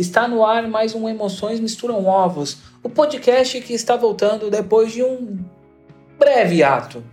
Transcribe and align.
Está 0.00 0.26
no 0.26 0.42
ar 0.46 0.66
mais 0.66 0.94
um 0.94 1.06
Emoções 1.06 1.60
Misturam 1.60 2.06
Ovos, 2.06 2.56
o 2.82 2.88
podcast 2.88 3.60
que 3.60 3.74
está 3.74 3.96
voltando 3.96 4.50
depois 4.50 4.94
de 4.94 5.02
um 5.02 5.44
breve 6.18 6.62
ato. 6.62 7.04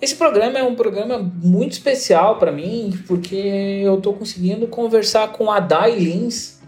Esse 0.00 0.14
programa 0.14 0.56
é 0.56 0.62
um 0.62 0.76
programa 0.76 1.18
muito 1.18 1.72
especial 1.72 2.38
para 2.38 2.52
mim, 2.52 2.96
porque 3.08 3.34
eu 3.34 3.96
estou 3.96 4.14
conseguindo 4.14 4.68
conversar 4.68 5.32
com 5.32 5.50
a 5.50 5.58
Dai 5.58 5.96
Lins, 5.98 6.60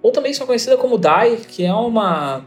ou 0.00 0.12
também 0.12 0.32
só 0.32 0.46
conhecida 0.46 0.78
como 0.78 0.96
Dai, 0.96 1.36
que 1.36 1.62
é 1.62 1.74
uma 1.74 2.46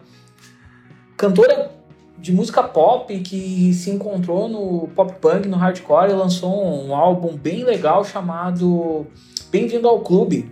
cantora 1.15 1.71
de 2.17 2.31
música 2.31 2.63
pop 2.63 3.15
que 3.19 3.75
se 3.75 3.91
encontrou 3.91 4.49
no 4.49 4.87
pop 4.95 5.13
punk, 5.21 5.47
no 5.47 5.55
hardcore 5.55 6.09
e 6.09 6.15
lançou 6.15 6.83
um 6.83 6.95
álbum 6.95 7.37
bem 7.37 7.63
legal 7.63 8.03
chamado 8.03 9.05
Bem-vindo 9.51 9.87
ao 9.87 9.99
Clube. 9.99 10.51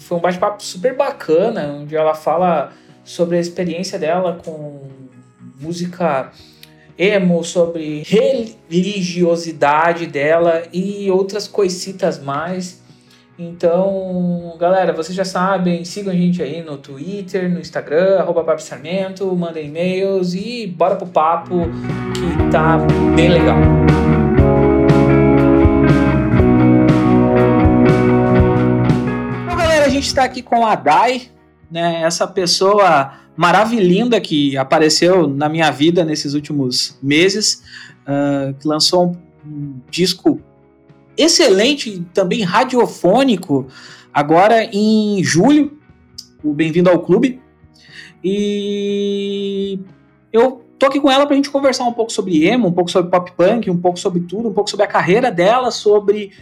Foi 0.00 0.18
um 0.18 0.20
bate-papo 0.20 0.62
super 0.62 0.96
bacana, 0.96 1.76
onde 1.80 1.94
ela 1.94 2.14
fala 2.14 2.72
sobre 3.04 3.36
a 3.36 3.40
experiência 3.40 3.98
dela 3.98 4.38
com 4.44 4.88
música 5.60 6.32
emo, 6.98 7.44
sobre 7.44 8.02
religiosidade 8.02 10.06
dela 10.06 10.62
e 10.72 11.10
outras 11.10 11.46
coisitas 11.46 12.22
mais. 12.22 12.80
Então, 13.38 14.54
galera, 14.58 14.92
vocês 14.92 15.16
já 15.16 15.24
sabem, 15.24 15.84
sigam 15.84 16.12
a 16.12 16.16
gente 16.16 16.42
aí 16.42 16.62
no 16.62 16.76
Twitter, 16.76 17.50
no 17.50 17.58
Instagram, 17.58 18.22
Sarmento, 18.58 19.34
mandem 19.34 19.66
e-mails 19.66 20.34
e 20.34 20.66
bora 20.66 20.96
pro 20.96 21.06
papo 21.06 21.62
que 22.14 22.50
tá 22.50 22.78
bem 23.16 23.30
legal. 23.30 23.56
Gente 30.00 30.08
está 30.08 30.24
aqui 30.24 30.40
com 30.40 30.64
a 30.64 30.74
Dai, 30.74 31.28
né, 31.70 32.00
essa 32.02 32.26
pessoa 32.26 33.12
maravilhosa 33.36 34.18
que 34.18 34.56
apareceu 34.56 35.28
na 35.28 35.46
minha 35.46 35.70
vida 35.70 36.04
nesses 36.04 36.32
últimos 36.32 36.98
meses, 37.02 37.62
uh, 38.06 38.54
que 38.54 38.66
lançou 38.66 39.14
um 39.46 39.74
disco 39.90 40.40
excelente, 41.18 42.02
também 42.14 42.42
radiofônico, 42.42 43.66
agora 44.12 44.64
em 44.72 45.22
julho, 45.22 45.78
o 46.42 46.54
Bem-vindo 46.54 46.88
ao 46.88 47.00
Clube. 47.00 47.38
E 48.24 49.78
eu 50.32 50.64
tô 50.78 50.86
aqui 50.86 50.98
com 50.98 51.10
ela 51.10 51.26
pra 51.26 51.36
gente 51.36 51.50
conversar 51.50 51.84
um 51.84 51.92
pouco 51.92 52.10
sobre 52.10 52.46
emo, 52.46 52.68
um 52.68 52.72
pouco 52.72 52.90
sobre 52.90 53.10
pop 53.10 53.32
punk, 53.32 53.70
um 53.70 53.76
pouco 53.76 53.98
sobre 53.98 54.22
tudo, 54.22 54.48
um 54.48 54.54
pouco 54.54 54.70
sobre 54.70 54.86
a 54.86 54.88
carreira 54.88 55.30
dela, 55.30 55.70
sobre 55.70 56.32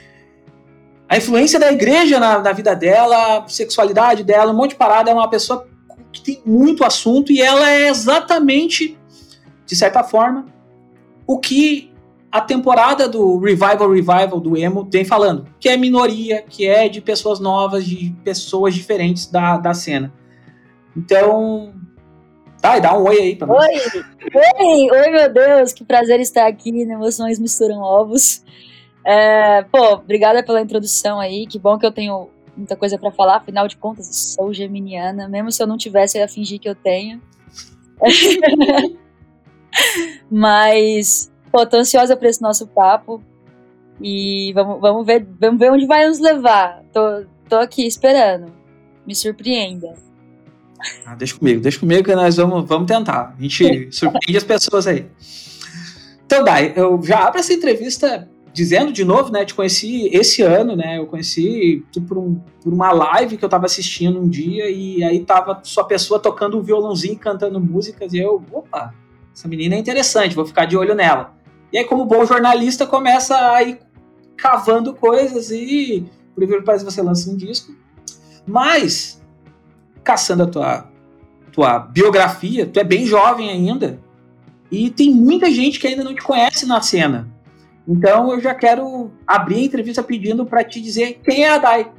a 1.08 1.16
influência 1.16 1.58
da 1.58 1.72
igreja 1.72 2.20
na, 2.20 2.38
na 2.38 2.52
vida 2.52 2.76
dela, 2.76 3.44
sexualidade 3.48 4.22
dela, 4.22 4.52
um 4.52 4.56
monte 4.56 4.70
de 4.70 4.76
parada. 4.76 5.10
É 5.10 5.14
uma 5.14 5.30
pessoa 5.30 5.66
que 6.12 6.20
tem 6.20 6.42
muito 6.44 6.84
assunto 6.84 7.32
e 7.32 7.40
ela 7.40 7.70
é 7.70 7.88
exatamente, 7.88 8.98
de 9.64 9.74
certa 9.74 10.04
forma, 10.04 10.46
o 11.26 11.38
que 11.38 11.90
a 12.30 12.42
temporada 12.42 13.08
do 13.08 13.38
Revival 13.38 13.90
Revival 13.90 14.38
do 14.38 14.56
emo 14.56 14.84
tem 14.84 15.04
falando, 15.04 15.46
que 15.58 15.68
é 15.68 15.76
minoria, 15.78 16.42
que 16.42 16.66
é 16.66 16.88
de 16.88 17.00
pessoas 17.00 17.40
novas, 17.40 17.86
de 17.86 18.14
pessoas 18.22 18.74
diferentes 18.74 19.26
da, 19.26 19.56
da 19.56 19.72
cena. 19.72 20.12
Então, 20.94 21.72
tá, 22.60 22.76
e 22.76 22.80
dá 22.82 22.98
um 22.98 23.04
oi 23.04 23.18
aí 23.18 23.36
pra 23.36 23.50
Oi, 23.50 23.66
oi, 24.34 24.90
oi 24.90 25.10
meu 25.10 25.32
Deus, 25.32 25.72
que 25.72 25.84
prazer 25.84 26.20
estar 26.20 26.46
aqui 26.46 26.70
no 26.70 26.92
Emoções 26.92 27.38
Misturam 27.38 27.80
Ovos. 27.80 28.42
É, 29.08 29.62
pô, 29.62 29.94
obrigada 29.94 30.42
pela 30.42 30.60
introdução 30.60 31.18
aí, 31.18 31.46
que 31.46 31.58
bom 31.58 31.78
que 31.78 31.86
eu 31.86 31.92
tenho 31.92 32.28
muita 32.56 32.76
coisa 32.76 32.98
para 32.98 33.10
falar, 33.10 33.36
afinal 33.36 33.66
de 33.66 33.76
contas, 33.76 34.06
eu 34.08 34.12
sou 34.12 34.52
geminiana, 34.52 35.28
mesmo 35.28 35.50
se 35.50 35.62
eu 35.62 35.66
não 35.66 35.78
tivesse, 35.78 36.18
eu 36.18 36.22
ia 36.22 36.28
fingir 36.28 36.58
que 36.60 36.68
eu 36.68 36.74
tenho. 36.74 37.22
Mas 40.30 41.30
Pô, 41.50 41.64
tô 41.66 41.78
ansiosa 41.78 42.16
pra 42.16 42.28
esse 42.28 42.42
nosso 42.42 42.66
papo. 42.66 43.22
E 44.00 44.52
vamos, 44.54 44.80
vamos, 44.80 45.06
ver, 45.06 45.26
vamos 45.40 45.58
ver 45.58 45.72
onde 45.72 45.86
vai 45.86 46.06
nos 46.06 46.18
levar. 46.18 46.82
Tô, 46.92 47.24
tô 47.48 47.56
aqui 47.56 47.86
esperando. 47.86 48.52
Me 49.06 49.14
surpreenda. 49.14 49.94
Ah, 51.04 51.16
deixa 51.16 51.36
comigo, 51.36 51.60
deixa 51.60 51.80
comigo 51.80 52.04
que 52.04 52.14
nós 52.14 52.36
vamos, 52.36 52.68
vamos 52.68 52.86
tentar. 52.86 53.34
A 53.36 53.42
gente 53.42 53.90
surpreende 53.90 54.36
as 54.36 54.44
pessoas 54.44 54.86
aí. 54.86 55.06
Então, 56.24 56.44
Dai, 56.44 56.72
eu 56.76 57.00
já 57.02 57.26
abro 57.26 57.40
essa 57.40 57.52
entrevista 57.52 58.28
dizendo 58.52 58.92
de 58.92 59.04
novo, 59.04 59.30
né? 59.30 59.44
Te 59.44 59.54
conheci 59.54 60.08
esse 60.12 60.42
ano, 60.42 60.74
né? 60.74 60.98
Eu 60.98 61.06
conheci 61.06 61.84
tu 61.92 62.00
por, 62.02 62.18
um, 62.18 62.40
por 62.62 62.72
uma 62.72 62.92
live 62.92 63.36
que 63.36 63.44
eu 63.44 63.48
tava 63.48 63.66
assistindo 63.66 64.20
um 64.20 64.28
dia 64.28 64.70
e 64.70 65.02
aí 65.04 65.24
tava 65.24 65.60
sua 65.62 65.84
pessoa 65.84 66.20
tocando 66.20 66.58
um 66.58 66.62
violãozinho, 66.62 67.18
cantando 67.18 67.60
músicas 67.60 68.12
e 68.12 68.18
eu, 68.18 68.42
opa, 68.52 68.94
essa 69.34 69.46
menina 69.46 69.74
é 69.74 69.78
interessante, 69.78 70.34
vou 70.34 70.46
ficar 70.46 70.64
de 70.64 70.76
olho 70.76 70.94
nela. 70.94 71.36
E 71.72 71.78
aí, 71.78 71.84
como 71.84 72.04
bom 72.04 72.24
jornalista, 72.24 72.86
começa 72.86 73.36
a 73.52 73.62
ir 73.62 73.78
cavando 74.36 74.94
coisas 74.94 75.50
e, 75.50 76.06
por 76.34 76.42
incrível 76.42 76.64
que 76.64 76.84
você 76.84 77.02
lança 77.02 77.30
um 77.30 77.36
disco. 77.36 77.72
Mas, 78.46 79.22
caçando 80.02 80.44
a 80.44 80.46
tua, 80.46 80.90
tua 81.52 81.78
biografia, 81.78 82.66
tu 82.66 82.80
é 82.80 82.84
bem 82.84 83.04
jovem 83.04 83.50
ainda, 83.50 84.00
e 84.70 84.90
tem 84.90 85.12
muita 85.12 85.50
gente 85.50 85.78
que 85.78 85.86
ainda 85.86 86.04
não 86.04 86.14
te 86.14 86.22
conhece 86.22 86.66
na 86.66 86.80
cena. 86.80 87.28
Então, 87.88 88.30
eu 88.34 88.40
já 88.40 88.54
quero 88.54 89.10
abrir 89.26 89.56
a 89.56 89.64
entrevista 89.64 90.02
pedindo 90.02 90.44
para 90.44 90.62
te 90.62 90.78
dizer 90.78 91.20
quem 91.24 91.44
é 91.44 91.48
a 91.48 91.56
Dai. 91.56 91.90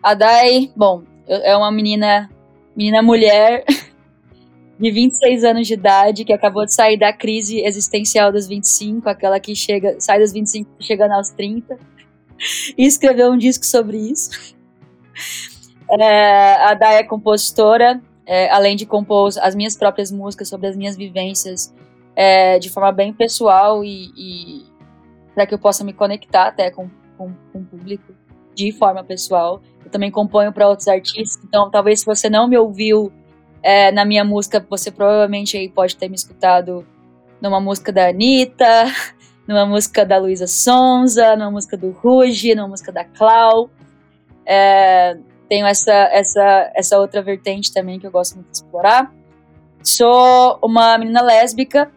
A 0.00 0.14
Dai, 0.14 0.70
bom, 0.76 1.02
é 1.26 1.56
uma 1.56 1.72
menina, 1.72 2.30
menina 2.76 3.02
mulher 3.02 3.64
de 4.78 4.90
26 4.92 5.42
anos 5.42 5.66
de 5.66 5.74
idade, 5.74 6.24
que 6.24 6.32
acabou 6.32 6.64
de 6.64 6.72
sair 6.72 6.96
da 6.96 7.12
crise 7.12 7.60
existencial 7.64 8.30
dos 8.30 8.46
25, 8.46 9.08
aquela 9.08 9.40
que 9.40 9.56
chega, 9.56 9.96
sai 9.98 10.20
dos 10.20 10.32
25 10.32 10.70
chegando 10.78 11.12
aos 11.12 11.30
30, 11.30 11.76
e 12.78 12.86
escreveu 12.86 13.32
um 13.32 13.36
disco 13.36 13.66
sobre 13.66 13.96
isso. 13.96 14.54
É, 15.94 16.54
a 16.54 16.72
Day 16.72 17.00
é 17.00 17.04
compositora, 17.04 18.00
é, 18.24 18.48
além 18.50 18.74
de 18.76 18.86
compor 18.86 19.30
as 19.42 19.54
minhas 19.54 19.76
próprias 19.76 20.10
músicas 20.10 20.48
sobre 20.48 20.66
as 20.66 20.74
minhas 20.74 20.96
vivências 20.96 21.74
é, 22.14 22.58
de 22.58 22.70
forma 22.70 22.92
bem 22.92 23.12
pessoal 23.12 23.84
e, 23.84 24.12
e 24.16 24.66
para 25.34 25.46
que 25.46 25.54
eu 25.54 25.58
possa 25.58 25.82
me 25.84 25.92
conectar 25.92 26.48
até 26.48 26.70
com, 26.70 26.88
com, 27.16 27.32
com 27.52 27.58
o 27.58 27.64
público 27.64 28.12
de 28.54 28.72
forma 28.72 29.02
pessoal. 29.02 29.60
Eu 29.84 29.90
também 29.90 30.10
componho 30.10 30.52
para 30.52 30.68
outros 30.68 30.88
artistas, 30.88 31.42
então 31.44 31.70
talvez 31.70 32.00
se 32.00 32.06
você 32.06 32.28
não 32.28 32.46
me 32.46 32.56
ouviu 32.56 33.12
é, 33.62 33.90
na 33.92 34.04
minha 34.04 34.24
música, 34.24 34.64
você 34.68 34.90
provavelmente 34.90 35.56
aí 35.56 35.68
pode 35.68 35.96
ter 35.96 36.08
me 36.08 36.16
escutado 36.16 36.86
numa 37.40 37.60
música 37.60 37.92
da 37.92 38.08
Anitta, 38.08 38.84
numa 39.46 39.64
música 39.64 40.04
da 40.04 40.18
Luísa 40.18 40.46
Sonza, 40.46 41.36
numa 41.36 41.50
música 41.50 41.76
do 41.76 41.90
Ruge, 41.90 42.54
numa 42.54 42.68
música 42.68 42.92
da 42.92 43.04
Clau. 43.04 43.70
É, 44.44 45.16
tenho 45.48 45.66
essa, 45.66 45.92
essa, 45.92 46.72
essa 46.74 46.98
outra 46.98 47.22
vertente 47.22 47.72
também 47.72 47.98
que 47.98 48.06
eu 48.06 48.10
gosto 48.10 48.34
muito 48.34 48.50
de 48.50 48.56
explorar. 48.56 49.12
Sou 49.82 50.58
uma 50.62 50.96
menina 50.96 51.20
lésbica, 51.20 51.90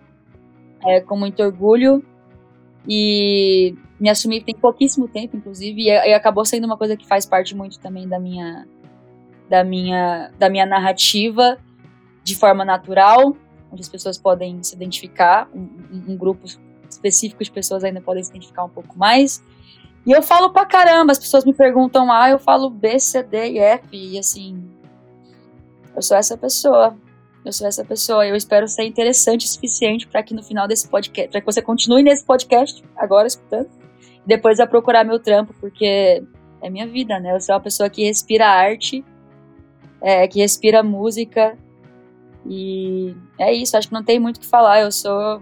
é, 0.84 1.02
com 1.02 1.16
muito 1.18 1.41
orgulho, 1.41 2.03
e 2.88 3.75
me 4.00 4.09
assumi 4.09 4.41
tem 4.41 4.55
pouquíssimo 4.55 5.08
tempo, 5.08 5.38
inclusive, 5.38 5.82
e, 5.82 5.88
e 5.88 6.14
acabou 6.14 6.46
sendo 6.46 6.66
uma 6.66 6.78
coisa 6.78 6.96
que 6.96 7.08
faz 7.08 7.26
parte 7.26 7.55
muito 7.55 7.79
também 7.79 8.08
da 8.08 8.20
minha, 8.20 8.67
da 9.49 9.64
minha, 9.64 10.32
da 10.38 10.49
minha 10.49 10.66
narrativa 10.66 11.58
de 12.23 12.35
forma 12.35 12.66
natural, 12.66 13.35
onde 13.72 13.82
as 13.82 13.90
pessoas 13.90 14.17
podem 14.17 14.61
se 14.64 14.76
identificar, 14.76 15.47
um, 15.53 15.67
um, 16.09 16.17
grupo 16.17 16.46
específico 16.90 17.44
de 17.44 17.52
pessoas 17.52 17.84
ainda 17.84 18.02
podem 18.02 18.23
se 18.23 18.32
identificar 18.32 18.64
um 18.64 18.70
pouco 18.70 18.97
mais. 18.97 19.44
E 20.05 20.11
eu 20.11 20.22
falo 20.22 20.52
pra 20.52 20.66
caramba, 20.66 21.11
as 21.11 21.20
pessoas 21.20 21.46
me 21.46 21.53
perguntam 21.53 22.11
A, 22.11 22.23
ah, 22.23 22.29
eu 22.32 22.40
falo 22.40 22.70
B, 22.70 22.99
C, 22.99 23.23
D 23.23 23.52
e 23.52 23.59
F, 23.59 23.88
e 23.91 24.17
assim, 24.20 24.64
eu 25.96 26.02
sou 26.02 26.17
essa 26.17 26.38
pessoa. 26.38 26.96
Eu 27.46 27.53
sou 27.53 27.68
essa 27.68 27.86
pessoa. 27.86 28.26
Eu 28.26 28.36
espero 28.36 28.68
ser 28.68 28.84
interessante 28.84 29.46
o 29.46 29.50
suficiente 29.50 30.08
para 30.08 30.24
que 30.24 30.34
no 30.34 30.42
final 30.44 30.68
desse 30.68 30.88
podcast, 30.90 31.30
para 31.30 31.40
que 31.40 31.46
você 31.46 31.62
continue 31.62 32.03
nesse 32.03 32.26
podcast 32.26 32.84
agora 32.97 33.28
escutando, 33.28 33.70
e 34.02 34.28
depois 34.28 34.59
a 34.59 34.66
procurar 34.66 35.03
meu 35.03 35.20
trampo, 35.20 35.53
porque 35.62 36.24
é 36.62 36.70
minha 36.70 36.88
vida, 36.88 37.20
né? 37.20 37.36
Eu 37.36 37.40
sou 37.40 37.53
uma 37.53 37.62
pessoa 37.62 37.90
que 37.90 38.03
respira 38.03 38.47
arte 38.47 39.06
é, 40.06 40.28
que 40.28 40.40
respira 40.40 40.84
música. 40.84 41.58
E 42.46 43.16
é 43.40 43.52
isso, 43.52 43.76
acho 43.76 43.88
que 43.88 43.94
não 43.94 44.03
tem 44.03 44.20
muito 44.20 44.38
o 44.38 44.40
que 44.40 44.46
falar. 44.46 44.82
Eu 44.82 44.92
sou. 44.92 45.42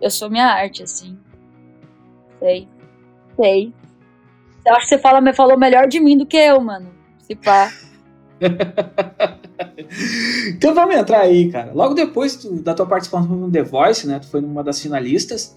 Eu 0.00 0.10
sou 0.10 0.30
minha 0.30 0.46
arte, 0.46 0.82
assim. 0.82 1.18
Sei. 2.38 2.66
Sei. 3.36 3.74
Eu 4.66 4.74
acho 4.74 4.84
que 4.84 4.88
você 4.88 4.98
fala, 4.98 5.34
falou 5.34 5.58
melhor 5.58 5.86
de 5.86 6.00
mim 6.00 6.16
do 6.16 6.24
que 6.24 6.38
eu, 6.38 6.58
mano. 6.62 6.94
Se 7.18 7.34
pá. 7.34 7.70
então 10.48 10.74
vamos 10.74 10.96
entrar 10.96 11.20
aí, 11.20 11.50
cara. 11.50 11.72
Logo 11.72 11.94
depois 11.94 12.36
tu, 12.36 12.62
da 12.62 12.74
tua 12.74 12.86
participação 12.86 13.28
no 13.36 13.50
The 13.50 13.62
Voice, 13.62 14.06
né? 14.06 14.18
Tu 14.18 14.26
foi 14.28 14.40
uma 14.40 14.62
das 14.62 14.80
finalistas. 14.80 15.56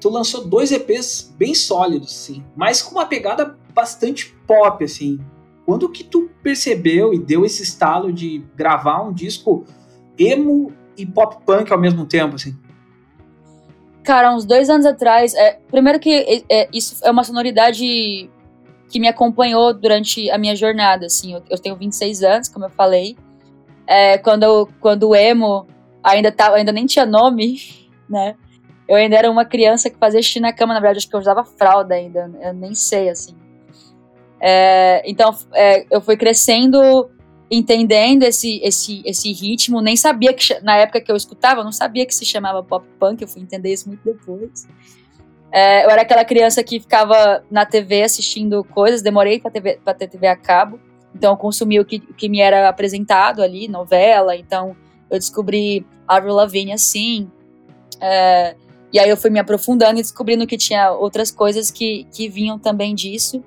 Tu 0.00 0.08
lançou 0.08 0.46
dois 0.46 0.72
EPs 0.72 1.34
bem 1.36 1.54
sólidos, 1.54 2.10
assim, 2.10 2.44
mas 2.56 2.82
com 2.82 2.92
uma 2.92 3.06
pegada 3.06 3.56
bastante 3.74 4.34
pop, 4.46 4.82
assim. 4.84 5.18
Quando 5.64 5.88
que 5.88 6.02
tu 6.02 6.30
percebeu 6.42 7.14
e 7.14 7.18
deu 7.18 7.44
esse 7.44 7.62
estalo 7.62 8.12
de 8.12 8.44
gravar 8.56 9.02
um 9.02 9.12
disco 9.12 9.64
emo 10.18 10.72
e 10.96 11.06
pop 11.06 11.36
punk 11.44 11.72
ao 11.72 11.78
mesmo 11.78 12.04
tempo, 12.04 12.36
assim? 12.36 12.56
Cara, 14.02 14.34
uns 14.34 14.44
dois 14.44 14.68
anos 14.70 14.86
atrás, 14.86 15.34
é, 15.34 15.60
primeiro 15.70 16.00
que 16.00 16.10
é, 16.10 16.42
é, 16.48 16.68
isso 16.72 17.04
é 17.04 17.10
uma 17.10 17.22
sonoridade 17.22 18.28
que 18.88 18.98
me 18.98 19.06
acompanhou 19.06 19.72
durante 19.72 20.28
a 20.30 20.38
minha 20.38 20.56
jornada, 20.56 21.06
assim, 21.06 21.34
eu, 21.34 21.42
eu 21.48 21.58
tenho 21.58 21.76
26 21.76 22.22
anos, 22.22 22.48
como 22.48 22.64
eu 22.64 22.70
falei, 22.70 23.16
é, 23.90 24.16
quando, 24.18 24.68
quando 24.78 25.08
o 25.08 25.16
emo 25.16 25.66
ainda, 26.00 26.30
tava, 26.30 26.54
ainda 26.54 26.70
nem 26.70 26.86
tinha 26.86 27.04
nome, 27.04 27.58
né, 28.08 28.36
eu 28.88 28.94
ainda 28.94 29.16
era 29.16 29.28
uma 29.28 29.44
criança 29.44 29.90
que 29.90 29.98
fazia 29.98 30.22
xixi 30.22 30.38
na 30.38 30.52
cama, 30.52 30.72
na 30.72 30.80
verdade, 30.80 30.98
acho 30.98 31.08
que 31.08 31.16
eu 31.16 31.20
usava 31.20 31.44
fralda 31.44 31.96
ainda, 31.96 32.30
eu 32.40 32.54
nem 32.54 32.72
sei, 32.72 33.08
assim. 33.08 33.34
É, 34.40 35.02
então, 35.04 35.36
é, 35.52 35.84
eu 35.90 36.00
fui 36.00 36.16
crescendo, 36.16 37.10
entendendo 37.50 38.22
esse, 38.22 38.60
esse, 38.62 39.02
esse 39.04 39.32
ritmo, 39.32 39.80
nem 39.80 39.96
sabia 39.96 40.32
que, 40.32 40.60
na 40.62 40.76
época 40.76 41.00
que 41.00 41.10
eu 41.10 41.16
escutava, 41.16 41.60
eu 41.60 41.64
não 41.64 41.72
sabia 41.72 42.06
que 42.06 42.14
se 42.14 42.24
chamava 42.24 42.62
pop 42.62 42.86
punk, 42.98 43.20
eu 43.20 43.28
fui 43.28 43.42
entender 43.42 43.72
isso 43.72 43.88
muito 43.88 44.04
depois. 44.04 44.66
É, 45.52 45.84
eu 45.84 45.90
era 45.90 46.02
aquela 46.02 46.24
criança 46.24 46.62
que 46.62 46.78
ficava 46.78 47.44
na 47.50 47.66
TV 47.66 48.04
assistindo 48.04 48.62
coisas, 48.62 49.02
demorei 49.02 49.40
para 49.40 49.94
ter 49.94 50.08
TV 50.08 50.28
a 50.28 50.36
cabo, 50.36 50.78
então 51.14 51.32
eu 51.32 51.36
consumi 51.36 51.78
o 51.80 51.84
que, 51.84 51.98
que 51.98 52.28
me 52.28 52.40
era 52.40 52.68
apresentado 52.68 53.42
ali, 53.42 53.68
novela, 53.68 54.36
então 54.36 54.76
eu 55.10 55.18
descobri 55.18 55.86
Avril 56.06 56.34
Lavigne 56.34 56.72
assim, 56.72 57.30
é, 58.00 58.54
e 58.92 58.98
aí 58.98 59.08
eu 59.08 59.16
fui 59.16 59.30
me 59.30 59.38
aprofundando 59.38 59.98
e 59.98 60.02
descobrindo 60.02 60.46
que 60.46 60.56
tinha 60.56 60.92
outras 60.92 61.30
coisas 61.30 61.70
que, 61.70 62.06
que 62.12 62.28
vinham 62.28 62.58
também 62.58 62.94
disso, 62.94 63.42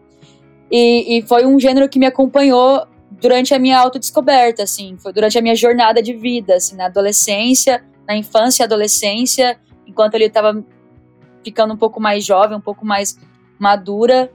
e, 0.71 1.17
e 1.17 1.21
foi 1.23 1.45
um 1.45 1.59
gênero 1.59 1.87
que 1.87 1.99
me 1.99 2.05
acompanhou 2.05 2.85
durante 3.11 3.53
a 3.53 3.59
minha 3.59 3.79
autodescoberta, 3.79 4.63
assim, 4.63 4.97
foi 4.97 5.13
durante 5.13 5.37
a 5.37 5.41
minha 5.41 5.55
jornada 5.55 6.01
de 6.01 6.13
vida, 6.13 6.55
assim, 6.55 6.75
na 6.75 6.85
adolescência, 6.85 7.83
na 8.07 8.15
infância 8.17 8.63
e 8.63 8.65
adolescência, 8.65 9.59
enquanto 9.87 10.15
ele 10.15 10.25
estava 10.25 10.63
ficando 11.43 11.73
um 11.73 11.77
pouco 11.77 12.01
mais 12.01 12.25
jovem, 12.25 12.57
um 12.57 12.61
pouco 12.61 12.85
mais 12.85 13.17
madura, 13.59 14.31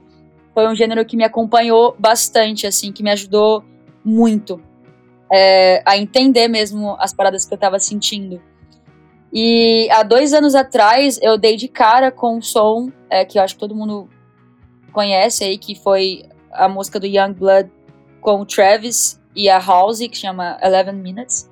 foi 0.59 0.67
um 0.67 0.75
gênero 0.75 1.05
que 1.05 1.15
me 1.15 1.23
acompanhou 1.23 1.95
bastante, 1.97 2.67
assim, 2.67 2.91
que 2.91 3.01
me 3.01 3.09
ajudou 3.11 3.63
muito 4.03 4.61
é, 5.31 5.81
a 5.85 5.97
entender 5.97 6.49
mesmo 6.49 6.97
as 6.99 7.13
paradas 7.13 7.45
que 7.45 7.53
eu 7.53 7.55
estava 7.55 7.79
sentindo. 7.79 8.41
E 9.31 9.87
há 9.89 10.03
dois 10.03 10.33
anos 10.33 10.55
atrás 10.55 11.17
eu 11.21 11.37
dei 11.37 11.55
de 11.55 11.69
cara 11.69 12.11
com 12.11 12.37
um 12.37 12.41
som 12.41 12.91
é, 13.09 13.23
que 13.23 13.39
eu 13.39 13.41
acho 13.41 13.53
que 13.53 13.59
todo 13.61 13.73
mundo 13.73 14.09
conhece 14.91 15.45
aí, 15.45 15.57
que 15.57 15.75
foi 15.75 16.23
a 16.51 16.67
música 16.67 16.99
do 16.99 17.07
Young 17.07 17.35
Blood 17.35 17.71
com 18.19 18.41
o 18.41 18.45
Travis 18.45 19.17
e 19.33 19.47
a 19.47 19.59
Halsey, 19.65 20.09
que 20.09 20.17
chama 20.17 20.59
Eleven 20.61 20.95
Minutes. 20.95 21.49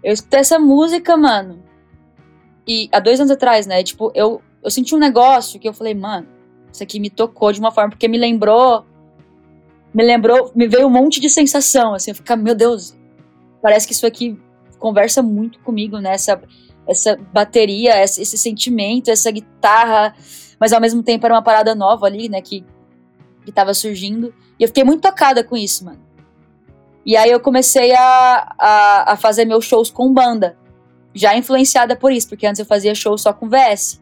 Eu 0.00 0.12
escutei 0.12 0.38
essa 0.38 0.60
música, 0.60 1.16
mano, 1.16 1.60
e 2.68 2.88
há 2.92 3.00
dois 3.00 3.18
anos 3.18 3.32
atrás, 3.32 3.66
né? 3.66 3.82
Tipo, 3.82 4.12
eu, 4.14 4.40
eu 4.62 4.70
senti 4.70 4.94
um 4.94 4.98
negócio 4.98 5.58
que 5.58 5.68
eu 5.68 5.72
falei, 5.72 5.92
mano, 5.92 6.38
isso 6.72 6.82
aqui 6.82 7.00
me 7.00 7.10
tocou 7.10 7.52
de 7.52 7.60
uma 7.60 7.70
forma, 7.70 7.90
porque 7.90 8.08
me 8.08 8.18
lembrou. 8.18 8.84
Me 9.92 10.04
lembrou, 10.04 10.52
me 10.54 10.68
veio 10.68 10.86
um 10.86 10.90
monte 10.90 11.20
de 11.20 11.28
sensação, 11.28 11.94
assim, 11.94 12.12
eu 12.12 12.14
ficar, 12.14 12.36
meu 12.36 12.54
Deus, 12.54 12.96
parece 13.60 13.88
que 13.88 13.92
isso 13.92 14.06
aqui 14.06 14.38
conversa 14.78 15.20
muito 15.20 15.58
comigo, 15.60 15.98
né? 15.98 16.14
Essa, 16.14 16.40
essa 16.86 17.16
bateria, 17.32 18.00
esse, 18.02 18.22
esse 18.22 18.38
sentimento, 18.38 19.10
essa 19.10 19.30
guitarra, 19.30 20.14
mas 20.60 20.72
ao 20.72 20.80
mesmo 20.80 21.02
tempo 21.02 21.26
era 21.26 21.34
uma 21.34 21.42
parada 21.42 21.74
nova 21.74 22.06
ali, 22.06 22.28
né? 22.28 22.40
Que, 22.40 22.64
que 23.44 23.50
tava 23.50 23.74
surgindo. 23.74 24.32
E 24.58 24.62
eu 24.62 24.68
fiquei 24.68 24.84
muito 24.84 25.02
tocada 25.02 25.42
com 25.42 25.56
isso, 25.56 25.84
mano. 25.84 26.00
E 27.04 27.16
aí 27.16 27.30
eu 27.30 27.40
comecei 27.40 27.92
a, 27.92 28.54
a, 28.58 29.12
a 29.12 29.16
fazer 29.16 29.44
meus 29.44 29.64
shows 29.64 29.90
com 29.90 30.12
banda 30.12 30.56
já 31.14 31.36
influenciada 31.36 31.96
por 31.96 32.12
isso, 32.12 32.28
porque 32.28 32.46
antes 32.46 32.60
eu 32.60 32.66
fazia 32.66 32.94
show 32.94 33.16
só 33.18 33.32
com 33.32 33.48
VS. 33.48 33.99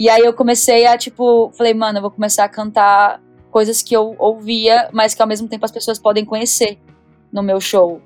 E 0.00 0.08
aí 0.08 0.22
eu 0.22 0.32
comecei 0.32 0.86
a, 0.86 0.96
tipo, 0.96 1.52
falei, 1.52 1.74
mano, 1.74 1.98
eu 1.98 2.00
vou 2.00 2.10
começar 2.10 2.44
a 2.44 2.48
cantar 2.48 3.22
coisas 3.50 3.82
que 3.82 3.94
eu 3.94 4.16
ouvia, 4.18 4.88
mas 4.94 5.12
que 5.12 5.20
ao 5.20 5.28
mesmo 5.28 5.46
tempo 5.46 5.62
as 5.62 5.70
pessoas 5.70 5.98
podem 5.98 6.24
conhecer 6.24 6.78
no 7.30 7.42
meu 7.42 7.60
show. 7.60 8.00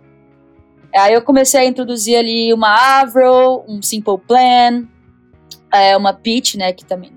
Aí 0.92 1.14
eu 1.14 1.22
comecei 1.22 1.60
a 1.60 1.64
introduzir 1.64 2.16
ali 2.16 2.52
uma 2.52 3.00
Avril, 3.00 3.62
um 3.68 3.80
Simple 3.80 4.18
Plan, 4.18 4.88
é, 5.72 5.96
uma 5.96 6.12
Peach, 6.12 6.58
né, 6.58 6.72
que 6.72 6.84
também, 6.84 7.12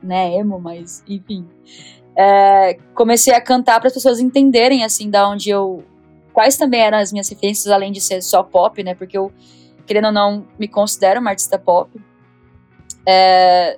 né, 0.00 0.36
emo, 0.36 0.60
mas 0.60 1.02
enfim. 1.08 1.44
É, 2.14 2.74
comecei 2.94 3.34
a 3.34 3.40
cantar 3.40 3.80
para 3.80 3.88
as 3.88 3.94
pessoas 3.94 4.20
entenderem, 4.20 4.84
assim, 4.84 5.10
da 5.10 5.28
onde 5.28 5.50
eu... 5.50 5.82
Quais 6.32 6.56
também 6.56 6.80
eram 6.80 6.98
as 6.98 7.10
minhas 7.10 7.28
referências, 7.28 7.66
além 7.66 7.90
de 7.90 8.00
ser 8.00 8.22
só 8.22 8.40
pop, 8.44 8.80
né, 8.84 8.94
porque 8.94 9.18
eu 9.18 9.32
querendo 9.84 10.04
ou 10.04 10.12
não, 10.12 10.46
me 10.56 10.68
considero 10.68 11.20
uma 11.20 11.30
artista 11.30 11.58
pop. 11.58 11.90
É, 13.06 13.76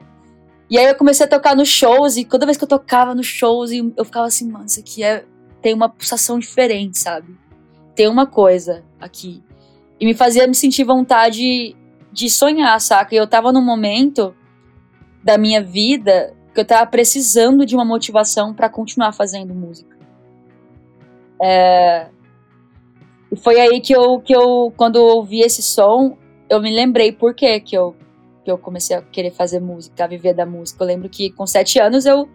e 0.68 0.78
aí 0.78 0.86
eu 0.86 0.94
comecei 0.94 1.26
a 1.26 1.28
tocar 1.28 1.54
nos 1.54 1.68
shows, 1.68 2.16
e 2.16 2.24
toda 2.24 2.46
vez 2.46 2.56
que 2.56 2.64
eu 2.64 2.68
tocava 2.68 3.14
nos 3.14 3.26
shows, 3.26 3.70
eu 3.72 4.04
ficava 4.04 4.26
assim, 4.26 4.48
mano, 4.50 4.66
isso 4.66 4.80
aqui 4.80 5.02
é, 5.02 5.24
tem 5.60 5.74
uma 5.74 5.88
pulsação 5.88 6.38
diferente, 6.38 6.98
sabe? 6.98 7.36
Tem 7.94 8.08
uma 8.08 8.26
coisa 8.26 8.84
aqui. 9.00 9.42
E 10.00 10.06
me 10.06 10.14
fazia 10.14 10.46
me 10.46 10.54
sentir 10.54 10.84
vontade 10.84 11.76
de 12.10 12.30
sonhar, 12.30 12.80
saca? 12.80 13.14
E 13.14 13.18
eu 13.18 13.26
tava 13.26 13.52
num 13.52 13.62
momento 13.62 14.34
da 15.22 15.38
minha 15.38 15.62
vida 15.62 16.34
que 16.52 16.60
eu 16.60 16.64
tava 16.64 16.86
precisando 16.86 17.64
de 17.64 17.74
uma 17.74 17.84
motivação 17.84 18.52
para 18.52 18.68
continuar 18.68 19.12
fazendo 19.12 19.54
música. 19.54 19.96
É, 21.40 22.08
e 23.30 23.36
foi 23.36 23.58
aí 23.58 23.80
que 23.80 23.94
eu, 23.94 24.20
que 24.20 24.34
eu 24.34 24.72
quando 24.76 24.96
eu 24.96 25.04
ouvi 25.04 25.40
esse 25.40 25.62
som, 25.62 26.18
eu 26.48 26.60
me 26.60 26.74
lembrei 26.74 27.10
por 27.10 27.34
que 27.34 27.60
que 27.60 27.74
eu, 27.74 27.96
que 28.44 28.50
eu 28.50 28.58
comecei 28.58 28.96
a 28.96 29.02
querer 29.02 29.30
fazer 29.30 29.60
música, 29.60 30.04
a 30.04 30.06
viver 30.06 30.34
da 30.34 30.44
música. 30.46 30.82
Eu 30.82 30.86
lembro 30.86 31.08
que 31.08 31.30
com 31.30 31.46
sete 31.46 31.78
anos 31.78 32.06
eu 32.06 32.28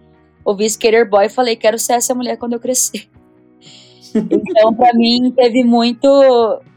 ouvi 0.44 0.66
Skater 0.66 1.10
Boy 1.10 1.26
e 1.26 1.30
falei, 1.30 1.56
quero 1.56 1.78
ser 1.78 1.94
essa 1.94 2.16
mulher 2.16 2.38
quando 2.38 2.54
eu 2.54 2.60
crescer. 2.60 3.10
então, 4.16 4.74
para 4.74 4.94
mim, 4.94 5.32
teve 5.36 5.64
muito. 5.64 6.08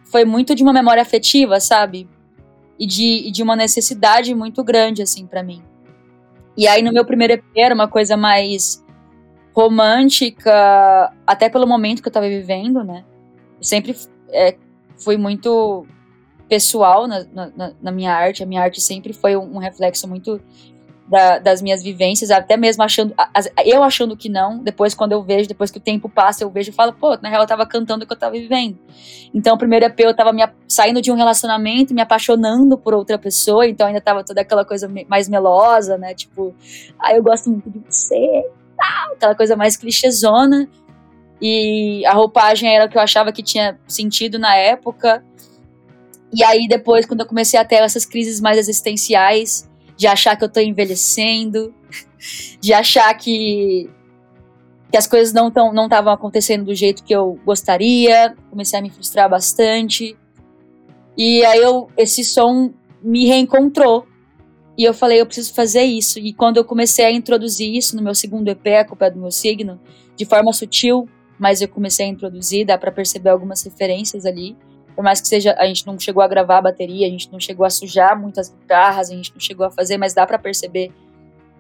Foi 0.05 0.25
muito 0.25 0.55
de 0.55 0.63
uma 0.63 0.73
memória 0.73 1.03
afetiva, 1.03 1.61
sabe? 1.61 2.09
E 2.79 2.87
de, 2.87 3.31
de 3.31 3.43
uma 3.43 3.55
necessidade 3.55 4.35
muito 4.35 4.65
grande, 4.65 5.03
assim, 5.03 5.27
para 5.27 5.43
mim. 5.43 5.63
E 6.57 6.67
aí, 6.67 6.83
no 6.83 6.93
meu 6.93 7.05
primeiro 7.05 7.35
EP, 7.35 7.45
era 7.57 7.75
uma 7.75 7.87
coisa 7.87 8.17
mais 8.17 8.85
romântica, 9.55 11.13
até 11.27 11.49
pelo 11.49 11.67
momento 11.67 12.03
que 12.03 12.09
eu 12.09 12.13
tava 12.13 12.29
vivendo, 12.29 12.83
né? 12.83 13.05
sempre 13.61 13.95
é, 14.31 14.57
fui 14.97 15.17
muito 15.17 15.87
pessoal 16.51 17.07
na, 17.07 17.25
na, 17.33 17.73
na, 17.81 17.93
minha 17.93 18.13
arte. 18.13 18.43
A 18.43 18.47
minha 18.47 18.61
arte 18.61 18.81
sempre 18.81 19.13
foi 19.13 19.37
um, 19.37 19.55
um 19.55 19.59
reflexo 19.59 20.09
muito 20.09 20.41
da, 21.09 21.39
das 21.39 21.63
minhas 21.63 21.83
vivências, 21.83 22.31
até 22.31 22.57
mesmo 22.57 22.85
achando, 22.85 23.13
eu 23.65 23.83
achando 23.83 24.17
que 24.17 24.29
não, 24.29 24.59
depois 24.59 24.95
quando 24.95 25.11
eu 25.11 25.23
vejo, 25.23 25.49
depois 25.49 25.69
que 25.69 25.79
o 25.79 25.81
tempo 25.81 26.09
passa, 26.09 26.45
eu 26.45 26.51
vejo 26.51 26.71
e 26.71 26.73
falo, 26.73 26.93
pô, 26.93 27.17
na 27.21 27.29
real 27.29 27.43
eu 27.43 27.49
tava 27.49 27.67
cantando 27.67 28.05
o 28.05 28.07
que 28.07 28.13
eu 28.13 28.17
tava 28.17 28.33
vivendo. 28.33 28.79
Então, 29.35 29.57
o 29.57 29.59
primeiro 29.59 29.85
EP 29.87 29.99
eu 30.01 30.15
tava 30.15 30.33
me, 30.33 30.49
saindo 30.69 31.03
de 31.03 31.11
um 31.11 31.17
relacionamento, 31.17 31.93
me 31.93 32.01
apaixonando 32.01 32.79
por 32.79 32.95
outra 32.95 33.19
pessoa, 33.19 33.67
então 33.67 33.89
ainda 33.89 34.01
tava 34.01 34.23
toda 34.23 34.41
aquela 34.41 34.65
coisa 34.65 34.89
mais 35.09 35.29
melosa, 35.29 35.99
né, 35.99 36.15
tipo, 36.15 36.55
ah, 36.97 37.13
eu 37.13 37.23
gosto 37.25 37.51
muito 37.51 37.69
de 37.69 37.81
você, 37.81 38.45
aquela 39.17 39.35
coisa 39.35 39.57
mais 39.57 39.77
clichêzona, 39.77 40.69
e 41.43 42.05
a 42.07 42.13
roupagem 42.13 42.73
era 42.73 42.85
o 42.85 42.89
que 42.89 42.99
eu 42.99 43.03
achava 43.03 43.33
que 43.33 43.43
tinha 43.43 43.79
sentido 43.89 44.39
na 44.39 44.55
época. 44.57 45.25
E 46.33 46.45
aí 46.45 46.69
depois, 46.69 47.07
quando 47.07 47.21
eu 47.21 47.27
comecei 47.27 47.59
a 47.59 47.65
ter 47.65 47.77
essas 47.77 48.05
crises 48.05 48.41
mais 48.41 48.59
existenciais, 48.59 49.69
de 49.97 50.07
achar 50.07 50.37
que 50.37 50.45
eu 50.45 50.49
tô 50.49 50.61
envelhecendo, 50.61 51.75
de 52.61 52.73
achar 52.73 53.13
que, 53.15 53.91
que 54.91 54.97
as 54.97 55.07
coisas 55.07 55.33
não 55.33 55.49
estavam 55.49 55.73
não 55.75 56.13
acontecendo 56.13 56.65
do 56.65 56.75
jeito 56.75 57.05
que 57.05 57.15
eu 57.15 57.39
gostaria, 57.45 58.35
comecei 58.49 58.79
a 58.79 58.83
me 58.83 58.91
frustrar 58.91 59.29
bastante. 59.29 60.17
E 61.17 61.45
aí 61.45 61.59
eu, 61.59 61.89
esse 61.97 62.25
som 62.25 62.73
me 63.03 63.27
reencontrou. 63.27 64.07
E 64.79 64.85
eu 64.85 64.95
falei, 64.95 65.21
eu 65.21 65.27
preciso 65.27 65.53
fazer 65.53 65.83
isso. 65.83 66.19
E 66.19 66.33
quando 66.33 66.57
eu 66.57 66.65
comecei 66.65 67.05
a 67.05 67.11
introduzir 67.11 67.75
isso 67.77 67.95
no 67.95 68.03
meu 68.03 68.15
segundo 68.15 68.49
EP, 68.49 68.67
A 68.69 68.85
Culpa 68.85 69.07
é 69.07 69.11
do 69.11 69.21
Meu 69.21 69.31
Signo, 69.31 69.79
de 70.17 70.25
forma 70.25 70.53
sutil, 70.53 71.07
mas 71.39 71.61
eu 71.61 71.69
comecei 71.69 72.07
a 72.07 72.09
introduzir, 72.09 72.65
dá 72.65 72.79
para 72.79 72.91
perceber 72.91 73.29
algumas 73.29 73.63
referências 73.63 74.25
ali. 74.25 74.57
Por 75.01 75.05
mais 75.05 75.19
que 75.19 75.29
seja, 75.29 75.55
a 75.59 75.65
gente 75.65 75.87
não 75.87 75.99
chegou 75.99 76.23
a 76.23 76.29
gravar 76.29 76.59
a 76.59 76.61
bateria, 76.61 77.07
a 77.07 77.11
gente 77.11 77.33
não 77.33 77.41
chegou 77.41 77.65
a 77.65 77.71
sujar 77.71 78.21
muitas 78.21 78.51
guitarras, 78.51 79.11
a 79.11 79.15
gente 79.15 79.33
não 79.33 79.41
chegou 79.41 79.65
a 79.65 79.71
fazer, 79.71 79.97
mas 79.97 80.13
dá 80.13 80.27
para 80.27 80.39
perceber 80.39 80.93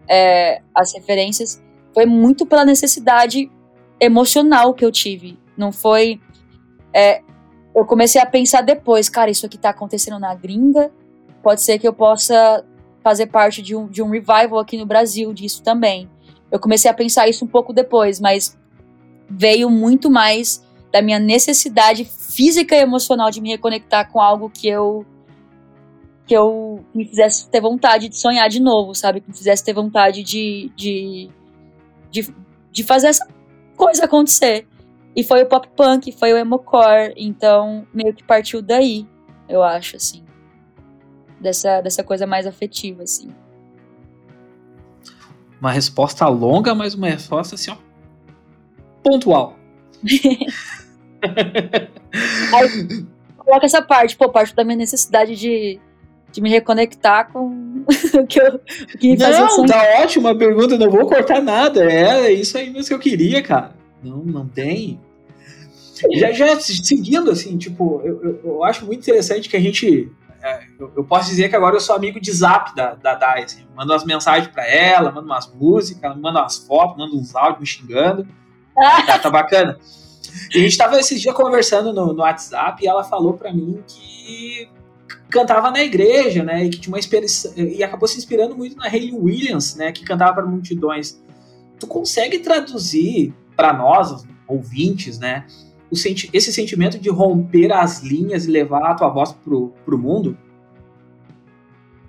é, 0.06 0.60
as 0.74 0.92
referências. 0.92 1.58
Foi 1.94 2.04
muito 2.04 2.44
pela 2.44 2.66
necessidade 2.66 3.50
emocional 3.98 4.74
que 4.74 4.84
eu 4.84 4.92
tive. 4.92 5.38
Não 5.56 5.72
foi 5.72 6.20
é, 6.92 7.22
eu 7.74 7.86
comecei 7.86 8.20
a 8.20 8.26
pensar 8.26 8.60
depois, 8.60 9.08
cara, 9.08 9.30
isso 9.30 9.46
aqui 9.46 9.56
tá 9.56 9.70
acontecendo 9.70 10.18
na 10.18 10.34
gringa, 10.34 10.92
pode 11.42 11.62
ser 11.62 11.78
que 11.78 11.88
eu 11.88 11.94
possa 11.94 12.62
fazer 13.02 13.28
parte 13.28 13.62
de 13.62 13.74
um, 13.74 13.86
de 13.86 14.02
um 14.02 14.10
revival 14.10 14.58
aqui 14.58 14.76
no 14.76 14.84
Brasil 14.84 15.32
disso 15.32 15.62
também. 15.62 16.10
Eu 16.52 16.60
comecei 16.60 16.90
a 16.90 16.94
pensar 16.94 17.26
isso 17.26 17.42
um 17.42 17.48
pouco 17.48 17.72
depois, 17.72 18.20
mas 18.20 18.54
veio 19.30 19.70
muito 19.70 20.10
mais 20.10 20.62
da 20.92 21.00
minha 21.00 21.18
necessidade 21.18 22.04
física 22.40 22.74
e 22.74 22.78
emocional 22.78 23.30
de 23.30 23.38
me 23.38 23.50
reconectar 23.50 24.10
com 24.10 24.18
algo 24.18 24.48
que 24.48 24.66
eu 24.66 25.04
que 26.26 26.34
eu 26.34 26.82
me 26.94 27.04
fizesse 27.04 27.50
ter 27.50 27.60
vontade 27.60 28.08
de 28.08 28.16
sonhar 28.16 28.48
de 28.48 28.60
novo, 28.60 28.94
sabe? 28.94 29.20
Que 29.20 29.28
me 29.28 29.36
fizesse 29.36 29.62
ter 29.62 29.74
vontade 29.74 30.22
de, 30.22 30.72
de, 30.74 31.28
de, 32.10 32.34
de 32.70 32.84
fazer 32.84 33.08
essa 33.08 33.28
coisa 33.76 34.04
acontecer. 34.04 34.66
E 35.14 35.24
foi 35.24 35.42
o 35.42 35.46
pop 35.46 35.68
punk, 35.76 36.12
foi 36.12 36.32
o 36.32 36.36
emocore, 36.38 37.12
então 37.16 37.84
meio 37.92 38.14
que 38.14 38.22
partiu 38.22 38.62
daí, 38.62 39.06
eu 39.48 39.60
acho, 39.60 39.96
assim. 39.96 40.22
Dessa, 41.40 41.80
dessa 41.80 42.04
coisa 42.04 42.28
mais 42.28 42.46
afetiva, 42.46 43.02
assim. 43.02 43.34
Uma 45.60 45.72
resposta 45.72 46.26
longa, 46.28 46.76
mas 46.76 46.94
uma 46.94 47.08
resposta 47.08 47.56
assim, 47.56 47.72
ó. 47.72 47.76
Pontual. 49.02 49.58
Aí, 52.54 53.04
coloca 53.36 53.66
essa 53.66 53.82
parte, 53.82 54.16
pô, 54.16 54.28
parte 54.28 54.54
da 54.54 54.64
minha 54.64 54.76
necessidade 54.76 55.34
de, 55.36 55.80
de 56.30 56.40
me 56.40 56.48
reconectar 56.48 57.30
com 57.32 57.84
o 58.14 58.26
que, 58.26 58.40
eu, 58.40 58.54
o 58.54 58.98
que 58.98 59.16
Não, 59.16 59.66
tá 59.66 59.82
ótima 60.00 60.30
a 60.30 60.34
pergunta, 60.34 60.78
não 60.78 60.90
vou 60.90 61.06
cortar 61.06 61.42
nada. 61.42 61.84
É, 61.84 62.26
é 62.26 62.32
isso 62.32 62.56
aí 62.56 62.70
mesmo 62.70 62.88
que 62.88 62.94
eu 62.94 62.98
queria, 62.98 63.42
cara. 63.42 63.72
Não, 64.02 64.18
não 64.18 64.46
tem. 64.46 64.98
Já, 66.12 66.32
já 66.32 66.58
seguindo, 66.58 67.30
assim, 67.30 67.58
tipo, 67.58 68.00
eu, 68.04 68.22
eu, 68.22 68.40
eu 68.44 68.64
acho 68.64 68.86
muito 68.86 69.00
interessante 69.00 69.48
que 69.48 69.56
a 69.56 69.60
gente. 69.60 70.10
É, 70.42 70.60
eu, 70.78 70.90
eu, 70.96 71.04
posso 71.04 71.28
dizer 71.28 71.50
que 71.50 71.56
agora 71.56 71.76
eu 71.76 71.80
sou 71.80 71.94
amigo 71.94 72.18
de 72.18 72.32
zap 72.32 72.74
da, 72.74 72.94
da 72.94 73.14
Dai, 73.14 73.42
assim. 73.42 73.66
Mando 73.76 73.92
umas 73.92 74.04
mensagens 74.04 74.48
pra 74.48 74.66
ela, 74.66 75.12
mando 75.12 75.26
umas 75.26 75.52
músicas, 75.52 76.16
mando 76.16 76.38
umas 76.38 76.56
fotos, 76.56 76.96
mando 76.96 77.18
uns 77.18 77.34
áudios 77.36 77.60
me 77.60 77.66
xingando. 77.66 78.26
tá, 79.06 79.18
tá 79.18 79.30
bacana. 79.30 79.78
E 80.54 80.58
a 80.58 80.62
gente 80.62 80.76
tava 80.76 80.98
esses 80.98 81.20
dias 81.20 81.34
conversando 81.34 81.92
no, 81.92 82.12
no 82.12 82.20
WhatsApp 82.20 82.82
e 82.82 82.88
ela 82.88 83.04
falou 83.04 83.34
pra 83.34 83.52
mim 83.52 83.82
que 83.86 84.68
cantava 85.30 85.70
na 85.70 85.82
igreja, 85.82 86.42
né? 86.42 86.64
E 86.64 86.70
que 86.70 86.78
tinha 86.78 86.92
uma 86.92 86.98
inspiração. 86.98 87.52
E 87.56 87.82
acabou 87.82 88.08
se 88.08 88.18
inspirando 88.18 88.56
muito 88.56 88.76
na 88.76 88.86
Hayley 88.86 89.12
Williams, 89.12 89.76
né? 89.76 89.92
Que 89.92 90.04
cantava 90.04 90.34
para 90.34 90.46
multidões. 90.46 91.22
Tu 91.78 91.86
consegue 91.86 92.40
traduzir 92.40 93.32
para 93.56 93.72
nós, 93.72 94.24
ouvintes, 94.46 95.18
né? 95.18 95.46
Senti 95.92 96.30
esse 96.32 96.52
sentimento 96.52 96.98
de 96.98 97.08
romper 97.08 97.72
as 97.72 98.02
linhas 98.02 98.46
e 98.46 98.50
levar 98.50 98.90
a 98.90 98.94
tua 98.94 99.08
voz 99.08 99.32
pro, 99.32 99.72
pro 99.84 99.98
mundo? 99.98 100.36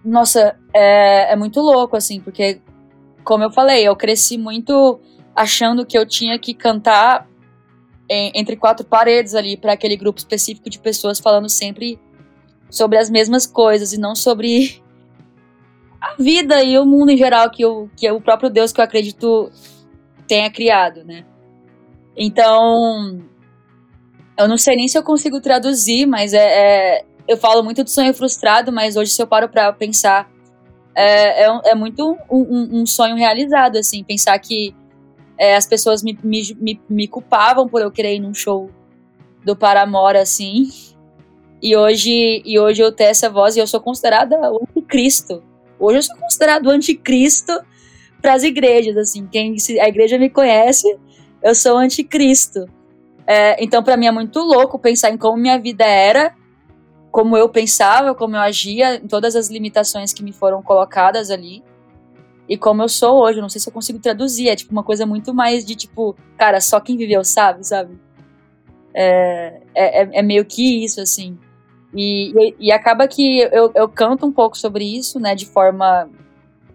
Nossa, 0.03 0.55
é, 0.73 1.31
é 1.31 1.35
muito 1.35 1.59
louco, 1.61 1.95
assim, 1.95 2.19
porque, 2.19 2.59
como 3.23 3.43
eu 3.43 3.51
falei, 3.51 3.87
eu 3.87 3.95
cresci 3.95 4.37
muito 4.37 4.99
achando 5.35 5.85
que 5.85 5.97
eu 5.97 6.05
tinha 6.05 6.37
que 6.37 6.53
cantar 6.53 7.27
em, 8.11 8.31
entre 8.35 8.57
quatro 8.57 8.85
paredes 8.85 9.33
ali 9.33 9.55
para 9.55 9.71
aquele 9.71 9.95
grupo 9.95 10.19
específico 10.19 10.69
de 10.69 10.77
pessoas 10.77 11.17
falando 11.17 11.47
sempre 11.47 11.97
sobre 12.69 12.97
as 12.97 13.09
mesmas 13.09 13.47
coisas 13.47 13.93
e 13.93 13.97
não 13.97 14.15
sobre 14.15 14.83
a 16.01 16.15
vida 16.21 16.61
e 16.61 16.77
o 16.77 16.85
mundo 16.85 17.11
em 17.11 17.17
geral 17.17 17.49
que, 17.49 17.63
eu, 17.63 17.89
que 17.95 18.05
é 18.05 18.11
o 18.11 18.19
próprio 18.19 18.49
Deus 18.49 18.73
que 18.73 18.81
eu 18.81 18.85
acredito 18.85 19.49
tenha 20.27 20.51
criado, 20.51 21.05
né? 21.05 21.25
Então, 22.15 23.21
eu 24.37 24.47
não 24.47 24.57
sei 24.57 24.75
nem 24.75 24.87
se 24.89 24.97
eu 24.97 25.03
consigo 25.03 25.39
traduzir, 25.39 26.05
mas 26.05 26.33
é, 26.33 26.97
é 26.99 27.05
eu 27.27 27.37
falo 27.37 27.63
muito 27.63 27.81
de 27.81 27.91
sonho 27.91 28.13
frustrado, 28.13 28.73
mas 28.73 28.97
hoje 28.97 29.11
se 29.11 29.21
eu 29.21 29.27
paro 29.27 29.47
para 29.47 29.71
pensar, 29.71 30.29
é, 30.93 31.45
é, 31.45 31.61
é 31.71 31.75
muito 31.75 32.17
um, 32.29 32.37
um, 32.37 32.81
um, 32.81 32.85
sonho 32.85 33.15
realizado, 33.15 33.77
assim, 33.77 34.03
pensar 34.03 34.37
que 34.39 34.75
é, 35.41 35.55
as 35.55 35.65
pessoas 35.65 36.03
me, 36.03 36.15
me, 36.23 36.55
me, 36.59 36.81
me, 36.87 37.07
culpavam 37.07 37.67
por 37.67 37.81
eu 37.81 37.89
querer 37.89 38.13
ir 38.13 38.19
num 38.19 38.31
show 38.31 38.69
do 39.43 39.55
Paramore, 39.55 40.19
assim, 40.19 40.69
e 41.59 41.75
hoje, 41.75 42.43
e 42.45 42.59
hoje 42.59 42.83
eu 42.83 42.91
tenho 42.91 43.09
essa 43.09 43.27
voz 43.27 43.55
e 43.55 43.59
eu 43.59 43.65
sou 43.65 43.81
considerada 43.81 44.35
o 44.51 44.61
anticristo. 44.61 45.41
Hoje 45.79 45.97
eu 45.97 46.03
sou 46.03 46.15
considerado 46.17 46.67
o 46.67 46.69
anticristo 46.69 47.59
para 48.21 48.35
as 48.35 48.43
igrejas, 48.43 48.95
assim, 48.95 49.25
quem 49.25 49.55
a 49.81 49.89
igreja 49.89 50.19
me 50.19 50.29
conhece, 50.29 50.95
eu 51.41 51.55
sou 51.55 51.73
o 51.73 51.79
anticristo. 51.79 52.67
É, 53.25 53.63
então, 53.63 53.81
para 53.81 53.97
mim 53.97 54.05
é 54.05 54.11
muito 54.11 54.37
louco 54.41 54.77
pensar 54.77 55.09
em 55.09 55.17
como 55.17 55.37
minha 55.37 55.57
vida 55.57 55.83
era, 55.83 56.35
como 57.09 57.35
eu 57.35 57.49
pensava, 57.49 58.13
como 58.13 58.35
eu 58.35 58.41
agia, 58.41 58.97
em 58.97 59.07
todas 59.07 59.35
as 59.35 59.49
limitações 59.49 60.13
que 60.13 60.23
me 60.23 60.31
foram 60.31 60.61
colocadas 60.61 61.31
ali. 61.31 61.63
E 62.51 62.57
como 62.57 62.83
eu 62.83 62.89
sou 62.89 63.21
hoje, 63.21 63.39
eu 63.39 63.41
não 63.41 63.47
sei 63.47 63.61
se 63.61 63.69
eu 63.69 63.73
consigo 63.73 63.97
traduzir. 63.97 64.49
É 64.49 64.55
tipo 64.57 64.73
uma 64.73 64.83
coisa 64.83 65.05
muito 65.05 65.33
mais 65.33 65.63
de 65.63 65.73
tipo, 65.73 66.17
cara, 66.37 66.59
só 66.59 66.81
quem 66.81 66.97
viveu 66.97 67.23
sabe, 67.23 67.65
sabe? 67.65 67.97
É, 68.93 69.61
é, 69.73 70.01
é, 70.01 70.09
é 70.15 70.21
meio 70.21 70.43
que 70.43 70.83
isso, 70.83 70.99
assim. 70.99 71.39
E, 71.95 72.33
e, 72.37 72.55
e 72.67 72.71
acaba 72.73 73.07
que 73.07 73.39
eu, 73.39 73.71
eu 73.73 73.87
canto 73.87 74.25
um 74.25 74.33
pouco 74.33 74.57
sobre 74.57 74.83
isso, 74.83 75.17
né, 75.17 75.33
de 75.33 75.45
forma 75.45 76.09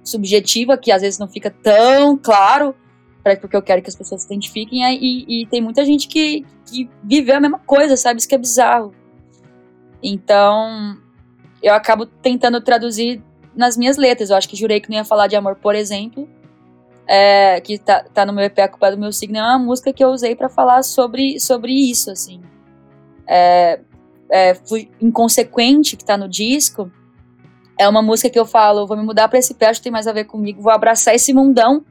subjetiva, 0.02 0.78
que 0.78 0.90
às 0.90 1.02
vezes 1.02 1.18
não 1.18 1.28
fica 1.28 1.50
tão 1.50 2.16
claro, 2.16 2.74
porque 3.38 3.54
eu 3.54 3.60
quero 3.60 3.82
que 3.82 3.90
as 3.90 3.96
pessoas 3.96 4.22
se 4.22 4.28
identifiquem, 4.28 4.82
e, 4.94 5.42
e 5.42 5.46
tem 5.46 5.60
muita 5.60 5.84
gente 5.84 6.08
que, 6.08 6.46
que 6.64 6.88
viveu 7.04 7.36
a 7.36 7.40
mesma 7.40 7.58
coisa, 7.58 7.98
sabe? 7.98 8.18
Isso 8.18 8.28
que 8.28 8.34
é 8.34 8.38
bizarro. 8.38 8.94
Então, 10.02 10.96
eu 11.62 11.74
acabo 11.74 12.06
tentando 12.06 12.62
traduzir 12.62 13.22
nas 13.56 13.76
minhas 13.76 13.96
letras. 13.96 14.30
Eu 14.30 14.36
acho 14.36 14.48
que 14.48 14.56
jurei 14.56 14.80
que 14.80 14.90
não 14.90 14.96
ia 14.96 15.04
falar 15.04 15.26
de 15.26 15.36
amor, 15.36 15.56
por 15.56 15.74
exemplo, 15.74 16.28
é, 17.06 17.60
que 17.60 17.78
tá, 17.78 18.04
tá 18.12 18.26
no 18.26 18.32
meu 18.32 18.44
EP 18.44 18.58
A 18.58 18.68
Culpa 18.68 18.88
é 18.88 18.90
do 18.90 18.98
Meu 18.98 19.12
Signo, 19.12 19.38
é 19.38 19.42
uma 19.42 19.58
música 19.58 19.92
que 19.92 20.04
eu 20.04 20.08
usei 20.08 20.34
para 20.34 20.48
falar 20.48 20.82
sobre, 20.82 21.38
sobre 21.40 21.72
isso, 21.72 22.10
assim. 22.10 22.40
É, 23.26 23.80
é, 24.30 24.54
fui 24.54 24.90
inconsequente 25.00 25.96
que 25.96 26.04
tá 26.04 26.16
no 26.16 26.28
disco, 26.28 26.90
é 27.78 27.88
uma 27.88 28.02
música 28.02 28.30
que 28.30 28.38
eu 28.38 28.46
falo, 28.46 28.86
vou 28.86 28.96
me 28.96 29.04
mudar 29.04 29.28
para 29.28 29.38
esse 29.38 29.54
pé, 29.54 29.66
acho 29.66 29.80
que 29.80 29.84
tem 29.84 29.92
mais 29.92 30.06
a 30.06 30.12
ver 30.12 30.24
comigo, 30.24 30.62
vou 30.62 30.72
abraçar 30.72 31.14
esse 31.14 31.32
mundão. 31.32 31.84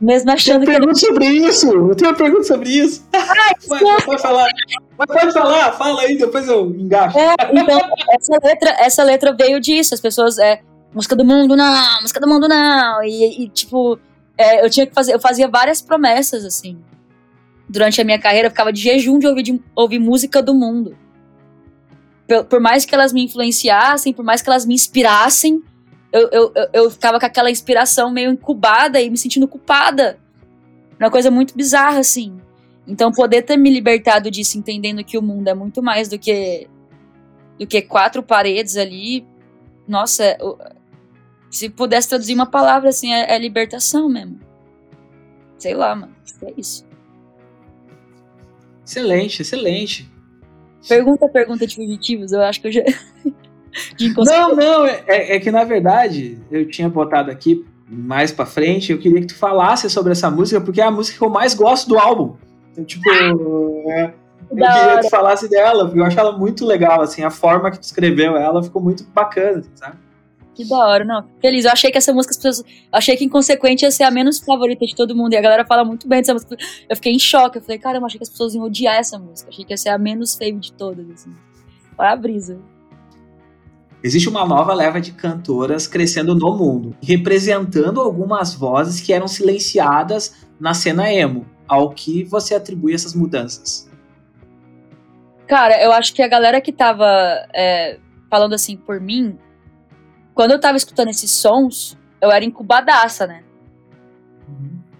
Mesmo 0.00 0.30
achando 0.30 0.62
eu 0.62 0.66
tenho 0.66 0.78
uma 0.78 0.86
pergunta 0.86 0.98
sobre 0.98 1.26
isso, 1.26 1.72
eu 1.72 1.94
tenho 1.94 2.10
uma 2.10 2.16
pergunta 2.16 2.42
sobre 2.44 2.68
isso. 2.68 3.06
Ai, 3.12 3.54
vai, 3.66 4.18
falar. 4.18 4.48
Mas 4.98 5.06
pode 5.06 5.32
falar, 5.32 5.72
fala 5.72 6.02
aí, 6.02 6.18
depois 6.18 6.48
eu 6.48 6.70
engaixo. 6.70 7.18
É, 7.18 7.34
então, 7.52 7.80
essa 8.10 8.38
letra, 8.42 8.70
essa 8.78 9.02
letra 9.02 9.32
veio 9.32 9.60
disso, 9.60 9.94
as 9.94 10.00
pessoas, 10.00 10.38
é, 10.38 10.60
música 10.92 11.16
do 11.16 11.24
mundo 11.24 11.56
não, 11.56 12.00
música 12.02 12.20
do 12.20 12.28
mundo 12.28 12.48
não, 12.48 13.02
e, 13.02 13.44
e 13.44 13.48
tipo, 13.48 13.98
é, 14.36 14.64
eu 14.64 14.70
tinha 14.70 14.86
que 14.86 14.94
fazer, 14.94 15.14
eu 15.14 15.20
fazia 15.20 15.48
várias 15.48 15.80
promessas, 15.80 16.44
assim, 16.44 16.78
durante 17.68 18.00
a 18.00 18.04
minha 18.04 18.18
carreira, 18.18 18.46
eu 18.46 18.50
ficava 18.50 18.72
de 18.72 18.80
jejum 18.80 19.18
de 19.18 19.26
ouvir, 19.26 19.42
de 19.42 19.62
ouvir 19.74 19.98
música 19.98 20.42
do 20.42 20.54
mundo. 20.54 20.96
Por, 22.26 22.44
por, 22.44 22.60
mais 22.60 22.84
que 22.84 22.94
elas 22.94 23.12
me 23.12 23.24
influenciassem, 23.24 24.12
por 24.12 24.24
mais 24.24 24.42
que 24.42 24.48
elas 24.48 24.64
me 24.64 24.74
inspirassem, 24.74 25.62
eu, 26.14 26.30
eu, 26.30 26.68
eu, 26.72 26.90
ficava 26.90 27.18
com 27.18 27.26
aquela 27.26 27.50
inspiração 27.50 28.10
meio 28.12 28.30
incubada 28.30 29.00
e 29.00 29.10
me 29.10 29.18
sentindo 29.18 29.48
culpada. 29.48 30.18
Uma 30.98 31.10
coisa 31.10 31.30
muito 31.30 31.56
bizarra, 31.56 31.98
assim. 31.98 32.38
Então, 32.86 33.10
poder 33.10 33.42
ter 33.42 33.56
me 33.56 33.68
libertado 33.68 34.30
disso, 34.30 34.56
entendendo 34.56 35.02
que 35.02 35.18
o 35.18 35.22
mundo 35.22 35.48
é 35.48 35.54
muito 35.54 35.82
mais 35.82 36.08
do 36.08 36.18
que 36.18 36.68
do 37.58 37.66
que 37.66 37.82
quatro 37.82 38.22
paredes 38.22 38.76
ali, 38.76 39.24
nossa, 39.86 40.36
se 41.50 41.68
pudesse 41.68 42.08
traduzir 42.08 42.34
uma 42.34 42.46
palavra 42.46 42.88
assim, 42.88 43.12
é, 43.12 43.32
é 43.32 43.38
libertação 43.38 44.08
mesmo. 44.08 44.40
Sei 45.56 45.74
lá, 45.74 45.94
mano. 45.94 46.14
É 46.42 46.52
isso. 46.56 46.84
Excelente, 48.84 49.42
excelente. 49.42 50.12
Pergunta, 50.86 51.28
pergunta 51.28 51.66
de 51.66 51.76
fugitivos, 51.76 52.32
eu 52.32 52.42
acho 52.42 52.60
que 52.60 52.68
eu 52.68 52.72
já. 52.72 52.82
não, 54.16 54.56
não, 54.56 54.86
é, 54.86 55.36
é, 55.36 55.40
que 55.40 55.50
na 55.50 55.64
verdade 55.64 56.38
eu 56.50 56.68
tinha 56.68 56.88
botado 56.88 57.30
aqui 57.30 57.64
mais 57.88 58.32
pra 58.32 58.46
frente, 58.46 58.92
eu 58.92 58.98
queria 58.98 59.20
que 59.20 59.28
tu 59.28 59.36
falasse 59.36 59.88
sobre 59.90 60.12
essa 60.12 60.30
música, 60.30 60.60
porque 60.60 60.80
é 60.80 60.84
a 60.84 60.90
música 60.90 61.18
que 61.18 61.24
eu 61.24 61.30
mais 61.30 61.54
gosto 61.54 61.88
do 61.88 61.98
álbum. 61.98 62.34
Então, 62.72 62.84
tipo, 62.84 63.08
é, 63.10 64.12
eu 64.50 64.56
queria 64.56 64.96
que 64.96 65.02
tu 65.02 65.10
falasse 65.10 65.48
dela, 65.48 65.84
porque 65.84 66.00
eu 66.00 66.04
acho 66.04 66.18
ela 66.18 66.36
muito 66.36 66.64
legal, 66.64 67.02
assim, 67.02 67.22
a 67.22 67.30
forma 67.30 67.70
que 67.70 67.78
tu 67.78 67.82
escreveu 67.82 68.36
ela 68.36 68.62
ficou 68.62 68.82
muito 68.82 69.04
bacana, 69.12 69.62
sabe? 69.74 69.96
Que 70.54 70.64
da 70.64 70.76
hora, 70.76 71.04
não. 71.04 71.24
Feliz. 71.40 71.64
Eu 71.64 71.72
achei 71.72 71.90
que 71.90 71.98
essa 71.98 72.12
música, 72.12 72.30
as 72.30 72.36
pessoas. 72.36 72.64
Achei 72.92 73.16
que 73.16 73.24
inconsequente 73.24 73.84
ia 73.84 73.90
ser 73.90 74.04
a 74.04 74.10
menos 74.10 74.38
favorita 74.38 74.86
de 74.86 74.94
todo 74.94 75.14
mundo. 75.14 75.32
E 75.32 75.36
a 75.36 75.40
galera 75.40 75.64
fala 75.64 75.84
muito 75.84 76.06
bem 76.06 76.20
dessa 76.20 76.32
música. 76.32 76.56
Eu 76.88 76.94
fiquei 76.94 77.12
em 77.12 77.18
choque. 77.18 77.58
Eu 77.58 77.62
falei, 77.62 77.78
caramba, 77.78 78.06
achei 78.06 78.18
que 78.18 78.22
as 78.22 78.30
pessoas 78.30 78.54
iam 78.54 78.64
odiar 78.64 78.94
essa 78.94 79.18
música. 79.18 79.50
Achei 79.50 79.64
que 79.64 79.72
ia 79.72 79.76
ser 79.76 79.88
a 79.88 79.98
menos 79.98 80.36
fave 80.36 80.52
de 80.52 80.72
todas, 80.72 81.10
assim. 81.10 81.34
Olha 81.98 82.10
a 82.10 82.16
brisa. 82.16 82.60
Existe 84.04 84.28
uma 84.28 84.44
nova 84.44 84.74
leva 84.74 85.00
de 85.00 85.12
cantoras 85.12 85.86
crescendo 85.86 86.34
no 86.34 86.54
mundo, 86.54 86.94
representando 87.02 88.02
algumas 88.02 88.52
vozes 88.52 89.00
que 89.00 89.14
eram 89.14 89.26
silenciadas 89.26 90.44
na 90.60 90.74
cena 90.74 91.10
emo. 91.10 91.46
Ao 91.66 91.88
que 91.88 92.22
você 92.22 92.54
atribui 92.54 92.92
essas 92.92 93.14
mudanças? 93.14 93.90
Cara, 95.46 95.82
eu 95.82 95.90
acho 95.90 96.12
que 96.12 96.20
a 96.20 96.28
galera 96.28 96.60
que 96.60 96.70
tava 96.70 97.06
é, 97.54 97.98
falando 98.28 98.52
assim 98.52 98.76
por 98.76 99.00
mim, 99.00 99.38
quando 100.34 100.50
eu 100.50 100.60
tava 100.60 100.76
escutando 100.76 101.08
esses 101.08 101.30
sons, 101.30 101.96
eu 102.20 102.30
era 102.30 102.44
incubadaça, 102.44 103.26
né? 103.26 103.42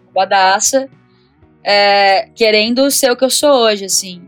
Incubadaça, 0.05 0.89
é, 1.63 2.31
querendo 2.35 2.91
ser 2.91 3.13
o 3.13 3.17
que 3.17 3.25
eu 3.25 3.31
sou 3.31 3.67
hoje, 3.67 3.85
assim. 3.85 4.27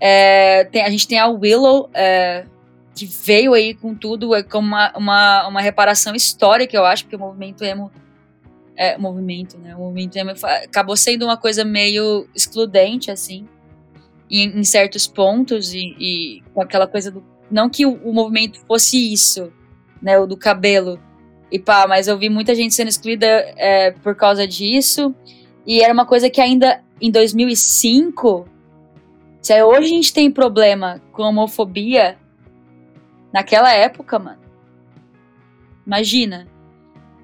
É, 0.00 0.64
tem, 0.64 0.82
a 0.82 0.88
gente 0.88 1.06
tem 1.06 1.18
a 1.18 1.28
Willow, 1.28 1.90
é, 1.92 2.46
que 2.98 3.06
veio 3.06 3.54
aí 3.54 3.74
com 3.74 3.94
tudo, 3.94 4.34
é 4.34 4.42
como 4.42 4.68
uma, 4.68 4.92
uma, 4.96 5.48
uma 5.48 5.60
reparação 5.60 6.14
histórica, 6.14 6.76
eu 6.76 6.84
acho, 6.84 7.04
porque 7.04 7.16
o 7.16 7.18
movimento 7.18 7.64
emo. 7.64 7.90
É, 8.76 8.96
movimento, 8.96 9.58
né? 9.58 9.74
O 9.74 9.80
movimento 9.80 10.16
emo 10.16 10.30
acabou 10.64 10.96
sendo 10.96 11.24
uma 11.24 11.36
coisa 11.36 11.64
meio 11.64 12.28
excludente, 12.34 13.10
assim, 13.10 13.48
em, 14.30 14.58
em 14.58 14.64
certos 14.64 15.06
pontos, 15.06 15.72
e, 15.72 15.96
e, 15.98 16.42
com 16.54 16.60
aquela 16.60 16.86
coisa 16.86 17.10
do. 17.10 17.24
Não 17.50 17.68
que 17.68 17.84
o, 17.84 17.94
o, 18.04 18.12
movimento 18.12 18.60
fosse 18.66 19.12
isso, 19.12 19.52
né? 20.00 20.18
O 20.18 20.26
do 20.26 20.36
cabelo. 20.36 21.00
E 21.50 21.58
pá, 21.58 21.86
mas 21.88 22.08
eu 22.08 22.18
vi 22.18 22.28
muita 22.28 22.54
gente 22.54 22.74
sendo 22.74 22.88
excluída 22.88 23.26
é, 23.56 23.90
por 23.90 24.14
causa 24.14 24.46
disso. 24.46 25.14
E 25.66 25.82
era 25.82 25.92
uma 25.92 26.06
coisa 26.06 26.30
que 26.30 26.40
ainda 26.40 26.82
em 27.00 27.10
2005 27.10 28.48
se 29.40 29.62
hoje 29.62 29.86
a 29.86 29.88
gente 29.88 30.12
tem 30.12 30.30
problema 30.30 31.00
com 31.12 31.22
homofobia, 31.22 32.18
naquela 33.32 33.72
época, 33.72 34.18
mano. 34.18 34.40
Imagina. 35.86 36.46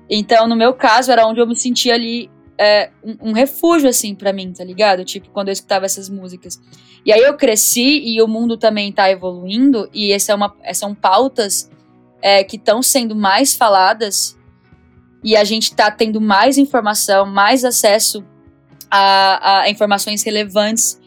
Então, 0.08 0.46
no 0.46 0.56
meu 0.56 0.75
caso, 0.75 1.11
era 1.11 1.26
onde 1.26 1.40
eu 1.40 1.46
me 1.46 1.56
sentia 1.56 1.94
ali 1.94 2.30
é, 2.58 2.90
um, 3.02 3.30
um, 3.30 3.32
refúgio, 3.32 3.88
assim, 3.88 4.14
para 4.14 4.32
mim, 4.32 4.52
tá 4.52 4.64
ligado? 4.64 5.04
Tipo, 5.04 5.30
quando 5.30 5.49
eu 5.49 5.52
escutava 5.52 5.84
essas 5.87 6.08
músicas. 6.08 6.61
E 7.04 7.12
aí 7.12 7.20
eu 7.20 7.37
cresci 7.37 8.00
e 8.04 8.23
o 8.23 8.28
mundo 8.28 8.56
também 8.56 8.92
tá 8.92 9.11
evoluindo, 9.11 9.88
e 9.92 10.12
essa 10.12 10.32
é 10.32 10.34
uma, 10.34 10.54
são 10.73 10.94
pautas 10.94 11.70
é, 12.23 12.42
que 12.44 12.56
estão 12.56 12.82
sendo 12.82 13.14
mais 13.14 13.54
faladas, 13.54 14.38
e 15.23 15.37
a 15.37 15.44
gente 15.44 15.75
tá 15.75 15.90
tendo 15.90 16.20
mais 16.20 16.58
informação, 16.58 17.26
mais 17.26 17.64
acesso 17.64 18.25
a, 18.90 19.62
a 19.62 19.70
informações 19.70 20.23
relevantes 20.23 21.00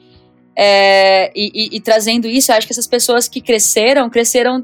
é, 0.60 1.32
e, 1.36 1.52
e, 1.54 1.78
e, 1.78 1.80
trazendo 1.80 2.28
isso, 2.28 2.52
eu 2.52 2.56
acho 2.56 2.66
que 2.66 2.74
essas 2.74 2.88
pessoas 2.88 3.28
que 3.28 3.40
cresceram, 3.40 4.10
cresceram 4.10 4.64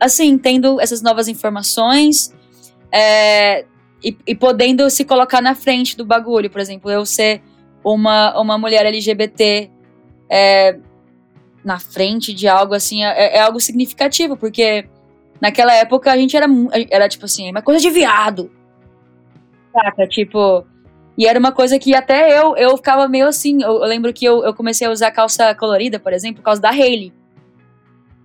assim, 0.00 0.36
tendo 0.38 0.80
essas 0.80 1.02
novas 1.02 1.28
informações 1.28 2.34
é, 2.92 3.64
e, 4.02 4.16
e, 4.26 4.34
podendo 4.34 4.88
se 4.90 5.04
colocar 5.04 5.40
na 5.40 5.54
frente 5.54 5.96
do 5.96 6.04
bagulho. 6.04 6.50
Por 6.50 6.60
exemplo, 6.60 6.90
eu 6.90 7.04
ser 7.04 7.42
uma, 7.82 8.38
uma 8.38 8.58
mulher 8.58 8.84
LGBT 8.86 9.70
é, 10.28 10.78
na 11.64 11.78
frente 11.78 12.32
de 12.32 12.46
algo 12.46 12.74
assim 12.74 13.04
é, 13.04 13.36
é, 13.36 13.40
algo 13.40 13.60
significativo, 13.60 14.36
porque 14.36 14.88
naquela 15.40 15.74
época 15.74 16.12
a 16.12 16.16
gente 16.16 16.36
era, 16.36 16.46
era 16.90 17.08
tipo 17.08 17.24
assim, 17.24 17.50
uma 17.50 17.62
coisa 17.62 17.80
de 17.80 17.90
viado. 17.90 18.50
Saca? 19.72 20.06
Tipo 20.06 20.66
e 21.18 21.26
era 21.26 21.38
uma 21.38 21.50
coisa 21.50 21.78
que 21.78 21.94
até 21.94 22.38
eu, 22.38 22.56
eu 22.56 22.76
ficava 22.76 23.08
meio 23.08 23.26
assim. 23.26 23.62
Eu, 23.62 23.80
eu 23.80 23.86
lembro 23.86 24.12
que 24.12 24.24
eu, 24.24 24.44
eu 24.44 24.52
comecei 24.52 24.86
a 24.86 24.90
usar 24.90 25.10
calça 25.10 25.54
colorida, 25.54 25.98
por 25.98 26.12
exemplo, 26.12 26.36
por 26.36 26.44
causa 26.44 26.60
da 26.60 26.70
Hailey. 26.70 27.12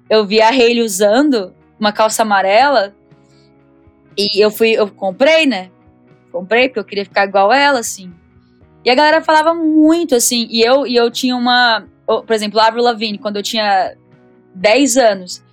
Eu 0.09 0.25
vi 0.25 0.41
a 0.41 0.49
Hailey 0.49 0.81
usando 0.81 1.53
uma 1.81 1.91
calça 1.91 2.21
amarela 2.21 2.95
e 4.15 4.39
eu 4.39 4.51
fui, 4.51 4.69
eu 4.71 4.87
comprei, 4.87 5.47
né? 5.47 5.71
Comprei 6.31 6.69
porque 6.69 6.79
eu 6.79 6.85
queria 6.85 7.05
ficar 7.05 7.25
igual 7.25 7.51
ela, 7.51 7.79
assim. 7.79 8.13
E 8.85 8.89
a 8.89 8.95
galera 8.95 9.21
falava 9.23 9.55
muito, 9.55 10.13
assim, 10.13 10.47
e 10.51 10.61
eu, 10.61 10.85
e 10.85 10.95
eu 10.95 11.09
tinha 11.09 11.35
uma. 11.35 11.87
Por 12.05 12.31
exemplo, 12.31 12.59
a 12.59 12.67
Avril 12.67 12.83
Lavigne, 12.83 13.17
quando 13.17 13.37
eu 13.37 13.43
tinha 13.43 13.95
10 14.53 14.97
anos, 14.97 15.43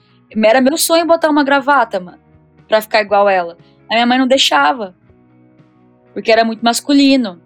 era 0.44 0.60
meu 0.60 0.76
sonho 0.76 1.06
botar 1.06 1.30
uma 1.30 1.44
gravata, 1.44 1.98
mano, 1.98 2.18
pra 2.68 2.82
ficar 2.82 3.00
igual 3.00 3.28
ela. 3.28 3.56
A 3.88 3.94
minha 3.94 4.06
mãe 4.06 4.18
não 4.18 4.26
deixava 4.26 4.94
porque 6.12 6.30
era 6.32 6.44
muito 6.44 6.64
masculino 6.64 7.40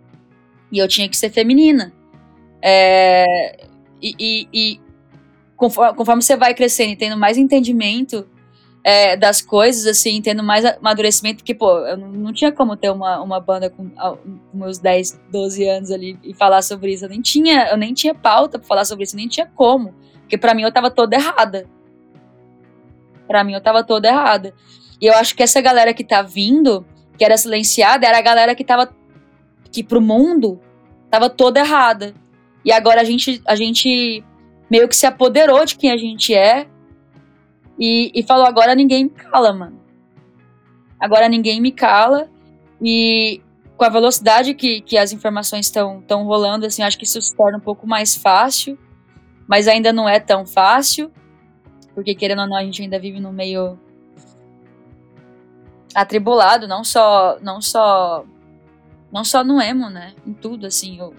e 0.72 0.78
eu 0.78 0.88
tinha 0.88 1.08
que 1.08 1.16
ser 1.16 1.30
feminina. 1.30 1.92
É, 2.60 3.66
e, 4.00 4.14
e, 4.18 4.48
e 4.52 4.80
conforme, 5.56 5.96
conforme, 5.96 6.22
você 6.22 6.36
vai 6.36 6.54
crescendo 6.54 6.92
e 6.92 6.96
tendo 6.96 7.16
mais 7.16 7.36
entendimento 7.36 8.26
é, 8.84 9.16
das 9.16 9.40
coisas, 9.40 9.86
assim, 9.86 10.20
tendo 10.20 10.42
mais 10.42 10.64
amadurecimento, 10.64 11.38
porque, 11.38 11.54
pô, 11.54 11.78
eu 11.78 11.96
não, 11.96 12.32
tinha 12.32 12.50
como 12.50 12.76
ter 12.76 12.90
uma, 12.90 13.20
uma 13.22 13.38
banda 13.38 13.70
com, 13.70 13.88
com 13.90 14.18
meus 14.52 14.78
10, 14.78 15.20
12 15.30 15.68
anos 15.68 15.90
ali 15.90 16.18
e 16.22 16.34
falar 16.34 16.62
sobre 16.62 16.92
isso. 16.92 17.04
Eu 17.04 17.08
nem 17.08 17.20
tinha, 17.20 17.68
eu 17.68 17.76
nem 17.76 17.94
tinha 17.94 18.14
pauta 18.14 18.58
pra 18.58 18.66
falar 18.66 18.84
sobre 18.84 19.04
isso, 19.04 19.14
nem 19.14 19.28
tinha 19.28 19.46
como. 19.46 19.94
Porque 20.22 20.36
para 20.36 20.54
mim 20.54 20.62
eu 20.62 20.72
tava 20.72 20.90
toda 20.90 21.14
errada. 21.14 21.66
Para 23.28 23.44
mim 23.44 23.52
eu 23.52 23.60
tava 23.60 23.84
toda 23.84 24.08
errada. 24.08 24.52
E 25.00 25.06
eu 25.06 25.14
acho 25.14 25.34
que 25.36 25.42
essa 25.42 25.60
galera 25.60 25.94
que 25.94 26.02
tá 26.02 26.22
vindo, 26.22 26.84
que 27.16 27.24
era 27.24 27.36
silenciada 27.36 28.06
era 28.06 28.18
a 28.18 28.22
galera 28.22 28.54
que 28.54 28.64
tava 28.64 28.92
que 29.70 29.84
pro 29.84 30.00
mundo 30.00 30.60
tava 31.08 31.30
toda 31.30 31.60
errada. 31.60 32.14
E 32.64 32.72
agora 32.72 33.00
a 33.00 33.04
gente 33.04 33.40
a 33.46 33.54
gente 33.54 34.24
meio 34.70 34.88
que 34.88 34.96
se 34.96 35.06
apoderou 35.06 35.64
de 35.64 35.76
quem 35.76 35.90
a 35.90 35.96
gente 35.96 36.34
é 36.34 36.66
e, 37.84 38.12
e 38.14 38.22
falou 38.22 38.46
agora 38.46 38.76
ninguém 38.76 39.04
me 39.04 39.10
cala, 39.10 39.52
mano. 39.52 39.80
Agora 41.00 41.28
ninguém 41.28 41.60
me 41.60 41.72
cala 41.72 42.30
e 42.80 43.42
com 43.76 43.84
a 43.84 43.88
velocidade 43.88 44.54
que, 44.54 44.80
que 44.82 44.96
as 44.96 45.12
informações 45.12 45.66
estão 45.66 46.00
tão 46.02 46.22
rolando, 46.22 46.64
assim, 46.64 46.84
acho 46.84 46.96
que 46.96 47.04
isso 47.04 47.20
se 47.20 47.34
torna 47.34 47.58
um 47.58 47.60
pouco 47.60 47.84
mais 47.84 48.14
fácil, 48.14 48.78
mas 49.48 49.66
ainda 49.66 49.92
não 49.92 50.08
é 50.08 50.20
tão 50.20 50.46
fácil, 50.46 51.10
porque 51.92 52.14
querendo 52.14 52.42
ou 52.42 52.48
não, 52.48 52.56
a 52.56 52.62
gente 52.62 52.80
ainda 52.82 53.00
vive 53.00 53.18
no 53.18 53.32
meio 53.32 53.76
atribulado, 55.92 56.68
não 56.68 56.84
só 56.84 57.36
não 57.40 57.60
só 57.60 58.24
não 59.10 59.24
só 59.24 59.42
no 59.42 59.60
emo, 59.60 59.90
né? 59.90 60.14
Em 60.24 60.32
tudo 60.32 60.68
assim, 60.68 61.00
eu 61.00 61.16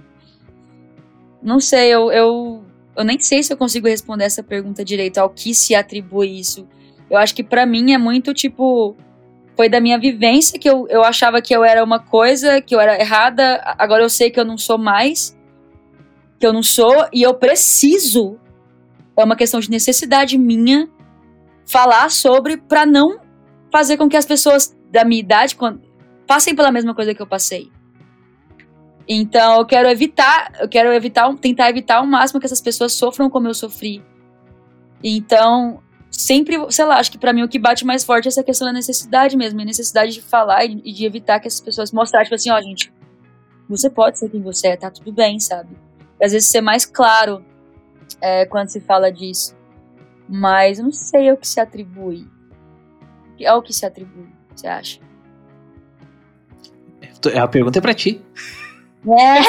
não 1.42 1.60
sei, 1.60 1.90
eu, 1.90 2.10
eu 2.10 2.63
eu 2.96 3.04
nem 3.04 3.20
sei 3.20 3.42
se 3.42 3.52
eu 3.52 3.58
consigo 3.58 3.88
responder 3.88 4.26
essa 4.26 4.44
pergunta 4.44 4.84
direito 4.84 5.18
ao 5.18 5.30
que 5.30 5.54
se 5.54 5.76
atribui 5.76 6.40
isso. 6.40 6.68
Eu 7.10 7.18
acho 7.18 7.34
que 7.36 7.44
para 7.44 7.66
mim 7.66 7.94
é 7.94 7.98
muito 7.98 8.34
tipo 8.34 8.96
foi 9.56 9.70
da 9.70 9.80
minha 9.80 10.00
vivência 10.00 10.60
que 10.60 10.68
eu, 10.68 10.88
eu 10.90 11.04
achava 11.04 11.42
que 11.42 11.56
eu 11.56 11.64
era 11.64 11.84
uma 11.84 12.00
coisa, 12.00 12.60
que 12.60 12.74
eu 12.74 12.80
era 12.80 13.00
errada, 13.00 13.62
agora 13.78 14.04
eu 14.04 14.10
sei 14.10 14.32
que 14.32 14.40
eu 14.40 14.46
não 14.46 14.58
sou 14.58 14.80
mais, 14.80 15.38
que 16.40 16.46
eu 16.46 16.52
não 16.52 16.64
sou 16.64 17.08
e 17.14 17.22
eu 17.22 17.36
preciso. 17.36 18.40
É 19.16 19.24
uma 19.24 19.36
questão 19.36 19.60
de 19.60 19.70
necessidade 19.70 20.40
minha 20.40 20.90
falar 21.66 22.10
sobre 22.10 22.58
para 22.58 22.86
não 22.86 23.20
fazer 23.72 23.96
com 23.98 24.10
que 24.10 24.18
as 24.18 24.26
pessoas 24.26 24.76
da 24.92 25.06
minha 25.06 25.20
idade 25.20 25.56
passem 26.28 26.56
pela 26.56 26.72
mesma 26.72 26.96
coisa 26.96 27.14
que 27.14 27.22
eu 27.22 27.28
passei. 27.28 27.72
Então 29.08 29.60
eu 29.60 29.66
quero 29.66 29.90
evitar, 29.90 30.52
eu 30.60 30.70
quero 30.70 30.92
evitar, 30.94 31.34
tentar 31.36 31.70
evitar 31.70 31.98
ao 31.98 32.06
máximo 32.06 32.40
que 32.40 32.46
essas 32.46 32.62
pessoas 32.62 32.94
sofram 32.94 33.30
como 33.30 33.48
eu 33.48 33.54
sofri. 33.54 34.04
Então, 35.04 35.82
sempre, 36.10 36.56
sei 36.72 36.86
lá, 36.86 36.98
acho 36.98 37.12
que 37.12 37.18
para 37.18 37.34
mim 37.34 37.44
o 37.44 37.50
que 37.50 37.60
bate 37.60 37.86
mais 37.86 38.04
forte 38.04 38.28
é 38.28 38.30
essa 38.30 38.44
questão 38.44 38.68
da 38.68 38.74
necessidade 38.74 39.36
mesmo, 39.36 39.60
a 39.60 39.66
necessidade 39.66 40.14
de 40.14 40.22
falar 40.22 40.64
e 40.66 40.94
de 40.94 41.06
evitar 41.06 41.40
que 41.40 41.48
essas 41.48 41.60
pessoas 41.60 41.92
mostrar, 41.92 42.24
tipo 42.24 42.36
assim, 42.36 42.50
ó, 42.50 42.62
gente, 42.62 42.94
você 43.68 43.90
pode 43.90 44.18
ser 44.18 44.30
quem 44.30 44.42
você 44.42 44.70
é, 44.70 44.78
tá 44.78 44.90
tudo 44.90 45.12
bem, 45.12 45.40
sabe? 45.40 45.76
E 46.20 46.26
às 46.26 46.32
vezes 46.32 46.50
ser 46.50 46.62
mais 46.62 46.86
claro 46.86 47.44
é, 48.22 48.46
quando 48.46 48.70
se 48.70 48.80
fala 48.80 49.12
disso. 49.12 49.56
Mas 50.30 50.80
eu 50.80 50.86
não 50.86 50.92
sei 50.92 51.32
o 51.32 51.38
que 51.38 51.48
se 51.48 51.60
atribui 51.60 52.32
ao 53.46 53.62
que 53.62 53.74
se 53.74 53.86
atribui, 53.86 54.28
você 54.56 54.68
acha? 54.68 55.00
É, 57.32 57.40
a 57.40 57.48
pergunta 57.48 57.80
é 57.80 57.82
pra 57.82 57.94
ti. 57.94 58.22
É. 59.06 59.42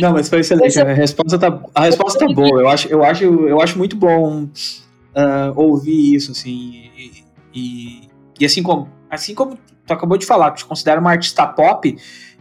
Não, 0.00 0.12
mas 0.12 0.28
foi 0.28 0.40
excelente. 0.40 0.80
A 0.80 0.92
resposta 0.92 1.38
tá, 1.38 1.60
a 1.74 1.82
resposta 1.82 2.18
tá 2.18 2.32
boa. 2.32 2.60
Eu 2.60 2.68
acho, 2.68 2.88
eu 2.88 3.04
acho, 3.04 3.24
eu 3.24 3.60
acho 3.60 3.76
muito 3.76 3.96
bom 3.96 4.44
uh, 4.44 5.52
ouvir 5.56 6.14
isso, 6.14 6.30
assim. 6.32 6.90
E, 6.96 7.24
e, 7.54 8.08
e, 8.38 8.46
assim 8.46 8.62
como, 8.62 8.88
assim 9.10 9.34
como 9.34 9.58
tu 9.86 9.92
acabou 9.92 10.16
de 10.16 10.26
falar, 10.26 10.52
tu 10.52 10.58
te 10.58 10.64
considera 10.64 11.00
uma 11.00 11.10
artista 11.10 11.46
pop 11.46 11.96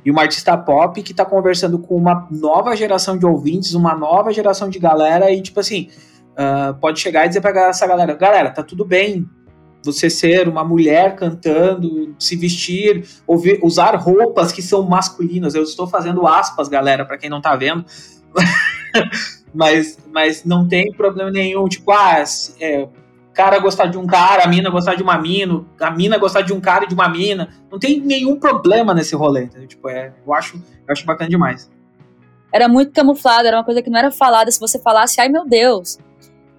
e 0.06 0.12
uma 0.12 0.22
artista 0.22 0.56
pop 0.58 1.02
que 1.02 1.14
tá 1.14 1.26
conversando 1.26 1.80
com 1.80 1.96
uma 1.96 2.28
nova 2.30 2.76
geração 2.76 3.18
de 3.18 3.26
ouvintes, 3.26 3.74
uma 3.74 3.96
nova 3.96 4.32
geração 4.32 4.70
de 4.70 4.78
galera 4.78 5.32
e 5.32 5.42
tipo 5.42 5.60
assim, 5.60 5.90
uh, 6.34 6.76
pode 6.76 7.00
chegar 7.00 7.26
e 7.26 7.30
dizer 7.30 7.42
para 7.42 7.70
essa 7.70 7.88
galera: 7.88 8.14
galera, 8.14 8.52
tá 8.52 8.62
tudo 8.62 8.86
bem 8.86 9.28
você 9.88 10.10
ser 10.10 10.48
uma 10.48 10.64
mulher 10.64 11.16
cantando, 11.16 12.16
se 12.20 12.36
vestir, 12.36 13.06
ouvir, 13.26 13.60
usar 13.64 13.96
roupas 13.96 14.52
que 14.52 14.62
são 14.62 14.84
masculinas. 14.84 15.56
Eu 15.56 15.64
estou 15.64 15.88
fazendo 15.88 16.28
aspas, 16.28 16.68
galera, 16.68 17.06
para 17.06 17.18
quem 17.18 17.30
não 17.30 17.42
tá 17.42 17.56
vendo. 17.56 17.84
mas, 19.54 19.98
mas 20.12 20.44
não 20.44 20.68
tem 20.68 20.92
problema 20.92 21.32
nenhum. 21.32 21.68
Tipo, 21.68 21.92
ah, 21.92 22.24
é, 22.60 22.88
cara 23.38 23.60
gostar 23.60 23.86
de 23.86 23.98
um 24.00 24.08
cara, 24.08 24.44
a 24.44 24.48
mina 24.48 24.70
gostar 24.70 24.96
de 24.96 25.04
uma 25.04 25.16
mina, 25.18 25.64
a 25.80 25.92
mina 25.92 26.18
gostar 26.18 26.42
de 26.42 26.52
um 26.52 26.60
cara 26.60 26.86
e 26.86 26.88
de 26.88 26.96
uma 26.96 27.08
mina. 27.08 27.50
Não 27.72 27.78
tem 27.78 28.02
nenhum 28.02 28.40
problema 28.40 28.96
nesse 28.96 29.16
rolê. 29.16 29.48
Tipo, 29.68 29.90
é, 29.90 30.12
eu, 30.26 30.34
acho, 30.34 30.58
eu 30.58 30.92
acho 30.92 31.06
bacana 31.06 31.30
demais. 31.30 31.70
era 32.52 32.68
muito 32.68 32.92
camuflado, 32.92 33.48
era 33.48 33.58
uma 33.58 33.64
coisa 33.64 33.82
que 33.82 33.90
não 33.90 34.00
era 34.00 34.12
falada. 34.12 34.52
Se 34.52 34.60
você 34.60 34.80
falasse, 34.80 35.22
ai 35.22 35.30
meu 35.30 35.46
Deus. 35.46 36.00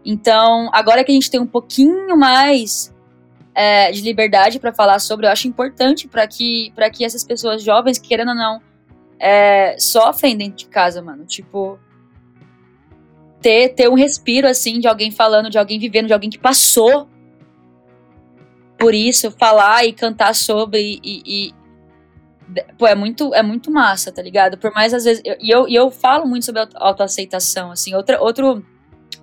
Então, 0.04 0.70
agora 0.72 1.02
que 1.02 1.10
a 1.10 1.14
gente 1.14 1.30
tem 1.30 1.40
um 1.40 1.46
pouquinho 1.46 2.16
mais 2.16 2.94
é, 3.58 3.90
de 3.90 4.02
liberdade 4.02 4.60
para 4.60 4.72
falar 4.72 5.00
sobre, 5.00 5.26
eu 5.26 5.32
acho 5.32 5.48
importante 5.48 6.06
para 6.06 6.28
que, 6.28 6.70
pra 6.76 6.88
que 6.88 7.04
essas 7.04 7.24
pessoas 7.24 7.60
jovens, 7.60 7.98
querendo 7.98 8.28
ou 8.28 8.34
não, 8.36 8.62
é, 9.18 9.76
sofrem 9.80 10.36
dentro 10.36 10.58
de 10.58 10.68
casa, 10.68 11.02
mano. 11.02 11.24
Tipo, 11.24 11.76
ter, 13.40 13.70
ter 13.70 13.88
um 13.88 13.94
respiro, 13.94 14.46
assim, 14.46 14.78
de 14.78 14.86
alguém 14.86 15.10
falando, 15.10 15.50
de 15.50 15.58
alguém 15.58 15.76
vivendo, 15.76 16.06
de 16.06 16.12
alguém 16.12 16.30
que 16.30 16.38
passou 16.38 17.08
por 18.78 18.94
isso, 18.94 19.32
falar 19.32 19.84
e 19.84 19.92
cantar 19.92 20.36
sobre 20.36 21.00
e, 21.02 21.22
e 21.26 21.54
pô, 22.78 22.86
é 22.86 22.94
muito, 22.94 23.34
é 23.34 23.42
muito 23.42 23.72
massa, 23.72 24.12
tá 24.12 24.22
ligado? 24.22 24.56
Por 24.56 24.72
mais 24.72 24.94
às 24.94 25.02
vezes, 25.02 25.20
e 25.24 25.50
eu, 25.50 25.62
eu, 25.62 25.68
eu 25.68 25.90
falo 25.90 26.28
muito 26.28 26.46
sobre 26.46 26.64
autoaceitação, 26.76 27.72
assim, 27.72 27.92
outra, 27.92 28.22
outro, 28.22 28.64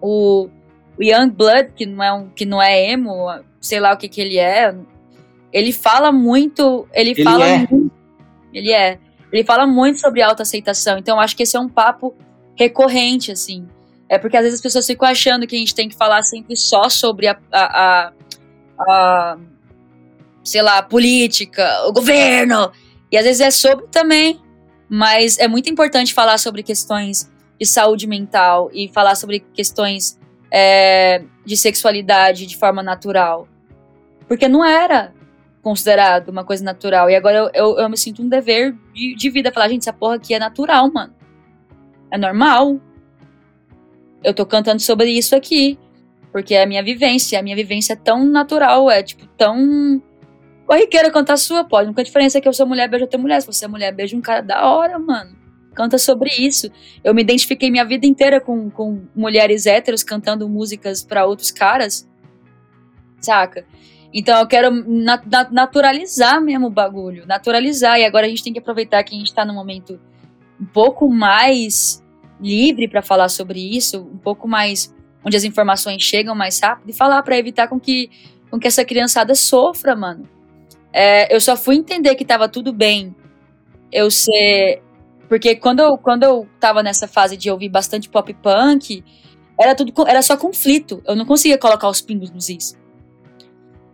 o, 0.02 0.50
o 0.98 1.04
Young 1.04 1.30
Blood, 1.32 1.72
que 1.76 1.86
não 1.86 2.04
é 2.04 2.14
um, 2.14 2.30
que 2.30 2.46
não 2.46 2.62
é 2.62 2.92
emo, 2.92 3.28
sei 3.60 3.80
lá 3.80 3.94
o 3.94 3.98
que 3.98 4.08
que 4.08 4.22
ele 4.22 4.38
é, 4.38 4.76
ele 5.52 5.72
fala 5.72 6.12
muito, 6.12 6.88
ele, 6.94 7.12
ele 7.12 7.24
fala 7.24 7.46
é. 7.46 7.58
muito, 7.58 7.92
ele 8.54 8.72
é, 8.72 9.00
ele 9.32 9.44
fala 9.44 9.66
muito 9.66 10.00
sobre 10.00 10.22
autoaceitação, 10.22 10.98
então 10.98 11.20
acho 11.20 11.36
que 11.36 11.44
esse 11.44 11.58
é 11.58 11.60
um 11.60 11.70
papo 11.70 12.16
recorrente, 12.58 13.32
assim, 13.32 13.68
é 14.08 14.18
porque 14.18 14.38
às 14.38 14.44
vezes 14.44 14.60
as 14.60 14.64
pessoas 14.64 14.86
ficam 14.86 15.08
achando 15.08 15.46
que 15.48 15.56
a 15.56 15.60
gente 15.60 15.76
tem 15.76 15.90
que 15.90 15.96
falar 15.96 16.24
sempre 16.24 16.56
só 16.56 16.90
sobre 16.90 17.28
a, 17.28 17.38
a, 17.52 17.66
a, 17.66 18.14
a 18.80 19.38
sei 20.44 20.62
lá, 20.62 20.82
política, 20.82 21.68
o 21.88 21.92
governo, 21.92 22.72
e 23.12 23.18
às 23.18 23.26
vezes 23.26 23.42
é 23.42 23.52
sobre 23.52 23.88
também, 23.88 24.40
mas 24.88 25.38
é 25.40 25.48
muito 25.48 25.70
importante 25.70 26.14
falar 26.14 26.38
sobre 26.38 26.64
questões 26.64 27.30
de 27.60 27.66
saúde 27.66 28.08
mental 28.08 28.70
e 28.74 28.90
falar 28.90 29.16
sobre 29.16 29.40
questões 29.40 30.20
é, 30.52 31.24
de 31.46 31.58
sexualidade 31.58 32.46
de 32.46 32.58
forma 32.58 32.82
natural. 32.82 33.48
Porque 34.28 34.48
não 34.48 34.64
era 34.64 35.14
considerado 35.62 36.30
uma 36.30 36.44
coisa 36.44 36.64
natural. 36.64 37.10
E 37.10 37.16
agora 37.16 37.38
eu, 37.38 37.50
eu, 37.54 37.80
eu 37.80 37.90
me 37.90 37.98
sinto 37.98 38.22
um 38.22 38.30
dever 38.30 38.76
de, 38.94 39.16
de 39.16 39.30
vida. 39.30 39.52
Falar, 39.52 39.70
gente, 39.70 39.82
essa 39.82 39.94
porra 39.94 40.16
aqui 40.16 40.34
é 40.34 40.40
natural, 40.40 40.92
mano. 40.92 41.14
É 42.12 42.18
normal. 42.18 42.80
Eu 44.24 44.34
tô 44.34 44.46
cantando 44.46 44.82
sobre 44.82 45.10
isso 45.10 45.36
aqui. 45.36 45.78
Porque 46.32 46.54
é 46.54 46.64
a 46.64 46.68
minha 46.68 46.84
vivência. 46.84 47.40
A 47.40 47.44
minha 47.44 47.56
vivência 47.56 47.94
é 47.94 47.96
tão 47.96 48.26
natural, 48.26 48.90
é 48.90 49.02
tipo 49.02 49.26
tão 49.38 50.02
Corriqueira 50.66 51.12
cantar 51.12 51.38
sua, 51.38 51.64
pode. 51.64 51.86
A 51.86 51.90
única 51.90 52.04
diferença 52.04 52.38
é 52.38 52.42
que 52.42 52.48
eu 52.48 52.54
sou 52.54 52.66
mulher, 52.66 52.90
beijo 52.90 53.06
outra 53.06 53.20
mulher. 53.20 53.40
Se 53.40 53.48
você 53.48 53.66
é 53.66 53.68
mulher, 53.68 53.94
beijo 53.94 54.18
um 54.18 54.22
cara 54.22 54.42
da 54.42 54.68
hora, 54.68 54.98
mano. 54.98 55.36
Canta 55.76 55.98
sobre 55.98 56.30
isso. 56.40 56.72
Eu 57.04 57.14
me 57.14 57.22
identifiquei 57.22 57.70
minha 57.70 57.86
vida 57.86 58.08
inteira 58.08 58.40
com, 58.40 58.70
com 58.70 59.04
mulheres 59.16 59.66
héteros 59.66 60.04
cantando 60.04 60.48
músicas 60.48 61.04
para 61.04 61.26
outros 61.26 61.52
caras. 61.52 62.10
Saca? 63.20 63.66
Então 64.14 64.40
eu 64.40 64.48
quero 64.48 64.72
na, 64.72 65.22
na, 65.26 65.50
naturalizar 65.52 66.42
mesmo 66.42 66.68
o 66.68 66.70
bagulho. 66.72 67.28
Naturalizar. 67.28 68.00
E 68.00 68.06
agora 68.06 68.26
a 68.26 68.30
gente 68.30 68.44
tem 68.44 68.54
que 68.54 68.60
aproveitar 68.60 69.04
que 69.04 69.14
a 69.14 69.20
gente 69.20 69.34
tá 69.34 69.44
num 69.44 69.54
momento 69.54 70.00
um 70.60 70.66
pouco 70.66 71.10
mais 71.10 72.02
livre 72.40 72.88
para 72.88 73.02
falar 73.02 73.28
sobre 73.28 73.60
isso, 73.60 74.00
um 74.02 74.18
pouco 74.18 74.48
mais 74.48 74.96
onde 75.24 75.36
as 75.36 75.44
informações 75.44 76.02
chegam 76.02 76.34
mais 76.34 76.60
rápido 76.60 76.90
e 76.90 76.94
falar 76.94 77.22
para 77.24 77.38
evitar 77.38 77.68
com 77.68 77.80
que 77.80 78.10
com 78.50 78.60
que 78.60 78.68
essa 78.68 78.86
criançada 78.86 79.36
sofra, 79.36 79.96
mano. 79.96 80.30
É, 80.94 81.34
eu 81.36 81.42
só 81.42 81.58
fui 81.58 81.76
entender 81.76 82.16
que 82.16 82.24
tava 82.24 82.48
tudo 82.48 82.72
bem 82.72 83.14
eu 83.92 84.10
ser. 84.10 84.82
Porque 85.28 85.56
quando 85.56 85.80
eu, 85.80 85.98
quando 85.98 86.24
eu 86.24 86.48
tava 86.60 86.84
nessa 86.84 87.08
fase 87.08 87.36
de 87.36 87.50
ouvir 87.50 87.70
bastante 87.70 88.10
pop 88.10 88.34
punk, 88.36 89.04
era 89.60 89.74
tudo 89.74 89.94
era 90.08 90.22
só 90.22 90.38
conflito. 90.38 91.02
Eu 91.06 91.16
não 91.16 91.26
conseguia 91.26 91.58
colocar 91.58 91.90
os 91.90 92.02
pingos 92.02 92.32
nos 92.32 92.50
is. 92.50 92.78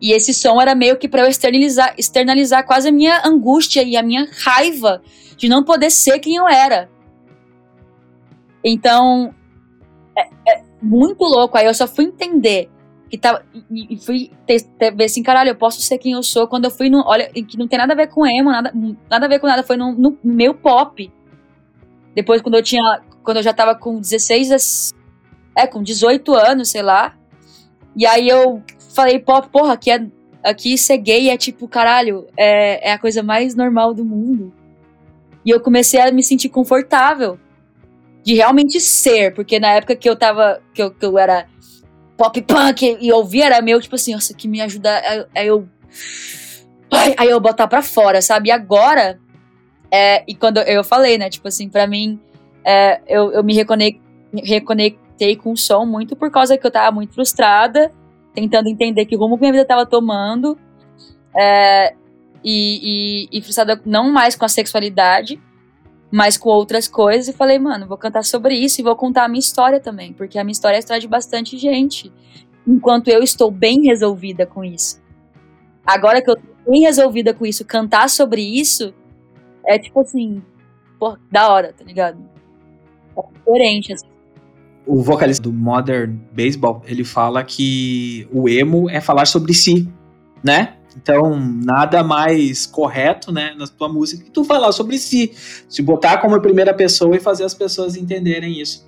E 0.01 0.11
esse 0.13 0.33
som 0.33 0.59
era 0.59 0.73
meio 0.73 0.97
que 0.97 1.07
para 1.07 1.21
eu 1.21 1.27
externalizar, 1.27 1.93
externalizar 1.97 2.65
quase 2.65 2.89
a 2.89 2.91
minha 2.91 3.21
angústia 3.23 3.83
e 3.83 3.95
a 3.95 4.01
minha 4.01 4.27
raiva 4.43 5.01
de 5.37 5.47
não 5.47 5.63
poder 5.63 5.91
ser 5.91 6.17
quem 6.19 6.35
eu 6.35 6.47
era. 6.47 6.89
Então, 8.63 9.33
é, 10.17 10.53
é 10.53 10.63
muito 10.81 11.23
louco. 11.23 11.55
Aí 11.57 11.65
eu 11.65 11.73
só 11.73 11.87
fui 11.87 12.05
entender 12.05 12.69
que 13.11 13.17
tava. 13.17 13.43
E, 13.69 13.93
e 13.93 13.97
fui 13.97 14.31
ter, 14.47 14.61
ter, 14.61 14.95
ver 14.95 15.03
assim, 15.03 15.21
caralho, 15.21 15.49
eu 15.49 15.55
posso 15.55 15.81
ser 15.81 15.97
quem 15.99 16.13
eu 16.13 16.23
sou. 16.23 16.47
Quando 16.47 16.65
eu 16.65 16.71
fui 16.71 16.89
no. 16.89 17.03
Olha, 17.05 17.29
que 17.29 17.57
não 17.57 17.67
tem 17.67 17.77
nada 17.77 17.93
a 17.93 17.95
ver 17.95 18.07
com 18.07 18.25
emo, 18.25 18.49
nada, 18.49 18.73
nada 19.09 19.25
a 19.25 19.29
ver 19.29 19.39
com 19.39 19.47
nada. 19.47 19.63
Foi 19.63 19.77
no, 19.77 19.91
no 19.91 20.17
meu 20.23 20.53
pop. 20.53 21.11
Depois, 22.15 22.41
quando 22.41 22.55
eu 22.55 22.63
tinha. 22.63 23.01
Quando 23.23 23.37
eu 23.37 23.43
já 23.43 23.53
tava 23.53 23.75
com 23.75 23.99
16. 23.99 24.93
É, 25.55 25.67
com 25.67 25.83
18 25.83 26.33
anos, 26.33 26.69
sei 26.69 26.81
lá. 26.81 27.15
E 27.95 28.05
aí 28.05 28.27
eu 28.27 28.63
falei, 28.95 29.19
pop, 29.19 29.49
porra, 29.49 29.73
aqui, 29.73 29.91
é, 29.91 30.05
aqui 30.43 30.77
ser 30.77 30.97
gay 30.97 31.29
é 31.29 31.37
tipo, 31.37 31.67
caralho, 31.67 32.25
é, 32.37 32.89
é 32.89 32.93
a 32.93 32.99
coisa 32.99 33.21
mais 33.21 33.53
normal 33.55 33.93
do 33.93 34.05
mundo. 34.05 34.53
E 35.45 35.49
eu 35.49 35.59
comecei 35.59 35.99
a 35.99 36.11
me 36.11 36.23
sentir 36.23 36.49
confortável 36.49 37.37
de 38.23 38.35
realmente 38.35 38.79
ser, 38.79 39.33
porque 39.33 39.59
na 39.59 39.73
época 39.73 39.95
que 39.95 40.09
eu 40.09 40.15
tava, 40.15 40.61
que 40.73 40.81
eu, 40.81 40.91
que 40.91 41.05
eu 41.05 41.17
era 41.17 41.47
pop 42.17 42.39
punk 42.43 42.97
e 43.01 43.11
ouvir 43.11 43.41
era 43.41 43.61
meu, 43.61 43.81
tipo 43.81 43.95
assim, 43.95 44.13
nossa, 44.13 44.33
que 44.33 44.47
me 44.47 44.61
ajuda. 44.61 45.27
Aí 45.35 45.47
eu. 45.47 45.67
Aí 47.17 47.29
eu 47.29 47.39
botar 47.39 47.67
pra 47.67 47.81
fora, 47.81 48.21
sabe? 48.21 48.49
E 48.49 48.51
agora. 48.51 49.19
É, 49.91 50.23
e 50.25 50.33
quando 50.33 50.57
eu 50.59 50.83
falei, 50.83 51.17
né? 51.17 51.29
Tipo 51.29 51.49
assim, 51.49 51.67
pra 51.67 51.85
mim, 51.85 52.19
é, 52.63 53.01
eu, 53.07 53.31
eu 53.33 53.43
me 53.43 53.53
reconectei, 53.53 54.01
reconectei 54.43 55.35
com 55.35 55.51
o 55.51 55.57
som 55.57 55.85
muito 55.85 56.15
por 56.15 56.31
causa 56.31 56.57
que 56.57 56.65
eu 56.65 56.71
tava 56.71 56.91
muito 56.91 57.13
frustrada, 57.13 57.91
tentando 58.33 58.69
entender 58.69 59.05
que 59.05 59.15
rumo 59.15 59.35
que 59.35 59.41
minha 59.41 59.51
vida 59.51 59.65
tava 59.65 59.85
tomando. 59.85 60.57
É, 61.35 61.93
e, 62.43 63.27
e, 63.31 63.37
e 63.37 63.41
frustrada 63.41 63.79
não 63.85 64.11
mais 64.11 64.35
com 64.35 64.45
a 64.45 64.49
sexualidade, 64.49 65.39
mas 66.11 66.37
com 66.37 66.49
outras 66.49 66.87
coisas 66.87 67.27
e 67.27 67.33
falei, 67.33 67.59
mano, 67.59 67.87
vou 67.87 67.97
cantar 67.97 68.23
sobre 68.23 68.55
isso 68.55 68.81
e 68.81 68.83
vou 68.83 68.95
contar 68.95 69.25
a 69.25 69.27
minha 69.27 69.39
história 69.39 69.79
também, 69.79 70.11
porque 70.11 70.39
a 70.39 70.43
minha 70.43 70.51
história 70.51 70.75
é 70.75 70.77
a 70.77 70.79
história 70.79 70.99
de 70.99 71.07
bastante 71.07 71.57
gente, 71.57 72.11
enquanto 72.67 73.07
eu 73.07 73.23
estou 73.23 73.51
bem 73.51 73.83
resolvida 73.83 74.45
com 74.45 74.63
isso. 74.63 75.01
Agora 75.85 76.21
que 76.21 76.29
eu 76.29 76.35
tô 76.35 76.41
bem 76.69 76.81
resolvida 76.81 77.33
com 77.33 77.45
isso, 77.45 77.63
cantar 77.63 78.09
sobre 78.09 78.41
isso 78.41 78.93
é 79.65 79.77
tipo 79.77 79.99
assim, 79.99 80.41
pô, 80.99 81.17
da 81.31 81.51
hora, 81.51 81.73
tá 81.73 81.83
ligado? 81.83 82.17
É 83.17 83.21
diferente, 83.33 83.93
assim. 83.93 84.07
O 84.85 85.01
vocalista 85.01 85.43
do 85.43 85.53
Modern 85.53 86.17
Baseball, 86.31 86.81
ele 86.85 87.03
fala 87.03 87.43
que 87.43 88.27
o 88.31 88.49
emo 88.49 88.89
é 88.89 88.99
falar 88.99 89.25
sobre 89.25 89.53
si, 89.53 89.87
né? 90.43 90.77
Então, 90.97 91.39
nada 91.39 92.03
mais 92.03 92.65
correto, 92.65 93.31
né, 93.31 93.53
na 93.57 93.65
tua 93.65 93.87
música 93.87 94.25
que 94.25 94.31
tu 94.31 94.43
falar 94.43 94.71
sobre 94.73 94.97
si, 94.97 95.31
se 95.69 95.81
botar 95.81 96.17
como 96.17 96.39
primeira 96.41 96.73
pessoa 96.73 97.15
e 97.15 97.19
fazer 97.19 97.45
as 97.45 97.53
pessoas 97.53 97.95
entenderem 97.95 98.59
isso. 98.59 98.85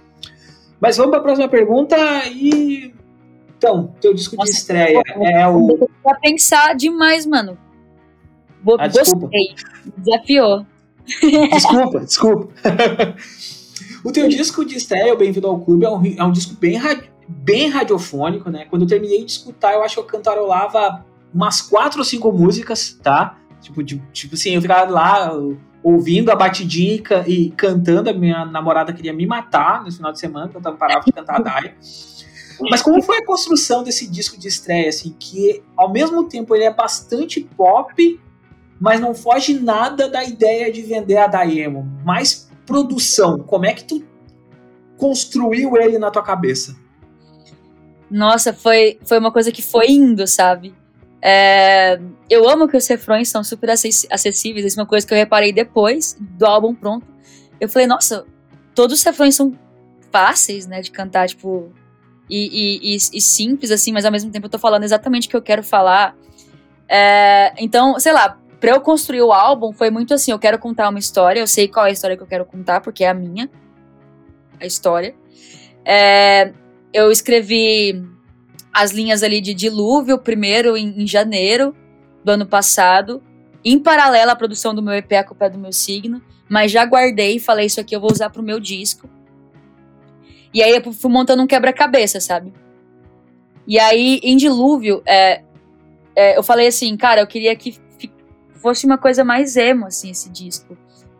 Mas 0.81 0.97
vamos 0.97 1.11
para 1.11 1.19
a 1.19 1.23
próxima 1.23 1.47
pergunta 1.47 1.95
e 2.27 2.93
então, 3.63 3.95
teu 4.01 4.13
disco 4.13 4.35
Nossa, 4.35 4.51
de 4.51 4.57
estreia 4.57 5.01
é 5.21 5.47
o 5.47 5.87
Pra 6.03 6.15
pensar 6.15 6.75
demais, 6.75 7.25
mano. 7.25 7.57
Ah, 8.79 8.87
desculpa. 8.87 9.27
Gostei. 9.27 9.55
Desafiou. 9.97 10.65
Desculpa, 11.51 11.99
desculpa. 12.05 12.53
o 14.03 14.11
teu 14.11 14.27
disco 14.29 14.65
de 14.65 14.77
estreia, 14.77 15.13
o 15.13 15.17
Bem-vindo 15.17 15.47
ao 15.47 15.59
Clube, 15.59 15.85
é 15.85 15.89
um, 15.89 16.05
é 16.17 16.23
um 16.23 16.31
disco 16.31 16.55
bem, 16.55 16.79
bem 17.27 17.69
radiofônico, 17.69 18.49
né? 18.49 18.65
Quando 18.69 18.83
eu 18.83 18.87
terminei 18.87 19.23
de 19.25 19.31
escutar, 19.31 19.73
eu 19.73 19.83
acho 19.83 19.95
que 19.95 20.01
eu 20.01 20.05
cantarolava 20.05 21.05
umas 21.33 21.61
quatro 21.61 21.99
ou 21.99 22.05
cinco 22.05 22.31
músicas, 22.31 22.97
tá? 23.01 23.37
Tipo, 23.61 23.83
de, 23.83 23.97
tipo 24.11 24.35
assim, 24.35 24.51
eu 24.51 24.61
ficava 24.61 24.89
lá 24.89 25.31
ouvindo 25.81 26.31
a 26.31 26.35
batidinha 26.35 27.01
e, 27.27 27.49
cantando. 27.51 28.09
A 28.09 28.13
minha 28.13 28.45
namorada 28.45 28.93
queria 28.93 29.13
me 29.13 29.25
matar 29.25 29.83
no 29.83 29.91
final 29.91 30.11
de 30.11 30.19
semana, 30.19 30.49
quando 30.49 30.65
eu 30.65 30.75
parava 30.75 31.03
de 31.03 31.11
cantar 31.11 31.37
a 31.37 31.41
Daya. 31.41 31.75
Mas 32.69 32.81
como 32.81 33.01
foi 33.01 33.17
a 33.17 33.25
construção 33.25 33.83
desse 33.83 34.07
disco 34.09 34.37
de 34.37 34.47
estreia, 34.47 34.89
assim, 34.89 35.15
que 35.19 35.63
ao 35.75 35.91
mesmo 35.91 36.23
tempo 36.25 36.55
ele 36.55 36.63
é 36.63 36.73
bastante 36.73 37.41
pop, 37.41 38.19
mas 38.83 38.99
não 38.99 39.15
foge 39.15 39.57
nada 39.57 40.09
da 40.09 40.25
ideia 40.25 40.69
de 40.69 40.81
vender 40.81 41.15
a 41.15 41.25
Daemo. 41.25 41.89
Mais 42.03 42.51
produção, 42.65 43.39
como 43.39 43.65
é 43.65 43.73
que 43.73 43.85
tu 43.85 44.03
construiu 44.97 45.77
ele 45.77 45.97
na 45.97 46.11
tua 46.11 46.21
cabeça? 46.21 46.75
Nossa, 48.11 48.51
foi, 48.51 48.99
foi 49.05 49.19
uma 49.19 49.31
coisa 49.31 49.53
que 49.53 49.61
foi 49.61 49.89
indo, 49.91 50.27
sabe? 50.27 50.75
É, 51.21 51.97
eu 52.29 52.49
amo 52.49 52.67
que 52.67 52.75
os 52.75 52.85
refrões 52.85 53.29
são 53.29 53.41
super 53.41 53.69
acessíveis. 53.69 54.65
Isso 54.65 54.77
é 54.77 54.83
uma 54.83 54.89
coisa 54.89 55.07
que 55.07 55.13
eu 55.13 55.17
reparei 55.17 55.53
depois 55.53 56.17
do 56.19 56.45
álbum 56.45 56.75
pronto. 56.75 57.07
Eu 57.61 57.69
falei, 57.69 57.87
nossa, 57.87 58.25
todos 58.75 58.99
os 58.99 59.03
refrões 59.05 59.33
são 59.33 59.57
fáceis, 60.11 60.67
né, 60.67 60.81
de 60.81 60.91
cantar, 60.91 61.29
tipo, 61.29 61.71
e, 62.29 62.81
e, 62.83 62.97
e, 62.97 63.21
simples, 63.21 63.71
assim, 63.71 63.93
mas 63.93 64.03
ao 64.03 64.11
mesmo 64.11 64.29
tempo 64.29 64.47
eu 64.47 64.51
tô 64.51 64.59
falando 64.59 64.83
exatamente 64.83 65.27
o 65.27 65.29
que 65.29 65.37
eu 65.37 65.41
quero 65.41 65.63
falar. 65.63 66.17
É, 66.89 67.53
então, 67.57 67.97
sei 67.97 68.11
lá, 68.11 68.42
pra 68.63 68.71
eu 68.71 68.79
construir 68.79 69.21
o 69.21 69.33
álbum 69.33 69.73
foi 69.73 69.89
muito 69.89 70.13
assim: 70.13 70.31
eu 70.31 70.39
quero 70.39 70.57
contar 70.57 70.87
uma 70.87 70.97
história, 70.97 71.41
eu 71.41 71.47
sei 71.47 71.67
qual 71.67 71.85
é 71.85 71.89
a 71.89 71.91
história 71.91 72.15
que 72.15 72.23
eu 72.23 72.27
quero 72.27 72.45
contar, 72.45 72.79
porque 72.79 73.03
é 73.03 73.09
a 73.09 73.13
minha. 73.13 73.49
a 74.57 74.65
história. 74.65 75.13
É, 75.83 76.53
eu 76.93 77.11
escrevi 77.11 78.01
as 78.71 78.91
linhas 78.91 79.21
ali 79.21 79.41
de 79.41 79.53
Dilúvio, 79.53 80.17
primeiro 80.17 80.77
em, 80.77 81.03
em, 81.03 81.05
janeiro 81.05 81.75
do 82.23 82.31
ano 82.31 82.45
passado, 82.45 83.21
em 83.65 83.77
paralelo 83.77 84.31
à 84.31 84.35
produção 84.35 84.73
do 84.73 84.81
meu 84.81 84.93
EP 84.93 85.11
A 85.11 85.25
Culpa 85.25 85.49
do 85.49 85.59
Meu 85.59 85.73
Signo, 85.73 86.21
mas 86.47 86.71
já 86.71 86.85
guardei 86.85 87.35
e 87.35 87.39
falei, 87.41 87.65
isso 87.65 87.81
aqui 87.81 87.93
eu 87.93 87.99
vou 87.99 88.13
usar 88.13 88.29
pro 88.29 88.41
meu 88.41 88.61
disco. 88.61 89.09
E 90.53 90.63
aí 90.63 90.71
eu 90.73 90.93
fui 90.93 91.11
montando 91.11 91.43
um 91.43 91.47
quebra-cabeça, 91.47 92.21
sabe? 92.21 92.53
E 93.67 93.77
aí, 93.77 94.21
em 94.23 94.37
Dilúvio, 94.37 95.03
é, 95.05 95.43
é, 96.15 96.37
eu 96.37 96.43
falei 96.43 96.67
assim, 96.67 96.95
cara, 96.95 97.19
eu 97.19 97.27
queria 97.27 97.53
que 97.57 97.83
fosse 98.63 98.85
uma 98.85 98.97
coisa 98.97 99.23
mais 99.23 99.57
emo, 99.57 99.85
assim, 99.85 100.09
esse 100.09 100.29
disco. 100.29 100.77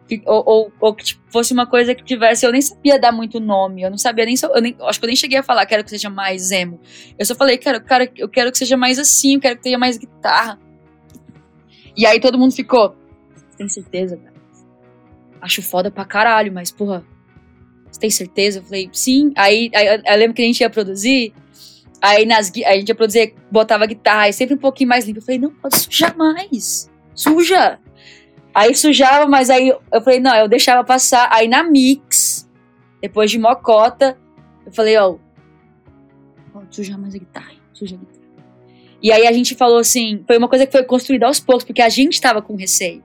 Que, 0.07 0.21
ou, 0.25 0.43
ou, 0.45 0.73
ou, 0.79 0.95
que 0.95 1.03
tipo, 1.03 1.21
fosse 1.29 1.53
uma 1.53 1.67
coisa 1.67 1.93
que 1.93 2.03
tivesse. 2.03 2.45
Eu 2.45 2.51
nem 2.51 2.61
sabia 2.61 2.97
dar 2.97 3.11
muito 3.11 3.39
nome, 3.39 3.81
eu 3.81 3.89
não 3.89 3.97
sabia 3.97 4.25
nem. 4.25 4.35
Eu 4.41 4.61
nem 4.61 4.75
acho 4.81 4.99
que 4.99 5.05
eu 5.05 5.07
nem 5.07 5.15
cheguei 5.15 5.37
a 5.37 5.43
falar, 5.43 5.65
quero 5.65 5.83
que 5.83 5.89
seja 5.89 6.09
mais 6.09 6.51
emo. 6.51 6.79
Eu 7.19 7.25
só 7.25 7.35
falei, 7.35 7.57
cara, 7.57 7.79
cara, 7.79 8.09
eu 8.15 8.29
quero 8.29 8.51
que 8.51 8.57
seja 8.57 8.77
mais 8.77 8.97
assim, 8.97 9.35
eu 9.35 9.41
quero 9.41 9.57
que 9.57 9.63
tenha 9.63 9.77
mais 9.77 9.97
guitarra. 9.97 10.59
E 11.95 12.05
aí 12.05 12.19
todo 12.19 12.39
mundo 12.39 12.53
ficou. 12.53 12.95
Você 13.35 13.57
tem 13.57 13.69
certeza, 13.69 14.17
cara? 14.17 14.33
Acho 15.41 15.61
foda 15.61 15.91
pra 15.91 16.05
caralho, 16.05 16.51
mas, 16.51 16.71
porra, 16.71 17.05
você 17.91 17.99
tem 17.99 18.09
certeza? 18.09 18.59
Eu 18.59 18.63
falei, 18.63 18.89
sim. 18.91 19.33
Aí, 19.35 19.69
aí 19.75 20.01
eu 20.05 20.17
lembro 20.17 20.33
que 20.33 20.41
a 20.41 20.45
gente 20.45 20.61
ia 20.61 20.69
produzir. 20.69 21.33
Aí 22.01 22.25
nas, 22.25 22.51
a 22.65 22.73
gente 22.73 22.89
ia 22.89 22.95
produzir, 22.95 23.35
botava 23.51 23.85
guitarra, 23.85 24.27
e 24.27 24.33
sempre 24.33 24.55
um 24.55 24.57
pouquinho 24.57 24.89
mais 24.89 25.05
limpo. 25.05 25.19
Eu 25.19 25.23
falei, 25.23 25.39
não, 25.39 25.51
pode 25.51 25.77
sujar 25.77 26.17
mais. 26.17 26.89
Suja! 27.15 27.79
Aí 28.53 28.75
sujava, 28.75 29.27
mas 29.27 29.49
aí 29.49 29.69
eu 29.69 30.01
falei, 30.01 30.19
não, 30.19 30.35
eu 30.35 30.47
deixava 30.47 30.83
passar. 30.83 31.27
Aí 31.31 31.47
na 31.47 31.63
mix, 31.63 32.47
depois 33.01 33.31
de 33.31 33.39
mocota, 33.39 34.17
eu 34.65 34.71
falei, 34.71 34.95
ó, 34.97 35.15
pode 36.51 36.75
sujar 36.75 36.99
mais 36.99 37.15
a 37.15 37.17
guitarra, 37.17 37.53
suja 37.73 37.95
a 37.95 37.99
guitarra. 37.99 38.23
E 39.01 39.11
aí 39.11 39.27
a 39.27 39.31
gente 39.33 39.55
falou 39.55 39.79
assim, 39.79 40.23
foi 40.25 40.37
uma 40.37 40.47
coisa 40.47 40.65
que 40.65 40.71
foi 40.71 40.83
construída 40.83 41.25
aos 41.25 41.39
poucos, 41.39 41.63
porque 41.63 41.81
a 41.81 41.89
gente 41.89 42.21
tava 42.21 42.41
com 42.41 42.55
receio. 42.55 43.03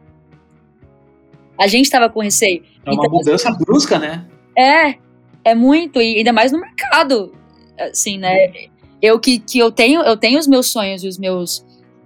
A 1.58 1.66
gente 1.66 1.90
tava 1.90 2.08
com 2.08 2.20
receio. 2.20 2.62
É 2.86 2.90
uma 2.90 3.04
então, 3.04 3.10
mudança 3.10 3.48
assim, 3.48 3.64
brusca, 3.64 3.98
né? 3.98 4.24
É, 4.56 4.94
é 5.42 5.54
muito, 5.54 6.00
e 6.00 6.18
ainda 6.18 6.32
mais 6.32 6.52
no 6.52 6.60
mercado, 6.60 7.34
assim, 7.80 8.18
né? 8.18 8.68
Eu 9.00 9.18
que, 9.18 9.38
que 9.38 9.58
eu 9.58 9.72
tenho, 9.72 10.02
eu 10.02 10.16
tenho 10.16 10.38
os 10.38 10.46
meus 10.46 10.66
sonhos 10.66 11.02
e 11.02 11.08
os 11.08 11.18
meus 11.18 11.64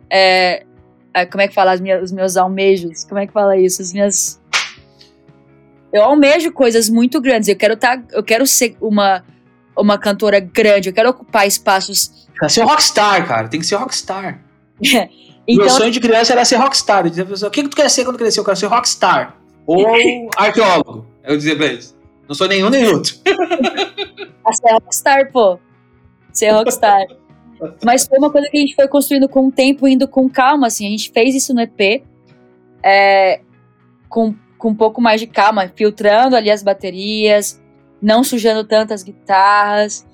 é, 0.08 0.64
é, 0.64 0.66
como 1.30 1.42
é 1.42 1.48
que 1.48 1.54
fala, 1.54 1.76
minhas, 1.76 2.02
os 2.02 2.12
meus 2.12 2.36
almejos, 2.36 3.04
como 3.04 3.18
é 3.18 3.26
que 3.26 3.32
fala 3.32 3.56
isso? 3.56 3.82
As 3.82 3.92
minhas. 3.92 4.40
Eu 5.92 6.02
almejo 6.04 6.52
coisas 6.52 6.88
muito 6.88 7.20
grandes. 7.20 7.48
Eu 7.48 7.56
quero 7.56 7.76
tá, 7.76 8.02
eu 8.12 8.22
quero 8.22 8.46
ser 8.46 8.76
uma, 8.80 9.22
uma 9.76 9.98
cantora 9.98 10.40
grande, 10.40 10.88
eu 10.88 10.94
quero 10.94 11.10
ocupar 11.10 11.46
espaços. 11.46 12.28
Quer 12.38 12.50
ser 12.50 12.62
rockstar, 12.62 13.26
cara. 13.26 13.48
Tem 13.48 13.60
que 13.60 13.66
ser 13.66 13.76
rockstar. 13.76 14.40
então, 14.80 15.66
Meu 15.66 15.70
sonho 15.70 15.90
de 15.90 16.00
criança 16.00 16.32
era 16.32 16.44
ser 16.44 16.56
rockstar. 16.56 17.04
Eu 17.06 17.10
dizia 17.10 17.48
o 17.48 17.50
que, 17.50 17.62
que 17.62 17.68
tu 17.68 17.76
quer 17.76 17.90
ser 17.90 18.04
quando 18.04 18.18
crescer? 18.18 18.40
Eu 18.40 18.44
quero 18.44 18.56
ser 18.56 18.66
rockstar. 18.66 19.36
Ou 19.66 19.86
arqueólogo. 20.36 21.06
Eu 21.22 21.36
dizia 21.36 21.54
pra 21.54 21.66
eles. 21.66 21.94
Não 22.26 22.34
sou 22.34 22.48
nenhum 22.48 22.70
nem 22.70 22.86
outro. 22.86 23.14
Ser 24.52 24.72
rockstar, 24.72 25.30
pô. 25.30 25.58
Ser 26.32 26.50
rockstar. 26.50 27.06
Mas 27.84 28.06
foi 28.06 28.18
uma 28.18 28.30
coisa 28.30 28.48
que 28.50 28.56
a 28.56 28.60
gente 28.60 28.74
foi 28.74 28.88
construindo 28.88 29.28
com 29.28 29.46
o 29.46 29.52
tempo, 29.52 29.86
indo 29.86 30.08
com 30.08 30.28
calma, 30.28 30.66
assim. 30.66 30.86
A 30.86 30.90
gente 30.90 31.10
fez 31.10 31.34
isso 31.34 31.54
no 31.54 31.60
EP, 31.60 32.02
é, 32.82 33.40
com, 34.08 34.34
com 34.58 34.70
um 34.70 34.74
pouco 34.74 35.00
mais 35.00 35.20
de 35.20 35.26
calma, 35.26 35.70
filtrando 35.74 36.36
ali 36.36 36.50
as 36.50 36.62
baterias, 36.62 37.60
não 38.00 38.24
sujando 38.24 38.64
tantas 38.64 39.02
guitarras 39.02 40.06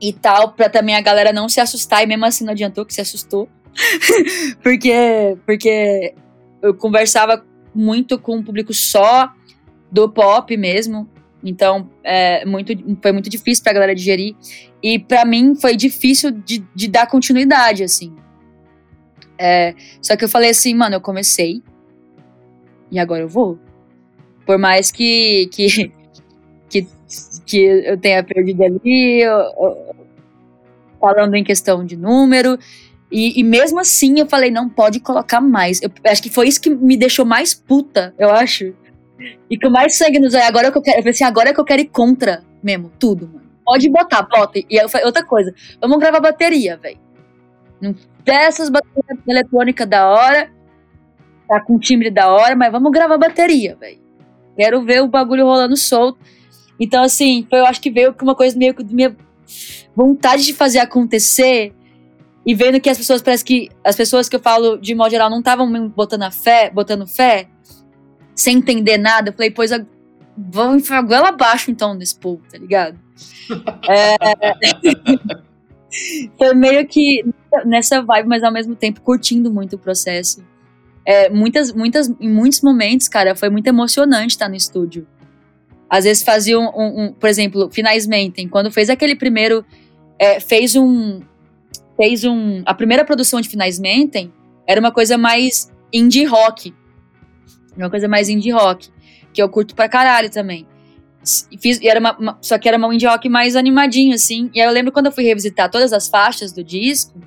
e 0.00 0.12
tal, 0.12 0.52
pra 0.52 0.68
também 0.68 0.94
a 0.94 1.00
galera 1.00 1.32
não 1.32 1.48
se 1.48 1.60
assustar, 1.60 2.02
e 2.02 2.06
mesmo 2.06 2.24
assim 2.24 2.44
não 2.44 2.52
adiantou 2.52 2.86
que 2.86 2.94
se 2.94 3.00
assustou. 3.00 3.48
porque, 4.62 5.36
porque 5.44 6.14
eu 6.62 6.74
conversava 6.74 7.44
muito 7.74 8.18
com 8.18 8.38
o 8.38 8.44
público 8.44 8.72
só 8.72 9.32
do 9.90 10.08
pop 10.08 10.56
mesmo, 10.56 11.08
então, 11.42 11.88
é, 12.02 12.44
muito, 12.44 12.72
foi 13.00 13.12
muito 13.12 13.30
difícil 13.30 13.62
pra 13.62 13.72
galera 13.72 13.94
digerir. 13.94 14.34
E 14.82 14.98
para 14.98 15.24
mim 15.24 15.54
foi 15.54 15.76
difícil 15.76 16.30
de, 16.30 16.64
de 16.74 16.88
dar 16.88 17.06
continuidade, 17.06 17.82
assim. 17.82 18.14
É, 19.38 19.74
só 20.00 20.16
que 20.16 20.24
eu 20.24 20.28
falei 20.28 20.50
assim, 20.50 20.74
mano, 20.74 20.96
eu 20.96 21.00
comecei. 21.00 21.62
E 22.90 22.98
agora 22.98 23.22
eu 23.22 23.28
vou. 23.28 23.58
Por 24.46 24.58
mais 24.58 24.90
que, 24.90 25.48
que, 25.52 25.92
que, 26.68 26.86
que 27.46 27.56
eu 27.58 27.98
tenha 27.98 28.22
perdido 28.22 28.62
ali, 28.62 29.22
eu, 29.22 29.32
eu, 29.32 29.96
falando 31.00 31.34
em 31.34 31.44
questão 31.44 31.84
de 31.84 31.96
número. 31.96 32.58
E, 33.10 33.40
e, 33.40 33.42
mesmo 33.42 33.80
assim 33.80 34.18
eu 34.18 34.26
falei, 34.26 34.50
não 34.50 34.68
pode 34.68 35.00
colocar 35.00 35.40
mais. 35.40 35.80
Eu 35.80 35.90
acho 36.04 36.22
que 36.22 36.28
foi 36.30 36.48
isso 36.48 36.60
que 36.60 36.70
me 36.70 36.96
deixou 36.96 37.24
mais 37.24 37.54
puta, 37.54 38.14
eu 38.18 38.30
acho. 38.30 38.74
E 39.50 39.58
com 39.58 39.70
mais 39.70 39.96
sangue 39.96 40.18
nos 40.18 40.34
olhos, 40.34 40.46
agora 40.46 40.68
é 40.68 40.70
que 40.70 40.78
eu 40.78 40.82
quero. 40.82 40.98
Eu 40.98 41.02
falei 41.02 41.12
assim, 41.12 41.24
agora 41.24 41.50
é 41.50 41.54
que 41.54 41.60
eu 41.60 41.64
quero 41.64 41.82
ir 41.82 41.88
contra 41.88 42.44
mesmo, 42.62 42.92
tudo, 42.98 43.26
mano. 43.26 43.47
Pode 43.68 43.90
botar, 43.90 44.22
bota. 44.22 44.58
E 44.58 44.80
outra 45.04 45.22
coisa, 45.22 45.54
vamos 45.78 45.98
gravar 45.98 46.20
bateria, 46.20 46.78
velho. 46.78 46.98
Não 47.78 47.94
essas 48.26 48.70
baterias 48.70 49.18
eletrônicas 49.26 49.86
da 49.86 50.08
hora, 50.08 50.50
tá 51.46 51.60
com 51.60 51.78
timbre 51.78 52.10
da 52.10 52.32
hora, 52.32 52.56
mas 52.56 52.72
vamos 52.72 52.90
gravar 52.90 53.18
bateria, 53.18 53.76
velho. 53.76 53.98
Quero 54.56 54.82
ver 54.86 55.02
o 55.02 55.06
bagulho 55.06 55.44
rolando 55.44 55.76
solto. 55.76 56.18
Então, 56.80 57.02
assim, 57.02 57.46
eu 57.50 57.66
acho 57.66 57.78
que 57.78 57.90
veio 57.90 58.14
uma 58.22 58.34
coisa 58.34 58.56
meio 58.56 58.72
que 58.72 58.82
minha 58.84 59.14
vontade 59.94 60.46
de 60.46 60.54
fazer 60.54 60.78
acontecer 60.78 61.74
e 62.46 62.54
vendo 62.54 62.80
que 62.80 62.88
as 62.88 62.96
pessoas, 62.96 63.20
parece 63.20 63.44
que 63.44 63.68
as 63.84 63.96
pessoas 63.96 64.30
que 64.30 64.36
eu 64.36 64.40
falo 64.40 64.78
de 64.78 64.94
modo 64.94 65.10
geral 65.10 65.28
não 65.28 65.40
estavam 65.40 65.90
botando 65.90 66.22
a 66.22 66.30
fé, 66.30 66.70
botando 66.70 67.06
fé, 67.06 67.48
sem 68.34 68.56
entender 68.56 68.96
nada. 68.96 69.28
Eu 69.28 69.34
falei, 69.34 69.50
pois 69.50 69.70
vamos 70.50 70.82
enfiar 70.82 71.02
goela 71.02 71.28
abaixo 71.30 71.70
então 71.70 71.94
nesse 71.94 72.18
povo, 72.18 72.42
tá 72.50 72.56
ligado? 72.56 72.98
é, 73.88 74.16
foi 76.38 76.54
meio 76.54 76.86
que 76.86 77.24
nessa 77.64 78.02
vibe, 78.02 78.28
mas 78.28 78.44
ao 78.44 78.52
mesmo 78.52 78.76
tempo 78.76 79.00
curtindo 79.00 79.52
muito 79.52 79.76
o 79.76 79.78
processo. 79.78 80.44
É, 81.04 81.30
muitas, 81.30 81.72
muitas, 81.72 82.08
em 82.20 82.30
muitos 82.30 82.60
momentos, 82.60 83.08
cara, 83.08 83.34
foi 83.34 83.48
muito 83.48 83.66
emocionante 83.66 84.34
estar 84.34 84.48
no 84.48 84.54
estúdio. 84.54 85.06
Às 85.88 86.04
vezes 86.04 86.22
fazia 86.22 86.58
um, 86.58 86.66
um, 86.66 87.04
um 87.04 87.12
por 87.12 87.28
exemplo, 87.28 87.70
Finais 87.70 88.06
Mentem, 88.06 88.46
quando 88.46 88.70
fez 88.70 88.90
aquele 88.90 89.16
primeiro, 89.16 89.64
é, 90.18 90.38
fez 90.38 90.76
um, 90.76 91.20
fez 91.96 92.24
um, 92.24 92.62
a 92.66 92.74
primeira 92.74 93.04
produção 93.04 93.40
de 93.40 93.48
Finais 93.48 93.78
Mentem 93.78 94.32
era 94.66 94.78
uma 94.78 94.92
coisa 94.92 95.16
mais 95.16 95.72
indie 95.90 96.24
rock, 96.24 96.74
uma 97.74 97.88
coisa 97.88 98.06
mais 98.06 98.28
indie 98.28 98.50
rock, 98.50 98.90
que 99.32 99.42
eu 99.42 99.48
curto 99.48 99.74
pra 99.74 99.88
caralho 99.88 100.30
também. 100.30 100.66
Fiz, 101.60 101.80
era 101.82 102.00
uma, 102.00 102.16
uma, 102.16 102.38
só 102.40 102.58
que 102.58 102.68
era 102.68 102.78
uma 102.78 102.94
indie 102.94 103.06
rock 103.06 103.28
mais 103.28 103.56
animadinho, 103.56 104.14
assim. 104.14 104.50
E 104.54 104.60
aí 104.60 104.66
eu 104.66 104.72
lembro 104.72 104.92
quando 104.92 105.06
eu 105.06 105.12
fui 105.12 105.24
revisitar 105.24 105.70
todas 105.70 105.92
as 105.92 106.08
faixas 106.08 106.52
do 106.52 106.64
disco, 106.64 107.20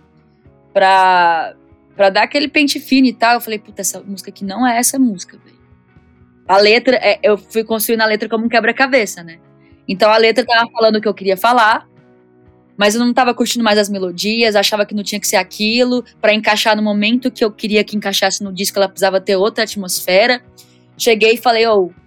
pra, 0.74 1.54
pra 1.96 2.10
dar 2.10 2.24
aquele 2.24 2.48
pente 2.48 2.80
fino 2.80 3.08
e 3.08 3.14
tal, 3.14 3.36
eu 3.36 3.42
falei, 3.42 3.60
puta, 3.60 3.82
essa 3.82 4.02
música 4.02 4.30
aqui 4.30 4.44
não 4.44 4.66
é 4.66 4.78
essa 4.78 4.98
música, 4.98 5.38
velho. 5.38 5.60
A 6.48 6.58
letra, 6.58 6.96
é, 6.98 7.20
eu 7.24 7.38
fui 7.38 7.64
construindo 7.64 8.02
a 8.02 8.06
letra 8.06 8.28
como 8.28 8.46
um 8.46 8.50
quebra-cabeça, 8.50 9.24
né? 9.24 9.40
Então 9.88 10.10
a 10.12 10.18
letra 10.18 10.46
tava 10.46 10.70
falando 10.72 10.98
o 10.98 11.02
que 11.02 11.08
eu 11.08 11.14
queria 11.14 11.38
falar, 11.38 11.88
mas 12.78 12.96
eu 12.96 13.00
não 13.00 13.14
tava 13.14 13.34
curtindo 13.34 13.64
mais 13.64 13.78
as 13.78 13.90
melodias, 13.90 14.56
achava 14.56 14.86
que 14.86 14.96
não 14.96 15.04
tinha 15.04 15.20
que 15.20 15.28
ser 15.28 15.36
aquilo, 15.36 16.04
para 16.20 16.34
encaixar 16.34 16.76
no 16.76 16.82
momento 16.82 17.32
que 17.32 17.44
eu 17.44 17.52
queria 17.52 17.84
que 17.84 17.96
encaixasse 17.96 18.44
no 18.44 18.52
disco, 18.52 18.78
ela 18.80 18.88
precisava 18.88 19.22
ter 19.22 19.36
outra 19.36 19.64
atmosfera. 19.64 20.42
Cheguei 20.98 21.34
e 21.34 21.38
falei, 21.38 21.68
ô, 21.68 21.86
oh, 21.86 22.02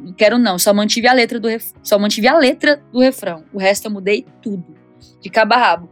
não 0.00 0.12
quero 0.12 0.38
não, 0.38 0.58
só 0.58 0.72
mantive 0.72 1.06
a 1.06 1.12
letra 1.12 1.38
do 1.38 1.48
ref... 1.48 1.72
só 1.82 1.98
mantive 1.98 2.26
a 2.26 2.36
letra 2.36 2.82
do 2.92 3.00
refrão. 3.00 3.44
O 3.52 3.58
resto 3.58 3.86
eu 3.86 3.90
mudei 3.90 4.26
tudo, 4.42 4.64
de 5.20 5.28
cabo 5.28 5.54
a 5.54 5.56
rabo. 5.58 5.90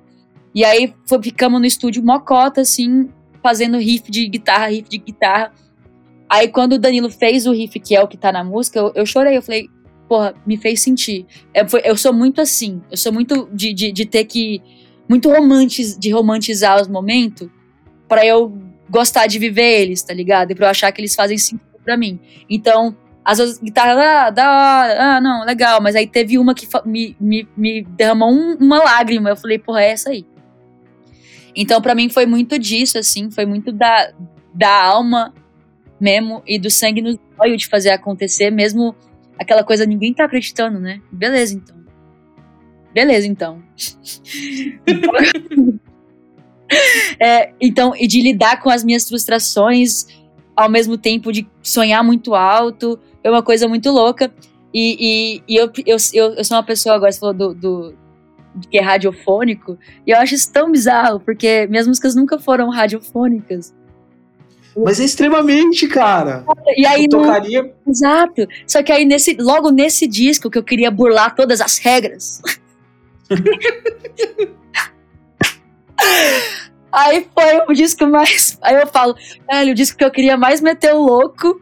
E 0.55 0.65
aí 0.65 0.95
foi, 1.07 1.23
ficamos 1.23 1.61
no 1.61 1.67
estúdio 1.67 2.03
mocota 2.03 2.63
assim, 2.63 3.11
fazendo 3.43 3.79
riff 3.79 4.11
de 4.11 4.27
guitarra, 4.29 4.69
riff 4.69 4.89
de 4.89 4.99
guitarra. 4.99 5.53
Aí 6.29 6.49
quando 6.49 6.73
o 6.75 6.79
Danilo 6.79 7.11
fez 7.11 7.47
o 7.47 7.53
riff 7.53 7.79
que 7.79 7.95
é 7.95 8.03
o 8.03 8.09
que 8.09 8.17
tá 8.17 8.33
na 8.33 8.43
música, 8.43 8.79
eu, 8.79 8.93
eu 8.95 9.07
chorei, 9.07 9.37
eu 9.37 9.43
falei, 9.43 9.69
porra, 10.09 10.35
me 10.47 10.57
fez 10.57 10.81
sentir. 10.81 11.27
Eu, 11.55 11.65
é, 11.65 11.69
foi, 11.69 11.83
eu 11.85 11.97
sou 11.97 12.13
muito 12.13 12.41
assim, 12.41 12.83
eu 12.91 12.97
sou 12.97 13.13
muito 13.13 13.49
de, 13.53 13.73
de, 13.75 13.93
de 13.93 14.07
ter 14.07 14.25
que. 14.25 14.63
Muito 15.09 15.31
romantiz, 15.31 15.97
de 15.99 16.11
romantizar 16.11 16.79
os 16.79 16.87
momentos 16.87 17.49
para 18.07 18.27
eu 18.27 18.59
gostar 18.91 19.27
de 19.27 19.39
viver 19.39 19.81
eles, 19.81 20.03
tá 20.03 20.13
ligado? 20.13 20.51
E 20.51 20.55
pra 20.55 20.67
eu 20.67 20.71
achar 20.71 20.93
que 20.93 21.01
eles 21.01 21.15
fazem 21.15 21.39
sentido 21.39 21.68
pra 21.89 21.97
mim. 21.97 22.21
Então, 22.51 22.95
às 23.25 23.39
vezes 23.39 23.59
guitarra, 23.59 24.27
ah, 24.27 24.31
da 24.31 24.51
hora, 24.51 25.03
ah, 25.03 25.21
não, 25.23 25.47
legal, 25.47 25.81
mas 25.81 25.97
aí 25.97 26.07
teve 26.07 26.39
uma 26.39 26.55
que 26.55 26.69
me, 26.85 27.17
me, 27.19 27.49
me 27.57 27.83
derramou 27.83 28.31
um, 28.31 28.57
uma 28.57 28.85
lágrima. 28.85 29.31
Eu 29.31 29.37
falei, 29.37 29.59
porra, 29.59 29.81
é 29.81 29.93
essa 29.93 30.11
aí. 30.11 30.27
Então, 31.57 31.81
para 31.81 31.95
mim, 31.95 32.11
foi 32.11 32.27
muito 32.27 32.59
disso, 32.59 32.99
assim, 32.99 33.31
foi 33.31 33.47
muito 33.47 33.73
da, 33.73 34.13
da 34.55 34.85
alma 34.85 35.33
mesmo 35.99 36.43
e 36.47 36.59
do 36.59 36.71
sangue 36.71 37.01
no 37.01 37.19
olho 37.41 37.57
de 37.57 37.67
fazer 37.67 37.91
acontecer, 37.91 38.51
mesmo 38.51 38.95
aquela 39.39 39.65
coisa, 39.65 39.87
ninguém 39.87 40.13
tá 40.13 40.25
acreditando, 40.25 40.79
né? 40.79 41.01
Beleza, 41.11 41.55
então. 41.55 41.77
Beleza, 42.93 43.27
então. 43.27 43.63
é, 47.19 47.53
então, 47.59 47.97
e 47.97 48.07
de 48.07 48.21
lidar 48.21 48.61
com 48.61 48.69
as 48.69 48.85
minhas 48.85 49.09
frustrações 49.09 50.07
ao 50.59 50.69
mesmo 50.69 50.99
tempo 50.99 51.33
de 51.33 51.49
sonhar 51.63 52.03
muito 52.03 52.35
alto, 52.35 52.99
é 53.23 53.31
uma 53.31 53.45
coisa 53.45 53.69
muito 53.69 53.93
louca. 53.93 54.29
E, 54.75 54.97
e, 54.99 55.41
e 55.49 55.57
eu, 55.57 55.71
eu, 55.87 55.97
eu, 56.13 56.35
eu, 56.35 56.45
sou 56.45 56.57
uma 56.57 56.65
pessoa, 56.65 56.97
agora 56.97 57.13
você 57.13 57.21
falou 57.21 57.33
do, 57.33 57.55
do, 57.55 57.95
que 58.69 58.77
é 58.77 58.81
radiofônico, 58.81 59.79
e 60.05 60.11
eu 60.11 60.19
acho 60.19 60.35
isso 60.35 60.53
tão 60.53 60.73
bizarro, 60.73 61.21
porque 61.21 61.69
minhas 61.69 61.87
músicas 61.87 62.17
nunca 62.17 62.41
foram 62.41 62.71
radiofônicas. 62.71 63.73
Mas 64.77 64.99
é 64.99 65.05
extremamente, 65.05 65.87
cara. 65.87 66.45
E 66.77 66.85
aí 66.85 67.05
eu 67.05 67.11
tocaria. 67.11 67.63
No... 67.63 67.93
Exato. 67.93 68.49
Só 68.67 68.83
que 68.83 68.91
aí 68.91 69.05
nesse, 69.05 69.37
logo 69.39 69.71
nesse 69.71 70.09
disco 70.09 70.51
que 70.51 70.59
eu 70.59 70.65
queria 70.65 70.91
burlar 70.91 71.37
todas 71.37 71.61
as 71.61 71.79
regras. 71.79 72.43
aí 76.99 77.27
foi 77.33 77.61
o 77.69 77.73
disco 77.73 78.07
mais. 78.07 78.59
Aí 78.63 78.75
eu 78.75 78.87
falo, 78.87 79.15
velho, 79.51 79.73
o 79.73 79.75
disco 79.75 79.97
que 79.97 80.05
eu 80.05 80.11
queria 80.11 80.37
mais 80.37 80.61
meter 80.61 80.95
o 80.95 81.03
louco 81.03 81.61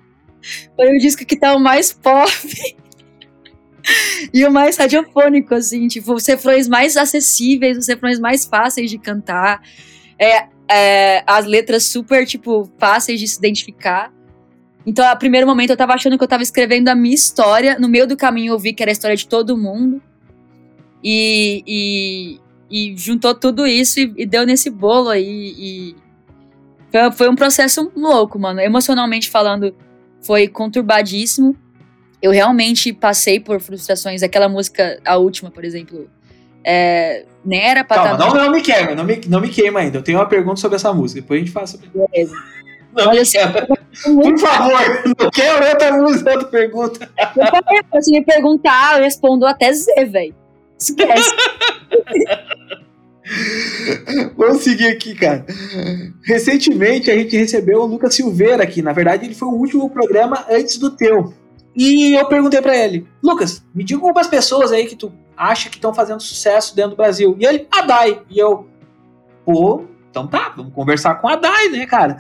foi 0.74 0.96
o 0.96 0.98
disco 0.98 1.24
que 1.24 1.36
tá 1.36 1.54
o 1.54 1.60
mais 1.60 1.92
pop. 1.92 2.30
e 4.32 4.44
o 4.44 4.50
mais 4.50 4.76
radiofônico, 4.76 5.54
assim, 5.54 5.86
tipo, 5.88 6.14
os 6.14 6.26
refrões 6.26 6.68
mais 6.68 6.96
acessíveis, 6.96 7.78
os 7.78 7.88
refrões 7.88 8.18
mais 8.18 8.44
fáceis 8.44 8.90
de 8.90 8.98
cantar. 8.98 9.62
É, 10.18 10.46
é, 10.68 11.22
as 11.26 11.44
letras 11.44 11.84
super, 11.84 12.26
tipo, 12.26 12.70
fáceis 12.78 13.20
de 13.20 13.28
se 13.28 13.38
identificar. 13.38 14.12
Então, 14.84 15.04
a 15.04 15.16
primeiro 15.16 15.46
momento, 15.46 15.70
eu 15.70 15.76
tava 15.76 15.94
achando 15.94 16.16
que 16.16 16.22
eu 16.22 16.28
tava 16.28 16.42
escrevendo 16.42 16.88
a 16.88 16.94
minha 16.94 17.14
história. 17.14 17.78
No 17.78 17.88
meio 17.88 18.06
do 18.06 18.16
caminho, 18.16 18.54
eu 18.54 18.58
vi 18.58 18.72
que 18.72 18.82
era 18.82 18.90
a 18.90 18.92
história 18.92 19.16
de 19.16 19.26
todo 19.26 19.56
mundo. 19.56 20.00
E, 21.02 21.62
e, 21.66 22.40
e 22.70 22.96
juntou 22.96 23.34
tudo 23.34 23.66
isso 23.66 24.00
e, 24.00 24.12
e, 24.16 24.26
deu 24.26 24.44
nesse 24.44 24.70
bolo 24.70 25.08
aí. 25.08 25.54
E 25.58 25.96
foi, 26.90 27.12
foi 27.12 27.28
um 27.28 27.34
processo 27.34 27.90
louco, 27.96 28.38
mano. 28.38 28.60
Emocionalmente 28.60 29.30
falando, 29.30 29.74
foi 30.20 30.48
conturbadíssimo. 30.48 31.56
Eu 32.20 32.30
realmente 32.30 32.92
passei 32.92 33.38
por 33.38 33.60
frustrações. 33.60 34.22
Aquela 34.22 34.48
música, 34.48 35.00
a 35.04 35.16
última, 35.16 35.50
por 35.50 35.64
exemplo, 35.64 36.08
é, 36.64 37.24
nem 37.44 37.60
era 37.60 37.84
pra 37.84 37.96
Calma, 37.96 38.18
tá... 38.18 38.26
não, 38.26 38.34
não 38.34 38.50
me 38.50 38.60
queima, 38.60 38.94
não 38.94 39.04
me, 39.04 39.20
não 39.28 39.40
me 39.40 39.48
queima 39.48 39.80
ainda. 39.80 39.98
Eu 39.98 40.02
tenho 40.02 40.18
uma 40.18 40.26
pergunta 40.26 40.60
sobre 40.60 40.76
essa 40.76 40.92
música, 40.92 41.20
depois 41.20 41.40
a 41.40 41.44
gente 41.44 41.52
fala 41.52 41.66
sobre. 41.66 41.88
Beleza. 41.94 42.34
Não 42.96 43.08
Olha, 43.08 43.22
Por 43.22 44.38
favor, 44.38 45.02
não 45.18 45.30
quero 45.30 45.68
outra 45.68 45.92
música, 45.92 46.30
outra 46.30 46.48
pergunta. 46.48 47.10
Se 48.00 48.10
me 48.10 48.24
perguntar, 48.24 48.96
eu 48.96 49.04
respondo 49.04 49.46
até 49.46 49.70
Z, 49.72 50.06
velho. 50.06 50.34
Esquece. 50.78 51.30
Vamos 54.36 54.62
seguir 54.62 54.86
aqui, 54.86 55.14
cara. 55.14 55.44
Recentemente 56.22 57.10
a 57.10 57.16
gente 57.16 57.36
recebeu 57.36 57.80
o 57.80 57.86
Lucas 57.86 58.14
Silveira 58.14 58.62
aqui. 58.62 58.82
Na 58.82 58.92
verdade, 58.92 59.24
ele 59.26 59.34
foi 59.34 59.48
o 59.48 59.52
último 59.52 59.90
programa 59.90 60.44
antes 60.48 60.78
do 60.78 60.90
teu. 60.90 61.34
E 61.74 62.14
eu 62.14 62.26
perguntei 62.26 62.62
para 62.62 62.76
ele, 62.76 63.06
Lucas, 63.22 63.62
me 63.74 63.84
diga 63.84 64.00
algumas 64.00 64.26
pessoas 64.26 64.72
aí 64.72 64.86
que 64.86 64.96
tu 64.96 65.12
acha 65.36 65.68
que 65.68 65.76
estão 65.76 65.92
fazendo 65.92 66.20
sucesso 66.20 66.74
dentro 66.74 66.92
do 66.92 66.96
Brasil. 66.96 67.36
E 67.38 67.44
ele, 67.44 67.66
a 67.70 67.82
Dai. 67.82 68.22
E 68.30 68.38
eu, 68.38 68.66
pô, 69.44 69.84
então 70.10 70.26
tá, 70.26 70.54
vamos 70.56 70.72
conversar 70.72 71.16
com 71.16 71.28
a 71.28 71.36
Dai, 71.36 71.68
né, 71.68 71.84
cara? 71.84 72.16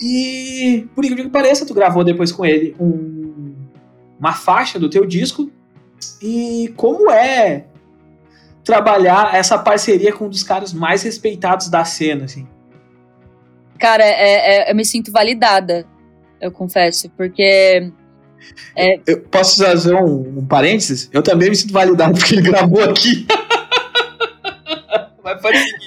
E 0.00 0.86
por 0.94 1.04
incrível 1.04 1.24
que 1.24 1.30
pareça, 1.30 1.64
tu 1.64 1.74
gravou 1.74 2.04
depois 2.04 2.30
com 2.30 2.44
ele 2.44 2.76
um, 2.78 3.54
uma 4.18 4.32
faixa 4.32 4.78
do 4.78 4.90
teu 4.90 5.06
disco. 5.06 5.50
E 6.20 6.72
como 6.76 7.10
é 7.10 7.64
trabalhar 8.64 9.34
essa 9.34 9.58
parceria 9.58 10.12
com 10.12 10.26
um 10.26 10.28
dos 10.28 10.42
caras 10.42 10.72
mais 10.72 11.02
respeitados 11.02 11.68
da 11.68 11.84
cena, 11.84 12.24
assim? 12.24 12.46
Cara, 13.78 14.04
é, 14.04 14.68
é, 14.68 14.70
eu 14.70 14.74
me 14.74 14.84
sinto 14.84 15.10
validada, 15.10 15.86
eu 16.40 16.50
confesso, 16.50 17.08
porque 17.10 17.92
é... 18.76 19.00
Eu 19.06 19.20
posso 19.22 19.62
fazer 19.62 19.94
um, 19.94 20.38
um 20.38 20.46
parênteses? 20.46 21.08
Eu 21.12 21.22
também 21.22 21.50
me 21.50 21.56
sinto 21.56 21.72
validado 21.72 22.18
porque 22.18 22.34
ele 22.34 22.42
gravou 22.42 22.82
aqui. 22.82 23.26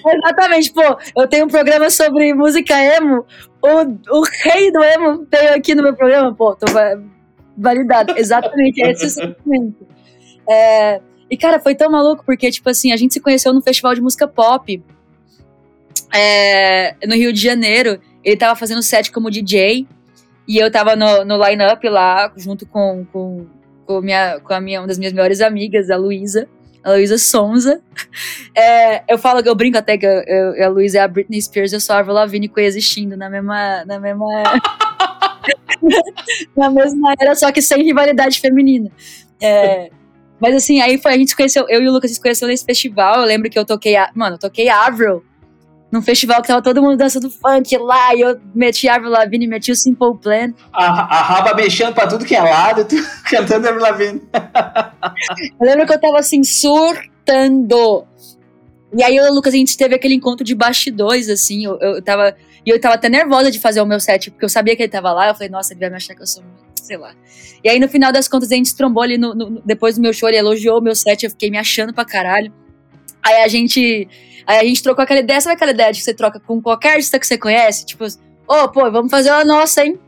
Exatamente, 0.05 0.71
pô, 0.71 0.97
eu 1.17 1.27
tenho 1.27 1.45
um 1.45 1.49
programa 1.49 1.89
sobre 1.89 2.33
música 2.33 2.75
emo. 2.95 3.25
O, 3.61 4.17
o 4.19 4.23
rei 4.43 4.71
do 4.71 4.83
emo 4.83 5.27
veio 5.31 5.55
aqui 5.55 5.75
no 5.75 5.83
meu 5.83 5.95
programa, 5.95 6.33
pô, 6.33 6.55
tô 6.55 6.65
validado. 7.57 8.13
Exatamente, 8.17 8.81
é 8.81 8.91
esse 8.91 9.09
sentimento. 9.09 9.87
É, 10.51 10.99
e, 11.29 11.37
cara, 11.37 11.61
foi 11.61 11.73
tão 11.73 11.89
maluco 11.89 12.25
porque, 12.25 12.51
tipo 12.51 12.69
assim, 12.69 12.91
a 12.91 12.97
gente 12.97 13.13
se 13.13 13.21
conheceu 13.21 13.53
no 13.53 13.61
festival 13.61 13.95
de 13.95 14.01
música 14.01 14.27
pop 14.27 14.83
é, 16.13 16.93
no 17.07 17.15
Rio 17.15 17.31
de 17.31 17.41
Janeiro. 17.41 18.01
Ele 18.21 18.35
tava 18.35 18.59
fazendo 18.59 18.83
set 18.83 19.11
como 19.11 19.31
DJ. 19.31 19.87
E 20.45 20.57
eu 20.57 20.69
tava 20.69 20.95
no, 20.95 21.23
no 21.23 21.41
line-up 21.41 21.87
lá, 21.87 22.33
junto 22.35 22.65
com, 22.65 23.05
com, 23.13 23.45
com, 23.85 24.01
minha, 24.01 24.41
com 24.41 24.53
a 24.53 24.59
minha, 24.59 24.81
uma 24.81 24.87
das 24.87 24.97
minhas 24.97 25.13
melhores 25.13 25.39
amigas, 25.39 25.89
a 25.89 25.95
Luísa, 25.95 26.49
a 26.83 26.91
Luísa 26.91 27.17
Sonza. 27.17 27.81
É, 28.53 29.01
eu 29.07 29.17
falo 29.17 29.41
que 29.41 29.47
eu 29.47 29.55
brinco 29.55 29.77
até 29.77 29.97
que 29.97 30.05
eu, 30.05 30.23
eu, 30.27 30.65
a 30.65 30.67
Luísa 30.67 30.97
é 30.97 31.01
a 31.01 31.07
Britney 31.07 31.41
Spears, 31.41 31.71
eu 31.71 31.79
sou 31.79 31.95
a 31.95 31.99
Avril 31.99 32.15
Lavigne 32.15 32.49
coexistindo 32.49 33.15
na 33.15 33.29
mesma. 33.29 33.85
Na 33.85 33.97
mesma. 33.97 34.27
na 36.57 36.69
mesma 36.69 37.13
era, 37.17 37.33
só 37.35 37.49
que 37.53 37.61
sem 37.61 37.81
rivalidade 37.83 38.41
feminina. 38.41 38.91
É, 39.39 39.89
mas 40.41 40.55
assim, 40.55 40.81
aí 40.81 40.97
foi, 40.97 41.13
a 41.13 41.17
gente 41.17 41.29
se 41.29 41.35
conheceu, 41.35 41.67
eu 41.69 41.83
e 41.83 41.87
o 41.87 41.91
Lucas 41.91 42.09
se 42.09 42.19
conheceu 42.19 42.47
nesse 42.47 42.65
festival. 42.65 43.19
Eu 43.19 43.25
lembro 43.25 43.49
que 43.49 43.59
eu 43.59 43.63
toquei, 43.63 43.95
a, 43.95 44.09
mano, 44.15 44.35
eu 44.35 44.39
toquei 44.39 44.67
Avril 44.69 45.23
num 45.91 46.01
festival 46.01 46.41
que 46.41 46.47
tava 46.47 46.61
todo 46.61 46.81
mundo 46.81 46.97
dançando 46.97 47.29
funk 47.29 47.77
lá, 47.77 48.15
e 48.15 48.21
eu 48.21 48.39
meti 48.55 48.87
a 48.87 48.95
Avril 48.95 49.11
Lavigne, 49.11 49.45
meti 49.45 49.71
o 49.71 49.75
Simple 49.75 50.17
Plan. 50.19 50.53
A, 50.71 50.85
a 50.85 51.21
raba 51.21 51.53
mexendo 51.53 51.93
pra 51.93 52.07
tudo 52.07 52.25
que 52.25 52.33
é 52.33 52.41
lado, 52.41 52.85
tu, 52.87 52.95
cantando 53.29 53.67
Avril 53.67 53.81
Lavigne. 53.83 54.21
eu 55.59 55.67
lembro 55.67 55.85
que 55.85 55.93
eu 55.93 55.99
tava 55.99 56.17
assim, 56.17 56.43
surtando. 56.43 58.05
E 58.97 59.03
aí, 59.03 59.19
o 59.19 59.33
Lucas, 59.33 59.53
a 59.53 59.57
gente 59.57 59.77
teve 59.77 59.93
aquele 59.93 60.15
encontro 60.15 60.45
de 60.45 60.55
bastidores, 60.55 61.29
assim, 61.29 61.65
eu, 61.65 61.77
eu 61.79 62.01
tava... 62.01 62.35
E 62.63 62.69
eu 62.69 62.79
tava 62.79 62.93
até 62.93 63.09
nervosa 63.09 63.49
de 63.49 63.59
fazer 63.59 63.81
o 63.81 63.85
meu 63.85 63.99
set, 63.99 64.29
porque 64.29 64.45
eu 64.45 64.49
sabia 64.49 64.75
que 64.75 64.83
ele 64.83 64.91
tava 64.91 65.11
lá, 65.11 65.27
eu 65.27 65.33
falei, 65.33 65.49
nossa, 65.49 65.73
ele 65.73 65.79
vai 65.79 65.89
me 65.89 65.95
achar 65.95 66.13
que 66.13 66.21
eu 66.21 66.27
sou 66.27 66.43
sei 66.81 66.97
lá. 66.97 67.13
E 67.63 67.69
aí, 67.69 67.79
no 67.79 67.87
final 67.87 68.11
das 68.11 68.27
contas, 68.27 68.51
a 68.51 68.55
gente 68.55 68.75
trombou 68.75 69.03
ali, 69.03 69.17
no, 69.17 69.33
no, 69.33 69.61
depois 69.65 69.95
do 69.95 70.01
meu 70.01 70.13
show, 70.13 70.29
ele 70.29 70.37
elogiou 70.37 70.79
o 70.79 70.81
meu 70.81 70.95
set, 70.95 71.23
eu 71.23 71.29
fiquei 71.29 71.49
me 71.49 71.57
achando 71.57 71.93
pra 71.93 72.05
caralho. 72.05 72.53
Aí 73.23 73.43
a 73.43 73.47
gente 73.47 74.07
Aí 74.45 74.59
a 74.59 74.63
gente 74.63 74.81
trocou 74.81 75.03
aquela 75.03 75.19
ideia, 75.19 75.39
sabe 75.39 75.55
aquela 75.55 75.71
ideia 75.71 75.91
de 75.91 75.99
que 75.99 76.05
você 76.05 76.13
troca 76.13 76.39
com 76.39 76.61
qualquer 76.61 76.93
artista 76.93 77.19
que 77.19 77.27
você 77.27 77.37
conhece? 77.37 77.85
Tipo, 77.85 78.05
ô, 78.05 78.09
oh, 78.47 78.69
pô, 78.69 78.89
vamos 78.91 79.11
fazer 79.11 79.31
uma 79.31 79.45
nossa, 79.45 79.85
hein? 79.85 79.99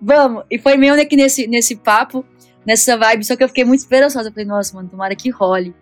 Vamos! 0.00 0.44
E 0.50 0.58
foi 0.58 0.76
meio 0.76 0.94
que 1.06 1.16
nesse, 1.16 1.46
nesse 1.46 1.76
papo, 1.76 2.24
nessa 2.66 2.96
vibe, 2.96 3.24
só 3.24 3.36
que 3.36 3.42
eu 3.42 3.48
fiquei 3.48 3.64
muito 3.64 3.80
esperançosa. 3.80 4.28
Eu 4.28 4.32
falei, 4.32 4.46
nossa, 4.46 4.74
mano, 4.76 4.88
tomara 4.88 5.14
que 5.14 5.30
role. 5.30 5.74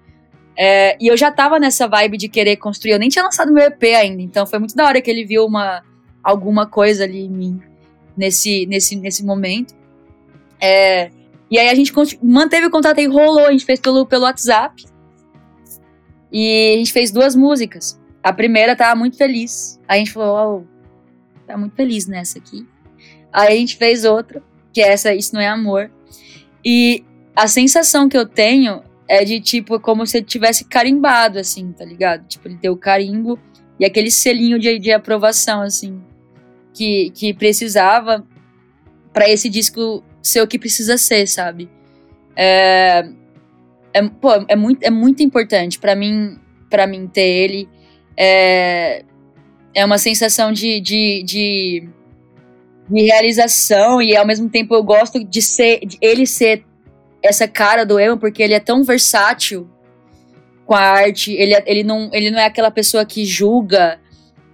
É, 0.57 0.97
e 1.01 1.09
eu 1.09 1.17
já 1.17 1.31
tava 1.31 1.59
nessa 1.59 1.89
vibe 1.89 2.17
de 2.19 2.29
querer 2.29 2.57
construir, 2.57 2.93
eu 2.93 2.99
nem 2.99 3.09
tinha 3.09 3.25
lançado 3.25 3.53
meu 3.53 3.65
EP 3.65 3.83
ainda, 3.97 4.21
então 4.21 4.47
foi 4.47 4.59
muito 4.59 4.75
da 4.75 4.85
hora 4.85 5.01
que 5.01 5.11
ele 5.11 5.25
viu 5.25 5.47
uma, 5.47 5.83
alguma 6.23 6.67
coisa 6.67 7.05
ali 7.05 7.25
em 7.25 7.31
mim 7.31 7.61
nesse, 8.17 8.67
nesse, 8.67 8.95
nesse 8.97 9.25
momento. 9.25 9.75
É, 10.61 11.11
e 11.51 11.59
aí 11.59 11.69
a 11.69 11.75
gente 11.75 11.93
manteve 12.23 12.67
o 12.67 12.71
contato 12.71 12.99
e 12.99 13.07
rolou, 13.07 13.47
a 13.47 13.53
gente 13.53 13.65
fez 13.65 13.81
pelo, 13.81 14.07
pelo 14.07 14.25
WhatsApp. 14.25 14.85
E 16.33 16.75
a 16.75 16.79
gente 16.79 16.93
fez 16.93 17.11
duas 17.11 17.35
músicas. 17.35 18.01
A 18.23 18.33
primeira 18.33 18.77
tava 18.77 18.95
muito 18.95 19.17
feliz. 19.17 19.81
Aí 19.89 19.97
a 19.97 20.05
gente 20.05 20.13
falou, 20.13 20.65
oh, 20.65 21.47
tá 21.47 21.57
muito 21.57 21.75
feliz 21.75 22.07
nessa 22.07 22.39
aqui. 22.39 22.67
Aí 23.33 23.55
a 23.55 23.57
gente 23.57 23.77
fez 23.77 24.05
outra, 24.05 24.43
que 24.73 24.81
é 24.81 24.93
essa 24.93 25.15
Isso 25.15 25.35
Não 25.35 25.41
É 25.41 25.49
Amor. 25.49 25.91
E 26.65 27.05
a 27.35 27.49
sensação 27.49 28.09
que 28.09 28.17
eu 28.17 28.27
tenho 28.27 28.83
é 29.09 29.25
de, 29.25 29.41
tipo, 29.41 29.81
como 29.81 30.07
se 30.07 30.19
ele 30.19 30.27
tivesse 30.27 30.65
carimbado, 30.65 31.39
assim, 31.39 31.73
tá 31.73 31.85
ligado? 31.85 32.27
Tipo, 32.29 32.47
ele 32.47 32.59
deu 32.63 32.77
carimbo 32.77 33.39
e 33.79 33.85
aquele 33.85 34.11
selinho 34.11 34.59
de, 34.59 34.79
de 34.79 34.93
aprovação, 34.93 35.63
assim, 35.63 36.01
que, 36.73 37.11
que 37.11 37.35
precisava 37.35 38.25
para 39.13 39.29
esse 39.29 39.49
disco 39.49 40.05
ser 40.23 40.43
o 40.43 40.47
que 40.47 40.59
precisa 40.59 40.97
ser, 40.99 41.27
sabe? 41.27 41.69
É, 42.37 43.09
é, 43.93 44.09
pô, 44.09 44.33
é, 44.49 44.57
muito, 44.57 44.83
é 44.83 44.91
muito 44.91 45.23
importante 45.23 45.79
para 45.79 45.95
mim 45.95 46.39
para 46.69 46.87
mim 46.87 47.09
ter 47.09 47.27
ele. 47.27 47.69
É, 48.17 49.05
é 49.75 49.85
uma 49.85 49.99
sensação 49.99 50.53
de, 50.53 50.81
de, 50.81 51.23
de, 51.25 51.89
de, 52.89 53.03
realização 53.03 54.01
e 54.01 54.17
ao 54.17 54.27
mesmo 54.27 54.49
tempo 54.49 54.75
eu 54.75 54.83
gosto 54.83 55.23
de 55.25 55.43
ser 55.43 55.81
de 55.81 55.99
ele 56.01 56.27
ser 56.27 56.65
essa 57.23 57.49
cara 57.49 57.85
do 57.85 57.99
emo 57.99 58.19
porque 58.19 58.43
ele 58.43 58.55
é 58.55 58.61
tão 58.61 58.85
versátil 58.85 59.69
com 60.65 60.75
a 60.75 60.81
arte. 60.81 61.33
Ele, 61.33 61.61
ele, 61.67 61.83
não, 61.83 62.09
ele 62.13 62.31
não 62.31 62.39
é 62.39 62.45
aquela 62.45 62.71
pessoa 62.71 63.05
que 63.05 63.25
julga, 63.25 64.01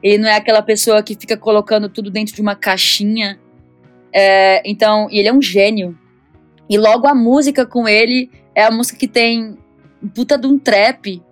ele 0.03 0.19
não 0.19 0.29
é 0.29 0.37
aquela 0.37 0.63
pessoa 0.63 1.03
que 1.03 1.15
fica 1.15 1.37
colocando 1.37 1.89
tudo 1.89 2.11
dentro 2.11 2.35
de 2.35 2.41
uma 2.41 2.57
caixinha. 2.57 3.39
É, 4.19 4.63
então, 4.65 5.09
e 5.11 5.19
ele 5.19 5.29
é 5.29 5.33
um 5.33 5.43
gênio. 5.43 5.97
E 6.71 6.79
logo 6.79 7.07
a 7.07 7.15
música 7.15 7.67
com 7.67 7.87
ele 7.87 8.31
é 8.55 8.65
a 8.65 8.71
música 8.71 8.99
que 8.99 9.07
tem 9.07 9.59
puta 10.15 10.39
de 10.39 10.47
um 10.47 10.59
trap. 10.59 11.23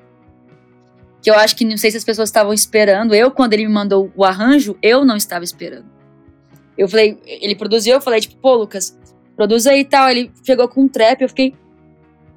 Que 1.22 1.30
eu 1.30 1.34
acho 1.34 1.56
que 1.56 1.64
não 1.64 1.78
sei 1.78 1.90
se 1.90 1.96
as 1.96 2.04
pessoas 2.04 2.28
estavam 2.28 2.52
esperando. 2.52 3.14
Eu, 3.14 3.30
quando 3.30 3.54
ele 3.54 3.66
me 3.66 3.72
mandou 3.72 4.12
o 4.14 4.22
arranjo, 4.22 4.76
eu 4.82 5.02
não 5.02 5.16
estava 5.16 5.42
esperando. 5.42 5.86
Eu 6.76 6.86
falei, 6.86 7.18
ele 7.24 7.54
produziu, 7.54 7.94
eu 7.94 8.02
falei, 8.02 8.20
tipo, 8.20 8.36
pô, 8.36 8.54
Lucas, 8.54 8.94
produz 9.34 9.66
aí 9.66 9.80
e 9.80 9.84
tal. 9.86 10.10
Ele 10.10 10.30
chegou 10.44 10.68
com 10.68 10.82
um 10.82 10.88
trap, 10.88 11.22
eu 11.22 11.28
fiquei, 11.30 11.54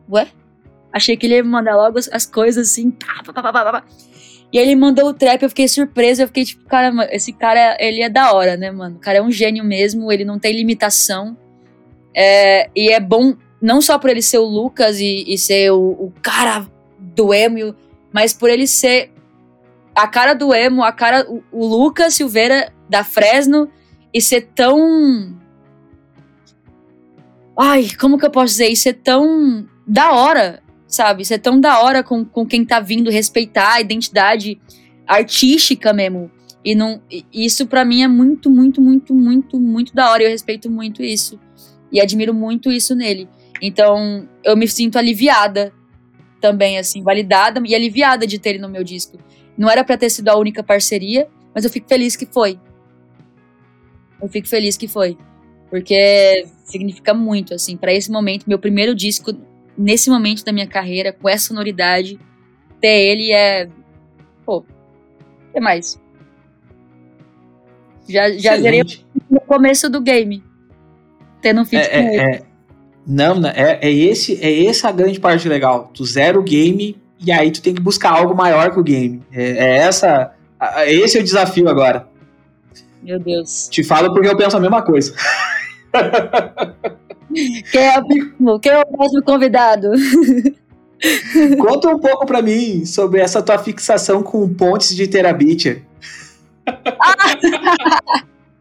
ué? 0.10 0.30
Achei 0.93 1.18
que 1.18 1.26
ele 1.26 1.36
ia 1.36 1.43
me 1.43 1.50
mandar 1.50 1.76
logo 1.76 2.00
as, 2.00 2.08
as 2.08 2.26
coisas 2.26 2.72
assim, 2.72 2.89
pá, 2.89 3.22
pá, 3.26 3.34
pá, 3.34 3.52
pá, 3.52 3.72
pá. 3.74 3.84
E 4.52 4.58
ele 4.58 4.76
mandou 4.76 5.10
o 5.10 5.14
trap, 5.14 5.43
eu 5.43 5.50
fiquei 5.50 5.68
surpresa, 5.68 6.24
eu 6.24 6.28
fiquei 6.28 6.45
tipo, 6.45 6.64
cara, 6.66 6.91
esse 7.12 7.34
cara, 7.34 7.78
ele 7.80 8.02
é 8.02 8.10
da 8.10 8.32
hora, 8.32 8.56
né, 8.56 8.72
mano? 8.72 8.95
O 8.95 9.00
cara 9.00 9.18
é 9.18 9.22
um 9.22 9.32
gênio 9.32 9.64
mesmo, 9.64 10.12
ele 10.12 10.24
não 10.24 10.39
tem 10.39 10.56
limitação. 10.56 11.38
É, 12.16 12.70
e 12.76 12.89
é 12.89 13.00
bom, 13.00 13.36
não 13.62 13.82
só 13.82 14.00
por 14.00 14.10
ele 14.10 14.22
ser 14.22 14.38
o 14.38 14.45
Lucas 14.45 15.00
e, 15.00 15.26
e 15.28 15.38
ser 15.38 15.72
o, 15.72 15.91
o, 15.91 16.14
cara 16.22 16.66
do 16.98 17.34
emo, 17.34 17.76
mas 18.12 18.34
por 18.34 18.50
ele 18.50 18.66
ser 18.66 19.12
a 19.93 20.08
cara 20.08 20.34
do 20.34 20.54
emo, 20.54 20.82
a 20.84 20.91
cara, 20.91 21.30
o, 21.30 21.43
o 21.52 21.66
Lucas 21.66 22.14
Silveira 22.14 22.72
da 22.89 23.04
Fresno 23.04 23.70
e 24.14 24.22
ser 24.22 24.50
tão. 24.56 25.36
Ai, 27.60 27.89
como 28.00 28.18
que 28.18 28.26
eu 28.26 28.32
posso 28.32 28.54
dizer? 28.54 28.70
E 28.70 28.76
ser 28.78 28.93
tão 28.93 29.68
da 29.86 30.14
hora 30.14 30.64
sabe? 30.88 31.24
Isso 31.24 31.34
é 31.34 31.38
tão 31.38 31.60
da 31.60 31.82
hora 31.82 32.04
com, 32.04 32.24
com 32.24 32.46
quem 32.46 32.66
tá 32.66 32.80
vindo 32.80 33.12
respeitar 33.12 33.74
a 33.74 33.82
identidade 33.82 34.60
artística 35.06 35.94
mesmo. 35.94 36.32
E 36.64 36.76
não, 36.76 37.02
isso 37.32 37.68
para 37.68 37.86
mim 37.86 38.02
é 38.02 38.08
muito, 38.08 38.50
muito, 38.50 38.82
muito, 38.82 39.14
muito, 39.14 39.60
muito 39.60 39.94
da 39.94 40.12
hora. 40.12 40.24
Eu 40.24 40.30
respeito 40.30 40.70
muito 40.70 41.04
isso. 41.04 41.40
E 41.92 42.02
admiro 42.02 42.34
muito 42.34 42.72
isso 42.72 42.96
nele. 42.96 43.28
Então, 43.62 44.28
eu 44.44 44.56
me 44.56 44.68
sinto 44.68 44.98
aliviada 44.98 45.74
também, 46.42 46.78
assim, 46.78 47.02
validada 47.02 47.62
e 47.66 47.74
aliviada 47.74 48.28
de 48.28 48.38
ter 48.38 48.52
ele 48.52 48.60
no 48.60 48.70
meu 48.70 48.84
disco. 48.84 49.18
Não 49.58 49.70
era 49.70 49.84
para 49.84 49.98
ter 49.98 50.10
sido 50.10 50.30
a 50.30 50.38
única 50.38 50.62
parceria, 50.62 51.28
mas 51.54 51.64
eu 51.64 51.72
fico 51.72 51.88
feliz 51.88 52.16
que 52.16 52.26
foi. 52.26 52.60
Eu 54.22 54.28
fico 54.28 54.48
feliz 54.48 54.78
que 54.78 54.88
foi. 54.88 55.18
Porque 55.70 56.46
significa 56.64 57.14
muito, 57.14 57.54
assim, 57.54 57.76
para 57.76 57.94
esse 57.94 58.12
momento, 58.12 58.46
meu 58.48 58.60
primeiro 58.60 58.94
disco 58.94 59.34
nesse 59.78 60.10
momento 60.10 60.44
da 60.44 60.52
minha 60.52 60.68
carreira, 60.68 61.14
com 61.14 61.30
essa 61.30 61.48
sonoridade, 61.48 62.20
ter 62.82 62.88
ele 62.88 63.32
é. 63.32 63.70
Pô, 64.46 64.60
o 64.60 65.54
que 65.54 65.60
mais? 65.60 66.00
Já, 68.08 68.32
já 68.32 68.58
zerei 68.58 68.84
no 69.30 69.42
começo 69.42 69.90
do 69.90 70.02
game. 70.02 70.44
Tendo 71.42 71.62
um 71.62 71.66
feat 71.66 71.86
é, 71.86 71.90
com 71.90 71.96
é, 71.96 72.16
ele. 72.16 72.36
É, 72.36 72.42
não, 73.06 73.48
é, 73.48 73.80
é, 73.82 73.92
esse, 73.92 74.44
é 74.44 74.66
essa 74.66 74.90
a 74.90 74.92
grande 74.92 75.20
parte 75.20 75.48
legal. 75.48 75.92
Tu 75.94 76.06
zera 76.06 76.40
o 76.40 76.44
game 76.44 76.98
e 77.20 77.32
aí 77.32 77.52
tu 77.52 77.62
tem 77.62 77.74
que 77.74 77.82
buscar 77.82 78.12
algo 78.12 78.36
maior 78.36 78.72
que 78.72 78.80
o 78.80 78.84
game. 78.84 79.22
É, 79.32 79.44
é 79.44 79.78
essa. 79.78 80.34
Esse 80.88 81.18
é 81.18 81.22
o 81.22 81.24
desafio 81.24 81.70
agora. 81.70 82.08
Meu 83.04 83.20
Deus. 83.20 83.68
Te 83.70 83.84
falo 83.84 84.12
porque 84.14 84.28
eu 84.28 84.36
penso 84.36 84.58
a 84.58 84.60
mesma 84.60 84.82
coisa. 84.82 85.14
Quem 87.34 87.82
é, 87.82 88.00
o, 88.00 88.60
quem 88.60 88.72
é 88.72 88.82
o 88.82 88.86
próximo 88.86 89.24
convidado? 89.24 89.92
Conta 91.60 91.90
um 91.90 92.00
pouco 92.00 92.26
para 92.26 92.42
mim 92.42 92.86
sobre 92.86 93.22
essa 93.22 93.42
tua 93.42 93.58
fixação 93.58 94.24
com 94.24 94.52
pontes 94.54 94.96
de 94.96 95.08
Terabyte. 95.08 95.84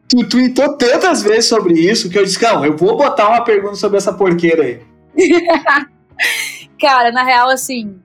tu 0.08 0.28
tweetou 0.28 0.76
tantas 0.76 1.22
vezes 1.22 1.46
sobre 1.46 1.74
isso 1.74 2.10
que 2.10 2.18
eu 2.18 2.24
disse, 2.24 2.42
não, 2.42 2.64
eu 2.64 2.76
vou 2.76 2.96
botar 2.96 3.28
uma 3.28 3.42
pergunta 3.42 3.76
sobre 3.76 3.98
essa 3.98 4.12
porqueira 4.12 4.62
aí. 4.62 4.80
Cara, 6.78 7.10
na 7.10 7.24
real, 7.24 7.48
assim, 7.48 7.98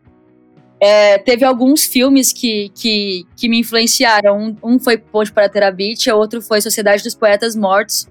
é, 0.79 1.17
teve 1.17 1.43
alguns 1.43 1.85
filmes 1.85 2.31
que, 2.31 2.69
que, 2.73 3.25
que 3.35 3.49
me 3.49 3.59
influenciaram. 3.59 4.37
Um, 4.63 4.73
um 4.73 4.79
foi 4.79 4.97
Ponte 4.97 5.31
para 5.31 5.49
Terabyte, 5.49 6.09
o 6.09 6.17
outro 6.17 6.41
foi 6.41 6.61
Sociedade 6.61 7.03
dos 7.03 7.15
Poetas 7.15 7.55
Mortos. 7.55 8.07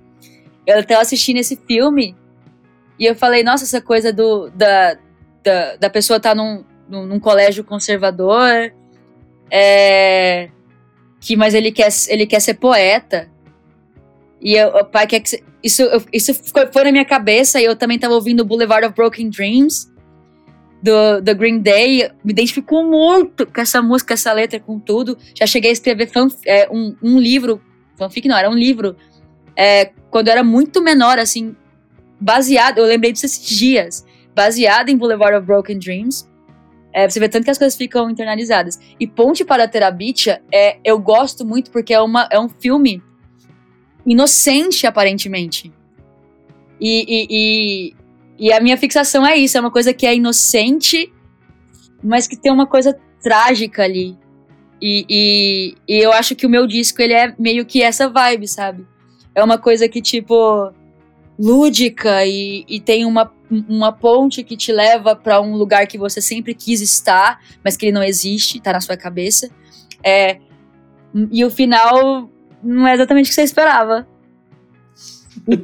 Eu 0.67 0.79
até 0.79 0.95
assisti 0.95 1.33
nesse 1.33 1.57
filme 1.67 2.15
e 3.01 3.07
eu 3.07 3.17
falei, 3.17 3.43
nossa, 3.43 3.65
essa 3.65 3.81
coisa 3.81 4.13
do, 4.13 4.51
da, 4.51 4.99
da, 5.43 5.77
da 5.77 5.91
pessoa 5.91 6.19
estar 6.19 6.31
tá 6.31 6.35
num, 6.35 6.63
num, 6.87 7.07
num, 7.07 7.19
colégio 7.19 7.65
conservador, 7.65 8.71
é, 9.51 10.51
que 11.19 11.35
mas 11.35 11.55
ele 11.55 11.73
quer, 11.73 11.89
ele 12.09 12.27
quer 12.27 12.41
ser 12.41 12.55
poeta. 12.55 13.27
E 14.39 14.55
eu, 14.55 14.69
o 14.69 14.85
pai 14.85 15.07
quer 15.07 15.21
que 15.21 15.43
isso, 15.63 15.83
isso 16.13 16.35
foi 16.71 16.85
na 16.85 16.93
minha 16.93 17.05
cabeça 17.05 17.59
e 17.59 17.65
eu 17.65 17.75
também 17.75 17.97
estava 17.97 18.13
ouvindo 18.13 18.45
Boulevard 18.45 18.87
of 18.87 18.95
Broken 18.95 19.31
Dreams 19.31 19.91
do, 20.83 21.23
do 21.23 21.35
Green 21.35 21.59
Day. 21.59 22.11
Me 22.23 22.33
identifico 22.33 22.83
muito 22.83 23.47
com 23.47 23.61
essa 23.63 23.81
música, 23.81 24.13
essa 24.13 24.33
letra, 24.33 24.61
com 24.61 24.79
tudo. 24.79 25.17
Já 25.35 25.47
cheguei 25.47 25.71
a 25.71 25.73
escrever 25.73 26.07
fan, 26.07 26.29
é, 26.47 26.69
um, 26.71 26.95
um 27.03 27.19
livro, 27.19 27.63
fanfic 27.97 28.29
não, 28.29 28.37
era 28.37 28.51
um 28.51 28.55
livro, 28.55 28.95
é, 29.57 29.87
quando 30.11 30.29
eu 30.29 30.33
era 30.33 30.45
muito 30.45 30.83
menor, 30.83 31.19
assim, 31.19 31.55
baseado, 32.21 32.79
eu 32.79 32.85
lembrei 32.85 33.12
disso 33.12 33.27
esses 33.27 33.47
dias, 33.49 34.05
baseado 34.35 34.89
em 34.89 34.97
Boulevard 34.97 35.37
of 35.37 35.47
Broken 35.47 35.79
Dreams. 35.79 36.29
É, 36.93 37.09
você 37.09 37.21
vê 37.21 37.29
tanto 37.29 37.45
que 37.45 37.51
as 37.51 37.59
coisas 37.59 37.77
ficam 37.77 38.11
internalizadas. 38.11 38.79
E 38.99 39.07
Ponte 39.07 39.45
para 39.45 39.68
Terabitia, 39.68 40.43
é, 40.53 40.79
eu 40.85 40.99
gosto 40.99 41.47
muito 41.47 41.71
porque 41.71 41.95
é, 41.95 42.01
uma, 42.01 42.29
é 42.31 42.39
um 42.39 42.49
filme 42.49 43.03
inocente, 44.05 44.87
aparentemente. 44.87 45.73
E, 46.81 47.05
e, 47.07 47.27
e, 47.31 48.47
e, 48.47 48.53
a 48.53 48.61
minha 48.61 48.77
fixação 48.77 49.27
é 49.27 49.37
isso, 49.37 49.57
é 49.57 49.61
uma 49.61 49.71
coisa 49.71 49.93
que 49.93 50.07
é 50.07 50.14
inocente, 50.14 51.12
mas 52.03 52.27
que 52.27 52.37
tem 52.37 52.51
uma 52.51 52.66
coisa 52.66 52.99
trágica 53.23 53.85
ali. 53.85 54.18
E, 54.81 55.05
e, 55.09 55.75
e 55.87 55.99
eu 55.99 56.12
acho 56.12 56.35
que 56.35 56.47
o 56.47 56.51
meu 56.51 56.66
disco, 56.66 57.01
ele 57.03 57.12
é 57.12 57.35
meio 57.39 57.66
que 57.66 57.83
essa 57.83 58.09
vibe, 58.09 58.49
sabe? 58.49 58.87
É 59.35 59.45
uma 59.45 59.59
coisa 59.59 59.89
que, 59.89 60.01
tipo, 60.01 60.73
lúdica 61.41 62.26
e, 62.26 62.66
e 62.68 62.78
tem 62.78 63.07
uma, 63.07 63.32
uma 63.66 63.91
ponte 63.91 64.45
que 64.45 64.59
te 64.59 64.70
leva 64.70 65.16
para 65.16 65.41
um 65.41 65.55
lugar 65.55 65.86
que 65.86 65.97
você 65.97 66.20
sempre 66.20 66.55
quis 66.55 66.82
estar, 66.82 67.41
mas 67.64 67.78
que 67.78 67.86
ele 67.86 67.93
não 67.93 68.03
existe, 68.03 68.61
tá 68.61 68.74
na 68.74 68.80
sua 68.80 68.95
cabeça. 68.95 69.51
É, 70.05 70.38
e 71.32 71.43
o 71.43 71.51
final 71.51 72.30
não 72.62 72.86
é 72.86 72.93
exatamente 72.93 73.26
o 73.26 73.28
que 73.30 73.34
você 73.34 73.43
esperava. 73.43 74.07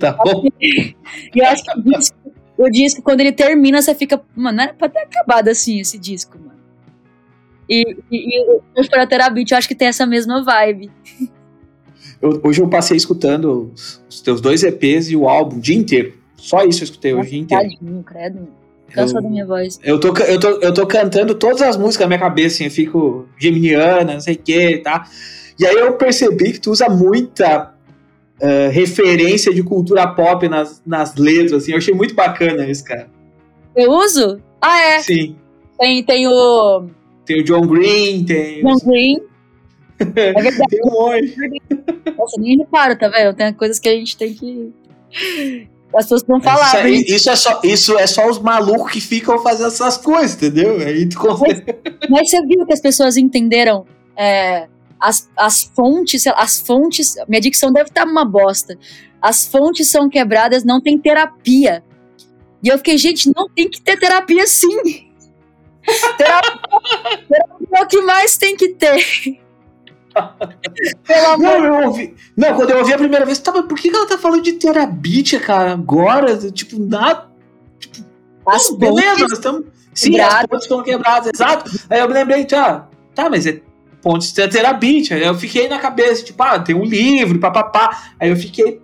Tá 0.01 0.13
bom. 0.13 0.49
E 0.59 0.95
eu 1.35 1.47
acho 1.47 1.63
que 1.63 1.79
o 1.79 1.83
disco, 1.83 2.17
o 2.57 2.71
disco, 2.71 3.03
quando 3.03 3.21
ele 3.21 3.31
termina, 3.31 3.83
você 3.83 3.95
fica. 3.95 4.21
Mano, 4.35 4.57
não 4.57 4.65
era 4.65 4.75
pra 4.75 4.89
ter 4.89 5.01
acabado 5.01 5.49
assim 5.49 5.79
esse 5.81 5.99
disco, 5.99 6.39
mano. 6.39 6.59
E, 7.69 7.97
e, 8.11 8.41
e 8.41 8.61
o 8.75 8.89
Terapia 8.89 9.29
Beat, 9.29 9.51
eu 9.51 9.59
acho 9.59 9.69
que 9.69 9.75
tem 9.75 9.89
essa 9.89 10.07
mesma 10.07 10.43
vibe. 10.43 10.91
Eu, 12.21 12.41
hoje 12.43 12.63
eu 12.63 12.69
passei 12.69 12.97
escutando 12.97 13.71
os, 13.75 14.03
os, 14.09 14.21
teus 14.21 14.41
dois 14.41 14.63
EPs 14.63 15.11
e 15.11 15.17
o 15.17 15.29
álbum 15.29 15.57
o 15.57 15.61
dia 15.61 15.77
inteiro. 15.77 16.15
Só 16.37 16.65
isso 16.65 16.83
eu 16.83 16.85
escutei 16.85 17.15
hoje 17.15 17.29
o 17.29 17.31
dia 17.31 17.41
inteiro. 17.41 17.63
Tadinho, 17.63 18.03
credo. 18.03 18.49
Cansa 18.91 19.21
da 19.21 19.29
minha 19.29 19.45
voz. 19.45 19.79
Eu 19.83 19.99
tô, 19.99 20.17
eu, 20.17 20.41
tô, 20.41 20.49
eu 20.49 20.73
tô 20.73 20.87
cantando 20.87 21.35
todas 21.35 21.61
as 21.61 21.77
músicas 21.77 22.05
na 22.05 22.09
minha 22.09 22.19
cabeça, 22.19 22.57
assim, 22.57 22.65
eu 22.65 22.71
fico 22.71 23.27
geminiana, 23.39 24.15
não 24.15 24.21
sei 24.21 24.35
o 24.35 24.39
que, 24.39 24.79
tá? 24.79 25.09
E 25.59 25.67
aí 25.67 25.77
eu 25.77 25.93
percebi 25.95 26.53
que 26.53 26.61
tu 26.61 26.71
usa 26.71 26.89
muita 26.89 27.75
uh, 28.41 28.71
referência 28.71 29.53
de 29.53 29.63
cultura 29.63 30.07
pop 30.07 30.49
nas, 30.49 30.83
nas 30.87 31.15
letras, 31.17 31.63
assim. 31.63 31.73
Eu 31.73 31.79
achei 31.79 31.95
muito 31.95 32.15
bacana 32.15 32.69
isso, 32.69 32.85
cara. 32.85 33.09
Eu 33.75 33.91
uso? 33.91 34.41
Ah, 34.61 34.81
é? 34.81 34.99
Sim. 35.01 35.37
Tem, 35.79 36.03
tem 36.03 36.27
o... 36.27 36.87
Tem 37.25 37.41
o 37.41 37.45
John 37.45 37.67
Green, 37.67 38.25
tem... 38.25 38.63
John 38.63 38.77
Green. 38.85 39.21
É 39.99 40.05
verdade. 40.43 40.69
Tem 40.69 40.81
um 40.85 40.91
monte. 40.91 41.37
Nossa, 42.17 42.41
nem 42.41 42.59
reparo, 42.59 42.99
tá 42.99 43.09
vendo? 43.09 43.35
Tem 43.35 43.53
coisas 43.53 43.79
que 43.79 43.89
a 43.89 43.93
gente 43.93 44.17
tem 44.17 44.35
que. 44.35 44.73
As 45.95 46.05
pessoas 46.05 46.25
não 46.27 46.41
falar. 46.41 46.87
Isso, 46.89 47.13
é, 47.13 47.17
isso, 47.17 47.31
é 47.31 47.37
só, 47.37 47.61
isso 47.65 47.99
é 47.99 48.07
só 48.07 48.29
os 48.29 48.39
malucos 48.39 48.93
que 48.93 49.01
ficam 49.01 49.39
fazendo 49.39 49.69
essas 49.69 49.97
coisas, 49.97 50.35
entendeu? 50.35 50.79
Aí 50.79 51.09
tu 51.09 51.19
mas, 51.41 51.63
mas 52.11 52.31
você 52.31 52.45
viu 52.47 52.67
que 52.67 52.73
as 52.73 52.81
pessoas 52.81 53.17
entenderam 53.17 53.87
é, 54.17 54.69
as, 55.01 55.31
as 55.37 55.65
fontes, 55.75 56.27
as 56.27 56.61
fontes. 56.61 57.15
Minha 57.29 57.41
dicção 57.41 57.73
deve 57.73 57.89
estar 57.89 58.05
uma 58.05 58.25
bosta. 58.25 58.77
As 59.23 59.47
fontes 59.47 59.91
são 59.91 60.09
quebradas, 60.09 60.65
não 60.65 60.81
tem 60.81 60.99
terapia. 60.99 61.83
E 62.63 62.69
eu 62.69 62.77
fiquei, 62.79 62.99
gente, 62.99 63.31
não 63.35 63.49
tem 63.49 63.69
que 63.69 63.81
ter 63.81 63.99
terapia 63.99 64.47
sim. 64.47 65.07
terapia, 66.19 66.61
terapia 67.29 67.69
é 67.73 67.83
o 67.83 67.87
que 67.87 68.01
mais 68.03 68.37
tem 68.37 68.57
que 68.57 68.71
ter. 68.71 69.41
Não, 71.39 71.65
eu 71.65 71.87
ouvi. 71.89 72.15
Não, 72.37 72.55
quando 72.55 72.71
eu 72.71 72.79
ouvi 72.79 72.93
a 72.93 72.99
primeira 72.99 73.25
vez, 73.25 73.39
tava, 73.39 73.63
por 73.63 73.79
que 73.79 73.89
ela 73.89 74.07
tá 74.07 74.19
falando 74.19 74.43
de 74.43 74.53
terabit, 74.55 75.39
cara, 75.41 75.73
agora? 75.73 76.37
Tipo, 76.51 76.79
nada. 76.79 77.29
Tipo, 77.79 78.05
as 78.47 78.71
não, 78.71 78.79
beleza, 78.79 79.21
nós 79.21 79.33
estamos. 79.33 79.65
Sim, 79.95 80.11
quebradas. 80.13 80.37
as 80.41 80.47
pontes 80.47 80.65
estão 80.65 80.83
quebradas, 80.83 81.31
exato. 81.35 81.71
Aí 81.89 82.01
eu 82.01 82.09
me 82.09 82.15
lembrei, 82.15 82.45
tá, 82.45 82.89
tá, 83.15 83.31
mas 83.31 83.47
é 83.47 83.61
pontes 84.03 84.33
de 84.33 84.47
terabit. 84.49 85.13
Aí 85.15 85.23
eu 85.23 85.35
fiquei 85.35 85.69
na 85.69 85.79
cabeça, 85.79 86.23
tipo, 86.25 86.43
ah, 86.43 86.59
tem 86.59 86.75
um 86.77 86.85
livro, 86.85 87.39
papapá. 87.39 88.13
Aí 88.21 88.29
eu 88.31 88.37
fiquei, 88.37 88.81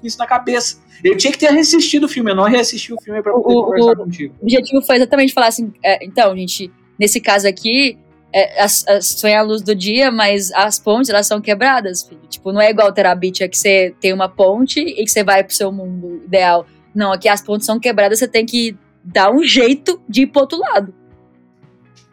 com 0.00 0.06
isso 0.06 0.18
na 0.18 0.26
cabeça. 0.26 0.82
Eu 1.02 1.16
tinha 1.16 1.30
que 1.32 1.38
ter 1.38 1.48
assistido 1.48 2.04
o 2.04 2.08
filme, 2.08 2.30
eu 2.30 2.34
não 2.36 2.44
reassisti 2.44 2.92
o 2.92 3.00
filme 3.00 3.22
pra 3.22 3.32
poder 3.32 3.54
O- 3.56 3.64
conversar 3.64 3.92
o- 3.92 3.96
contigo. 3.96 4.34
O 4.40 4.44
objetivo 4.44 4.80
foi 4.82 4.96
exatamente 4.96 5.34
falar 5.34 5.48
assim, 5.48 5.70
é, 5.84 6.02
então, 6.04 6.34
gente, 6.36 6.72
nesse 6.98 7.20
caso 7.20 7.46
aqui, 7.46 7.98
é, 8.34 8.60
as, 8.60 8.84
as, 8.88 9.06
sonha 9.06 9.38
a 9.38 9.42
luz 9.42 9.62
do 9.62 9.76
dia, 9.76 10.10
mas 10.10 10.50
as 10.50 10.76
pontes, 10.76 11.08
elas 11.08 11.24
são 11.24 11.40
quebradas, 11.40 12.02
filho. 12.02 12.20
Tipo, 12.28 12.50
não 12.50 12.60
é 12.60 12.68
igual 12.68 12.92
Terabit, 12.92 13.44
é 13.44 13.48
que 13.48 13.56
você 13.56 13.94
tem 14.00 14.12
uma 14.12 14.28
ponte 14.28 14.80
e 14.80 15.04
que 15.04 15.08
você 15.08 15.22
vai 15.22 15.44
pro 15.44 15.54
seu 15.54 15.70
mundo 15.70 16.20
ideal. 16.24 16.66
Não, 16.92 17.12
aqui 17.12 17.28
as 17.28 17.40
pontes 17.40 17.64
são 17.64 17.78
quebradas, 17.78 18.18
você 18.18 18.26
tem 18.26 18.44
que 18.44 18.76
dar 19.04 19.30
um 19.30 19.44
jeito 19.44 20.02
de 20.08 20.22
ir 20.22 20.26
pro 20.26 20.40
outro 20.40 20.58
lado. 20.58 20.92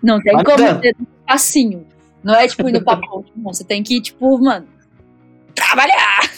Não 0.01 0.21
tem 0.21 0.33
como 0.33 0.45
Bacana. 0.45 0.79
ser 0.79 0.95
facinho. 1.27 1.87
Não 2.23 2.35
é 2.35 2.47
tipo 2.47 2.69
indo 2.69 2.81
pra 2.85 2.97
ponte, 2.97 3.31
não. 3.35 3.51
Você 3.51 3.63
tem 3.63 3.81
que, 3.81 3.99
tipo, 3.99 4.37
mano, 4.37 4.67
trabalhar. 5.55 6.29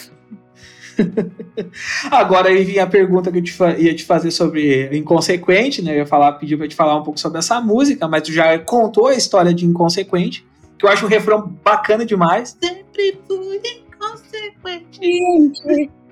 Agora 2.10 2.48
aí 2.48 2.64
vinha 2.64 2.84
a 2.84 2.86
pergunta 2.86 3.30
que 3.30 3.38
eu 3.38 3.42
te 3.42 3.56
ia 3.78 3.94
te 3.94 4.04
fazer 4.04 4.30
sobre 4.30 4.96
Inconsequente, 4.96 5.82
né? 5.82 5.92
Eu 5.92 5.98
ia 5.98 6.06
falar, 6.06 6.32
pedir 6.32 6.56
pra 6.56 6.68
te 6.68 6.74
falar 6.74 6.96
um 6.96 7.02
pouco 7.02 7.18
sobre 7.18 7.38
essa 7.38 7.60
música, 7.60 8.08
mas 8.08 8.22
tu 8.22 8.32
já 8.32 8.58
contou 8.58 9.08
a 9.08 9.14
história 9.14 9.52
de 9.52 9.66
Inconsequente, 9.66 10.46
que 10.78 10.86
eu 10.86 10.90
acho 10.90 11.06
um 11.06 11.08
refrão 11.08 11.48
bacana 11.62 12.04
demais. 12.04 12.56
Sempre 12.60 13.18
fui 13.26 13.60
inconsequente. 13.76 15.00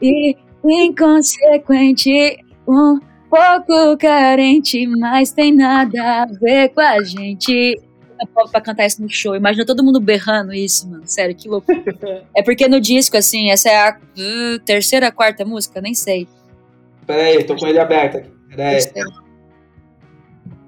E 0.03 0.37
inconsequente, 0.65 2.39
um 2.69 2.99
pouco 3.31 3.97
carente, 3.99 4.87
mas 4.87 5.33
tem 5.33 5.55
nada 5.55 6.23
a 6.23 6.27
ver 6.27 6.69
com 6.71 6.81
a 6.81 7.03
gente. 7.03 7.81
É 8.23 8.27
pouco 8.27 8.51
pra 8.51 8.61
cantar 8.61 8.87
isso 8.87 9.03
no 9.03 9.09
show. 9.09 9.35
Imagina 9.35 9.67
todo 9.67 9.83
mundo 9.83 9.99
berrando 10.01 10.53
isso, 10.55 10.89
mano. 10.89 11.03
Sério, 11.07 11.35
que 11.35 11.49
louco. 11.49 11.67
é 12.37 12.43
porque 12.43 12.69
no 12.69 12.81
disco, 12.81 13.17
assim, 13.17 13.51
essa 13.51 13.69
é 13.69 13.89
a 13.89 13.97
uh, 13.99 14.59
terceira, 14.65 15.11
quarta 15.11 15.45
música, 15.45 15.81
nem 15.81 15.93
sei. 15.95 16.29
Peraí, 17.07 17.43
tô 17.45 17.57
com 17.57 17.67
ele 17.67 17.81
aberto 17.81 18.19
aqui. 18.19 18.31
Peraí, 18.49 18.77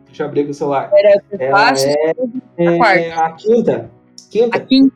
deixa 0.06 0.22
eu 0.22 0.26
abrir 0.26 0.48
o 0.48 0.54
celular. 0.54 0.90
Prefácio, 1.30 1.90
é, 1.90 2.66
a 2.68 2.76
quarta. 2.76 3.00
é 3.00 3.12
a 3.12 3.30
quinta. 3.32 3.90
a 3.90 4.30
Quinta. 4.30 4.60
quinta. 4.60 4.94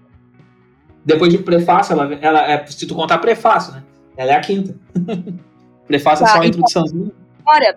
Depois 1.04 1.30
de 1.32 1.38
prefácio, 1.38 1.92
ela, 1.92 2.14
ela 2.20 2.50
é, 2.52 2.66
se 2.66 2.86
tu 2.86 2.94
contar 2.94 3.18
prefácio, 3.18 3.72
né? 3.72 3.82
Ela 4.16 4.32
é 4.32 4.36
a 4.36 4.40
quinta. 4.40 4.74
prefácio 5.86 6.24
Tá, 6.24 6.32
é 6.32 6.34
só 6.34 6.40
a 6.42 6.46
então- 6.46 6.48
introduçãozinha. 6.60 7.12
história, 7.38 7.76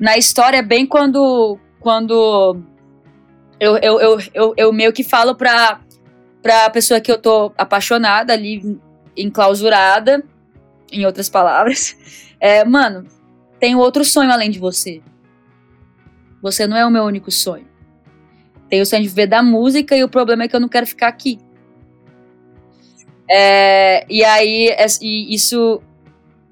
na 0.00 0.16
história, 0.18 0.62
bem 0.62 0.86
quando, 0.86 1.58
quando 1.78 2.56
eu, 3.60 3.76
eu, 3.78 4.00
eu, 4.00 4.18
eu, 4.34 4.54
eu 4.56 4.72
meio 4.72 4.92
que 4.92 5.02
falo 5.04 5.34
pra, 5.34 5.80
pra 6.42 6.68
pessoa 6.70 7.00
que 7.00 7.10
eu 7.10 7.18
tô 7.20 7.52
apaixonada 7.56 8.32
ali, 8.32 8.78
enclausurada, 9.16 10.22
em 10.92 11.04
outras 11.06 11.28
palavras, 11.28 11.96
é, 12.40 12.64
mano, 12.64 13.06
tem 13.58 13.74
outro 13.74 14.04
sonho 14.04 14.30
além 14.30 14.50
de 14.50 14.58
você. 14.58 15.00
Você 16.42 16.66
não 16.66 16.76
é 16.76 16.84
o 16.84 16.90
meu 16.90 17.04
único 17.04 17.30
sonho. 17.30 17.66
Tenho 18.68 18.82
o 18.82 18.86
sonho 18.86 19.02
de 19.02 19.08
viver 19.08 19.26
da 19.26 19.42
música 19.42 19.96
e 19.96 20.04
o 20.04 20.08
problema 20.08 20.44
é 20.44 20.48
que 20.48 20.54
eu 20.54 20.60
não 20.60 20.68
quero 20.68 20.86
ficar 20.86 21.08
aqui. 21.08 21.38
É, 23.28 24.04
e 24.12 24.22
aí, 24.24 24.68
es- 24.78 25.00
e 25.00 25.32
isso, 25.34 25.80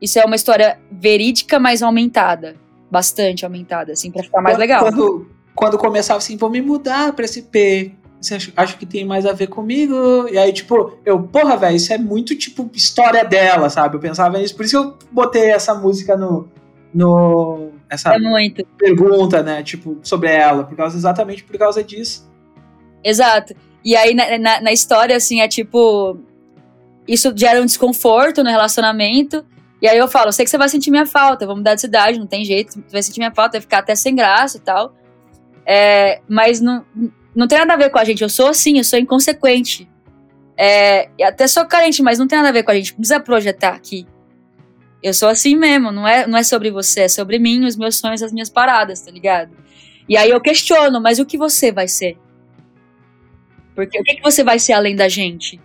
isso 0.01 0.19
é 0.19 0.25
uma 0.25 0.37
história 0.37 0.79
verídica, 0.91 1.59
mas 1.59 1.83
aumentada. 1.83 2.57
Bastante 2.91 3.45
aumentada, 3.45 3.93
assim, 3.93 4.11
pra 4.11 4.23
ficar 4.23 4.41
mais 4.41 4.55
Quando- 4.55 4.61
legal. 4.61 4.81
Quando, 4.85 5.31
quando 5.55 5.79
começava 5.79 6.19
assim, 6.19 6.37
vou 6.37 6.51
me 6.51 6.61
mudar 6.61 7.13
pra 7.13 7.27
SP. 7.29 7.95
Você 8.21 8.37
acha, 8.37 8.53
acho 8.57 8.79
que 8.79 8.87
tem 8.87 9.05
mais 9.05 9.27
a 9.27 9.33
ver 9.33 9.49
comigo. 9.49 10.29
E 10.29 10.39
aí, 10.39 10.53
tipo, 10.53 10.97
eu, 11.05 11.21
porra, 11.23 11.57
velho, 11.57 11.77
isso 11.77 11.93
é 11.93 11.99
muito, 11.99 12.37
tipo, 12.37 12.71
história 12.73 13.25
dela, 13.25 13.69
sabe? 13.69 13.97
Eu 13.97 14.01
pensava 14.01 14.39
nisso. 14.39 14.55
Por 14.55 14.65
isso 14.65 14.81
que 14.81 14.89
eu 14.89 14.99
botei 15.11 15.51
essa 15.51 15.75
música 15.75 16.17
no. 16.17 16.49
no 16.95 17.71
essa 17.91 18.15
É 18.15 18.19
muito. 18.19 18.65
pergunta, 18.79 19.43
né? 19.43 19.63
Tipo, 19.63 19.99
sobre 20.03 20.31
ela. 20.31 20.63
Por 20.65 20.77
causa, 20.77 20.97
exatamente 20.97 21.43
por 21.43 21.59
causa 21.59 21.83
disso. 21.83 22.31
Exato. 23.03 23.55
E 23.85 23.97
aí, 23.97 24.15
na, 24.15 24.39
na, 24.39 24.61
na 24.61 24.73
história, 24.73 25.17
assim, 25.17 25.41
é 25.41 25.49
tipo. 25.49 26.17
Isso 27.09 27.33
gera 27.37 27.61
um 27.61 27.67
desconforto 27.67 28.45
no 28.45 28.51
relacionamento. 28.51 29.45
E 29.83 29.89
aí 29.89 29.99
eu 29.99 30.07
falo, 30.07 30.31
sei 30.31 30.45
que 30.45 30.51
você 30.51 30.57
vai 30.57 30.69
sentir 30.69 30.93
minha 30.93 31.05
falta, 31.05 31.45
vou 31.45 31.57
mudar 31.57 31.75
de 31.75 31.81
cidade, 31.81 32.17
não 32.17 32.27
tem 32.29 32.45
jeito, 32.45 32.75
você 32.75 32.93
vai 32.93 33.03
sentir 33.03 33.19
minha 33.19 33.33
falta, 33.35 33.55
vai 33.55 33.61
ficar 33.63 33.79
até 33.79 33.97
sem 33.97 34.15
graça 34.15 34.57
e 34.59 34.61
tal. 34.61 34.95
É, 35.67 36.21
mas 36.29 36.61
não, 36.61 36.85
não 37.35 37.47
tem 37.47 37.59
nada 37.59 37.75
a 37.75 37.77
ver 37.77 37.91
com 37.91 37.99
a 37.99 38.05
gente. 38.05 38.23
Eu 38.23 38.29
sou 38.29 38.49
assim, 38.49 38.79
eu 38.79 38.85
sou 38.85 38.99
inconsequente. 38.99 39.89
É, 40.57 41.09
até 41.23 41.47
sou 41.47 41.65
carente, 41.67 42.03
mas 42.03 42.19
não 42.19 42.27
tem 42.27 42.39
nada 42.39 42.51
a 42.51 42.53
ver 42.53 42.63
com 42.63 42.71
a 42.71 42.75
gente. 42.75 42.95
Precisa 42.95 43.21
projetar 43.21 43.75
aqui. 43.75 44.07
Eu 45.03 45.13
sou 45.13 45.29
assim 45.29 45.57
mesmo, 45.57 45.91
não 45.91 46.07
é, 46.07 46.27
não 46.27 46.39
é 46.39 46.45
sobre 46.45 46.71
você, 46.71 47.03
é 47.03 47.09
sobre 47.09 47.39
mim, 47.39 47.65
os 47.65 47.77
meus 47.77 47.99
sonhos, 47.99 48.23
as 48.23 48.33
minhas 48.33 48.49
paradas, 48.49 49.01
tá 49.01 49.11
ligado? 49.11 49.51
E 50.09 50.17
aí 50.17 50.31
eu 50.31 50.41
questiono, 50.41 51.01
mas 51.01 51.19
o 51.19 51.27
que 51.27 51.37
você 51.37 51.73
vai 51.73 51.89
ser? 51.89 52.17
Porque 53.75 53.99
o 53.99 54.05
que, 54.05 54.17
que 54.17 54.23
você 54.23 54.45
vai 54.45 54.59
ser 54.59 54.75
além 54.75 54.95
da 54.95 55.09
gente? 55.09 55.61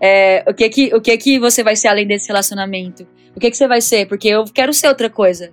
É, 0.00 0.44
o 0.46 0.52
que 0.52 0.68
que, 0.68 0.94
o 0.94 1.00
que 1.00 1.16
que 1.16 1.38
você 1.38 1.62
vai 1.62 1.74
ser 1.74 1.88
além 1.88 2.06
desse 2.06 2.28
relacionamento? 2.28 3.06
O 3.34 3.40
que 3.40 3.50
que 3.50 3.56
você 3.56 3.66
vai 3.66 3.80
ser? 3.80 4.06
Porque 4.06 4.28
eu 4.28 4.44
quero 4.44 4.74
ser 4.74 4.88
outra 4.88 5.08
coisa. 5.08 5.52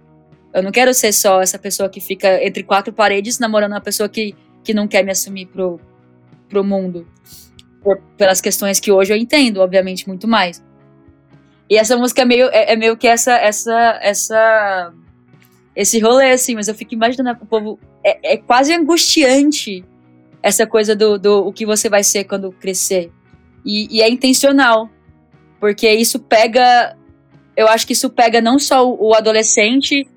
Eu 0.56 0.64
não 0.64 0.72
quero 0.72 0.94
ser 0.94 1.12
só 1.12 1.42
essa 1.42 1.60
pessoa 1.60 1.90
que 1.90 2.00
fica 2.00 2.42
entre 2.42 2.64
quatro 2.64 2.94
paredes 2.94 3.40
namorando 3.40 3.74
uma 3.74 3.82
pessoa 3.82 4.08
que, 4.08 4.34
que 4.64 4.74
não 4.74 4.88
quer 4.88 5.04
me 5.04 5.12
assumir 5.12 5.48
pro, 5.48 5.82
pro 6.48 6.64
mundo. 6.64 7.06
Por- 7.84 8.02
pelas 8.16 8.40
questões 8.40 8.80
que 8.80 8.90
hoje 8.90 9.12
eu 9.12 9.18
entendo, 9.18 9.58
obviamente, 9.60 10.08
muito 10.08 10.30
mais. 10.30 10.64
E 11.70 11.78
essa 11.78 11.98
música 11.98 12.22
é 12.22 12.26
meio, 12.26 12.48
é, 12.54 12.72
é 12.72 12.76
meio 12.78 12.96
que 12.96 13.06
essa, 13.06 13.34
essa, 13.34 14.00
essa, 14.02 14.94
esse 15.76 16.00
rolê, 16.00 16.32
assim, 16.32 16.56
mas 16.56 16.70
eu 16.70 16.74
fico 16.74 16.94
imaginando 16.94 17.38
o 17.44 17.46
povo. 17.46 17.78
É, 18.02 18.36
é 18.36 18.38
quase 18.38 18.74
angustiante 18.74 19.84
essa 20.42 20.66
coisa 20.66 20.96
do, 20.96 21.20
do 21.20 21.46
o 21.46 21.52
que 21.52 21.66
você 21.66 21.90
vai 21.90 22.02
ser 22.02 22.24
quando 22.24 22.54
crescer. 22.54 23.12
E, 23.66 23.98
e 23.98 24.02
é 24.02 24.10
intencional. 24.10 24.90
Porque 25.60 25.92
isso 25.92 26.18
pega. 26.18 26.96
Eu 27.58 27.68
acho 27.68 27.86
que 27.86 27.92
isso 27.92 28.10
pega 28.10 28.40
não 28.40 28.58
só 28.58 28.90
o, 28.90 29.10
o 29.10 29.14
adolescente 29.14 30.08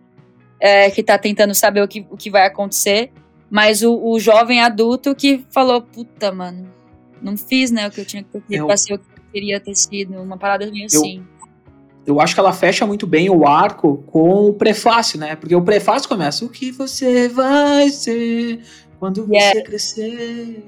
é, 0.61 0.91
que 0.91 1.03
tá 1.03 1.17
tentando 1.19 1.55
saber 1.55 1.83
o 1.83 1.89
que, 1.89 2.07
o 2.11 2.17
que 2.17 2.31
vai 2.31 2.47
acontecer, 2.47 3.11
mas 3.51 3.83
o, 3.83 3.97
o 3.97 4.19
jovem 4.19 4.61
adulto 4.61 5.15
que 5.15 5.45
falou: 5.51 5.81
puta, 5.83 6.31
mano, 6.33 6.69
não 7.23 7.37
fiz, 7.37 7.71
né, 7.71 7.89
o 7.89 7.91
que 7.91 8.01
eu 8.01 8.05
tinha 8.05 8.23
que 8.23 8.31
ter 8.41 8.57
Eu- 8.57 8.67
pra 8.67 8.77
ser 8.77 8.95
o 8.95 8.99
que 8.99 9.05
eu 9.17 9.23
queria 9.33 9.61
ter 9.61 9.75
sido. 9.75 10.15
Uma 10.21 10.37
parada 10.37 10.67
meio 10.71 10.83
Eu- 10.93 11.01
assim. 11.01 11.25
Eu 12.07 12.21
acho 12.23 12.33
que 12.33 12.41
ela 12.41 12.55
fecha 12.55 12.87
muito 12.87 13.07
bem 13.07 13.29
o 13.29 13.47
arco 13.47 14.03
com 14.07 14.47
o 14.47 14.55
prefácio, 14.55 15.19
né? 15.19 15.37
Porque 15.37 15.55
o 15.55 15.61
prefácio 15.63 16.09
começa: 16.09 16.45
O 16.45 16.49
que 16.49 16.71
você 16.73 17.29
vai 17.29 17.91
ser 17.91 18.63
quando 18.99 19.27
você 19.27 19.35
Yeah. 19.35 19.63
crescer? 19.65 20.65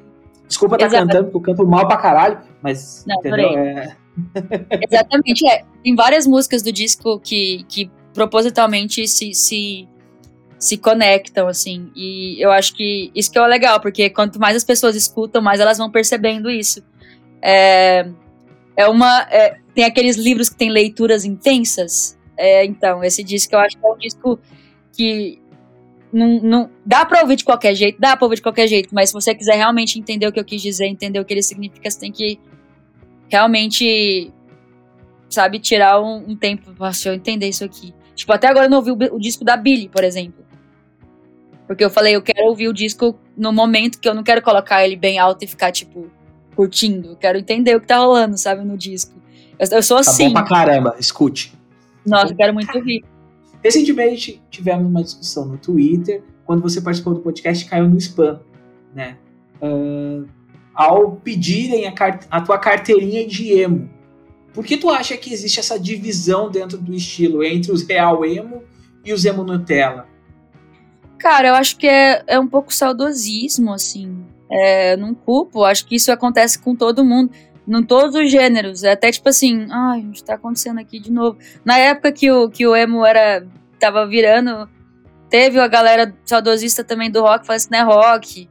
Desculpa 0.47 0.75
estar 0.77 0.87
Exato. 0.89 1.07
cantando, 1.07 1.31
porque 1.31 1.51
eu 1.51 1.55
canto 1.57 1.67
mal 1.69 1.87
pra 1.89 1.97
caralho, 1.97 2.41
mas. 2.61 3.05
Não, 3.07 3.17
entendeu? 3.21 3.49
É, 3.57 3.97
Exatamente, 4.91 5.47
é. 5.49 5.65
Tem 5.83 5.95
várias 5.95 6.27
músicas 6.27 6.63
do 6.63 6.71
disco 6.73 7.19
que, 7.21 7.65
que 7.69 7.91
propositalmente 8.13 9.07
se, 9.07 9.35
se, 9.35 9.89
se 10.59 10.77
conectam, 10.77 11.49
assim. 11.49 11.91
E 11.95 12.43
eu 12.43 12.51
acho 12.51 12.75
que 12.75 13.11
isso 13.15 13.31
que 13.31 13.39
é 13.39 13.47
legal, 13.47 13.81
porque 13.81 14.11
quanto 14.11 14.39
mais 14.39 14.57
as 14.57 14.65
pessoas 14.65 14.97
escutam, 14.97 15.43
mais 15.43 15.61
elas 15.61 15.79
vão 15.79 15.91
percebendo 15.91 16.51
isso. 16.51 16.83
É, 17.43 18.09
é 18.77 18.89
uma. 18.89 19.27
é, 19.31 19.59
tem 19.75 19.85
aqueles 19.85 20.17
livros 20.17 20.49
que 20.49 20.57
tem 20.57 20.71
leituras 20.71 21.25
intensas. 21.25 22.19
É, 22.37 22.65
então, 22.65 23.05
esse 23.05 23.23
disco 23.23 23.55
eu 23.55 23.61
acho 23.61 23.79
que 23.79 23.87
é 23.87 23.89
um 23.89 23.99
disco 23.99 24.39
que. 24.93 25.41
Não, 26.13 26.41
não, 26.41 26.71
dá 26.85 27.05
pra 27.05 27.21
ouvir 27.21 27.37
de 27.37 27.45
qualquer 27.45 27.73
jeito, 27.73 28.01
dá 28.01 28.17
pra 28.17 28.27
ouvir 28.27 28.37
de 28.37 28.43
qualquer 28.43 28.67
jeito, 28.67 28.93
mas 28.93 29.11
se 29.11 29.13
você 29.13 29.33
quiser 29.33 29.55
realmente 29.55 29.97
entender 29.97 30.27
o 30.27 30.33
que 30.33 30.41
eu 30.41 30.45
quis 30.45 30.61
dizer, 30.61 30.87
entender 30.87 31.21
o 31.21 31.25
que 31.25 31.33
ele 31.33 31.43
significa, 31.43 31.89
você 31.89 32.01
tem 32.01 32.11
que 32.11 32.41
realmente 33.29 34.33
sabe, 35.31 35.61
tirar 35.61 36.01
um, 36.01 36.31
um 36.31 36.37
tempo 36.37 36.75
pra 36.75 36.91
eu 37.07 37.15
entender 37.15 37.49
isso 37.49 37.65
aqui. 37.65 37.95
Tipo, 38.21 38.35
até 38.35 38.49
agora 38.49 38.67
eu 38.67 38.71
não 38.71 38.79
ouvi 38.79 38.91
o, 38.91 39.15
o 39.15 39.19
disco 39.19 39.43
da 39.43 39.57
Billy, 39.57 39.89
por 39.89 40.05
exemplo. 40.05 40.45
Porque 41.67 41.83
eu 41.83 41.89
falei, 41.89 42.15
eu 42.15 42.21
quero 42.21 42.45
ouvir 42.49 42.69
o 42.69 42.73
disco 42.73 43.19
no 43.35 43.51
momento 43.51 43.99
que 43.99 44.07
eu 44.07 44.15
não 44.15 44.23
quero 44.23 44.43
colocar 44.43 44.85
ele 44.85 44.95
bem 44.95 45.19
alto 45.19 45.43
e 45.43 45.47
ficar, 45.47 45.73
tipo, 45.73 46.11
curtindo. 46.55 47.13
Eu 47.13 47.17
quero 47.17 47.39
entender 47.39 47.75
o 47.75 47.81
que 47.81 47.87
tá 47.87 47.97
rolando, 47.97 48.37
sabe, 48.37 48.63
no 48.63 48.77
disco. 48.77 49.15
Eu, 49.59 49.67
eu 49.71 49.83
sou 49.83 49.97
tá 49.97 50.03
assim. 50.03 50.29
bom 50.29 50.35
pra 50.35 50.43
caramba, 50.43 50.97
escute. 50.99 51.55
Nossa, 52.05 52.35
eu 52.35 52.37
quero 52.37 52.53
muito 52.53 52.77
ouvir. 52.77 53.03
Recentemente 53.65 54.43
tivemos 54.51 54.87
uma 54.87 55.03
discussão 55.03 55.47
no 55.47 55.57
Twitter, 55.57 56.23
quando 56.45 56.61
você 56.61 56.79
participou 56.83 57.15
do 57.15 57.21
podcast 57.21 57.65
caiu 57.65 57.89
no 57.89 57.97
spam, 57.97 58.39
né? 58.95 59.17
Ah, 59.63 60.25
ao 60.75 61.13
pedirem 61.13 61.89
a, 61.89 61.95
a 62.31 62.41
tua 62.43 62.59
carteirinha 62.59 63.27
de 63.27 63.53
emo. 63.53 63.89
Por 64.53 64.65
que 64.65 64.77
tu 64.77 64.91
acha 64.91 65.17
que 65.17 65.33
existe 65.33 65.61
essa 65.61 65.79
divisão 65.79 66.51
dentro 66.51 66.77
do 66.77 66.93
estilo 66.95 67.43
entre 67.45 67.71
os 67.71 67.83
real 67.83 68.25
emo 68.25 68.65
e 69.05 69.13
os 69.13 69.25
emo 69.25 69.45
Nutella? 69.45 70.09
Cara, 71.19 71.49
eu 71.49 71.55
acho 71.55 71.77
que 71.77 71.87
é, 71.87 72.23
é 72.27 72.41
um 72.41 72.49
pouco 72.49 72.75
saudosismo, 72.75 73.73
assim. 73.73 74.25
É, 74.51 74.97
não 74.97 75.15
culpo, 75.15 75.65
acho 75.65 75.87
que 75.87 75.95
isso 75.95 76.11
acontece 76.11 76.59
com 76.59 76.75
todo 76.75 77.05
mundo. 77.05 77.31
em 77.69 77.83
todos 77.85 78.17
os 78.17 78.31
gêneros. 78.31 78.83
É 78.83 78.93
até 78.93 79.13
tipo 79.13 79.29
assim, 79.29 79.67
ai, 79.71 80.01
o 80.01 80.11
que 80.11 80.25
tá 80.25 80.35
acontecendo 80.35 80.81
aqui 80.81 80.99
de 80.99 81.13
novo? 81.13 81.39
Na 81.65 81.79
época 81.79 82.11
que 82.11 82.31
o, 82.31 82.51
que 82.51 82.67
o 82.67 82.75
emo 82.75 83.05
era. 83.05 83.47
tava 83.79 84.07
virando, 84.07 84.69
teve 85.29 85.61
a 85.61 85.69
galera 85.69 86.13
saudosista 86.25 86.83
também 86.83 87.11
do 87.11 87.21
rock, 87.21 87.47
falando 87.47 87.61
isso 87.61 87.71
não 87.71 87.79
é 87.79 87.83
rock. 87.83 88.49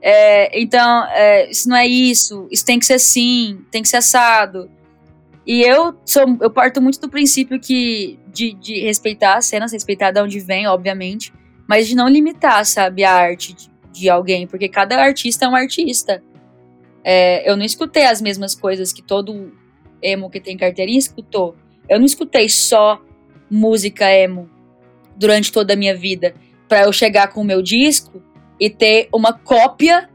É, 0.00 0.60
então, 0.60 1.04
é, 1.10 1.50
isso 1.50 1.68
não 1.68 1.76
é 1.76 1.86
isso, 1.86 2.46
isso 2.50 2.64
tem 2.64 2.78
que 2.78 2.86
ser 2.86 2.94
assim, 2.94 3.60
tem 3.70 3.82
que 3.82 3.88
ser 3.88 3.96
assado. 3.96 4.70
E 5.48 5.62
eu 5.62 5.98
sou, 6.04 6.36
eu 6.42 6.50
parto 6.50 6.78
muito 6.82 7.00
do 7.00 7.08
princípio 7.08 7.58
que 7.58 8.18
de, 8.26 8.52
de 8.52 8.80
respeitar 8.80 9.38
as 9.38 9.46
cenas, 9.46 9.72
respeitar 9.72 10.10
de 10.10 10.20
onde 10.20 10.38
vem, 10.40 10.66
obviamente, 10.66 11.32
mas 11.66 11.88
de 11.88 11.96
não 11.96 12.06
limitar, 12.06 12.66
sabe, 12.66 13.02
a 13.02 13.14
arte 13.14 13.54
de, 13.54 13.70
de 13.90 14.10
alguém, 14.10 14.46
porque 14.46 14.68
cada 14.68 15.02
artista 15.02 15.46
é 15.46 15.48
um 15.48 15.56
artista. 15.56 16.22
É, 17.02 17.50
eu 17.50 17.56
não 17.56 17.64
escutei 17.64 18.04
as 18.04 18.20
mesmas 18.20 18.54
coisas 18.54 18.92
que 18.92 19.00
todo 19.00 19.50
emo 20.02 20.28
que 20.28 20.38
tem 20.38 20.54
carteirinha 20.54 20.98
escutou. 20.98 21.56
Eu 21.88 21.98
não 21.98 22.04
escutei 22.04 22.46
só 22.50 23.00
música 23.50 24.12
emo 24.12 24.50
durante 25.16 25.50
toda 25.50 25.72
a 25.72 25.76
minha 25.76 25.96
vida 25.96 26.34
para 26.68 26.82
eu 26.82 26.92
chegar 26.92 27.28
com 27.28 27.40
o 27.40 27.44
meu 27.44 27.62
disco 27.62 28.22
e 28.60 28.68
ter 28.68 29.08
uma 29.10 29.32
cópia 29.32 30.10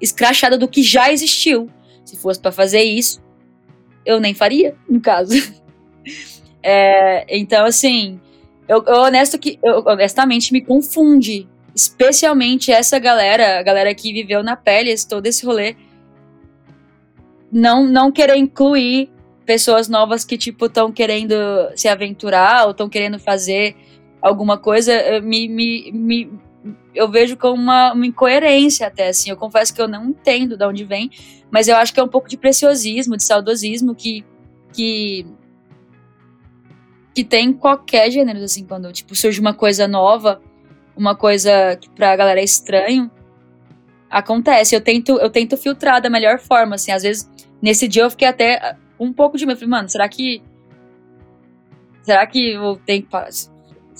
escrachada 0.00 0.56
do 0.56 0.66
que 0.66 0.82
já 0.82 1.12
existiu. 1.12 1.68
Se 2.02 2.16
fosse 2.16 2.40
para 2.40 2.50
fazer 2.50 2.82
isso, 2.82 3.20
eu 4.04 4.20
nem 4.20 4.34
faria, 4.34 4.74
no 4.88 5.00
caso. 5.00 5.34
É, 6.62 7.24
então, 7.38 7.64
assim, 7.64 8.20
eu, 8.68 8.84
eu, 8.86 8.96
honesto 8.96 9.38
que, 9.38 9.58
eu, 9.62 9.82
honestamente 9.86 10.52
me 10.52 10.60
confunde, 10.60 11.48
especialmente 11.74 12.70
essa 12.70 12.98
galera, 12.98 13.58
a 13.58 13.62
galera 13.62 13.94
que 13.94 14.12
viveu 14.12 14.42
na 14.42 14.56
pele 14.56 14.94
todo 15.08 15.24
esse 15.24 15.46
rolê, 15.46 15.74
não, 17.50 17.86
não 17.86 18.12
querer 18.12 18.36
incluir 18.36 19.10
pessoas 19.46 19.88
novas 19.88 20.24
que, 20.24 20.38
tipo, 20.38 20.66
estão 20.66 20.92
querendo 20.92 21.34
se 21.74 21.88
aventurar 21.88 22.66
ou 22.66 22.72
estão 22.72 22.88
querendo 22.88 23.18
fazer 23.18 23.74
alguma 24.22 24.56
coisa, 24.56 24.92
eh, 24.92 25.20
me, 25.20 25.48
me, 25.48 25.90
me, 25.92 26.30
eu 26.94 27.08
vejo 27.08 27.36
como 27.36 27.54
uma, 27.54 27.92
uma 27.92 28.06
incoerência 28.06 28.86
até, 28.86 29.08
assim. 29.08 29.30
Eu 29.30 29.36
confesso 29.36 29.74
que 29.74 29.80
eu 29.80 29.88
não 29.88 30.06
entendo 30.06 30.56
de 30.56 30.64
onde 30.64 30.84
vem, 30.84 31.10
mas 31.50 31.68
eu 31.68 31.76
acho 31.76 31.92
que 31.92 32.00
é 32.00 32.02
um 32.02 32.08
pouco 32.08 32.28
de 32.28 32.36
preciosismo, 32.36 33.16
de 33.16 33.24
saudosismo 33.24 33.94
que, 33.94 34.24
que, 34.72 35.26
que 37.14 37.24
tem 37.24 37.52
qualquer 37.52 38.10
gênero, 38.10 38.42
assim, 38.42 38.64
quando, 38.64 38.92
tipo, 38.92 39.14
surge 39.14 39.40
uma 39.40 39.54
coisa 39.54 39.88
nova, 39.88 40.40
uma 40.96 41.14
coisa 41.14 41.76
que 41.76 41.88
pra 41.90 42.14
galera 42.16 42.40
é 42.40 42.44
estranho, 42.44 43.10
acontece. 44.10 44.74
Eu 44.74 44.80
tento, 44.80 45.12
eu 45.12 45.30
tento 45.30 45.56
filtrar 45.56 46.02
da 46.02 46.10
melhor 46.10 46.38
forma, 46.38 46.74
assim. 46.74 46.92
Às 46.92 47.02
vezes, 47.02 47.30
nesse 47.62 47.86
dia 47.86 48.02
eu 48.02 48.10
fiquei 48.10 48.28
até 48.28 48.76
um 48.98 49.12
pouco 49.12 49.38
de 49.38 49.46
medo. 49.46 49.58
Falei, 49.58 49.70
mano, 49.70 49.88
será 49.88 50.08
que. 50.08 50.42
Será 52.02 52.26
que 52.26 52.52
eu 52.52 52.80
tenho 52.84 53.02
que. 53.02 53.08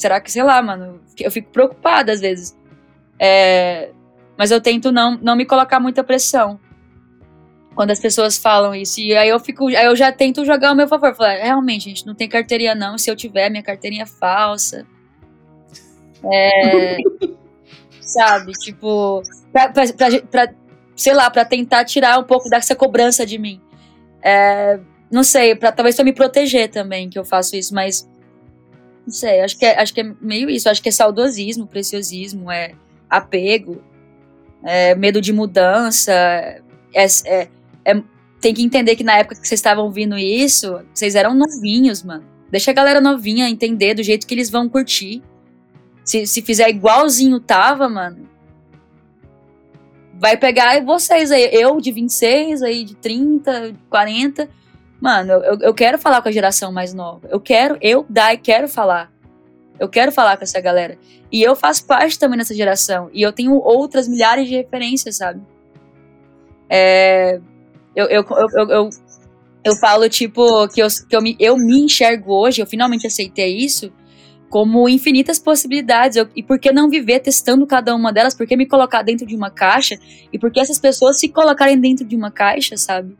Será 0.00 0.18
que, 0.18 0.32
sei 0.32 0.42
lá, 0.42 0.62
mano. 0.62 0.98
Eu 1.18 1.30
fico 1.30 1.50
preocupada 1.50 2.10
às 2.10 2.20
vezes. 2.20 2.56
É, 3.18 3.90
mas 4.38 4.50
eu 4.50 4.58
tento 4.58 4.90
não, 4.90 5.18
não 5.18 5.36
me 5.36 5.44
colocar 5.44 5.78
muita 5.78 6.02
pressão 6.02 6.58
quando 7.74 7.90
as 7.90 8.00
pessoas 8.00 8.38
falam 8.38 8.74
isso. 8.74 8.98
E 8.98 9.14
aí 9.14 9.28
eu 9.28 9.38
fico, 9.38 9.68
aí 9.68 9.84
eu 9.84 9.94
já 9.94 10.10
tento 10.10 10.42
jogar 10.46 10.70
ao 10.70 10.74
meu 10.74 10.88
favor. 10.88 11.14
Falar, 11.14 11.34
realmente, 11.34 11.84
gente, 11.84 12.06
não 12.06 12.14
tem 12.14 12.30
carteirinha 12.30 12.74
não. 12.74 12.96
Se 12.96 13.10
eu 13.10 13.16
tiver, 13.16 13.50
minha 13.50 13.62
carteirinha 13.62 14.04
é 14.04 14.06
falsa. 14.06 14.86
É, 16.24 16.96
sabe, 18.00 18.52
tipo, 18.52 19.22
pra, 19.52 19.68
pra, 19.68 19.84
pra, 20.30 20.54
sei 20.96 21.12
lá, 21.12 21.30
pra 21.30 21.44
tentar 21.44 21.84
tirar 21.84 22.18
um 22.18 22.24
pouco 22.24 22.48
dessa 22.48 22.74
cobrança 22.74 23.26
de 23.26 23.36
mim. 23.36 23.60
É, 24.22 24.80
não 25.10 25.22
sei, 25.22 25.54
pra, 25.54 25.70
talvez 25.70 25.94
pra 25.94 26.04
me 26.06 26.14
proteger 26.14 26.70
também 26.70 27.10
que 27.10 27.18
eu 27.18 27.24
faço 27.26 27.54
isso, 27.54 27.74
mas 27.74 28.09
não 29.06 29.12
sei, 29.12 29.40
acho 29.40 29.58
que 29.58 29.64
é, 29.64 29.80
acho 29.80 29.92
que 29.92 30.00
é 30.00 30.12
meio 30.20 30.48
isso. 30.48 30.68
Acho 30.68 30.82
que 30.82 30.88
é 30.88 30.92
saudosismo, 30.92 31.66
preciosismo, 31.66 32.50
é 32.50 32.74
apego, 33.08 33.82
é 34.62 34.94
medo 34.94 35.20
de 35.20 35.32
mudança. 35.32 36.12
É, 36.12 36.62
é, 36.94 37.48
é, 37.84 38.02
tem 38.40 38.54
que 38.54 38.62
entender 38.62 38.96
que 38.96 39.04
na 39.04 39.18
época 39.18 39.40
que 39.40 39.46
vocês 39.46 39.58
estavam 39.58 39.84
ouvindo 39.84 40.16
isso, 40.16 40.80
vocês 40.94 41.14
eram 41.14 41.34
novinhos, 41.34 42.02
mano. 42.02 42.24
Deixa 42.50 42.70
a 42.70 42.74
galera 42.74 43.00
novinha 43.00 43.48
entender 43.48 43.94
do 43.94 44.02
jeito 44.02 44.26
que 44.26 44.34
eles 44.34 44.50
vão 44.50 44.68
curtir. 44.68 45.22
Se, 46.04 46.26
se 46.26 46.42
fizer 46.42 46.68
igualzinho 46.68 47.38
tava, 47.38 47.88
mano, 47.88 48.28
vai 50.20 50.36
pegar 50.36 50.82
vocês 50.84 51.30
aí, 51.30 51.48
eu 51.52 51.80
de 51.80 51.92
26, 51.92 52.62
aí 52.62 52.84
de 52.84 52.94
30, 52.96 53.74
40. 53.88 54.48
Mano, 55.00 55.32
eu, 55.32 55.58
eu 55.60 55.74
quero 55.74 55.98
falar 55.98 56.20
com 56.20 56.28
a 56.28 56.32
geração 56.32 56.70
mais 56.70 56.92
nova. 56.92 57.26
Eu 57.30 57.40
quero, 57.40 57.78
eu, 57.80 58.04
Dai, 58.08 58.36
quero 58.36 58.68
falar. 58.68 59.10
Eu 59.78 59.88
quero 59.88 60.12
falar 60.12 60.36
com 60.36 60.44
essa 60.44 60.60
galera. 60.60 60.98
E 61.32 61.40
eu 61.42 61.56
faço 61.56 61.86
parte 61.86 62.18
também 62.18 62.36
dessa 62.36 62.54
geração. 62.54 63.08
E 63.14 63.22
eu 63.22 63.32
tenho 63.32 63.54
outras 63.54 64.06
milhares 64.06 64.46
de 64.46 64.54
referências, 64.54 65.16
sabe? 65.16 65.40
É, 66.68 67.40
eu, 67.96 68.06
eu, 68.06 68.24
eu, 68.28 68.68
eu, 68.68 68.90
eu, 69.64 69.76
falo, 69.76 70.06
tipo, 70.08 70.68
que, 70.68 70.82
eu, 70.82 70.88
que 71.08 71.16
eu, 71.16 71.22
me, 71.22 71.34
eu 71.40 71.56
me 71.56 71.80
enxergo 71.80 72.34
hoje, 72.34 72.60
eu 72.60 72.66
finalmente 72.66 73.06
aceitei 73.06 73.56
isso, 73.56 73.90
como 74.50 74.86
infinitas 74.86 75.38
possibilidades. 75.38 76.18
Eu, 76.18 76.28
e 76.36 76.42
por 76.42 76.58
que 76.58 76.70
não 76.72 76.90
viver 76.90 77.20
testando 77.20 77.66
cada 77.66 77.94
uma 77.94 78.12
delas? 78.12 78.34
Por 78.34 78.46
que 78.46 78.56
me 78.56 78.66
colocar 78.66 79.02
dentro 79.02 79.26
de 79.26 79.34
uma 79.34 79.50
caixa? 79.50 79.98
E 80.30 80.38
por 80.38 80.52
que 80.52 80.60
essas 80.60 80.78
pessoas 80.78 81.18
se 81.18 81.28
colocarem 81.30 81.78
dentro 81.78 82.04
de 82.04 82.14
uma 82.14 82.30
caixa, 82.30 82.76
sabe? 82.76 83.16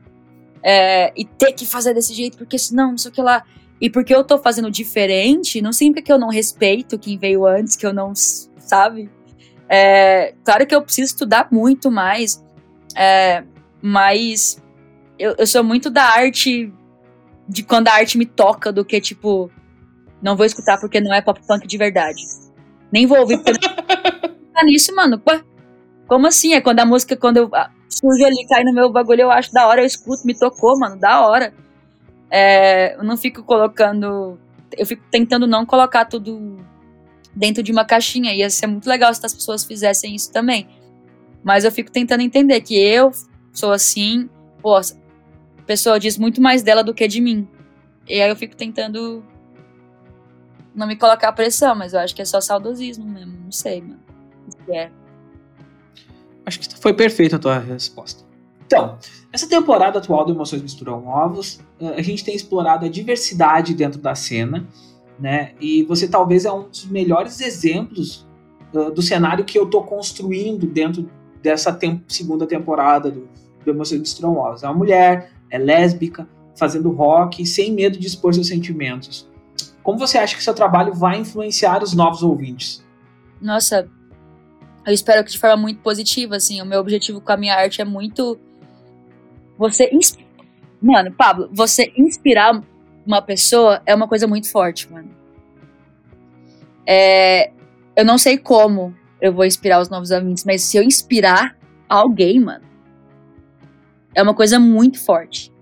É, 0.63 1.13
e 1.17 1.25
ter 1.25 1.53
que 1.53 1.67
fazer 1.67 1.95
desse 1.95 2.13
jeito, 2.13 2.37
porque 2.37 2.59
senão, 2.59 2.91
não 2.91 2.99
sei 2.99 3.11
o 3.11 3.15
que 3.15 3.23
lá. 3.23 3.45
E 3.81 3.89
porque 3.89 4.15
eu 4.15 4.23
tô 4.23 4.39
fazendo 4.39 4.71
diferente, 4.71 5.63
não 5.63 5.73
significa 5.73 6.03
que 6.05 6.13
eu 6.13 6.19
não 6.19 6.29
respeito 6.29 6.99
quem 6.99 7.17
veio 7.17 7.47
antes, 7.47 7.77
que 7.77 7.87
eu 7.87 7.95
não, 7.95 8.13
sabe? 8.15 9.11
É, 9.69 10.35
claro 10.45 10.67
que 10.67 10.75
eu 10.75 10.83
preciso 10.83 11.15
estudar 11.15 11.49
muito 11.51 11.91
mais, 11.91 12.45
é, 12.95 13.43
mas 13.81 14.63
eu, 15.19 15.35
eu 15.39 15.47
sou 15.47 15.65
muito 15.65 15.89
da 15.89 16.05
arte, 16.05 16.73
de 17.49 17.63
quando 17.63 17.89
a 17.89 17.95
arte 17.95 18.19
me 18.19 18.27
toca, 18.27 18.71
do 18.71 18.85
que 18.85 19.01
tipo, 19.01 19.51
não 20.21 20.37
vou 20.37 20.45
escutar 20.45 20.79
porque 20.79 21.01
não 21.01 21.15
é 21.15 21.23
pop 21.23 21.41
punk 21.47 21.67
de 21.67 21.79
verdade. 21.79 22.21
Nem 22.93 23.07
vou 23.07 23.19
ouvir 23.19 23.39
porque 23.43 23.67
não... 24.55 24.65
nisso, 24.65 24.95
mano. 24.95 25.23
Como 26.07 26.27
assim? 26.27 26.55
É 26.55 26.61
quando 26.61 26.81
a 26.81 26.85
música, 26.85 27.17
quando 27.17 27.37
eu 27.37 27.51
surge 27.91 28.25
ali, 28.25 28.47
cai 28.47 28.65
no 28.65 28.73
meu 28.73 28.91
bagulho, 28.91 29.23
eu 29.23 29.31
acho 29.31 29.53
da 29.53 29.67
hora, 29.67 29.83
eu 29.83 29.87
escuto, 29.87 30.27
me 30.27 30.35
tocou, 30.35 30.79
mano, 30.79 30.97
da 30.97 31.27
hora. 31.27 31.53
É, 32.31 32.95
eu 32.95 33.03
não 33.03 33.17
fico 33.17 33.43
colocando. 33.43 34.39
Eu 34.77 34.87
fico 34.87 35.03
tentando 35.11 35.47
não 35.47 35.67
colocar 35.67 36.05
tudo 36.05 36.59
dentro 37.35 37.63
de 37.63 37.73
uma 37.73 37.85
caixinha. 37.85 38.33
Ia 38.33 38.49
ser 38.49 38.69
muito 38.69 38.89
legal 38.89 39.13
se 39.13 39.27
as 39.27 39.35
pessoas 39.35 39.65
fizessem 39.65 40.15
isso 40.15 40.33
também. 40.33 40.69
Mas 41.43 41.65
eu 41.65 41.73
fico 41.73 41.91
tentando 41.91 42.21
entender 42.21 42.61
que 42.61 42.79
eu 42.79 43.11
sou 43.53 43.73
assim. 43.73 44.31
Pô, 44.63 44.77
a 44.77 44.83
pessoa 45.67 45.99
diz 45.99 46.17
muito 46.17 46.41
mais 46.41 46.63
dela 46.63 46.85
do 46.85 46.95
que 46.95 47.09
de 47.09 47.21
mim. 47.21 47.49
E 48.09 48.21
aí 48.21 48.31
eu 48.31 48.37
fico 48.37 48.55
tentando 48.55 49.25
não 50.75 50.87
me 50.87 50.97
colocar 50.97 51.33
pressão, 51.33 51.75
mas 51.75 51.93
eu 51.93 52.01
acho 52.01 52.15
que 52.15 52.23
é 52.23 52.25
só 52.25 52.41
saudosismo 52.41 53.05
mesmo. 53.05 53.39
Não 53.45 53.53
sei, 53.53 53.81
mano. 53.81 54.01
É. 54.69 54.91
Acho 56.45 56.61
que 56.61 56.79
foi 56.79 56.93
perfeita 56.93 57.37
a 57.37 57.39
tua 57.39 57.59
resposta. 57.59 58.25
Então, 58.67 58.99
essa 59.33 59.49
temporada 59.49 59.99
atual 59.99 60.25
do 60.25 60.33
Emoções 60.33 60.63
Misturam 60.63 61.07
Ovos, 61.07 61.61
eh, 61.81 61.95
a 61.97 62.03
gente 62.03 62.25
tem 62.25 62.35
explorado 62.35 62.87
a 62.87 62.89
diversidade 62.89 63.75
dentro 63.75 64.01
da 64.01 64.15
cena, 64.15 64.67
né? 65.19 65.53
E 65.61 65.83
você 65.85 66.09
talvez 66.09 66.45
é 66.45 66.53
um 66.53 66.69
dos 66.69 66.87
melhores 66.87 67.41
exemplos 67.41 68.27
uh, 68.73 68.91
do 68.91 69.03
cenário 69.03 69.45
que 69.45 69.59
eu 69.59 69.65
estou 69.65 69.83
construindo 69.83 70.67
dentro 70.67 71.11
dessa 71.43 71.73
tem 71.73 72.03
segunda 72.09 72.47
temporada 72.47 73.11
do, 73.11 73.29
do 73.65 73.71
Emoções 73.71 74.01
Misturam 74.01 74.37
Ovos. 74.37 74.63
É 74.63 74.67
uma 74.67 74.75
mulher, 74.75 75.33
é 75.51 75.59
lésbica, 75.59 76.29
fazendo 76.57 76.91
rock, 76.91 77.45
sem 77.45 77.73
medo 77.73 77.99
de 77.99 78.07
expor 78.07 78.35
seus 78.35 78.49
sentimentos. 78.49 79.29
Como 79.83 79.99
você 79.99 80.19
acha 80.19 80.37
que 80.37 80.45
seu 80.45 80.55
trabalho 80.55 80.95
vai 80.95 81.19
influenciar 81.19 81.83
os 81.83 81.95
novos 81.95 82.23
ouvintes? 82.23 82.85
Nossa, 83.41 83.89
eu 84.91 84.95
espero 84.95 85.25
que 85.25 85.31
de 85.31 85.39
forma 85.39 85.57
muito 85.57 85.81
positiva, 85.81 86.37
assim. 86.37 86.61
O 86.61 86.67
meu 86.67 86.81
objetivo 86.81 87.21
com 87.21 87.33
a 87.33 87.37
minha 87.37 87.55
arte 87.55 87.81
é 87.81 87.85
muito. 87.85 88.39
Você. 89.59 89.91
Mano, 90.81 91.13
Pablo, 91.13 91.49
você 91.53 91.93
inspirar 91.97 92.63
uma 93.07 93.23
pessoa 93.23 93.83
é 93.87 93.95
uma 93.95 94.09
coisa 94.09 94.27
muito 94.27 94.51
forte, 94.51 94.91
mano. 94.91 95.11
É, 96.87 97.53
eu 97.95 98.05
não 98.05 98.19
sei 98.19 98.39
como 98.39 98.95
eu 99.21 99.33
vou 99.33 99.45
inspirar 99.45 99.81
os 99.81 99.89
novos 99.89 100.11
ouvintes, 100.11 100.45
mas 100.45 100.63
se 100.63 100.77
eu 100.77 100.83
inspirar 100.83 101.57
alguém, 101.89 102.41
mano, 102.41 102.65
é 104.15 104.23
uma 104.23 104.35
coisa 104.35 104.59
muito 104.59 104.99
forte 104.99 105.53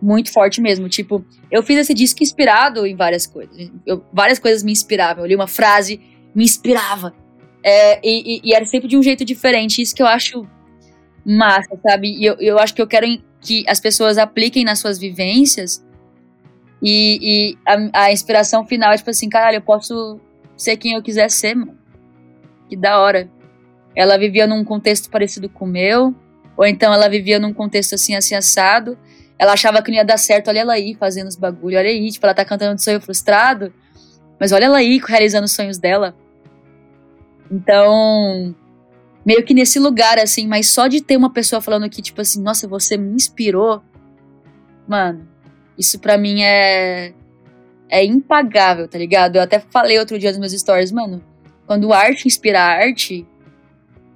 muito 0.00 0.32
forte 0.32 0.60
mesmo. 0.60 0.88
Tipo, 0.88 1.24
eu 1.50 1.62
fiz 1.62 1.78
esse 1.78 1.92
disco 1.92 2.22
inspirado 2.22 2.86
em 2.86 2.96
várias 2.96 3.26
coisas. 3.26 3.70
Eu, 3.84 4.04
várias 4.12 4.38
coisas 4.38 4.62
me 4.62 4.72
inspiravam. 4.72 5.24
Eu 5.24 5.28
li 5.28 5.34
uma 5.34 5.46
frase, 5.46 6.00
me 6.34 6.44
inspirava. 6.44 7.14
É, 7.62 8.00
e, 8.02 8.40
e, 8.42 8.54
era 8.54 8.64
sempre 8.64 8.88
de 8.88 8.96
um 8.96 9.02
jeito 9.02 9.24
diferente. 9.24 9.82
Isso 9.82 9.94
que 9.94 10.02
eu 10.02 10.06
acho 10.06 10.46
massa, 11.24 11.78
sabe? 11.86 12.16
E 12.16 12.24
eu, 12.24 12.36
eu 12.40 12.58
acho 12.58 12.74
que 12.74 12.80
eu 12.80 12.86
quero 12.86 13.06
que 13.40 13.64
as 13.68 13.80
pessoas 13.80 14.18
apliquem 14.18 14.64
nas 14.64 14.78
suas 14.78 14.98
vivências. 14.98 15.84
E, 16.82 17.18
e 17.20 17.58
a, 17.66 18.04
a, 18.04 18.12
inspiração 18.12 18.66
final 18.66 18.92
é 18.92 18.96
tipo 18.96 19.10
assim, 19.10 19.28
caralho, 19.28 19.56
eu 19.56 19.62
posso 19.62 20.18
ser 20.56 20.76
quem 20.76 20.94
eu 20.94 21.02
quiser 21.02 21.30
ser, 21.30 21.54
mano. 21.54 21.78
Que 22.68 22.76
da 22.76 22.98
hora. 22.98 23.28
Ela 23.94 24.16
vivia 24.16 24.46
num 24.46 24.64
contexto 24.64 25.10
parecido 25.10 25.48
com 25.48 25.64
o 25.64 25.68
meu, 25.68 26.14
ou 26.56 26.64
então 26.64 26.94
ela 26.94 27.08
vivia 27.08 27.40
num 27.40 27.52
contexto 27.52 27.94
assim, 27.94 28.14
assim, 28.14 28.34
assado. 28.34 28.96
Ela 29.36 29.54
achava 29.54 29.82
que 29.82 29.90
não 29.90 29.98
ia 29.98 30.04
dar 30.04 30.18
certo, 30.18 30.48
olha 30.48 30.60
ela 30.60 30.74
aí 30.74 30.94
fazendo 30.94 31.26
os 31.26 31.34
bagulho, 31.34 31.76
olha 31.76 31.88
aí, 31.88 32.10
tipo, 32.10 32.24
ela 32.24 32.34
tá 32.34 32.44
cantando 32.44 32.76
de 32.76 32.84
sonho 32.84 33.00
frustrado, 33.00 33.72
mas 34.38 34.52
olha 34.52 34.66
ela 34.66 34.78
aí 34.78 35.00
realizando 35.04 35.44
os 35.44 35.52
sonhos 35.52 35.78
dela. 35.78 36.14
Então, 37.50 38.54
meio 39.26 39.44
que 39.44 39.52
nesse 39.52 39.78
lugar, 39.78 40.18
assim, 40.18 40.46
mas 40.46 40.68
só 40.68 40.86
de 40.86 41.00
ter 41.00 41.16
uma 41.16 41.32
pessoa 41.32 41.60
falando 41.60 41.90
que, 41.90 42.00
tipo 42.00 42.20
assim, 42.20 42.40
nossa, 42.42 42.68
você 42.68 42.96
me 42.96 43.12
inspirou, 43.14 43.82
mano, 44.86 45.28
isso 45.76 45.98
para 45.98 46.16
mim 46.16 46.42
é. 46.42 47.14
É 47.92 48.04
impagável, 48.04 48.86
tá 48.86 48.96
ligado? 48.96 49.34
Eu 49.34 49.42
até 49.42 49.58
falei 49.58 49.98
outro 49.98 50.16
dia 50.16 50.30
nos 50.30 50.38
meus 50.38 50.52
stories, 50.52 50.92
mano, 50.92 51.20
quando 51.66 51.92
arte 51.92 52.28
inspira 52.28 52.60
arte, 52.60 53.26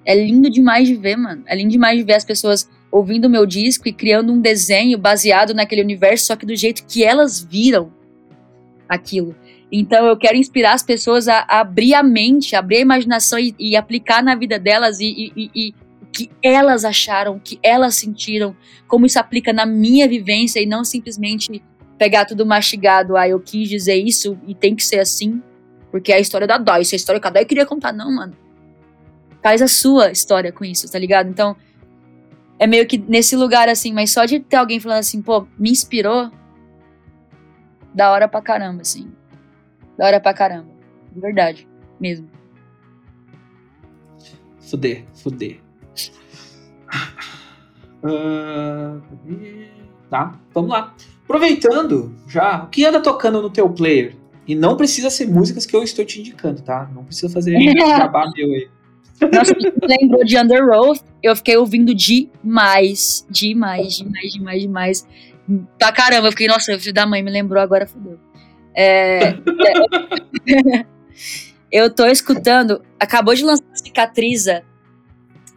é 0.05 0.15
lindo 0.15 0.49
demais 0.49 0.87
de 0.87 0.95
ver, 0.95 1.17
mano. 1.17 1.43
É 1.47 1.57
lindo 1.57 1.71
demais 1.71 1.99
de 1.99 2.05
ver 2.05 2.15
as 2.15 2.25
pessoas 2.25 2.71
ouvindo 2.91 3.25
o 3.25 3.31
meu 3.31 3.45
disco 3.45 3.89
e 3.89 3.93
criando 3.93 4.33
um 4.33 4.41
desenho 4.41 4.97
baseado 4.97 5.53
naquele 5.53 5.83
universo, 5.83 6.27
só 6.27 6.37
que 6.37 6.47
do 6.47 6.55
jeito 6.55 6.85
que 6.87 7.03
elas 7.03 7.43
viram 7.43 7.93
aquilo. 8.89 9.35
Então 9.77 10.07
eu 10.07 10.17
quero 10.17 10.37
inspirar 10.37 10.73
as 10.73 10.85
pessoas 10.85 11.27
a, 11.27 11.45
abrir 11.49 11.95
a 11.95 12.03
mente, 12.03 12.55
abrir 12.55 12.77
a 12.77 12.81
imaginação 12.81 13.41
e, 13.41 13.53
e 13.59 13.75
aplicar 13.75 14.23
na 14.23 14.37
vida 14.37 14.57
delas 14.57 15.01
e, 15.01 15.33
e, 15.37 15.51
e, 15.53 15.75
que 16.13 16.31
elas 16.41 16.85
acharam, 16.85 17.41
que 17.41 17.59
elas 17.61 17.97
sentiram, 17.97 18.57
como 18.87 19.05
isso 19.05 19.19
aplica 19.19 19.53
na 19.53 19.67
minha 19.67 20.09
vivência 20.09 20.61
e 20.61 20.67
não 20.67 20.85
simplesmente 20.85 21.61
pegar 21.99 22.25
tudo 22.25 22.47
mastigado, 22.47 23.17
ah, 23.17 23.29
eu 23.29 23.41
quis 23.41 23.69
dizer 23.69 23.97
isso 23.97 24.39
e 24.47 24.55
tem 24.55 24.77
que 24.77 24.85
ser 24.85 25.01
assim, 25.01 25.43
porque 25.91 26.13
é 26.13 26.17
a 26.17 26.21
história 26.21 26.47
da 26.47 26.57
Dói, 26.57 26.83
isso 26.83 26.95
é 26.95 26.97
a 26.97 26.99
história 26.99 27.21
que 27.21 27.27
a 27.27 27.31
Dói 27.31 27.45
queria 27.45 27.67
contar. 27.67 27.93
Não, 27.93 28.13
mano. 28.15 28.37
Faz 29.43 29.61
a 29.61 29.67
sua 29.67 30.13
história 30.13 30.53
com 30.53 30.65
isso, 30.65 30.89
tá 30.89 31.01
ligado? 31.01 31.29
Então, 31.29 31.57
é 32.61 32.67
meio 32.69 32.87
que 32.87 32.97
nesse 32.97 33.35
lugar 33.35 33.69
assim, 33.69 33.93
mas 33.93 34.13
só 34.13 34.25
de 34.25 34.39
ter 34.39 34.55
alguém 34.55 34.79
falando 34.79 35.01
assim, 35.01 35.21
pô, 35.21 35.49
me 35.59 35.71
inspirou, 35.71 36.31
da 37.93 38.13
hora 38.13 38.29
pra 38.29 38.41
caramba, 38.41 38.83
assim. 38.83 39.13
Da 39.97 40.07
hora 40.07 40.21
pra 40.21 40.35
caramba. 40.35 40.69
De 41.13 41.21
verdade, 41.21 41.69
mesmo. 42.01 42.29
Fuder, 44.61 45.05
fuder. 45.15 45.61
Uh, 48.03 49.01
tá, 50.11 50.39
vamos 50.53 50.71
lá. 50.71 50.95
Aproveitando 51.25 52.15
já, 52.27 52.65
o 52.65 52.69
que 52.69 52.85
anda 52.85 53.01
tocando 53.01 53.41
no 53.41 53.49
teu 53.49 53.69
player? 53.71 54.17
E 54.47 54.55
não 54.55 54.77
precisa 54.77 55.09
ser 55.09 55.27
músicas 55.27 55.65
que 55.65 55.75
eu 55.75 55.83
estou 55.83 56.05
te 56.05 56.21
indicando, 56.21 56.61
tá? 56.61 56.91
Não 56.95 57.05
precisa 57.05 57.33
fazer 57.33 57.57
jabá 57.79 58.31
meu 58.37 58.51
aí. 58.51 58.69
Nossa, 59.33 59.55
lembrou 59.83 60.25
de 60.25 60.39
Under 60.39 60.69
Oath. 60.69 61.03
Eu 61.23 61.35
fiquei 61.35 61.57
ouvindo 61.57 61.95
demais, 61.95 63.27
demais, 63.31 63.97
demais, 63.97 64.33
demais, 64.33 64.63
demais. 64.63 65.09
Pra 65.79 65.93
caramba, 65.93 66.29
eu 66.29 66.33
fiquei, 66.33 66.47
nossa, 66.47 66.75
o 66.75 66.81
filho 66.81 66.93
da 66.93 67.07
mãe 67.07 67.23
me 67.23 67.31
lembrou, 67.31 67.63
agora 67.63 67.87
fodeu. 67.87 68.19
É, 68.75 69.29
é, 69.29 69.35
eu 71.71 71.91
tô 71.91 72.07
escutando, 72.07 72.83
acabou 72.99 73.35
de 73.35 73.45
lançar 73.45 73.65
a 73.73 73.77
cicatriza 73.77 74.63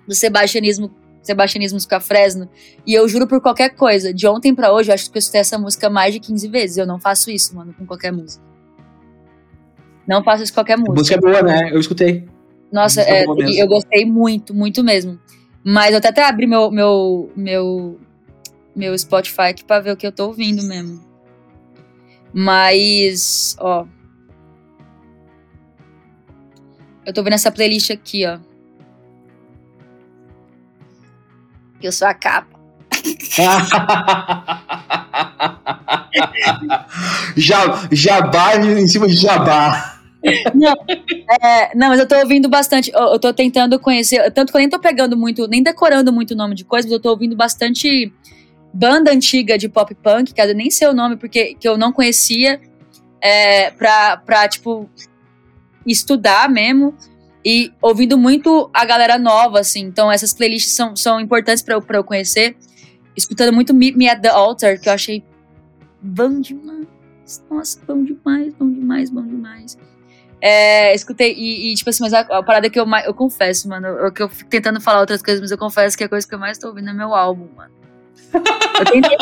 do 0.07 0.13
Sebastianismo, 0.13 0.91
Sebastianismos 1.21 1.85
com 1.85 1.95
a 1.95 1.99
Fresno, 1.99 2.49
e 2.85 2.93
eu 2.93 3.07
juro 3.07 3.27
por 3.27 3.41
qualquer 3.41 3.69
coisa, 3.75 4.13
de 4.13 4.27
ontem 4.27 4.55
para 4.55 4.71
hoje, 4.71 4.89
eu 4.89 4.93
acho 4.93 5.11
que 5.11 5.17
eu 5.17 5.19
escutei 5.19 5.41
essa 5.41 5.57
música 5.57 5.89
mais 5.89 6.13
de 6.13 6.19
15 6.19 6.47
vezes. 6.47 6.77
Eu 6.77 6.87
não 6.87 6.99
faço 6.99 7.29
isso, 7.29 7.55
mano, 7.55 7.73
com 7.73 7.85
qualquer 7.85 8.11
música. 8.11 8.43
Não 10.07 10.23
faço 10.23 10.43
isso 10.43 10.53
com 10.53 10.59
qualquer 10.59 10.77
música. 10.77 10.93
A 10.93 10.95
música 10.95 11.15
é 11.15 11.19
boa, 11.19 11.41
né? 11.41 11.69
Eu 11.71 11.79
escutei. 11.79 12.25
Nossa, 12.71 13.01
é, 13.01 13.25
eu 13.25 13.67
gostei 13.67 14.05
muito, 14.05 14.53
muito 14.53 14.83
mesmo. 14.83 15.19
Mas 15.63 15.91
eu 15.91 15.97
até, 15.97 16.09
até 16.09 16.23
abri 16.23 16.47
meu, 16.47 16.71
meu, 16.71 17.31
meu, 17.35 17.99
meu 18.75 18.97
Spotify 18.97 19.49
aqui 19.49 19.65
pra 19.65 19.81
ver 19.81 19.91
o 19.91 19.97
que 19.97 20.07
eu 20.07 20.11
tô 20.11 20.27
ouvindo 20.27 20.63
mesmo. 20.63 21.06
Mas, 22.39 23.55
ó. 23.59 23.87
Eu 27.03 27.11
tô 27.11 27.23
vendo 27.23 27.33
essa 27.33 27.51
playlist 27.51 27.89
aqui, 27.89 28.27
ó. 28.27 28.37
Eu 31.81 31.91
sou 31.91 32.07
a 32.07 32.13
capa. 32.13 32.59
jabá 37.91 38.55
em 38.57 38.87
cima 38.87 39.07
de 39.07 39.15
jabá. 39.15 39.99
Não, 40.53 40.75
é, 41.41 41.75
não, 41.75 41.89
mas 41.89 41.99
eu 41.99 42.07
tô 42.07 42.19
ouvindo 42.19 42.47
bastante. 42.47 42.91
Eu, 42.93 43.13
eu 43.13 43.19
tô 43.19 43.33
tentando 43.33 43.79
conhecer. 43.79 44.31
Tanto 44.31 44.51
que 44.51 44.57
eu 44.57 44.61
nem 44.61 44.69
tô 44.69 44.77
pegando 44.77 45.17
muito, 45.17 45.47
nem 45.47 45.63
decorando 45.63 46.13
muito 46.13 46.35
o 46.35 46.37
nome 46.37 46.53
de 46.53 46.63
coisa, 46.63 46.87
mas 46.87 46.93
eu 46.93 46.99
tô 46.99 47.09
ouvindo 47.09 47.35
bastante 47.35 48.13
banda 48.77 49.11
antiga 49.11 49.57
de 49.57 49.67
pop 49.67 49.93
punk, 49.95 50.33
que 50.33 50.39
eu 50.39 50.53
nem 50.53 50.69
sei 50.69 50.87
o 50.87 50.93
nome, 50.93 51.17
porque 51.17 51.55
que 51.55 51.67
eu 51.67 51.77
não 51.77 51.91
conhecia, 51.91 52.61
é, 53.19 53.71
pra, 53.71 54.17
pra, 54.17 54.47
tipo, 54.47 54.87
estudar 55.85 56.47
mesmo. 56.47 56.95
E 57.43 57.71
ouvindo 57.81 58.17
muito 58.17 58.69
a 58.73 58.85
galera 58.85 59.17
nova, 59.17 59.59
assim. 59.61 59.81
Então, 59.81 60.11
essas 60.11 60.33
playlists 60.33 60.75
são, 60.75 60.95
são 60.95 61.19
importantes 61.19 61.63
pra 61.63 61.75
eu, 61.75 61.81
pra 61.81 61.97
eu 61.97 62.03
conhecer. 62.03 62.55
Escutando 63.15 63.53
muito 63.53 63.73
Meet 63.73 63.95
Me 63.95 64.07
at 64.07 64.21
the 64.21 64.27
Altar, 64.27 64.79
que 64.79 64.89
eu 64.89 64.93
achei 64.93 65.23
bom 65.99 66.39
demais. 66.39 66.85
Nossa, 67.49 67.79
bom 67.87 68.03
demais, 68.03 68.53
bom 68.53 68.69
demais, 68.71 69.09
bom 69.09 69.25
demais. 69.25 69.77
É, 70.39 70.93
escutei, 70.93 71.33
e, 71.33 71.71
e, 71.71 71.75
tipo 71.75 71.89
assim, 71.89 72.03
mas 72.03 72.13
a, 72.13 72.19
a, 72.19 72.43
parada 72.43 72.69
que 72.69 72.79
eu 72.79 72.85
mais. 72.85 73.07
Eu 73.07 73.13
confesso, 73.13 73.67
mano. 73.67 73.87
Eu, 73.87 74.11
que 74.11 74.21
eu 74.21 74.29
fico 74.29 74.49
tentando 74.49 74.79
falar 74.79 74.99
outras 74.99 75.21
coisas, 75.21 75.41
mas 75.41 75.49
eu 75.49 75.57
confesso 75.57 75.97
que 75.97 76.03
a 76.03 76.09
coisa 76.09 76.27
que 76.27 76.35
eu 76.35 76.39
mais 76.39 76.59
tô 76.59 76.67
ouvindo 76.67 76.89
é 76.89 76.93
meu 76.93 77.15
álbum, 77.15 77.47
mano. 77.55 77.71
Eu 78.33 78.85
tentei. 78.85 79.17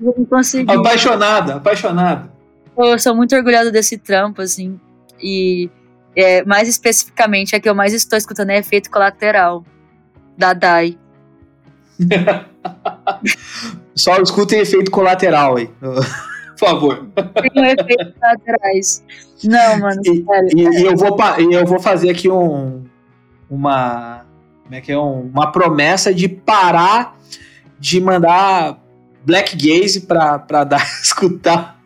não 0.00 0.24
consegui. 0.26 0.72
Apaixonada, 0.72 1.56
apaixonada. 1.56 2.32
Eu 2.76 2.98
sou 2.98 3.14
muito 3.14 3.34
orgulhosa 3.34 3.70
desse 3.70 3.98
trampo, 3.98 4.42
assim. 4.42 4.80
E 5.22 5.70
é, 6.16 6.44
mais 6.44 6.68
especificamente, 6.68 7.54
a 7.54 7.60
que 7.60 7.68
eu 7.68 7.74
mais 7.74 7.92
estou 7.92 8.16
escutando 8.16 8.50
é 8.50 8.58
Efeito 8.58 8.90
Colateral, 8.90 9.64
da 10.36 10.52
Dai. 10.52 10.98
Só 13.94 14.16
escutem 14.16 14.60
efeito 14.60 14.90
colateral 14.90 15.56
aí 15.56 15.68
por 16.60 16.68
favor. 16.68 17.06
Tem 17.14 17.62
um 17.62 17.64
efeito 17.64 18.14
atrás. 18.22 19.02
Não, 19.42 19.78
mano. 19.78 20.00
E, 20.04 20.24
e, 20.54 20.62
e, 20.62 20.84
eu 20.84 20.96
vou, 20.96 21.16
eu 21.50 21.66
vou 21.66 21.80
fazer 21.80 22.10
aqui 22.10 22.30
um, 22.30 22.84
uma, 23.48 24.26
como 24.62 24.74
é 24.74 24.80
que 24.80 24.92
é, 24.92 24.98
um, 24.98 25.30
uma 25.32 25.50
promessa 25.50 26.12
de 26.12 26.28
parar 26.28 27.16
de 27.80 28.00
mandar 28.00 28.78
Black 29.24 29.56
Gaze 29.56 30.02
pra, 30.02 30.38
pra 30.38 30.62
dar 30.64 30.84
escutar. 31.02 31.80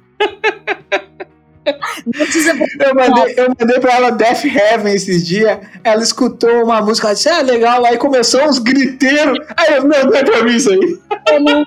Não 2.05 2.12
precisa 2.12 2.53
eu 2.53 2.95
mandei, 2.95 3.34
eu 3.38 3.49
mandei 3.59 3.80
pra 3.80 3.95
ela 3.95 4.11
Death 4.11 4.45
Heaven 4.45 4.92
esses 4.92 5.26
dias. 5.26 5.59
Ela 5.82 6.03
escutou 6.03 6.64
uma 6.64 6.82
música, 6.82 7.07
ela 7.09 7.14
disse, 7.14 7.28
é 7.28 7.42
legal. 7.42 7.86
Aí 7.86 7.97
começou 7.97 8.45
uns 8.45 8.59
griteiros. 8.59 9.38
Aí 9.57 9.74
eu, 9.74 9.84
não, 9.84 10.05
não 10.05 10.14
é 10.14 10.24
pra 10.24 10.42
mim 10.42 10.57
isso 10.57 10.70
aí. 10.70 10.99
não, 11.40 11.64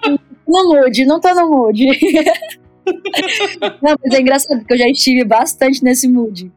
no 0.47 0.75
mood, 0.75 1.05
não 1.05 1.19
tá 1.19 1.33
no 1.33 1.49
mood. 1.49 1.85
Não, 3.81 3.95
mas 4.01 4.13
é 4.13 4.21
engraçado, 4.21 4.59
porque 4.59 4.73
eu 4.73 4.77
já 4.77 4.87
estive 4.87 5.23
bastante 5.25 5.83
nesse 5.83 6.07
mood. 6.07 6.51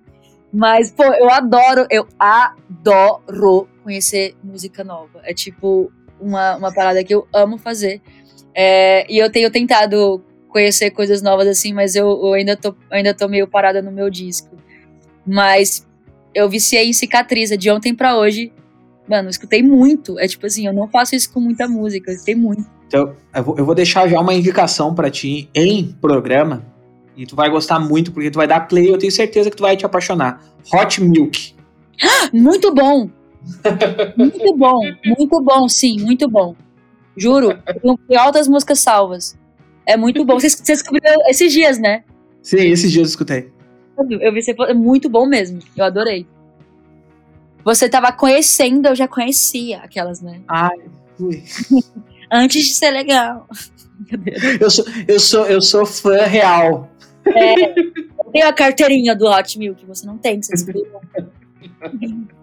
Mas, 0.53 0.91
pô, 0.91 1.05
eu 1.05 1.31
adoro, 1.31 1.87
eu 1.91 2.07
adoro 2.18 3.68
conhecer 3.83 4.35
música 4.43 4.85
nova. 4.85 5.21
É 5.25 5.33
tipo 5.33 5.91
uma, 6.21 6.57
uma 6.57 6.73
parada 6.73 7.03
que 7.03 7.14
eu 7.14 7.27
amo 7.33 7.59
fazer. 7.59 8.01
É, 8.55 9.07
e 9.12 9.18
eu 9.18 9.31
tenho 9.31 9.51
tentado 9.51 10.23
conhecer 10.49 10.91
coisas 10.91 11.23
novas 11.23 11.47
assim, 11.47 11.73
mas 11.73 11.95
eu, 11.95 12.09
eu, 12.09 12.35
ainda, 12.35 12.57
tô, 12.57 12.75
ainda 12.91 13.14
tô 13.14 13.29
meio 13.29 13.47
parada 13.47 13.81
no 13.81 13.91
meu 13.91 14.11
disco. 14.11 14.57
Mas 15.27 15.87
eu 16.35 16.49
viciei 16.49 16.89
em 16.89 16.93
cicatriz, 16.93 17.51
de 17.57 17.71
ontem 17.71 17.95
para 17.95 18.16
hoje. 18.16 18.53
Mano, 19.09 19.29
escutei 19.29 19.62
muito. 19.62 20.18
É 20.18 20.27
tipo 20.27 20.47
assim, 20.47 20.66
eu 20.66 20.73
não 20.73 20.89
faço 20.89 21.14
isso 21.14 21.33
com 21.33 21.41
muita 21.41 21.68
música, 21.68 22.11
eu 22.11 22.14
escutei 22.14 22.35
muito. 22.35 22.64
Então, 22.87 23.14
eu 23.35 23.43
vou, 23.45 23.59
eu 23.59 23.64
vou 23.64 23.75
deixar 23.75 24.09
já 24.09 24.21
uma 24.21 24.35
indicação 24.35 24.95
para 24.95 25.11
ti 25.11 25.49
em 25.55 25.93
programa. 26.01 26.64
E 27.16 27.27
tu 27.27 27.37
vai 27.37 27.51
gostar 27.51 27.79
muito, 27.79 28.12
porque 28.12 28.31
tu 28.31 28.37
vai 28.37 28.47
dar 28.47 28.61
play, 28.61 28.91
eu 28.91 28.99
tenho 28.99 29.12
certeza 29.12 29.51
que 29.51 29.57
tu 29.57 29.62
vai 29.62 29.77
te 29.77 29.85
apaixonar. 29.85 30.43
Hot 30.73 31.03
Milk. 31.03 31.55
Muito 32.33 32.73
bom! 32.75 33.11
Muito 34.16 34.57
bom, 34.57 34.80
muito 35.05 35.43
bom, 35.43 35.68
sim, 35.68 36.01
muito 36.01 36.28
bom. 36.28 36.55
Juro, 37.16 37.59
tem 38.09 38.16
altas 38.16 38.49
músicas 38.49 38.80
salvas. 38.80 39.38
É 39.86 39.97
muito 39.97 40.24
bom. 40.24 40.38
Você, 40.38 40.49
descobriu 40.62 41.03
esses 41.28 41.53
dias, 41.53 41.78
né? 41.78 42.05
Sim, 42.43 42.68
esses 42.68 42.91
dias 42.91 43.09
eu 43.09 43.11
escutei. 43.11 43.53
Eu 43.99 44.32
vi 44.32 44.43
você 44.43 44.55
é 44.68 44.74
muito 44.74 45.09
bom 45.09 45.26
mesmo. 45.26 45.59
Eu 45.76 45.84
adorei. 45.84 46.26
Você 47.64 47.88
tava 47.88 48.12
conhecendo, 48.12 48.88
eu 48.88 48.95
já 48.95 49.07
conhecia 49.07 49.78
aquelas, 49.78 50.22
né? 50.22 50.41
Ai, 50.49 50.78
ui. 51.18 51.43
antes 52.30 52.64
de 52.64 52.74
ser 52.74 52.91
legal. 52.91 53.47
Eu 54.61 54.70
sou, 54.70 54.84
eu 55.07 55.20
sou, 55.20 55.47
eu 55.47 55.61
sou 55.61 55.84
fã 55.84 56.22
real. 56.24 56.91
É, 57.26 57.78
eu 57.78 58.32
tenho 58.32 58.49
a 58.49 58.53
carteirinha 58.53 59.14
do 59.14 59.26
Hot 59.26 59.59
Milk, 59.59 59.84
você 59.84 60.07
não 60.07 60.16
tem, 60.16 60.41
você 60.43 60.55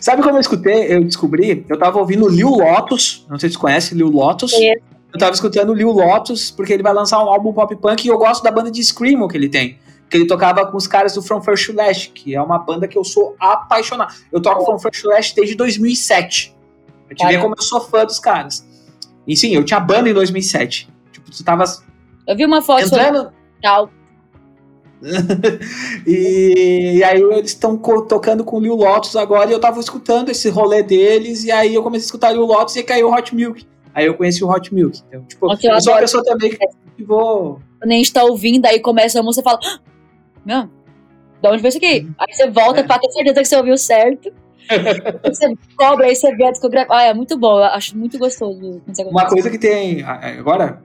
Sabe 0.00 0.22
como 0.22 0.36
eu 0.36 0.40
escutei? 0.40 0.94
Eu 0.94 1.04
descobri, 1.04 1.64
eu 1.68 1.78
tava 1.78 1.98
ouvindo 1.98 2.28
Lil 2.28 2.50
Lotus, 2.50 3.26
não 3.28 3.38
sei 3.38 3.48
se 3.48 3.54
você 3.54 3.60
conhece 3.60 3.94
Lil 3.94 4.08
Lotus. 4.08 4.52
É. 4.54 4.74
Eu 5.12 5.18
tava 5.18 5.32
escutando 5.32 5.74
Lil 5.74 5.90
Lotus, 5.90 6.50
porque 6.50 6.72
ele 6.72 6.82
vai 6.82 6.92
lançar 6.92 7.22
um 7.22 7.28
álbum 7.28 7.52
pop 7.52 7.74
punk 7.76 8.04
e 8.04 8.08
eu 8.08 8.18
gosto 8.18 8.42
da 8.42 8.50
banda 8.50 8.70
de 8.70 8.82
Screamo 8.82 9.28
que 9.28 9.36
ele 9.36 9.48
tem. 9.48 9.78
Que 10.08 10.16
ele 10.16 10.26
tocava 10.26 10.66
com 10.66 10.76
os 10.76 10.86
caras 10.86 11.14
do 11.14 11.22
From 11.22 11.40
First 11.40 11.66
to 11.66 11.72
Last, 11.72 12.10
que 12.10 12.34
é 12.34 12.42
uma 12.42 12.58
banda 12.58 12.86
que 12.86 12.98
eu 12.98 13.04
sou 13.04 13.36
apaixonado. 13.38 14.14
Eu 14.32 14.40
toco 14.40 14.64
From 14.64 14.78
First 14.78 15.02
to 15.02 15.08
Last 15.08 15.34
desde 15.34 15.54
2007. 15.54 16.56
Eu 17.08 17.16
te 17.16 17.26
ver 17.26 17.40
como 17.40 17.54
eu 17.56 17.62
sou 17.62 17.80
fã 17.80 18.04
dos 18.04 18.18
caras. 18.18 18.66
E 19.26 19.36
sim, 19.36 19.54
eu 19.54 19.64
tinha 19.64 19.80
banda 19.80 20.08
em 20.08 20.14
2007. 20.14 20.88
Tipo, 21.12 21.30
tu 21.30 21.44
tava. 21.44 21.64
Eu 22.26 22.36
vi 22.36 22.44
uma 22.44 22.62
foto 22.62 22.84
entrando. 22.84 23.32
Tchau. 23.60 23.90
e, 26.06 26.96
e, 26.98 27.04
aí 27.04 27.20
eles 27.20 27.50
estão 27.52 27.76
tocando 27.76 28.44
com 28.44 28.58
o 28.58 28.60
Lil 28.60 28.74
Lotus 28.74 29.16
agora 29.16 29.50
e 29.50 29.52
eu 29.52 29.60
tava 29.60 29.80
escutando 29.80 30.28
esse 30.30 30.48
rolê 30.50 30.82
deles 30.82 31.44
e 31.44 31.50
aí 31.50 31.74
eu 31.74 31.82
comecei 31.82 32.04
a 32.04 32.06
escutar 32.06 32.32
Lil 32.32 32.44
Lotus 32.44 32.76
e 32.76 32.82
caiu 32.82 33.08
o 33.08 33.14
Hot 33.14 33.34
Milk. 33.34 33.66
Aí 33.94 34.06
eu 34.06 34.14
conheci 34.14 34.44
o 34.44 34.48
Hot 34.48 34.72
Milk. 34.72 35.00
Então, 35.08 35.22
tipo, 35.24 35.46
Nossa, 35.46 35.66
eu 35.66 35.72
eu 35.72 35.80
sou 35.80 35.92
uma 35.92 36.00
pessoa 36.00 36.24
também 36.24 36.50
que 36.50 37.04
vou. 37.04 37.60
Quando 37.80 37.92
a 37.92 37.94
gente 37.94 38.12
tá 38.12 38.22
ouvindo, 38.24 38.66
aí 38.66 38.78
começa 38.78 39.18
a 39.18 39.22
música 39.22 39.40
e 39.40 39.44
fala, 39.44 39.58
"Ah, 39.64 39.80
meu, 40.44 40.68
de 41.42 41.48
onde 41.48 41.62
veio 41.62 41.68
isso 41.70 41.78
aqui? 41.78 42.06
Aí 42.18 42.34
você 42.34 42.50
volta 42.50 42.80
É. 42.80 42.82
pra 42.82 42.98
ter 42.98 43.10
certeza 43.10 43.40
que 43.40 43.44
você 43.46 43.56
ouviu 43.56 43.76
certo. 43.78 44.32
Você 45.24 45.52
cobra, 45.76 46.06
aí 46.06 46.14
você 46.14 46.32
vê 46.36 46.44
a 46.44 46.52
discografia. 46.52 46.94
Ah, 46.94 47.02
é 47.06 47.14
muito 47.14 47.36
bom, 47.36 47.58
eu 47.58 47.64
acho 47.64 47.98
muito 47.98 48.16
gostoso. 48.18 48.80
Uma 49.06 49.26
coisa 49.26 49.50
que 49.50 49.58
tem. 49.58 50.04
Agora, 50.04 50.80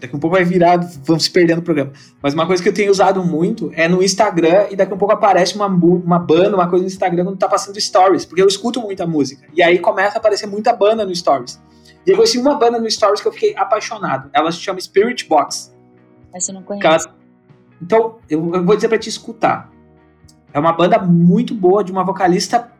daqui 0.00 0.14
um 0.16 0.18
pouco 0.18 0.36
vai 0.36 0.44
virar, 0.44 0.76
vamos 1.04 1.24
se 1.24 1.30
perdendo 1.30 1.58
no 1.58 1.62
programa. 1.62 1.92
Mas 2.22 2.34
uma 2.34 2.46
coisa 2.46 2.62
que 2.62 2.68
eu 2.68 2.72
tenho 2.74 2.90
usado 2.90 3.22
muito 3.24 3.70
é 3.74 3.88
no 3.88 4.02
Instagram 4.02 4.66
e 4.70 4.76
daqui 4.76 4.92
um 4.94 4.98
pouco 4.98 5.12
aparece 5.14 5.54
uma, 5.56 5.66
uma 5.66 6.18
banda, 6.18 6.54
uma 6.56 6.68
coisa 6.68 6.82
no 6.84 6.90
Instagram 6.90 7.24
quando 7.24 7.38
tá 7.38 7.48
passando 7.48 7.80
stories. 7.80 8.24
Porque 8.24 8.40
eu 8.42 8.46
escuto 8.46 8.80
muita 8.80 9.06
música. 9.06 9.46
E 9.54 9.62
aí 9.62 9.78
começa 9.78 10.16
a 10.16 10.18
aparecer 10.18 10.46
muita 10.46 10.72
banda 10.72 11.04
no 11.04 11.14
stories. 11.14 11.60
E 12.06 12.10
eu 12.10 12.16
conheci 12.16 12.38
uma 12.38 12.54
banda 12.54 12.78
no 12.80 12.90
stories 12.90 13.20
que 13.20 13.28
eu 13.28 13.32
fiquei 13.32 13.54
apaixonado. 13.56 14.30
Ela 14.32 14.50
se 14.52 14.58
chama 14.58 14.80
Spirit 14.80 15.26
Box. 15.28 15.74
Essa 16.34 16.50
eu 16.50 16.54
não 16.54 16.62
conheço. 16.62 16.86
ela- 16.86 17.14
Então, 17.82 18.16
eu, 18.30 18.54
eu 18.54 18.64
vou 18.64 18.74
dizer 18.76 18.88
pra 18.88 18.98
te 18.98 19.08
escutar. 19.08 19.70
É 20.52 20.58
uma 20.58 20.72
banda 20.72 20.98
muito 20.98 21.54
boa 21.54 21.84
de 21.84 21.92
uma 21.92 22.02
vocalista. 22.04 22.72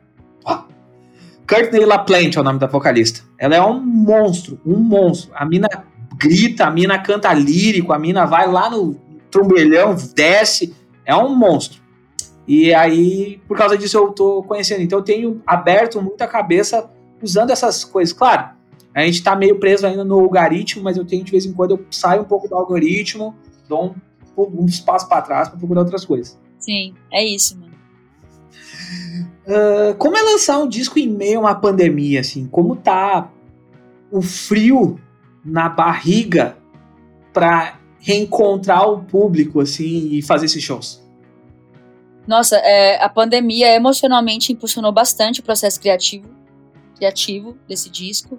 Courtney 1.49 1.85
LaPlante 1.87 2.37
é 2.37 2.41
o 2.41 2.45
nome 2.45 2.59
da 2.59 2.66
vocalista. 2.66 3.21
Ela 3.39 3.57
é 3.57 3.62
um 3.62 3.81
monstro, 3.81 4.61
um 4.66 4.77
monstro. 4.79 5.31
A 5.35 5.45
mina 5.47 5.69
grita, 6.19 6.66
a 6.66 6.71
mina 6.71 6.99
canta 6.99 7.33
lírico, 7.33 7.93
a 7.93 7.99
mina 7.99 8.27
vai 8.27 8.51
lá 8.51 8.69
no 8.69 8.95
trombelhão, 9.31 9.97
desce. 10.14 10.75
É 11.05 11.14
um 11.14 11.35
monstro. 11.35 11.81
E 12.47 12.73
aí, 12.75 13.41
por 13.47 13.57
causa 13.57 13.77
disso, 13.77 13.97
eu 13.97 14.11
tô 14.12 14.43
conhecendo. 14.43 14.83
Então, 14.83 14.99
eu 14.99 15.05
tenho 15.05 15.43
aberto 15.47 16.03
muita 16.03 16.27
cabeça 16.27 16.91
usando 17.23 17.51
essas 17.51 17.85
coisas. 17.85 18.12
Claro, 18.12 18.51
a 18.95 19.05
gente 19.05 19.23
tá 19.23 19.37
meio 19.37 19.59
preso 19.59 19.87
ainda 19.87 20.05
no 20.05 20.19
algoritmo, 20.19 20.83
mas 20.83 20.97
eu 20.97 21.05
tenho 21.05 21.25
de 21.25 21.31
vez 21.31 21.47
em 21.47 21.53
quando 21.53 21.73
eu 21.73 21.85
saio 21.91 22.23
um 22.23 22.25
pouco 22.25 22.49
do 22.49 22.55
algoritmo, 22.55 23.35
dou 23.69 23.95
um, 24.37 24.62
um 24.62 24.66
espaço 24.66 25.09
para 25.09 25.23
trás 25.23 25.49
para 25.49 25.59
procurar 25.59 25.81
outras 25.81 26.05
coisas. 26.05 26.39
Sim, 26.59 26.95
é 27.12 27.25
isso, 27.25 27.59
mano. 27.59 27.69
Ah, 29.47 29.95
como 29.99 30.16
é 30.16 30.23
lançar 30.23 30.59
um 30.59 30.69
disco 30.69 30.99
em 30.99 31.09
meio 31.09 31.39
a 31.39 31.43
uma 31.43 31.55
pandemia, 31.55 32.21
assim? 32.21 32.47
Como 32.47 32.77
tá 32.77 33.31
o 34.11 34.21
frio 34.21 35.01
na 35.45 35.68
barriga 35.68 36.57
para 37.32 37.78
reencontrar 38.01 38.89
o 38.89 39.05
público, 39.05 39.61
assim, 39.61 40.09
e 40.12 40.22
fazer 40.22 40.47
esses 40.47 40.62
shows? 40.62 41.03
Nossa, 42.26 42.57
é, 42.57 43.03
a 43.03 43.09
pandemia 43.09 43.74
emocionalmente 43.74 44.53
impulsionou 44.53 44.93
bastante 44.93 45.41
o 45.41 45.43
processo 45.43 45.80
criativo, 45.80 46.28
criativo 46.95 47.57
desse 47.66 47.89
disco. 47.89 48.39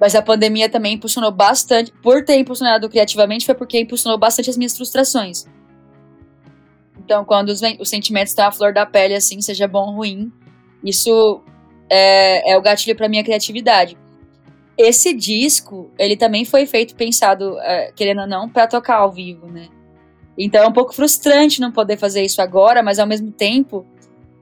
Mas 0.00 0.14
a 0.14 0.22
pandemia 0.22 0.68
também 0.68 0.94
impulsionou 0.94 1.30
bastante. 1.30 1.92
Por 2.02 2.24
ter 2.24 2.38
impulsionado 2.38 2.88
criativamente, 2.88 3.46
foi 3.46 3.54
porque 3.54 3.80
impulsionou 3.80 4.18
bastante 4.18 4.50
as 4.50 4.56
minhas 4.56 4.76
frustrações. 4.76 5.46
Então, 6.98 7.24
quando 7.24 7.48
os, 7.48 7.60
os 7.80 7.88
sentimentos 7.88 8.30
estão 8.30 8.46
à 8.46 8.52
flor 8.52 8.72
da 8.72 8.84
pele, 8.84 9.14
assim, 9.14 9.40
seja 9.40 9.66
bom 9.66 9.90
ou 9.90 9.96
ruim, 9.96 10.32
isso 10.84 11.40
é, 11.90 12.52
é 12.52 12.56
o 12.56 12.62
gatilho 12.62 12.96
para 12.96 13.08
minha 13.08 13.24
criatividade. 13.24 13.96
Esse 14.78 15.12
disco, 15.12 15.90
ele 15.98 16.16
também 16.16 16.44
foi 16.44 16.64
feito, 16.64 16.94
pensado, 16.94 17.58
é, 17.58 17.90
querendo 17.92 18.20
ou 18.20 18.26
não, 18.28 18.48
para 18.48 18.68
tocar 18.68 18.98
ao 18.98 19.10
vivo, 19.10 19.48
né? 19.48 19.68
Então 20.38 20.62
é 20.62 20.68
um 20.68 20.72
pouco 20.72 20.94
frustrante 20.94 21.60
não 21.60 21.72
poder 21.72 21.96
fazer 21.96 22.22
isso 22.22 22.40
agora, 22.40 22.80
mas 22.80 23.00
ao 23.00 23.06
mesmo 23.06 23.32
tempo 23.32 23.84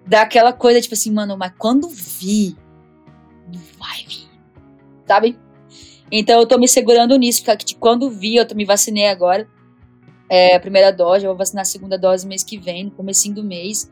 dá 0.06 0.22
aquela 0.22 0.52
coisa 0.52 0.80
tipo 0.80 0.92
assim, 0.92 1.10
mano, 1.10 1.38
mas 1.38 1.52
quando 1.56 1.88
vi, 1.88 2.54
vai 3.78 4.04
vir, 4.06 4.28
sabe? 5.06 5.38
Então 6.12 6.38
eu 6.38 6.46
tô 6.46 6.58
me 6.58 6.68
segurando 6.68 7.16
nisso, 7.16 7.42
porque 7.42 7.74
quando 7.74 8.10
vi, 8.10 8.36
eu 8.36 8.46
me 8.54 8.66
vacinei 8.66 9.08
agora, 9.08 9.48
é, 10.28 10.54
a 10.54 10.60
primeira 10.60 10.92
dose, 10.92 11.24
eu 11.24 11.30
vou 11.30 11.38
vacinar 11.38 11.62
a 11.62 11.64
segunda 11.64 11.98
dose 11.98 12.26
mês 12.26 12.44
que 12.44 12.58
vem, 12.58 12.84
no 12.84 12.90
comecinho 12.90 13.36
do 13.36 13.44
mês. 13.44 13.90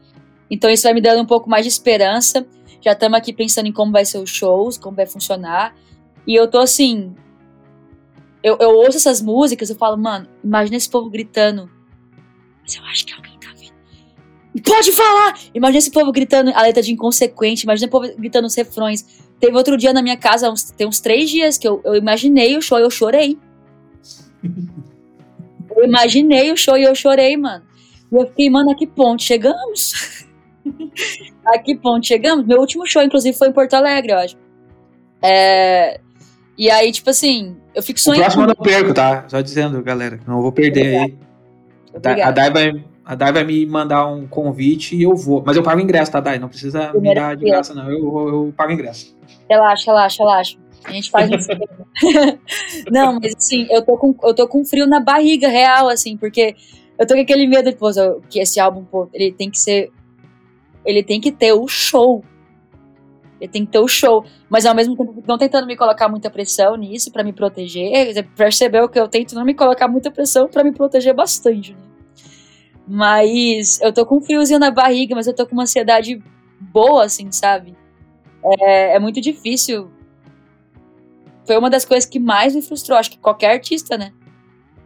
Então 0.51 0.71
isso 0.71 0.83
vai 0.83 0.93
me 0.93 1.01
dando 1.01 1.23
um 1.23 1.27
pouco 1.27 1.49
mais 1.49 1.65
de 1.65 1.69
esperança. 1.69 2.47
Já 2.81 2.93
estamos 2.93 3.17
aqui 3.17 3.33
pensando 3.33 3.67
em 3.67 3.73
como 3.73 3.93
vai 3.93 4.05
ser 4.05 4.19
os 4.19 4.31
shows, 4.31 4.77
como 4.77 4.97
vai 4.97 5.07
funcionar. 5.07 5.75
E 6.27 6.35
eu 6.35 6.49
tô 6.49 6.59
assim, 6.59 7.15
eu, 8.43 8.57
eu 8.61 8.71
ouço 8.71 8.97
essas 8.97 9.21
músicas, 9.21 9.71
eu 9.71 9.77
falo, 9.77 9.97
mano, 9.97 10.29
imagina 10.43 10.77
esse 10.77 10.89
povo 10.89 11.11
gritando 11.11 11.71
mas 12.65 12.77
eu 12.77 12.85
acho 12.85 13.07
que 13.07 13.13
alguém 13.13 13.39
tá 13.39 13.49
vendo. 13.55 14.63
Pode 14.63 14.93
falar! 14.93 15.39
Imagina 15.55 15.79
esse 15.79 15.91
povo 15.91 16.11
gritando 16.11 16.51
a 16.55 16.63
letra 16.63 16.83
de 16.83 16.93
inconsequente, 16.93 17.65
imagina 17.65 17.87
o 17.89 17.91
povo 17.91 18.09
gritando 18.17 18.47
os 18.47 18.55
refrões. 18.55 19.23
Teve 19.39 19.57
outro 19.57 19.77
dia 19.77 19.93
na 19.93 20.01
minha 20.01 20.17
casa, 20.17 20.51
uns, 20.51 20.71
tem 20.71 20.87
uns 20.87 21.01
três 21.01 21.29
dias, 21.29 21.59
que 21.59 21.69
eu, 21.69 21.81
eu 21.85 21.95
imaginei 21.95 22.57
o 22.57 22.63
show 22.63 22.79
e 22.79 22.83
eu 22.83 22.91
chorei. 22.91 23.39
eu 25.77 25.85
imaginei 25.85 26.51
o 26.51 26.57
show 26.57 26.77
e 26.79 26.85
eu 26.85 26.95
chorei, 26.95 27.37
mano. 27.37 27.65
E 28.11 28.17
eu 28.17 28.27
fiquei, 28.29 28.49
mano, 28.49 28.71
a 28.71 28.75
que 28.75 28.87
ponto 28.87 29.23
chegamos? 29.23 30.25
a 31.45 31.59
que 31.59 31.77
ponto 31.77 32.07
chegamos? 32.07 32.47
Meu 32.47 32.59
último 32.61 32.87
show, 32.87 33.03
inclusive, 33.03 33.37
foi 33.37 33.49
em 33.49 33.53
Porto 33.53 33.75
Alegre, 33.75 34.13
eu 34.13 34.19
acho. 34.19 34.37
É... 35.23 36.01
E 36.57 36.71
aí, 36.71 36.93
tipo 36.93 37.11
assim, 37.11 37.57
eu 37.75 37.83
fico 37.83 37.99
O 37.99 38.03
sonhando. 38.03 38.23
próximo 38.23 38.45
eu 38.45 38.49
não 38.49 38.55
perco, 38.55 38.95
tá? 38.95 39.25
Só 39.29 39.41
dizendo, 39.41 39.83
galera, 39.83 40.21
não 40.27 40.41
vou 40.41 40.53
perder 40.53 40.97
aí. 40.97 41.15
A. 42.23 42.31
Dai 42.31 42.51
vai, 42.51 42.85
a 43.05 43.15
Dai 43.15 43.33
vai 43.33 43.45
me 43.45 43.67
mandar 43.67 44.07
um 44.07 44.27
convite 44.27 44.97
e 44.97 45.03
eu 45.03 45.15
vou. 45.17 45.43
Mas 45.45 45.57
eu 45.57 45.63
pago 45.63 45.81
ingresso, 45.81 46.13
tá, 46.13 46.21
Dai? 46.21 46.39
Não 46.39 46.49
precisa 46.49 46.87
me 46.87 46.91
Primeira 46.93 47.21
dar 47.21 47.37
de 47.37 47.45
graça, 47.45 47.75
não. 47.75 47.91
Eu, 47.91 47.99
eu, 47.99 48.29
eu 48.29 48.55
pago 48.57 48.73
ingresso. 48.73 49.17
Relaxa, 49.49 49.91
relaxa, 49.91 50.23
relaxa. 50.23 50.57
A 50.85 50.93
gente 50.93 51.11
faz 51.11 51.31
esquema. 51.31 51.67
Não, 52.93 53.19
mas 53.19 53.35
assim, 53.37 53.67
eu 53.71 53.83
tô, 53.83 53.97
com, 53.97 54.15
eu 54.23 54.35
tô 54.35 54.47
com 54.47 54.65
frio 54.65 54.87
na 54.87 55.01
barriga 55.01 55.49
real, 55.49 55.89
assim, 55.89 56.15
porque 56.15 56.55
eu 56.99 57.07
tô 57.07 57.15
com 57.15 57.21
aquele 57.21 57.47
medo, 57.47 57.75
pô, 57.75 57.89
que 58.29 58.39
esse 58.39 58.61
álbum, 58.61 58.85
pô, 58.85 59.09
ele 59.13 59.33
tem 59.33 59.51
que 59.51 59.59
ser. 59.59 59.91
Ele 60.85 61.03
tem 61.03 61.21
que 61.21 61.33
ter 61.33 61.55
o 61.55 61.67
show. 61.67 62.23
Tem 63.49 63.65
que 63.65 63.73
ter 63.73 63.79
o 63.79 63.89
show. 63.89 64.25
Mas 64.49 64.67
ao 64.67 64.75
mesmo 64.75 64.97
tempo, 64.97 65.23
não 65.27 65.39
tentando 65.39 65.67
me 65.67 65.77
colocar 65.77 66.09
muita 66.09 66.31
pressão 66.31 66.77
nisso 66.77 67.13
pra 67.13 67.25
me 67.25 67.33
proteger. 67.33 68.25
Percebeu 68.37 68.89
que 68.89 68.99
eu 68.99 69.09
tento 69.09 69.35
não 69.35 69.45
me 69.45 69.55
colocar 69.55 69.89
muita 69.89 70.11
pressão 70.11 70.49
pra 70.49 70.65
me 70.65 70.73
proteger 70.73 71.15
bastante, 71.15 71.73
né? 71.73 71.79
Mas 72.87 73.81
eu 73.81 73.93
tô 73.93 74.05
com 74.05 74.19
um 74.19 74.21
friozinho 74.21 74.59
na 74.59 74.71
barriga, 74.71 75.15
mas 75.15 75.27
eu 75.27 75.35
tô 75.35 75.47
com 75.47 75.53
uma 75.55 75.63
ansiedade 75.63 76.23
boa, 76.61 77.05
assim, 77.05 77.33
sabe? 77.33 77.77
É, 78.61 78.97
é 78.97 78.99
muito 78.99 79.21
difícil. 79.21 79.91
Foi 81.47 81.57
uma 81.57 81.71
das 81.71 81.85
coisas 81.85 82.09
que 82.09 82.19
mais 82.19 82.55
me 82.55 82.63
frustrou, 82.63 82.99
acho 82.99 83.11
que 83.11 83.19
qualquer 83.19 83.53
artista, 83.53 83.97
né? 83.97 84.13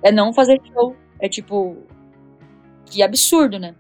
É 0.03 0.13
não 0.13 0.33
fazer 0.33 0.61
show. 0.73 0.95
É 1.21 1.29
tipo. 1.29 1.77
Que 2.87 3.03
absurdo, 3.03 3.59
né? 3.59 3.75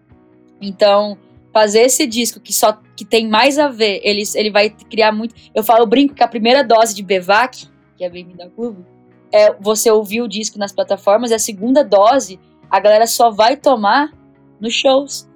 Então, 0.61 1.17
fazer 1.53 1.81
esse 1.81 2.07
disco 2.07 2.41
que 2.41 2.53
só 2.53 2.81
que 2.97 3.05
tem 3.05 3.29
mais 3.29 3.59
a 3.59 3.69
ver, 3.69 4.01
ele, 4.03 4.23
ele 4.35 4.51
vai 4.51 4.71
criar 4.71 5.13
muito. 5.13 5.35
Eu 5.55 5.63
falo, 5.63 5.83
eu 5.83 5.87
brinco 5.87 6.15
que 6.15 6.23
a 6.23 6.29
primeira 6.29 6.63
dose 6.63 6.95
de 6.95 7.03
Bevac, 7.03 7.67
que 7.97 8.05
é 8.05 8.11
Bem-vindo 8.11 8.43
ao 8.43 8.51
Clube, 8.51 8.85
é 9.33 9.53
você 9.55 9.91
ouvir 9.91 10.23
o 10.23 10.29
disco 10.29 10.59
nas 10.59 10.73
plataformas, 10.73 11.31
e 11.31 11.35
a 11.35 11.39
segunda 11.39 11.85
dose 11.85 12.39
a 12.71 12.81
galera 12.81 13.07
só 13.07 13.31
vai 13.31 13.57
tomar 13.57 14.13
nos 14.61 14.75
shows. 14.75 15.29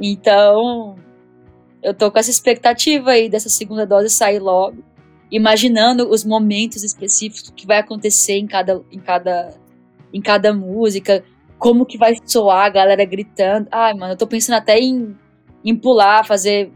Então, 0.00 0.96
eu 1.82 1.94
tô 1.94 2.10
com 2.10 2.18
essa 2.18 2.30
expectativa 2.30 3.10
aí 3.12 3.28
dessa 3.28 3.48
segunda 3.48 3.86
dose 3.86 4.10
sair 4.10 4.38
logo, 4.38 4.82
imaginando 5.30 6.08
os 6.08 6.24
momentos 6.24 6.82
específicos 6.82 7.52
que 7.54 7.66
vai 7.66 7.78
acontecer 7.78 8.34
em 8.34 8.46
cada, 8.46 8.82
em 8.90 8.98
cada, 8.98 9.54
em 10.12 10.20
cada 10.20 10.52
música, 10.52 11.24
como 11.62 11.86
que 11.86 11.96
vai 11.96 12.16
soar 12.26 12.66
a 12.66 12.68
galera 12.68 13.04
gritando. 13.04 13.68
Ai, 13.70 13.94
mano, 13.94 14.14
eu 14.14 14.16
tô 14.16 14.26
pensando 14.26 14.56
até 14.56 14.80
em, 14.80 15.16
em 15.64 15.76
pular, 15.76 16.26
fazer 16.26 16.72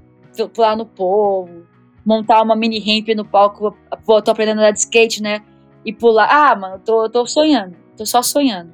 pular 0.55 0.77
no 0.77 0.87
povo, 0.87 1.67
montar 2.05 2.41
uma 2.41 2.55
mini 2.55 2.79
ramp 2.79 3.09
no 3.17 3.25
palco, 3.25 3.77
pô, 4.05 4.23
tô 4.23 4.31
aprendendo 4.31 4.59
a 4.59 4.61
andar 4.61 4.71
de 4.71 4.79
skate, 4.79 5.21
né? 5.21 5.43
E 5.85 5.93
pular. 5.93 6.29
Ah, 6.31 6.55
mano, 6.55 6.81
tô, 6.85 7.11
tô 7.11 7.27
sonhando. 7.27 7.75
Tô 7.97 8.07
só 8.07 8.23
sonhando. 8.23 8.71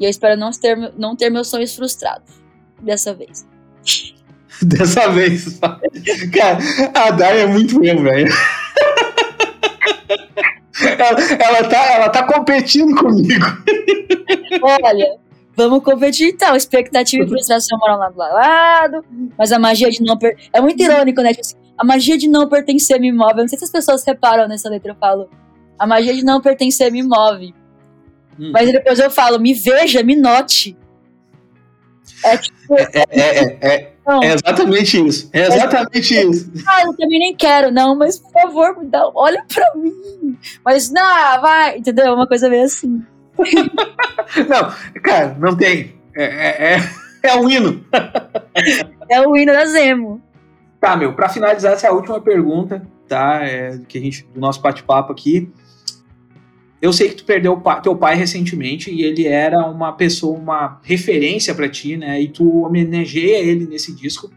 E 0.00 0.04
eu 0.04 0.10
espero 0.10 0.36
não 0.36 0.50
ter, 0.50 0.76
não 0.98 1.14
ter 1.14 1.30
meus 1.30 1.46
sonhos 1.46 1.72
frustrados. 1.76 2.42
Dessa 2.82 3.14
vez. 3.14 3.46
Dessa 4.60 5.08
vez. 5.08 5.60
Cara, 6.32 6.58
a 6.96 7.12
Dai 7.12 7.42
é 7.42 7.46
muito 7.46 7.84
eu, 7.84 8.02
velho. 8.02 8.32
Ela, 11.00 11.58
ela, 11.58 11.68
tá, 11.68 11.92
ela 11.94 12.08
tá 12.08 12.22
competindo 12.24 12.94
comigo. 12.94 13.44
Olha, 14.62 15.16
vamos 15.56 15.82
competir 15.82 16.28
então. 16.28 16.54
Expectativa 16.54 17.24
e 17.24 17.28
frustração 17.28 17.78
moram 17.78 17.98
lado 17.98 18.20
a 18.20 18.28
lado, 18.28 19.04
mas 19.36 19.52
a 19.52 19.58
magia 19.58 19.90
de 19.90 20.02
não. 20.02 20.16
Per... 20.16 20.36
É 20.52 20.60
muito 20.60 20.82
irônico, 20.82 21.20
né? 21.22 21.30
Tipo 21.30 21.40
assim, 21.40 21.56
a 21.76 21.84
magia 21.84 22.18
de 22.18 22.28
não 22.28 22.48
pertencer 22.48 23.00
me 23.00 23.10
move. 23.10 23.32
Eu 23.32 23.42
não 23.42 23.48
sei 23.48 23.58
se 23.58 23.64
as 23.64 23.70
pessoas 23.70 24.04
reparam 24.04 24.46
nessa 24.46 24.68
letra, 24.68 24.92
eu 24.92 24.96
falo. 24.96 25.28
A 25.78 25.86
magia 25.86 26.14
de 26.14 26.22
não 26.24 26.40
pertencer 26.40 26.92
me 26.92 27.02
move. 27.02 27.54
Hum. 28.38 28.50
Mas 28.52 28.70
depois 28.70 28.98
eu 28.98 29.10
falo, 29.10 29.38
me 29.38 29.54
veja, 29.54 30.02
me 30.02 30.14
note. 30.14 30.76
É 32.24 32.36
tipo. 32.36 32.74
É, 32.74 32.90
é, 32.94 33.04
é, 33.10 33.58
é, 33.60 33.92
é 34.22 34.34
exatamente 34.34 35.06
isso. 35.06 35.30
É 35.32 35.46
exatamente 35.46 36.16
é, 36.16 36.24
isso. 36.24 36.52
Ah, 36.66 36.82
eu 36.82 36.96
também 36.96 37.18
nem 37.18 37.34
quero, 37.34 37.70
não, 37.70 37.96
mas 37.96 38.18
por 38.18 38.32
favor, 38.32 38.78
me 38.78 38.86
dá, 38.86 39.08
olha 39.14 39.44
pra 39.52 39.74
mim. 39.74 40.38
Mas, 40.64 40.90
não, 40.90 41.40
vai, 41.40 41.78
entendeu? 41.78 42.14
Uma 42.14 42.26
coisa 42.26 42.48
meio 42.48 42.64
assim. 42.64 43.04
não, 44.48 45.00
cara, 45.02 45.36
não 45.38 45.56
tem. 45.56 45.94
É, 46.14 46.24
é, 46.24 46.74
é, 46.74 46.90
é 47.30 47.36
um 47.36 47.48
hino. 47.48 47.84
é 49.08 49.20
o 49.26 49.36
hino 49.36 49.52
da 49.52 49.66
Zemo. 49.66 50.20
Tá, 50.80 50.96
meu, 50.96 51.12
pra 51.12 51.28
finalizar, 51.28 51.72
essa 51.72 51.86
é 51.86 51.90
a 51.90 51.92
última 51.92 52.20
pergunta, 52.20 52.82
tá? 53.06 53.44
É, 53.44 53.78
que 53.86 53.98
a 53.98 54.00
gente, 54.00 54.26
do 54.32 54.40
nosso 54.40 54.60
bate-papo 54.60 55.12
aqui. 55.12 55.50
Eu 56.80 56.92
sei 56.92 57.10
que 57.10 57.16
tu 57.16 57.24
perdeu 57.24 57.60
teu 57.82 57.94
pai 57.94 58.16
recentemente 58.16 58.90
e 58.90 59.02
ele 59.02 59.26
era 59.26 59.66
uma 59.66 59.92
pessoa, 59.92 60.38
uma 60.38 60.80
referência 60.82 61.54
para 61.54 61.68
ti, 61.68 61.96
né? 61.96 62.20
E 62.20 62.28
tu 62.28 62.62
homenageia 62.62 63.38
ele 63.38 63.66
nesse 63.66 63.94
disco, 63.94 64.30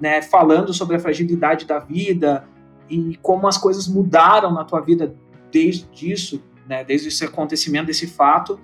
né? 0.00 0.22
Falando 0.22 0.72
sobre 0.72 0.96
a 0.96 0.98
fragilidade 0.98 1.66
da 1.66 1.78
vida 1.78 2.48
e 2.88 3.18
como 3.20 3.46
as 3.46 3.58
coisas 3.58 3.86
mudaram 3.86 4.54
na 4.54 4.64
tua 4.64 4.80
vida 4.80 5.14
desde 5.52 5.86
isso, 6.10 6.42
né? 6.66 6.82
Desde 6.82 7.08
esse 7.08 7.24
acontecimento, 7.24 7.86
desse 7.86 8.06
fato. 8.06 8.58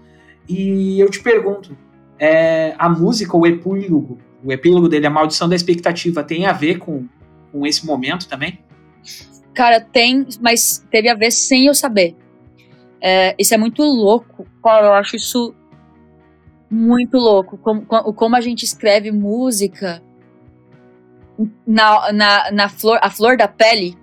E 0.49 0.99
eu 0.99 1.11
te 1.11 1.21
pergunto, 1.21 1.77
é, 2.19 2.75
a 2.79 2.89
música, 2.89 3.37
o 3.37 3.47
epílogo, 3.47 4.19
o 4.43 4.51
epílogo 4.51 4.89
dele, 4.89 5.07
a 5.07 5.11
maldição 5.11 5.49
da 5.51 5.55
expectativa, 5.55 6.25
tem 6.25 6.47
a 6.47 6.53
ver 6.53 6.79
com, 6.79 7.07
com 7.53 7.67
esse 7.67 7.85
momento 7.85 8.27
também? 8.27 8.59
Cara, 9.53 9.81
tem, 9.81 10.27
mas 10.41 10.83
teve 10.91 11.11
a 11.11 11.15
ver 11.15 11.31
sem 11.31 11.67
eu 11.67 11.75
saber. 11.75 12.17
É, 13.03 13.35
isso 13.37 13.53
é 13.53 13.57
muito 13.59 13.83
louco. 13.83 14.47
Eu 14.65 14.93
acho 14.93 15.17
isso 15.17 15.53
muito 16.71 17.19
louco. 17.19 17.59
Como, 17.59 17.85
como 17.85 18.37
a 18.37 18.41
gente 18.41 18.65
escreve 18.65 19.11
música 19.11 20.01
na, 21.67 22.13
na, 22.13 22.51
na 22.53 22.69
flor, 22.69 23.01
a 23.03 23.11
flor 23.11 23.37
da 23.37 23.49
pele. 23.49 23.99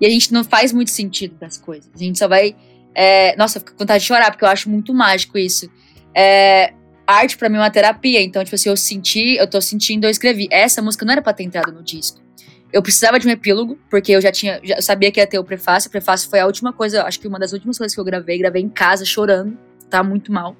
E 0.00 0.06
a 0.06 0.08
gente 0.10 0.32
não 0.32 0.44
faz 0.44 0.72
muito 0.72 0.90
sentido 0.90 1.36
das 1.36 1.58
coisas. 1.58 1.90
A 1.92 1.98
gente 1.98 2.18
só 2.18 2.28
vai. 2.28 2.54
É, 2.94 3.34
nossa, 3.36 3.58
fico 3.58 3.72
com 3.72 3.78
vontade 3.78 4.02
de 4.02 4.06
chorar, 4.06 4.30
porque 4.30 4.44
eu 4.44 4.48
acho 4.48 4.70
muito 4.70 4.94
mágico 4.94 5.36
isso. 5.36 5.68
É, 6.14 6.72
arte 7.04 7.36
para 7.36 7.48
mim 7.48 7.56
é 7.56 7.60
uma 7.60 7.70
terapia. 7.70 8.22
Então, 8.22 8.44
tipo 8.44 8.54
assim, 8.54 8.68
eu 8.68 8.76
senti, 8.76 9.36
eu 9.36 9.50
tô 9.50 9.60
sentindo, 9.60 10.04
eu 10.04 10.10
escrevi. 10.10 10.46
Essa 10.50 10.80
música 10.80 11.04
não 11.04 11.12
era 11.12 11.22
pra 11.22 11.32
ter 11.32 11.42
entrado 11.42 11.72
no 11.72 11.82
disco. 11.82 12.23
Eu 12.74 12.82
precisava 12.82 13.20
de 13.20 13.28
um 13.28 13.30
epílogo, 13.30 13.78
porque 13.88 14.10
eu 14.10 14.20
já 14.20 14.32
tinha. 14.32 14.58
Já 14.64 14.82
sabia 14.82 15.12
que 15.12 15.20
ia 15.20 15.26
ter 15.28 15.38
o 15.38 15.44
prefácio. 15.44 15.86
O 15.86 15.92
prefácio 15.92 16.28
foi 16.28 16.40
a 16.40 16.46
última 16.46 16.72
coisa, 16.72 17.04
acho 17.04 17.20
que 17.20 17.28
uma 17.28 17.38
das 17.38 17.52
últimas 17.52 17.78
coisas 17.78 17.94
que 17.94 18.00
eu 18.00 18.04
gravei. 18.04 18.36
Gravei 18.36 18.60
em 18.60 18.68
casa, 18.68 19.04
chorando. 19.04 19.56
Tá 19.88 20.02
muito 20.02 20.32
mal. 20.32 20.56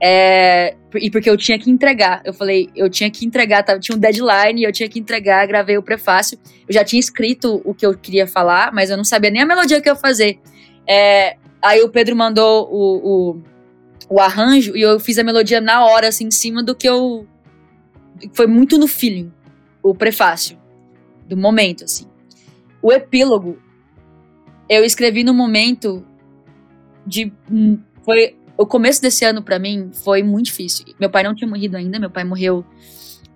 É, 0.00 0.76
e 0.94 1.10
porque 1.10 1.28
eu 1.28 1.36
tinha 1.36 1.58
que 1.58 1.68
entregar. 1.68 2.22
Eu 2.24 2.32
falei, 2.32 2.70
eu 2.76 2.88
tinha 2.88 3.10
que 3.10 3.26
entregar, 3.26 3.64
tá, 3.64 3.76
tinha 3.80 3.96
um 3.96 3.98
deadline, 3.98 4.62
eu 4.62 4.70
tinha 4.70 4.88
que 4.88 5.00
entregar, 5.00 5.44
gravei 5.44 5.76
o 5.76 5.82
prefácio. 5.82 6.38
Eu 6.68 6.72
já 6.72 6.84
tinha 6.84 7.00
escrito 7.00 7.60
o 7.64 7.74
que 7.74 7.84
eu 7.84 7.92
queria 7.98 8.28
falar, 8.28 8.72
mas 8.72 8.90
eu 8.90 8.96
não 8.96 9.04
sabia 9.04 9.28
nem 9.28 9.42
a 9.42 9.46
melodia 9.46 9.80
que 9.80 9.88
eu 9.88 9.94
ia 9.94 9.98
fazer. 9.98 10.38
É, 10.86 11.36
aí 11.60 11.82
o 11.82 11.88
Pedro 11.88 12.14
mandou 12.14 12.68
o, 12.70 13.32
o, 13.32 13.42
o, 14.08 14.20
arranjo 14.20 14.76
e 14.76 14.82
eu 14.82 15.00
fiz 15.00 15.18
a 15.18 15.24
melodia 15.24 15.60
na 15.60 15.84
hora, 15.84 16.06
assim, 16.06 16.26
em 16.26 16.30
cima 16.30 16.62
do 16.62 16.76
que 16.76 16.88
eu. 16.88 17.26
Foi 18.34 18.46
muito 18.46 18.78
no 18.78 18.86
feeling, 18.86 19.32
o 19.82 19.92
prefácio 19.92 20.59
do 21.30 21.36
momento, 21.36 21.84
assim. 21.84 22.06
O 22.82 22.92
epílogo 22.92 23.58
eu 24.68 24.84
escrevi 24.84 25.24
no 25.24 25.34
momento 25.34 26.04
de 27.06 27.32
foi 28.04 28.36
o 28.56 28.66
começo 28.66 29.00
desse 29.00 29.24
ano 29.24 29.42
para 29.42 29.58
mim 29.58 29.90
foi 29.92 30.22
muito 30.22 30.46
difícil. 30.46 30.86
Meu 30.98 31.10
pai 31.10 31.22
não 31.22 31.34
tinha 31.34 31.48
morrido 31.48 31.76
ainda, 31.76 31.98
meu 31.98 32.10
pai 32.10 32.24
morreu 32.24 32.64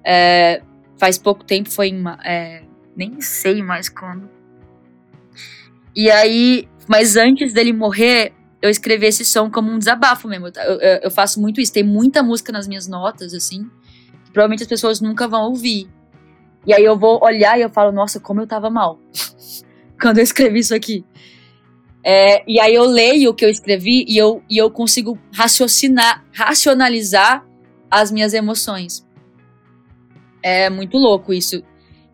é, 0.05 0.63
faz 0.99 1.19
pouco 1.19 1.43
tempo, 1.45 1.71
foi 1.71 1.89
em, 1.89 2.05
é, 2.25 2.63
nem 2.97 3.21
sei 3.21 3.63
mais 3.63 3.89
quando. 3.89 4.29
E 5.97 6.11
aí, 6.11 6.69
mas 6.87 7.17
antes 7.17 7.53
dele 7.53 7.73
morrer, 7.73 8.33
eu 8.61 8.71
escrevi 8.71 9.07
esse 9.07 9.25
som 9.25 9.51
como 9.51 9.71
um 9.71 9.79
desabafo 9.79 10.29
mesmo. 10.29 10.49
Eu, 10.49 10.53
eu, 10.81 11.01
eu 11.05 11.11
faço 11.11 11.41
muito 11.41 11.61
isso. 11.61 11.73
Tem 11.73 11.83
muita 11.83 12.23
música 12.23 12.53
nas 12.53 12.69
minhas 12.69 12.87
notas, 12.87 13.33
assim, 13.33 13.65
que 14.25 14.33
provavelmente 14.33 14.63
as 14.63 14.69
pessoas 14.69 15.01
nunca 15.01 15.27
vão 15.27 15.45
ouvir. 15.49 15.89
E 16.67 16.73
aí 16.73 16.85
eu 16.85 16.99
vou 16.99 17.23
olhar 17.23 17.59
e 17.59 17.63
eu 17.63 17.71
falo, 17.71 17.93
nossa, 17.93 18.19
como 18.19 18.41
eu 18.41 18.47
tava 18.47 18.71
mal 18.71 18.99
quando 20.01 20.19
eu 20.19 20.25
escrevi 20.25 20.61
isso 20.61 20.75
aqui. 20.75 21.05
É, 22.07 22.45
e 22.47 22.61
aí 22.61 22.75
eu 22.75 22.85
leio 22.85 23.31
o 23.31 23.35
que 23.35 23.45
eu 23.45 23.49
escrevi 23.49 24.05
e 24.07 24.17
eu, 24.17 24.43
e 24.49 24.59
eu 24.59 24.71
consigo 24.71 25.19
raciocinar, 25.33 26.23
racionalizar 26.33 27.47
as 27.91 28.11
minhas 28.13 28.35
emoções. 28.35 29.07
É 30.43 30.69
muito 30.69 30.99
louco 30.99 31.33
isso. 31.33 31.63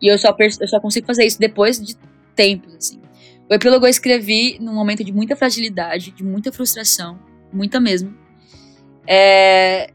E 0.01 0.07
eu 0.07 0.17
só, 0.17 0.35
eu 0.39 0.67
só 0.67 0.79
consigo 0.79 1.05
fazer 1.05 1.25
isso 1.25 1.37
depois 1.37 1.79
de 1.79 1.95
tempos, 2.35 2.73
assim. 2.75 3.01
O 3.49 3.53
epílogo 3.53 3.85
eu 3.85 3.89
escrevi 3.89 4.57
num 4.61 4.73
momento 4.73 5.03
de 5.03 5.11
muita 5.11 5.35
fragilidade, 5.35 6.11
de 6.11 6.23
muita 6.23 6.53
frustração, 6.53 7.19
muita 7.51 7.81
mesmo. 7.81 8.15
É, 9.05 9.91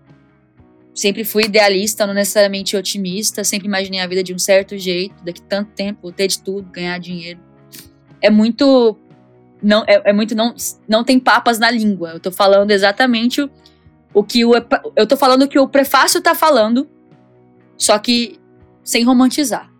sempre 0.97 1.25
fui 1.25 1.45
idealista, 1.45 2.07
não 2.07 2.15
necessariamente 2.15 2.75
otimista, 2.75 3.45
sempre 3.45 3.69
imaginei 3.69 4.01
a 4.01 4.07
vida 4.07 4.23
de 4.23 4.35
um 4.35 4.39
certo 4.39 4.79
jeito, 4.79 5.23
daqui 5.23 5.43
tanto 5.43 5.73
tempo, 5.73 6.11
ter 6.11 6.27
de 6.27 6.41
tudo, 6.41 6.71
ganhar 6.71 6.99
dinheiro. 6.99 7.39
É 8.23 8.31
muito 8.31 8.97
não 9.63 9.85
é, 9.87 10.01
é, 10.07 10.13
muito 10.13 10.35
não 10.35 10.55
não 10.89 11.05
tem 11.05 11.21
papas 11.21 11.59
na 11.59 11.71
língua. 11.71 12.13
Eu 12.13 12.21
tô 12.21 12.33
falando 12.33 12.71
exatamente 12.71 13.43
o, 13.43 13.51
o 14.15 14.25
que 14.25 14.43
o 14.43 14.53
eu 14.97 15.07
tô 15.07 15.19
falando 15.19 15.43
o 15.43 15.49
que 15.49 15.59
o 15.59 15.69
prefácio 15.69 16.23
tá 16.23 16.35
falando, 16.35 16.89
só 17.77 17.99
que 17.99 18.41
sem 18.83 19.05
romantizar. 19.05 19.71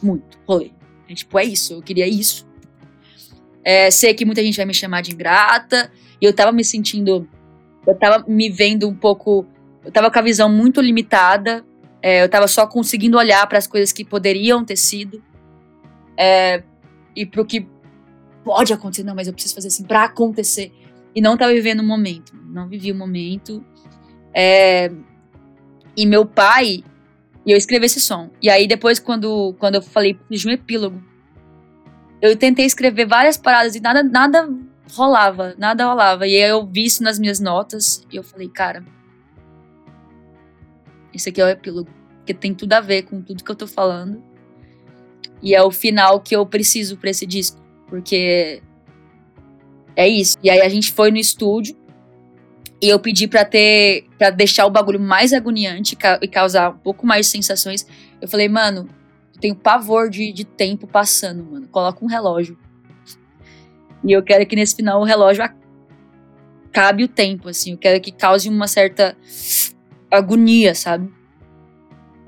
Muito, 0.00 0.38
rolê. 0.46 0.70
É, 1.08 1.14
tipo, 1.14 1.36
é 1.38 1.44
isso, 1.44 1.74
eu 1.74 1.82
queria 1.82 2.06
isso. 2.06 2.46
É, 3.64 3.90
sei 3.90 4.14
que 4.14 4.24
muita 4.24 4.42
gente 4.44 4.56
vai 4.56 4.66
me 4.66 4.74
chamar 4.74 5.00
de 5.00 5.12
ingrata, 5.12 5.90
e 6.20 6.24
eu 6.24 6.32
tava 6.32 6.52
me 6.52 6.64
sentindo 6.64 7.28
eu 7.86 7.94
tava 7.94 8.24
me 8.26 8.50
vendo 8.50 8.88
um 8.88 8.94
pouco 8.94 9.46
eu 9.86 9.92
tava 9.92 10.10
com 10.10 10.18
a 10.18 10.22
visão 10.22 10.48
muito 10.48 10.80
limitada, 10.80 11.64
é, 12.02 12.24
eu 12.24 12.28
tava 12.28 12.48
só 12.48 12.66
conseguindo 12.66 13.16
olhar 13.16 13.46
para 13.46 13.56
as 13.56 13.68
coisas 13.68 13.92
que 13.92 14.04
poderiam 14.04 14.64
ter 14.64 14.76
sido 14.76 15.22
é, 16.18 16.64
e 17.14 17.24
pro 17.24 17.44
que 17.44 17.68
pode 18.42 18.72
acontecer, 18.72 19.04
não, 19.04 19.14
mas 19.14 19.28
eu 19.28 19.32
preciso 19.32 19.54
fazer 19.54 19.68
assim 19.68 19.84
para 19.84 20.04
acontecer. 20.04 20.72
E 21.14 21.20
não 21.20 21.36
tava 21.36 21.52
vivendo 21.52 21.80
o 21.80 21.84
momento, 21.84 22.32
não 22.46 22.68
vivi 22.68 22.90
o 22.90 22.94
momento. 22.96 23.64
É, 24.34 24.90
e 25.96 26.04
meu 26.04 26.26
pai, 26.26 26.82
e 27.46 27.52
eu 27.52 27.56
escrevi 27.56 27.86
esse 27.86 28.00
som. 28.00 28.28
E 28.42 28.50
aí 28.50 28.66
depois, 28.66 28.98
quando, 28.98 29.54
quando 29.60 29.76
eu 29.76 29.82
falei 29.82 30.18
de 30.28 30.48
um 30.48 30.50
epílogo, 30.50 31.00
eu 32.20 32.36
tentei 32.36 32.66
escrever 32.66 33.06
várias 33.06 33.36
paradas 33.36 33.76
e 33.76 33.80
nada, 33.80 34.02
nada 34.02 34.48
rolava, 34.92 35.54
nada 35.56 35.86
rolava. 35.86 36.26
E 36.26 36.34
aí 36.34 36.50
eu 36.50 36.66
vi 36.66 36.86
isso 36.86 37.04
nas 37.04 37.20
minhas 37.20 37.38
notas 37.38 38.04
e 38.12 38.16
eu 38.16 38.24
falei, 38.24 38.48
cara, 38.48 38.84
esse 41.16 41.28
aqui 41.28 41.40
é 41.40 41.44
o 41.44 41.48
epílogo. 41.48 41.90
Porque 42.18 42.34
tem 42.34 42.54
tudo 42.54 42.72
a 42.72 42.80
ver 42.80 43.02
com 43.02 43.20
tudo 43.20 43.42
que 43.42 43.50
eu 43.50 43.56
tô 43.56 43.66
falando. 43.66 44.22
E 45.42 45.54
é 45.54 45.62
o 45.62 45.70
final 45.70 46.20
que 46.20 46.34
eu 46.34 46.44
preciso 46.46 46.96
pra 46.96 47.10
esse 47.10 47.26
disco. 47.26 47.60
Porque 47.88 48.62
é 49.94 50.08
isso. 50.08 50.36
E 50.42 50.50
aí 50.50 50.60
a 50.60 50.68
gente 50.68 50.92
foi 50.92 51.10
no 51.10 51.16
estúdio 51.16 51.76
e 52.80 52.88
eu 52.88 52.98
pedi 52.98 53.26
para 53.26 53.44
ter 53.44 54.06
para 54.18 54.30
deixar 54.30 54.66
o 54.66 54.70
bagulho 54.70 55.00
mais 55.00 55.32
agoniante 55.32 55.96
e 56.20 56.28
causar 56.28 56.70
um 56.70 56.78
pouco 56.78 57.06
mais 57.06 57.26
de 57.26 57.32
sensações. 57.32 57.86
Eu 58.20 58.28
falei, 58.28 58.48
mano, 58.48 58.88
eu 59.34 59.40
tenho 59.40 59.54
pavor 59.54 60.10
de, 60.10 60.32
de 60.32 60.44
tempo 60.44 60.86
passando, 60.86 61.44
mano. 61.44 61.68
Coloca 61.68 62.04
um 62.04 62.08
relógio. 62.08 62.58
E 64.04 64.12
eu 64.12 64.22
quero 64.22 64.46
que 64.46 64.54
nesse 64.54 64.76
final 64.76 65.00
o 65.00 65.04
relógio 65.04 65.44
acabe 66.68 67.04
o 67.04 67.08
tempo, 67.08 67.48
assim. 67.48 67.72
Eu 67.72 67.78
quero 67.78 68.00
que 68.00 68.12
cause 68.12 68.48
uma 68.48 68.68
certa 68.68 69.16
agonia, 70.10 70.74
sabe? 70.74 71.12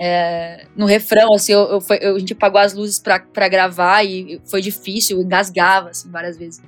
É, 0.00 0.66
no 0.76 0.86
refrão, 0.86 1.34
assim, 1.34 1.52
eu, 1.52 1.60
eu, 1.70 1.80
foi, 1.80 1.98
eu, 2.00 2.14
a 2.14 2.18
gente 2.18 2.32
apagou 2.32 2.60
as 2.60 2.72
luzes 2.72 3.00
pra, 3.00 3.18
gravar 3.48 4.04
e 4.04 4.40
foi 4.48 4.60
difícil, 4.60 5.20
engasgava, 5.20 5.90
assim, 5.90 6.10
várias 6.10 6.36
vezes 6.36 6.62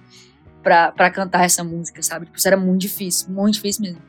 pra, 0.63 0.91
pra 0.91 1.11
cantar 1.11 1.45
essa 1.45 1.63
música, 1.63 2.03
sabe? 2.03 2.27
Tipo, 2.27 2.39
isso 2.39 2.49
era 2.49 2.57
muito 2.57 2.81
difícil, 2.81 3.31
muito 3.31 3.55
difícil 3.55 3.83
mesmo. 3.83 4.03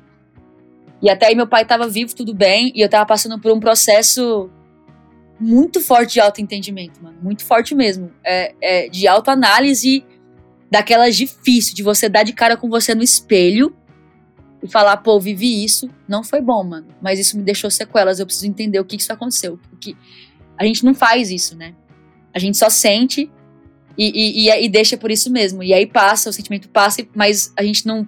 E 1.02 1.10
até 1.10 1.28
aí 1.28 1.36
meu 1.36 1.48
pai 1.48 1.66
tava 1.66 1.88
vivo, 1.88 2.16
tudo 2.16 2.34
bem, 2.34 2.72
e 2.76 2.82
eu 2.82 2.90
tava 2.90 3.06
passando 3.06 3.40
por 3.40 3.52
um 3.52 3.60
processo 3.60 4.50
muito 5.40 5.82
forte 5.82 6.14
de 6.14 6.20
autoentendimento, 6.20 7.02
mano. 7.04 7.18
Muito 7.22 7.44
forte 7.44 7.74
mesmo. 7.74 8.12
É, 8.24 8.54
é, 8.62 8.90
de 8.90 9.08
autoanálise 9.08 10.06
daquelas 10.70 11.16
difícil, 11.16 11.76
de 11.76 11.84
você 11.84 12.08
dar 12.08 12.24
de 12.24 12.34
cara 12.34 12.56
com 12.56 12.70
você 12.70 12.94
no 12.94 13.04
espelho 13.04 13.76
e 14.64 14.68
falar, 14.68 14.98
pô, 14.98 15.20
vivi 15.20 15.64
isso, 15.64 15.90
não 16.08 16.24
foi 16.24 16.42
bom, 16.42 16.64
mano. 16.64 16.88
Mas 17.02 17.20
isso 17.20 17.38
me 17.38 17.44
deixou 17.44 17.70
sequelas, 17.72 18.20
eu 18.20 18.26
preciso 18.26 18.48
entender 18.48 18.80
o 18.80 18.86
que, 18.86 18.96
que 18.96 19.04
isso 19.04 19.14
aconteceu. 19.14 19.60
Que 19.80 19.96
a 20.58 20.66
gente 20.66 20.86
não 20.86 20.94
faz 20.94 21.32
isso, 21.32 21.56
né? 21.56 21.74
A 22.34 22.40
gente 22.40 22.58
só 22.58 22.70
sente 22.70 23.30
e, 23.98 24.46
e, 24.46 24.50
e, 24.50 24.66
e 24.66 24.70
deixa 24.70 24.98
por 24.98 25.12
isso 25.12 25.32
mesmo. 25.32 25.64
E 25.64 25.74
aí 25.74 25.86
passa, 25.86 26.30
o 26.30 26.34
sentimento 26.34 26.70
passa, 26.70 27.06
mas 27.16 27.52
a 27.58 27.64
gente 27.64 27.86
não 27.86 28.08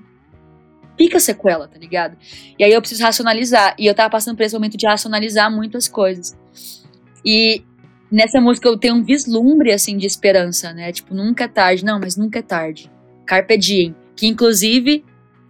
fica 0.98 1.20
sequela, 1.20 1.68
tá 1.68 1.78
ligado? 1.78 2.18
E 2.58 2.64
aí 2.64 2.72
eu 2.72 2.82
preciso 2.82 3.04
racionalizar. 3.04 3.76
E 3.78 3.86
eu 3.86 3.96
tava 3.96 4.10
passando 4.10 4.36
por 4.36 4.44
esse 4.44 4.54
momento 4.54 4.78
de 4.78 4.86
racionalizar 4.86 5.52
muitas 5.52 5.88
coisas. 5.88 6.38
E 7.26 7.64
nessa 8.12 8.40
música 8.40 8.68
eu 8.68 8.78
tenho 8.78 8.96
um 8.96 9.04
vislumbre, 9.04 9.72
assim, 9.74 9.98
de 9.98 10.06
esperança, 10.06 10.74
né? 10.74 10.92
Tipo, 10.92 11.14
nunca 11.14 11.46
é 11.46 11.48
tarde. 11.48 11.84
Não, 11.84 12.00
mas 12.00 12.16
nunca 12.16 12.40
é 12.40 12.44
tarde. 12.44 12.92
Carpe 13.26 13.58
diem. 13.58 13.96
Que, 14.16 14.28
inclusive, 14.28 15.04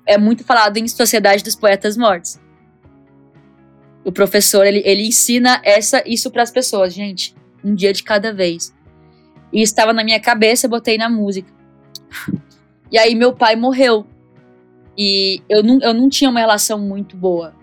é 0.05 0.17
muito 0.17 0.43
falado 0.43 0.77
em 0.77 0.87
Sociedade 0.87 1.43
dos 1.43 1.55
Poetas 1.55 1.97
Mortos. 1.97 2.39
O 4.03 4.11
professor, 4.11 4.65
ele, 4.65 4.81
ele 4.85 5.07
ensina 5.07 5.61
essa, 5.63 6.03
isso 6.05 6.29
para 6.29 6.43
as 6.43 6.51
pessoas. 6.51 6.93
Gente, 6.93 7.35
um 7.63 7.73
dia 7.73 7.93
de 7.93 8.03
cada 8.03 8.33
vez. 8.33 8.73
E 9.51 9.61
estava 9.61 9.93
na 9.93 10.03
minha 10.03 10.19
cabeça, 10.19 10.67
botei 10.67 10.97
na 10.97 11.09
música. 11.09 11.51
E 12.91 12.97
aí 12.99 13.15
meu 13.15 13.33
pai 13.33 13.55
morreu. 13.55 14.05
E 14.95 15.41
eu 15.49 15.63
não, 15.63 15.79
eu 15.81 15.95
não 15.95 16.07
tinha 16.07 16.29
uma 16.29 16.39
relação 16.39 16.77
muito 16.77 17.17
boa 17.17 17.55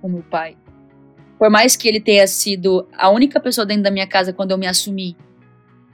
com 0.00 0.08
meu 0.08 0.24
pai. 0.24 0.56
Por 1.38 1.48
mais 1.48 1.76
que 1.76 1.86
ele 1.86 2.00
tenha 2.00 2.26
sido 2.26 2.84
a 2.92 3.08
única 3.08 3.38
pessoa 3.38 3.64
dentro 3.64 3.84
da 3.84 3.90
minha 3.92 4.06
casa 4.08 4.32
quando 4.32 4.50
eu 4.50 4.58
me 4.58 4.66
assumi 4.66 5.16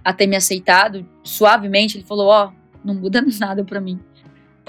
a 0.03 0.15
ter 0.15 0.27
me 0.27 0.35
aceitado, 0.35 1.07
suavemente, 1.23 1.99
ele 1.99 2.07
falou: 2.07 2.29
Ó, 2.29 2.47
oh, 2.47 2.53
não 2.83 2.95
muda 2.95 3.23
nada 3.39 3.63
pra 3.65 3.81
mim. 3.83 4.01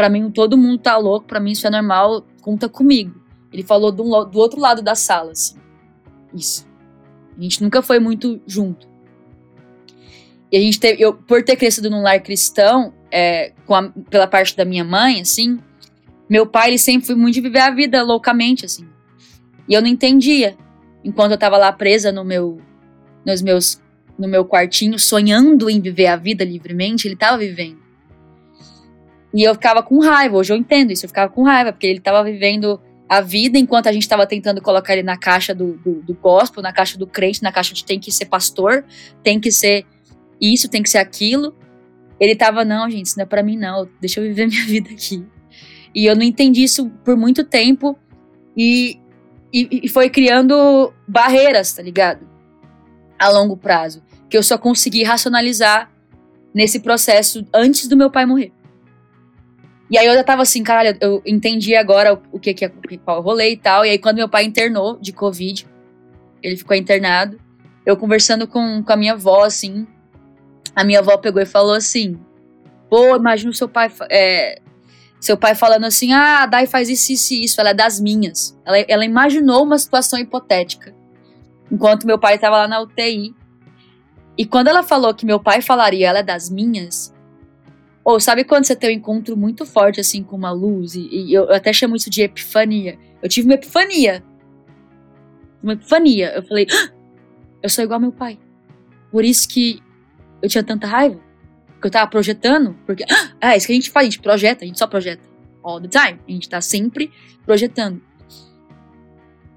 Pra 0.01 0.09
mim, 0.09 0.31
todo 0.31 0.57
mundo 0.57 0.79
tá 0.79 0.97
louco, 0.97 1.27
pra 1.27 1.39
mim 1.39 1.51
isso 1.51 1.67
é 1.67 1.69
normal, 1.69 2.25
conta 2.41 2.67
comigo. 2.67 3.21
Ele 3.53 3.61
falou 3.61 3.91
do, 3.91 4.03
do 4.25 4.39
outro 4.39 4.59
lado 4.59 4.81
da 4.81 4.95
sala, 4.95 5.33
assim. 5.33 5.59
Isso. 6.33 6.67
A 7.37 7.39
gente 7.39 7.61
nunca 7.61 7.83
foi 7.83 7.99
muito 7.99 8.41
junto. 8.47 8.89
E 10.51 10.57
a 10.57 10.59
gente 10.59 10.79
teve, 10.79 11.03
eu, 11.03 11.13
por 11.13 11.43
ter 11.43 11.55
crescido 11.55 11.87
num 11.87 12.01
lar 12.01 12.19
cristão, 12.19 12.95
é, 13.11 13.53
a, 13.69 13.83
pela 14.09 14.25
parte 14.25 14.57
da 14.57 14.65
minha 14.65 14.83
mãe, 14.83 15.21
assim, 15.21 15.59
meu 16.27 16.47
pai, 16.47 16.69
ele 16.69 16.79
sempre 16.79 17.05
foi 17.05 17.15
muito 17.15 17.35
de 17.35 17.41
viver 17.41 17.59
a 17.59 17.69
vida 17.69 18.01
loucamente, 18.01 18.65
assim. 18.65 18.89
E 19.69 19.75
eu 19.75 19.83
não 19.83 19.87
entendia. 19.87 20.57
Enquanto 21.03 21.33
eu 21.33 21.37
tava 21.37 21.59
lá 21.59 21.71
presa 21.71 22.11
no 22.11 22.25
meu, 22.25 22.59
nos 23.23 23.43
meus, 23.43 23.79
no 24.17 24.27
meu 24.27 24.45
quartinho, 24.45 24.97
sonhando 24.97 25.69
em 25.69 25.79
viver 25.79 26.07
a 26.07 26.15
vida 26.15 26.43
livremente, 26.43 27.07
ele 27.07 27.15
tava 27.15 27.37
vivendo. 27.37 27.80
E 29.33 29.43
eu 29.43 29.53
ficava 29.53 29.81
com 29.81 29.99
raiva. 29.99 30.37
Hoje 30.37 30.53
eu 30.53 30.57
entendo 30.57 30.91
isso. 30.91 31.05
Eu 31.05 31.09
ficava 31.09 31.31
com 31.31 31.43
raiva, 31.43 31.71
porque 31.71 31.87
ele 31.87 31.99
tava 31.99 32.23
vivendo 32.23 32.79
a 33.07 33.19
vida 33.19 33.57
enquanto 33.57 33.87
a 33.87 33.91
gente 33.91 34.03
estava 34.03 34.25
tentando 34.25 34.61
colocar 34.61 34.93
ele 34.93 35.03
na 35.03 35.17
caixa 35.17 35.53
do, 35.53 35.73
do, 35.77 36.01
do 36.01 36.13
gospel, 36.13 36.63
na 36.63 36.71
caixa 36.71 36.97
do 36.97 37.05
crente, 37.05 37.43
na 37.43 37.51
caixa 37.51 37.73
de 37.73 37.83
tem 37.83 37.99
que 37.99 38.09
ser 38.11 38.25
pastor, 38.25 38.85
tem 39.21 39.37
que 39.37 39.51
ser 39.51 39.85
isso, 40.39 40.69
tem 40.69 40.81
que 40.81 40.89
ser 40.89 40.99
aquilo. 40.99 41.53
Ele 42.19 42.35
tava, 42.35 42.63
não, 42.63 42.89
gente, 42.89 43.07
isso 43.07 43.17
não 43.17 43.23
é 43.23 43.25
pra 43.25 43.43
mim, 43.43 43.57
não. 43.57 43.87
Deixa 43.99 44.19
eu 44.19 44.23
viver 44.23 44.47
minha 44.49 44.65
vida 44.65 44.89
aqui. 44.91 45.25
E 45.93 46.05
eu 46.05 46.15
não 46.15 46.23
entendi 46.23 46.63
isso 46.63 46.89
por 47.03 47.17
muito 47.17 47.43
tempo 47.43 47.97
e, 48.55 48.97
e, 49.51 49.81
e 49.83 49.89
foi 49.89 50.09
criando 50.09 50.93
barreiras, 51.07 51.73
tá 51.73 51.81
ligado? 51.81 52.27
A 53.19 53.29
longo 53.29 53.57
prazo. 53.57 54.01
Que 54.29 54.37
eu 54.37 54.43
só 54.43 54.57
consegui 54.57 55.03
racionalizar 55.03 55.91
nesse 56.53 56.79
processo 56.79 57.45
antes 57.53 57.87
do 57.87 57.97
meu 57.97 58.09
pai 58.09 58.25
morrer. 58.25 58.53
E 59.91 59.97
aí 59.97 60.07
eu 60.07 60.13
já 60.13 60.23
tava 60.23 60.41
assim, 60.41 60.63
caralho, 60.63 60.97
eu 61.01 61.21
entendi 61.25 61.75
agora 61.75 62.19
o, 62.31 62.39
que, 62.39 62.53
que 62.53 62.63
é 62.63 62.71
qual 63.03 63.19
o 63.19 63.21
rolê 63.21 63.51
e 63.51 63.57
tal. 63.57 63.85
E 63.85 63.89
aí 63.89 63.99
quando 63.99 64.15
meu 64.15 64.29
pai 64.29 64.45
internou 64.45 64.97
de 64.97 65.11
Covid, 65.11 65.67
ele 66.41 66.55
ficou 66.55 66.77
internado, 66.77 67.37
eu 67.85 67.97
conversando 67.97 68.47
com, 68.47 68.81
com 68.81 68.93
a 68.93 68.95
minha 68.95 69.13
avó, 69.13 69.43
assim, 69.43 69.85
a 70.73 70.85
minha 70.85 70.99
avó 70.99 71.17
pegou 71.17 71.41
e 71.41 71.45
falou 71.45 71.73
assim: 71.73 72.17
pô, 72.89 73.15
imagina 73.17 73.51
o 73.51 73.53
seu 73.53 73.67
pai 73.67 73.91
é, 74.09 74.61
seu 75.19 75.37
pai 75.37 75.55
falando 75.55 75.85
assim: 75.85 76.13
ah, 76.13 76.43
a 76.43 76.45
Dai 76.45 76.65
faz 76.65 76.89
isso, 76.89 77.11
isso 77.11 77.33
isso, 77.33 77.61
ela 77.61 77.71
é 77.71 77.73
das 77.73 77.99
minhas. 77.99 78.57
Ela, 78.65 78.79
ela 78.87 79.05
imaginou 79.05 79.63
uma 79.63 79.77
situação 79.77 80.17
hipotética. 80.17 80.95
Enquanto 81.71 82.07
meu 82.07 82.17
pai 82.17 82.35
estava 82.35 82.57
lá 82.57 82.67
na 82.67 82.81
UTI. 82.81 83.35
E 84.37 84.45
quando 84.45 84.69
ela 84.69 84.81
falou 84.81 85.13
que 85.13 85.25
meu 85.25 85.39
pai 85.39 85.61
falaria, 85.61 86.07
ela 86.07 86.19
é 86.19 86.23
das 86.23 86.49
minhas. 86.49 87.13
Ou 88.03 88.19
sabe 88.19 88.43
quando 88.43 88.65
você 88.65 88.75
tem 88.75 88.89
um 88.89 88.99
encontro 88.99 89.37
muito 89.37 89.65
forte 89.65 89.99
assim 89.99 90.23
com 90.23 90.35
uma 90.35 90.51
luz? 90.51 90.95
E, 90.95 91.07
e 91.11 91.33
eu, 91.33 91.51
até 91.53 91.71
chamo 91.71 91.95
isso 91.95 92.09
de 92.09 92.23
epifania. 92.23 92.97
Eu 93.21 93.29
tive 93.29 93.47
uma 93.47 93.53
epifania. 93.53 94.23
Uma 95.61 95.73
epifania. 95.73 96.33
Eu 96.33 96.43
falei: 96.43 96.67
ah, 96.71 96.91
eu 97.61 97.69
sou 97.69 97.83
igual 97.83 97.97
ao 97.97 98.01
meu 98.01 98.11
pai. 98.11 98.39
Por 99.11 99.23
isso 99.23 99.47
que 99.47 99.79
eu 100.41 100.49
tinha 100.49 100.63
tanta 100.63 100.87
raiva 100.87 101.19
que 101.81 101.87
eu 101.87 101.91
tava 101.91 102.09
projetando, 102.09 102.77
porque 102.85 103.03
ah, 103.41 103.53
é 103.53 103.57
isso 103.57 103.65
que 103.65 103.73
a 103.73 103.75
gente 103.75 103.89
faz, 103.89 104.07
a 104.07 104.09
gente 104.09 104.21
projeta, 104.21 104.63
a 104.63 104.67
gente 104.67 104.77
só 104.77 104.87
projeta. 104.87 105.23
All 105.63 105.81
the 105.81 105.87
time. 105.87 106.19
A 106.27 106.31
gente 106.31 106.49
tá 106.49 106.61
sempre 106.61 107.11
projetando. 107.45 108.01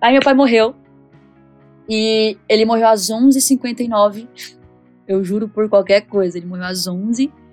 Aí 0.01 0.13
meu 0.13 0.23
pai 0.23 0.35
morreu. 0.35 0.75
E 1.89 2.37
ele 2.49 2.65
morreu 2.65 2.89
às 2.89 3.09
11h59. 3.11 4.27
Eu 5.07 5.25
juro 5.25 5.49
por 5.49 5.69
qualquer 5.69 6.03
coisa. 6.03 6.37
Ele 6.37 6.47
morreu 6.47 6.65
às 6.65 6.87
11h59. 6.87 7.44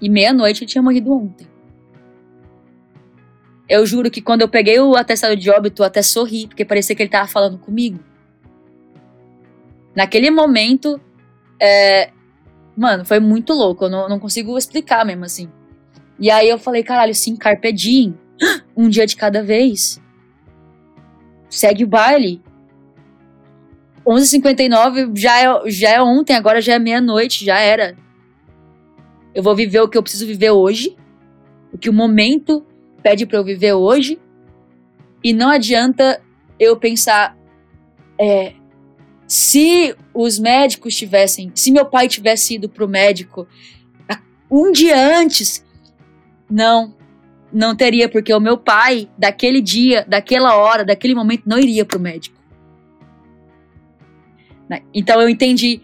E 0.00 0.08
meia-noite 0.08 0.64
ele 0.64 0.70
tinha 0.70 0.82
morrido 0.82 1.12
ontem. 1.12 1.46
Eu 3.68 3.86
juro 3.86 4.10
que 4.10 4.20
quando 4.20 4.42
eu 4.42 4.48
peguei 4.48 4.78
o 4.78 4.94
atestado 4.94 5.36
de 5.36 5.50
óbito, 5.50 5.82
eu 5.82 5.86
até 5.86 6.02
sorri, 6.02 6.46
porque 6.46 6.64
parecia 6.64 6.94
que 6.94 7.02
ele 7.02 7.10
tava 7.10 7.26
falando 7.26 7.58
comigo. 7.58 7.98
Naquele 9.94 10.30
momento, 10.30 11.00
é, 11.60 12.10
mano, 12.76 13.04
foi 13.04 13.20
muito 13.20 13.52
louco. 13.52 13.84
Eu 13.84 13.90
não, 13.90 14.08
não 14.08 14.18
consigo 14.18 14.58
explicar 14.58 15.04
mesmo 15.04 15.24
assim. 15.24 15.50
E 16.18 16.30
aí 16.30 16.48
eu 16.48 16.58
falei, 16.58 16.82
caralho, 16.82 17.14
sim, 17.14 17.36
carpe 17.36 17.72
diem. 17.72 18.18
Um 18.76 18.88
dia 18.88 19.06
de 19.06 19.14
cada 19.14 19.42
vez. 19.42 20.02
Segue 21.48 21.84
o 21.84 21.86
baile. 21.86 22.42
11h59 24.06 25.16
já 25.16 25.40
é, 25.40 25.70
já 25.70 25.90
é 25.90 26.02
ontem, 26.02 26.34
agora 26.34 26.60
já 26.60 26.74
é 26.74 26.78
meia-noite, 26.78 27.44
já 27.44 27.58
era. 27.58 27.96
Eu 29.34 29.42
vou 29.42 29.54
viver 29.54 29.80
o 29.80 29.88
que 29.88 29.96
eu 29.96 30.02
preciso 30.02 30.26
viver 30.26 30.50
hoje. 30.50 30.96
O 31.72 31.78
que 31.78 31.88
o 31.88 31.92
momento 31.92 32.64
pede 33.02 33.26
para 33.26 33.38
eu 33.38 33.44
viver 33.44 33.72
hoje. 33.72 34.20
E 35.22 35.32
não 35.32 35.50
adianta 35.50 36.20
eu 36.58 36.76
pensar, 36.76 37.36
é, 38.20 38.54
se 39.26 39.96
os 40.12 40.38
médicos 40.38 40.94
tivessem, 40.94 41.50
se 41.54 41.72
meu 41.72 41.86
pai 41.86 42.06
tivesse 42.08 42.54
ido 42.54 42.68
pro 42.68 42.86
médico 42.86 43.48
um 44.50 44.70
dia 44.70 45.18
antes, 45.18 45.64
não, 46.48 46.94
não 47.52 47.74
teria, 47.74 48.08
porque 48.08 48.32
o 48.32 48.40
meu 48.40 48.56
pai, 48.56 49.08
daquele 49.18 49.60
dia, 49.60 50.04
daquela 50.06 50.56
hora, 50.56 50.84
daquele 50.84 51.14
momento, 51.14 51.42
não 51.46 51.58
iria 51.58 51.84
pro 51.84 51.98
médico. 51.98 52.33
Né? 54.68 54.82
Então 54.92 55.20
eu 55.20 55.28
entendi, 55.28 55.82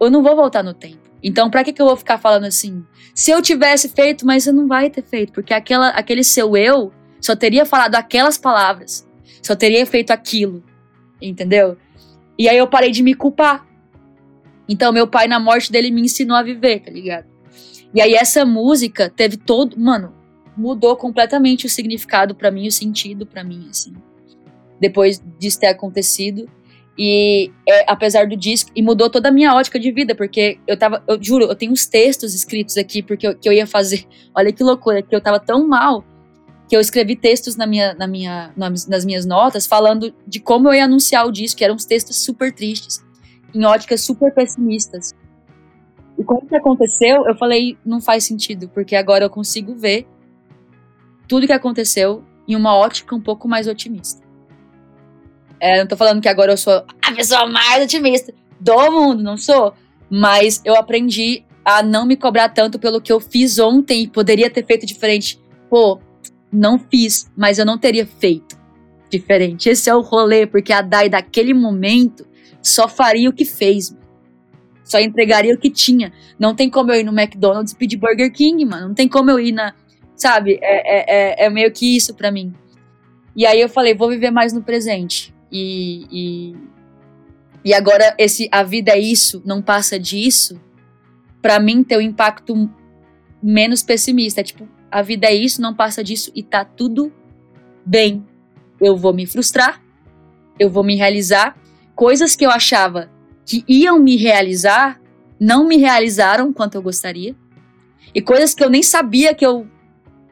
eu 0.00 0.10
não 0.10 0.22
vou 0.22 0.36
voltar 0.36 0.62
no 0.62 0.74
tempo. 0.74 1.06
Então, 1.22 1.50
para 1.50 1.64
que, 1.64 1.72
que 1.72 1.82
eu 1.82 1.86
vou 1.86 1.96
ficar 1.96 2.18
falando 2.18 2.44
assim? 2.44 2.84
Se 3.14 3.30
eu 3.30 3.42
tivesse 3.42 3.88
feito, 3.88 4.24
mas 4.24 4.44
você 4.44 4.52
não 4.52 4.68
vai 4.68 4.90
ter 4.90 5.02
feito, 5.02 5.32
porque 5.32 5.52
aquela, 5.52 5.88
aquele 5.88 6.22
seu 6.22 6.56
eu 6.56 6.92
só 7.20 7.34
teria 7.34 7.64
falado 7.64 7.94
aquelas 7.96 8.38
palavras, 8.38 9.08
só 9.42 9.56
teria 9.56 9.84
feito 9.86 10.10
aquilo, 10.10 10.62
entendeu? 11.20 11.76
E 12.38 12.48
aí 12.48 12.56
eu 12.56 12.68
parei 12.68 12.90
de 12.90 13.02
me 13.02 13.14
culpar. 13.14 13.66
Então 14.68 14.92
meu 14.92 15.06
pai 15.06 15.26
na 15.26 15.40
morte 15.40 15.72
dele 15.72 15.90
me 15.90 16.02
ensinou 16.02 16.36
a 16.36 16.42
viver, 16.42 16.80
tá 16.80 16.90
ligado? 16.90 17.26
E 17.94 18.00
aí 18.00 18.14
essa 18.14 18.44
música 18.44 19.08
teve 19.08 19.36
todo, 19.36 19.78
mano, 19.80 20.14
mudou 20.56 20.96
completamente 20.96 21.66
o 21.66 21.68
significado 21.68 22.34
para 22.34 22.50
mim, 22.50 22.68
o 22.68 22.72
sentido 22.72 23.26
para 23.26 23.42
mim 23.42 23.68
assim. 23.70 23.94
Depois 24.78 25.22
disso 25.38 25.58
ter 25.58 25.68
acontecido 25.68 26.48
e 26.98 27.50
é, 27.68 27.84
apesar 27.90 28.26
do 28.26 28.36
disco 28.36 28.70
e 28.74 28.82
mudou 28.82 29.10
toda 29.10 29.28
a 29.28 29.32
minha 29.32 29.54
ótica 29.54 29.78
de 29.78 29.92
vida, 29.92 30.14
porque 30.14 30.58
eu 30.66 30.78
tava, 30.78 31.02
eu 31.06 31.22
juro, 31.22 31.44
eu 31.44 31.54
tenho 31.54 31.72
uns 31.72 31.86
textos 31.86 32.34
escritos 32.34 32.76
aqui 32.76 33.02
porque 33.02 33.26
eu, 33.26 33.36
que 33.36 33.48
eu 33.48 33.52
ia 33.52 33.66
fazer. 33.66 34.06
Olha 34.34 34.52
que 34.52 34.62
loucura, 34.62 35.02
que 35.02 35.14
eu 35.14 35.20
tava 35.20 35.38
tão 35.38 35.66
mal 35.66 36.04
que 36.68 36.74
eu 36.74 36.80
escrevi 36.80 37.14
textos 37.14 37.54
na 37.54 37.66
minha, 37.66 37.94
na 37.94 38.06
minha, 38.06 38.52
nas 38.56 39.04
minhas 39.04 39.24
notas 39.24 39.66
falando 39.66 40.12
de 40.26 40.40
como 40.40 40.68
eu 40.68 40.74
ia 40.74 40.84
anunciar 40.84 41.26
o 41.26 41.30
disco, 41.30 41.58
que 41.58 41.64
eram 41.64 41.76
uns 41.76 41.84
textos 41.84 42.16
super 42.16 42.52
tristes, 42.52 43.04
em 43.54 43.64
óticas 43.64 44.00
super 44.00 44.34
pessimistas. 44.34 45.14
E 46.18 46.24
quando 46.24 46.46
que 46.46 46.56
aconteceu, 46.56 47.24
eu 47.26 47.36
falei, 47.36 47.78
não 47.84 48.00
faz 48.00 48.24
sentido, 48.24 48.68
porque 48.70 48.96
agora 48.96 49.24
eu 49.24 49.30
consigo 49.30 49.76
ver 49.76 50.08
tudo 51.28 51.46
que 51.46 51.52
aconteceu 51.52 52.24
em 52.48 52.56
uma 52.56 52.74
ótica 52.74 53.14
um 53.14 53.20
pouco 53.20 53.46
mais 53.46 53.68
otimista. 53.68 54.25
É, 55.66 55.80
não 55.80 55.86
tô 55.86 55.96
falando 55.96 56.20
que 56.20 56.28
agora 56.28 56.52
eu 56.52 56.56
sou 56.56 56.84
a 57.02 57.12
pessoa 57.12 57.44
mais 57.46 57.82
otimista 57.82 58.32
do 58.60 58.92
mundo, 58.92 59.20
não 59.20 59.36
sou. 59.36 59.74
Mas 60.08 60.62
eu 60.64 60.76
aprendi 60.76 61.44
a 61.64 61.82
não 61.82 62.06
me 62.06 62.16
cobrar 62.16 62.50
tanto 62.50 62.78
pelo 62.78 63.00
que 63.00 63.12
eu 63.12 63.18
fiz 63.18 63.58
ontem 63.58 64.04
e 64.04 64.06
poderia 64.06 64.48
ter 64.48 64.64
feito 64.64 64.86
diferente. 64.86 65.40
Pô, 65.68 65.98
não 66.52 66.78
fiz, 66.78 67.28
mas 67.36 67.58
eu 67.58 67.66
não 67.66 67.76
teria 67.76 68.06
feito 68.06 68.56
diferente. 69.10 69.68
Esse 69.68 69.90
é 69.90 69.94
o 69.94 70.02
rolê, 70.02 70.46
porque 70.46 70.72
a 70.72 70.82
Dai 70.82 71.08
daquele 71.08 71.52
momento 71.52 72.24
só 72.62 72.86
faria 72.86 73.28
o 73.28 73.32
que 73.32 73.44
fez. 73.44 73.92
Só 74.84 75.00
entregaria 75.00 75.52
o 75.52 75.58
que 75.58 75.68
tinha. 75.68 76.12
Não 76.38 76.54
tem 76.54 76.70
como 76.70 76.92
eu 76.92 77.00
ir 77.00 77.04
no 77.04 77.18
McDonald's 77.18 77.72
e 77.72 77.76
pedir 77.76 77.96
Burger 77.96 78.32
King, 78.32 78.64
mano. 78.64 78.86
Não 78.88 78.94
tem 78.94 79.08
como 79.08 79.32
eu 79.32 79.40
ir 79.40 79.50
na. 79.50 79.74
Sabe? 80.14 80.60
É, 80.62 80.98
é, 80.98 81.04
é, 81.08 81.46
é 81.46 81.50
meio 81.50 81.72
que 81.72 81.96
isso 81.96 82.14
para 82.14 82.30
mim. 82.30 82.54
E 83.34 83.44
aí 83.44 83.60
eu 83.60 83.68
falei, 83.68 83.94
vou 83.94 84.08
viver 84.08 84.30
mais 84.30 84.52
no 84.52 84.62
presente. 84.62 85.34
E, 85.50 86.06
e, 86.10 86.56
e 87.64 87.74
agora 87.74 88.14
esse 88.18 88.48
a 88.50 88.62
vida 88.62 88.92
é 88.92 88.98
isso, 88.98 89.42
não 89.44 89.62
passa 89.62 89.98
disso. 89.98 90.60
Para 91.40 91.60
mim 91.60 91.84
ter 91.84 91.96
um 91.96 92.00
impacto 92.00 92.68
menos 93.42 93.82
pessimista. 93.82 94.40
É 94.40 94.44
tipo, 94.44 94.68
a 94.90 95.02
vida 95.02 95.26
é 95.26 95.34
isso, 95.34 95.62
não 95.62 95.74
passa 95.74 96.02
disso 96.02 96.30
e 96.34 96.42
tá 96.42 96.64
tudo 96.64 97.12
bem. 97.84 98.26
Eu 98.80 98.96
vou 98.96 99.12
me 99.12 99.26
frustrar, 99.26 99.82
eu 100.58 100.68
vou 100.68 100.84
me 100.84 100.96
realizar. 100.96 101.56
Coisas 101.94 102.36
que 102.36 102.44
eu 102.44 102.50
achava 102.50 103.10
que 103.44 103.64
iam 103.66 103.98
me 103.98 104.16
realizar, 104.16 105.00
não 105.40 105.66
me 105.66 105.76
realizaram 105.76 106.52
quanto 106.52 106.74
eu 106.74 106.82
gostaria. 106.82 107.34
E 108.14 108.20
coisas 108.20 108.54
que 108.54 108.62
eu 108.62 108.68
nem 108.68 108.82
sabia 108.82 109.34
que 109.34 109.46
eu 109.46 109.66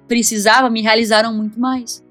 precisava, 0.06 0.68
me 0.68 0.82
realizaram 0.82 1.32
muito 1.32 1.58
mais. 1.58 2.03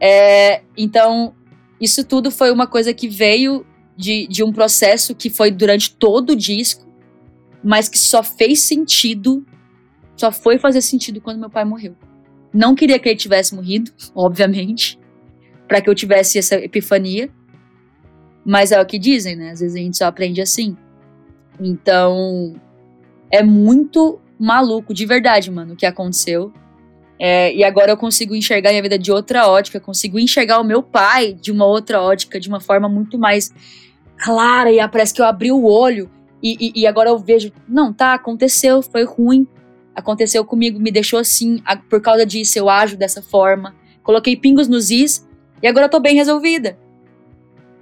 É, 0.00 0.62
então, 0.76 1.34
isso 1.80 2.02
tudo 2.04 2.30
foi 2.30 2.50
uma 2.50 2.66
coisa 2.66 2.94
que 2.94 3.06
veio 3.06 3.66
de, 3.96 4.26
de 4.26 4.42
um 4.42 4.50
processo 4.50 5.14
que 5.14 5.28
foi 5.28 5.50
durante 5.50 5.94
todo 5.94 6.30
o 6.30 6.36
disco, 6.36 6.86
mas 7.62 7.88
que 7.88 7.98
só 7.98 8.22
fez 8.22 8.60
sentido, 8.60 9.44
só 10.16 10.32
foi 10.32 10.58
fazer 10.58 10.80
sentido 10.80 11.20
quando 11.20 11.38
meu 11.38 11.50
pai 11.50 11.64
morreu. 11.64 11.94
Não 12.52 12.74
queria 12.74 12.98
que 12.98 13.08
ele 13.08 13.16
tivesse 13.16 13.54
morrido, 13.54 13.92
obviamente, 14.14 14.98
para 15.68 15.80
que 15.80 15.88
eu 15.88 15.94
tivesse 15.94 16.38
essa 16.38 16.56
epifania, 16.56 17.30
mas 18.44 18.72
é 18.72 18.80
o 18.80 18.86
que 18.86 18.98
dizem, 18.98 19.36
né? 19.36 19.50
Às 19.50 19.60
vezes 19.60 19.76
a 19.76 19.78
gente 19.78 19.98
só 19.98 20.06
aprende 20.06 20.40
assim. 20.40 20.76
Então, 21.60 22.54
é 23.30 23.42
muito 23.42 24.18
maluco, 24.38 24.94
de 24.94 25.04
verdade, 25.04 25.50
mano, 25.50 25.74
o 25.74 25.76
que 25.76 25.84
aconteceu. 25.84 26.52
É, 27.22 27.54
e 27.54 27.62
agora 27.62 27.92
eu 27.92 27.98
consigo 27.98 28.34
enxergar 28.34 28.70
minha 28.70 28.82
vida 28.82 28.98
de 28.98 29.12
outra 29.12 29.46
ótica, 29.46 29.78
consigo 29.78 30.18
enxergar 30.18 30.58
o 30.58 30.64
meu 30.64 30.82
pai 30.82 31.34
de 31.34 31.52
uma 31.52 31.66
outra 31.66 32.00
ótica, 32.00 32.40
de 32.40 32.48
uma 32.48 32.60
forma 32.60 32.88
muito 32.88 33.18
mais 33.18 33.52
clara. 34.16 34.72
E 34.72 34.88
parece 34.88 35.12
que 35.12 35.20
eu 35.20 35.26
abri 35.26 35.52
o 35.52 35.64
olho 35.64 36.10
e, 36.42 36.56
e, 36.58 36.80
e 36.80 36.86
agora 36.86 37.10
eu 37.10 37.18
vejo: 37.18 37.52
não, 37.68 37.92
tá, 37.92 38.14
aconteceu, 38.14 38.80
foi 38.80 39.04
ruim, 39.04 39.46
aconteceu 39.94 40.44
comigo, 40.46 40.80
me 40.80 40.90
deixou 40.90 41.18
assim, 41.18 41.62
por 41.90 42.00
causa 42.00 42.24
disso 42.24 42.58
eu 42.58 42.70
ajo 42.70 42.96
dessa 42.96 43.20
forma. 43.20 43.74
Coloquei 44.02 44.34
pingos 44.34 44.66
nos 44.66 44.90
is 44.90 45.28
e 45.62 45.68
agora 45.68 45.84
eu 45.86 45.90
tô 45.90 46.00
bem 46.00 46.16
resolvida 46.16 46.78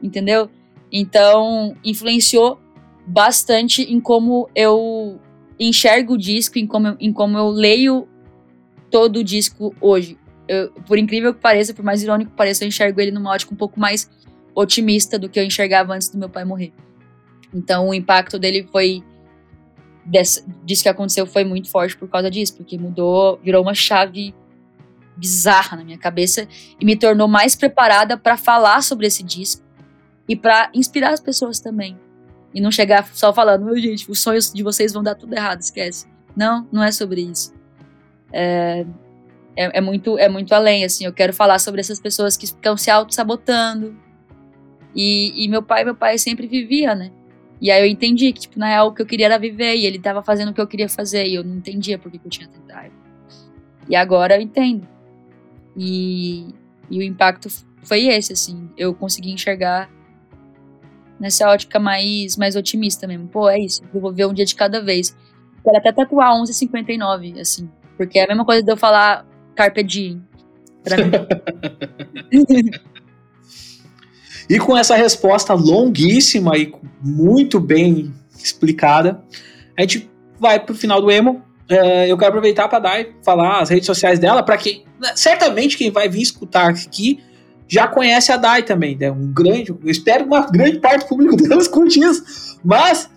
entendeu? 0.02 0.48
Então, 0.90 1.76
influenciou 1.84 2.58
bastante 3.06 3.82
em 3.82 4.00
como 4.00 4.48
eu 4.54 5.18
enxergo 5.58 6.14
o 6.14 6.18
disco, 6.18 6.58
em 6.58 6.66
como 6.66 6.96
em 7.00 7.12
como 7.12 7.36
eu 7.36 7.48
leio 7.48 8.07
todo 8.90 9.18
o 9.18 9.24
disco 9.24 9.74
hoje. 9.80 10.18
Eu, 10.46 10.70
por 10.86 10.98
incrível 10.98 11.34
que 11.34 11.40
pareça, 11.40 11.74
por 11.74 11.84
mais 11.84 12.02
irônico 12.02 12.30
que 12.30 12.36
pareça, 12.36 12.64
eu 12.64 12.68
enxergo 12.68 13.00
ele 13.00 13.10
numa 13.10 13.30
ótica 13.30 13.52
um 13.52 13.56
pouco 13.56 13.78
mais 13.78 14.10
otimista 14.54 15.18
do 15.18 15.28
que 15.28 15.38
eu 15.38 15.44
enxergava 15.44 15.94
antes 15.94 16.08
do 16.08 16.18
meu 16.18 16.28
pai 16.28 16.44
morrer. 16.44 16.72
Então, 17.54 17.88
o 17.88 17.94
impacto 17.94 18.38
dele 18.38 18.66
foi 18.70 19.02
dessa, 20.04 20.42
disso 20.64 20.82
que 20.82 20.88
aconteceu 20.88 21.26
foi 21.26 21.44
muito 21.44 21.70
forte 21.70 21.96
por 21.96 22.08
causa 22.08 22.30
disso, 22.30 22.56
porque 22.56 22.78
mudou, 22.78 23.38
virou 23.42 23.62
uma 23.62 23.74
chave 23.74 24.34
bizarra 25.16 25.76
na 25.76 25.84
minha 25.84 25.98
cabeça 25.98 26.46
e 26.80 26.84
me 26.84 26.96
tornou 26.96 27.28
mais 27.28 27.54
preparada 27.54 28.16
para 28.16 28.36
falar 28.36 28.82
sobre 28.82 29.06
esse 29.06 29.22
disco 29.22 29.62
e 30.28 30.36
para 30.36 30.70
inspirar 30.74 31.12
as 31.12 31.20
pessoas 31.20 31.58
também. 31.60 31.98
E 32.54 32.60
não 32.60 32.70
chegar 32.70 33.06
só 33.12 33.32
falando, 33.32 33.64
meu 33.64 33.78
gente, 33.78 34.10
os 34.10 34.20
sonhos 34.20 34.52
de 34.52 34.62
vocês 34.62 34.92
vão 34.92 35.02
dar 35.02 35.14
tudo 35.14 35.34
errado, 35.34 35.60
esquece. 35.60 36.06
Não, 36.36 36.66
não 36.72 36.82
é 36.82 36.90
sobre 36.90 37.20
isso. 37.20 37.52
É, 38.32 38.84
é, 39.56 39.78
é, 39.78 39.80
muito, 39.80 40.18
é 40.18 40.28
muito 40.28 40.52
além, 40.54 40.84
assim. 40.84 41.04
Eu 41.04 41.12
quero 41.12 41.32
falar 41.32 41.58
sobre 41.58 41.80
essas 41.80 42.00
pessoas 42.00 42.36
que 42.36 42.44
estão 42.44 42.76
se 42.76 42.90
auto-sabotando. 42.90 43.96
E, 44.94 45.44
e 45.44 45.48
meu 45.48 45.62
pai, 45.62 45.84
meu 45.84 45.94
pai 45.94 46.18
sempre 46.18 46.46
vivia, 46.46 46.94
né? 46.94 47.10
E 47.60 47.70
aí 47.70 47.82
eu 47.82 47.86
entendi 47.86 48.32
que, 48.32 48.40
tipo, 48.40 48.58
na 48.58 48.68
real, 48.68 48.88
o 48.88 48.94
que 48.94 49.02
eu 49.02 49.06
queria 49.06 49.26
era 49.26 49.38
viver. 49.38 49.74
E 49.76 49.86
ele 49.86 49.98
tava 49.98 50.22
fazendo 50.22 50.50
o 50.50 50.54
que 50.54 50.60
eu 50.60 50.66
queria 50.66 50.88
fazer. 50.88 51.26
E 51.26 51.34
eu 51.34 51.44
não 51.44 51.56
entendia 51.56 51.98
por 51.98 52.10
que, 52.10 52.20
eu 52.24 52.30
tinha 52.30 52.48
raiva. 52.70 52.94
E 53.88 53.96
agora 53.96 54.36
eu 54.36 54.40
entendo. 54.40 54.86
E, 55.76 56.54
e 56.90 56.98
o 56.98 57.02
impacto 57.02 57.48
foi 57.82 58.06
esse, 58.06 58.32
assim. 58.32 58.68
Eu 58.76 58.94
consegui 58.94 59.32
enxergar 59.32 59.90
nessa 61.18 61.48
ótica 61.48 61.78
mais, 61.78 62.36
mais 62.36 62.54
otimista 62.56 63.06
mesmo. 63.06 63.28
Pô, 63.28 63.48
é 63.48 63.58
isso, 63.58 63.82
eu 63.92 64.00
vou 64.00 64.12
ver 64.12 64.26
um 64.26 64.32
dia 64.32 64.44
de 64.44 64.54
cada 64.54 64.80
vez. 64.80 65.16
Quero 65.64 65.76
até 65.76 65.92
tatuar 65.92 66.32
11,59, 66.34 67.40
assim, 67.40 67.68
porque 67.98 68.18
é 68.18 68.24
a 68.24 68.28
mesma 68.28 68.46
coisa 68.46 68.62
de 68.62 68.72
eu 68.72 68.76
falar 68.76 69.26
Carpe 69.54 69.82
Diem, 69.82 70.22
e 74.48 74.58
com 74.58 74.74
essa 74.76 74.96
resposta 74.96 75.52
longuíssima 75.52 76.56
e 76.56 76.72
muito 77.02 77.60
bem 77.60 78.14
explicada, 78.42 79.22
a 79.76 79.82
gente 79.82 80.10
vai 80.38 80.58
pro 80.58 80.74
final 80.74 81.02
do 81.02 81.10
emo. 81.10 81.42
É, 81.68 82.10
eu 82.10 82.16
quero 82.16 82.30
aproveitar 82.30 82.68
para 82.68 82.78
dar 82.78 83.04
falar 83.22 83.60
as 83.60 83.68
redes 83.68 83.84
sociais 83.84 84.18
dela 84.18 84.42
para 84.42 84.56
quem 84.56 84.86
certamente 85.14 85.76
quem 85.76 85.90
vai 85.90 86.08
vir 86.08 86.22
escutar 86.22 86.70
aqui 86.70 87.22
já 87.68 87.86
conhece 87.86 88.32
a 88.32 88.38
Dai 88.38 88.62
também, 88.62 88.96
né? 88.96 89.10
Um 89.10 89.30
grande, 89.30 89.70
eu 89.70 89.78
espero 89.84 90.24
que 90.24 90.30
uma 90.30 90.46
grande 90.46 90.78
parte 90.78 91.02
do 91.02 91.08
público 91.08 91.36
dela 91.46 91.60
escute 91.60 92.00
isso. 92.00 92.58
Mas, 92.64 93.10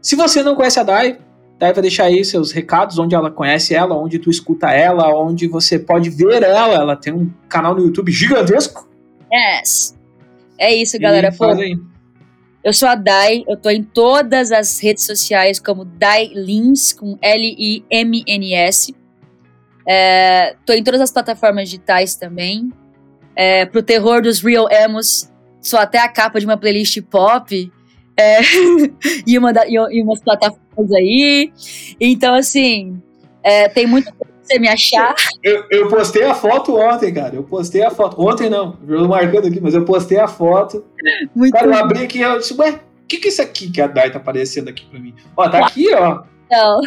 se 0.00 0.16
você 0.16 0.42
não 0.42 0.56
conhece 0.56 0.80
a 0.80 0.82
Dai, 0.82 1.18
Dai 1.60 1.72
vai 1.72 1.82
deixar 1.82 2.04
aí 2.04 2.24
seus 2.24 2.50
recados, 2.50 2.98
onde 2.98 3.14
ela 3.14 3.30
conhece 3.30 3.74
ela, 3.74 3.94
onde 3.94 4.18
tu 4.18 4.30
escuta 4.30 4.70
ela, 4.70 5.14
onde 5.14 5.46
você 5.46 5.78
pode 5.78 6.10
ver 6.10 6.42
ela. 6.42 6.74
Ela 6.74 6.96
tem 6.96 7.12
um 7.12 7.30
canal 7.48 7.74
no 7.74 7.82
YouTube 7.84 8.10
gigantesco. 8.10 8.88
Yes. 9.32 9.96
É 10.58 10.74
isso, 10.74 10.98
galera. 10.98 11.30
Pô, 11.30 11.46
eu 12.64 12.72
sou 12.72 12.88
a 12.88 12.94
Dai, 12.94 13.44
eu 13.46 13.56
tô 13.56 13.70
em 13.70 13.82
todas 13.82 14.50
as 14.50 14.78
redes 14.80 15.04
sociais 15.04 15.60
como 15.60 15.84
Dai 15.84 16.30
Lins, 16.34 16.92
com 16.92 17.16
L-I-M-N-S. 17.22 18.94
É, 19.86 20.56
tô 20.66 20.72
em 20.72 20.82
todas 20.82 21.00
as 21.00 21.10
plataformas 21.10 21.68
digitais 21.68 22.14
também 22.14 22.70
é, 23.40 23.64
pro 23.64 23.82
terror 23.82 24.20
dos 24.20 24.40
real 24.42 24.68
emos, 24.70 25.30
sou 25.62 25.78
até 25.78 25.98
a 25.98 26.08
capa 26.08 26.38
de 26.38 26.44
uma 26.44 26.58
playlist 26.58 27.00
pop. 27.02 27.72
É, 28.16 28.40
e, 29.26 29.38
uma 29.38 29.52
da, 29.52 29.66
e, 29.66 30.02
umas 30.02 30.20
plataformas 30.20 30.92
aí. 30.92 31.52
Então, 32.00 32.34
assim, 32.34 33.00
é, 33.42 33.68
tem 33.68 33.86
muito 33.86 34.12
pra 34.14 34.28
você 34.42 34.58
me 34.58 34.68
achar. 34.68 35.14
Eu, 35.42 35.64
eu, 35.70 35.88
postei 35.88 36.24
a 36.24 36.34
foto 36.34 36.76
ontem, 36.76 37.12
cara. 37.12 37.34
Eu 37.34 37.42
postei 37.42 37.82
a 37.82 37.90
foto. 37.90 38.20
Ontem 38.20 38.50
não, 38.50 38.76
eu 38.86 39.08
marcando 39.08 39.46
aqui, 39.46 39.60
mas 39.60 39.74
eu 39.74 39.84
postei 39.84 40.18
a 40.18 40.28
foto. 40.28 40.84
Muito 41.34 41.52
cara, 41.52 41.66
eu 41.66 41.74
abri 41.74 42.04
aqui 42.04 42.18
e 42.18 42.22
eu 42.22 42.38
disse, 42.38 42.54
ué, 42.54 42.72
o 42.72 43.06
que, 43.06 43.18
que 43.18 43.28
é 43.28 43.30
isso 43.30 43.42
aqui 43.42 43.70
que 43.70 43.80
a 43.80 43.86
Dai 43.86 44.10
tá 44.10 44.18
aparecendo 44.18 44.68
aqui 44.68 44.84
pra 44.86 45.00
mim? 45.00 45.14
Ó, 45.36 45.48
tá 45.48 45.66
aqui, 45.66 45.92
ó. 45.94 46.22
Não. 46.50 46.80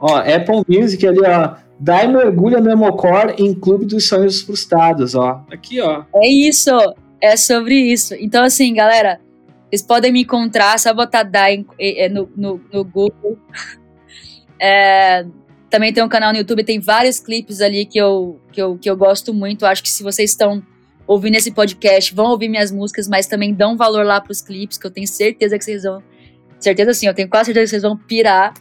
Ó, 0.00 0.16
Apple 0.16 0.62
Music 0.68 1.06
ali, 1.06 1.20
ó. 1.20 1.54
Dai 1.78 2.06
mergulha 2.06 2.60
no 2.60 2.70
Emocore 2.70 3.34
em 3.38 3.52
Clube 3.54 3.84
dos 3.84 4.08
Sonhos 4.08 4.40
Frustrados, 4.40 5.14
ó. 5.14 5.44
Aqui, 5.50 5.80
ó. 5.80 6.04
É 6.14 6.28
isso, 6.28 6.70
é 7.20 7.36
sobre 7.36 7.74
isso. 7.74 8.14
Então, 8.14 8.44
assim, 8.44 8.72
galera, 8.72 9.20
vocês 9.72 9.80
podem 9.80 10.12
me 10.12 10.20
encontrar, 10.20 10.78
só 10.78 10.92
botar 10.92 11.22
Dai 11.22 11.64
no, 12.10 12.30
no, 12.36 12.60
no 12.70 12.84
Google. 12.84 13.38
É, 14.64 15.26
também 15.68 15.92
tem 15.92 16.04
um 16.04 16.08
canal 16.08 16.30
no 16.30 16.38
YouTube, 16.38 16.62
tem 16.62 16.78
vários 16.78 17.18
clipes 17.18 17.60
ali 17.60 17.84
que 17.84 17.98
eu, 17.98 18.40
que 18.52 18.62
eu, 18.62 18.78
que 18.78 18.88
eu 18.88 18.96
gosto 18.96 19.34
muito. 19.34 19.66
Acho 19.66 19.82
que 19.82 19.90
se 19.90 20.04
vocês 20.04 20.30
estão 20.30 20.62
ouvindo 21.04 21.34
esse 21.34 21.50
podcast, 21.50 22.14
vão 22.14 22.26
ouvir 22.26 22.48
minhas 22.48 22.70
músicas, 22.70 23.08
mas 23.08 23.26
também 23.26 23.52
dão 23.52 23.76
valor 23.76 24.06
lá 24.06 24.20
pros 24.20 24.40
clipes, 24.40 24.78
que 24.78 24.86
eu 24.86 24.90
tenho 24.92 25.08
certeza 25.08 25.58
que 25.58 25.64
vocês 25.64 25.82
vão. 25.82 26.00
Certeza 26.60 26.94
sim, 26.94 27.08
eu 27.08 27.14
tenho 27.14 27.28
quase 27.28 27.46
certeza 27.46 27.64
que 27.64 27.70
vocês 27.70 27.82
vão 27.82 27.96
pirar. 27.96 28.54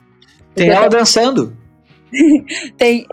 Tem 0.55 0.69
ela 0.69 0.87
dançando. 0.87 1.55
tem. 2.77 3.05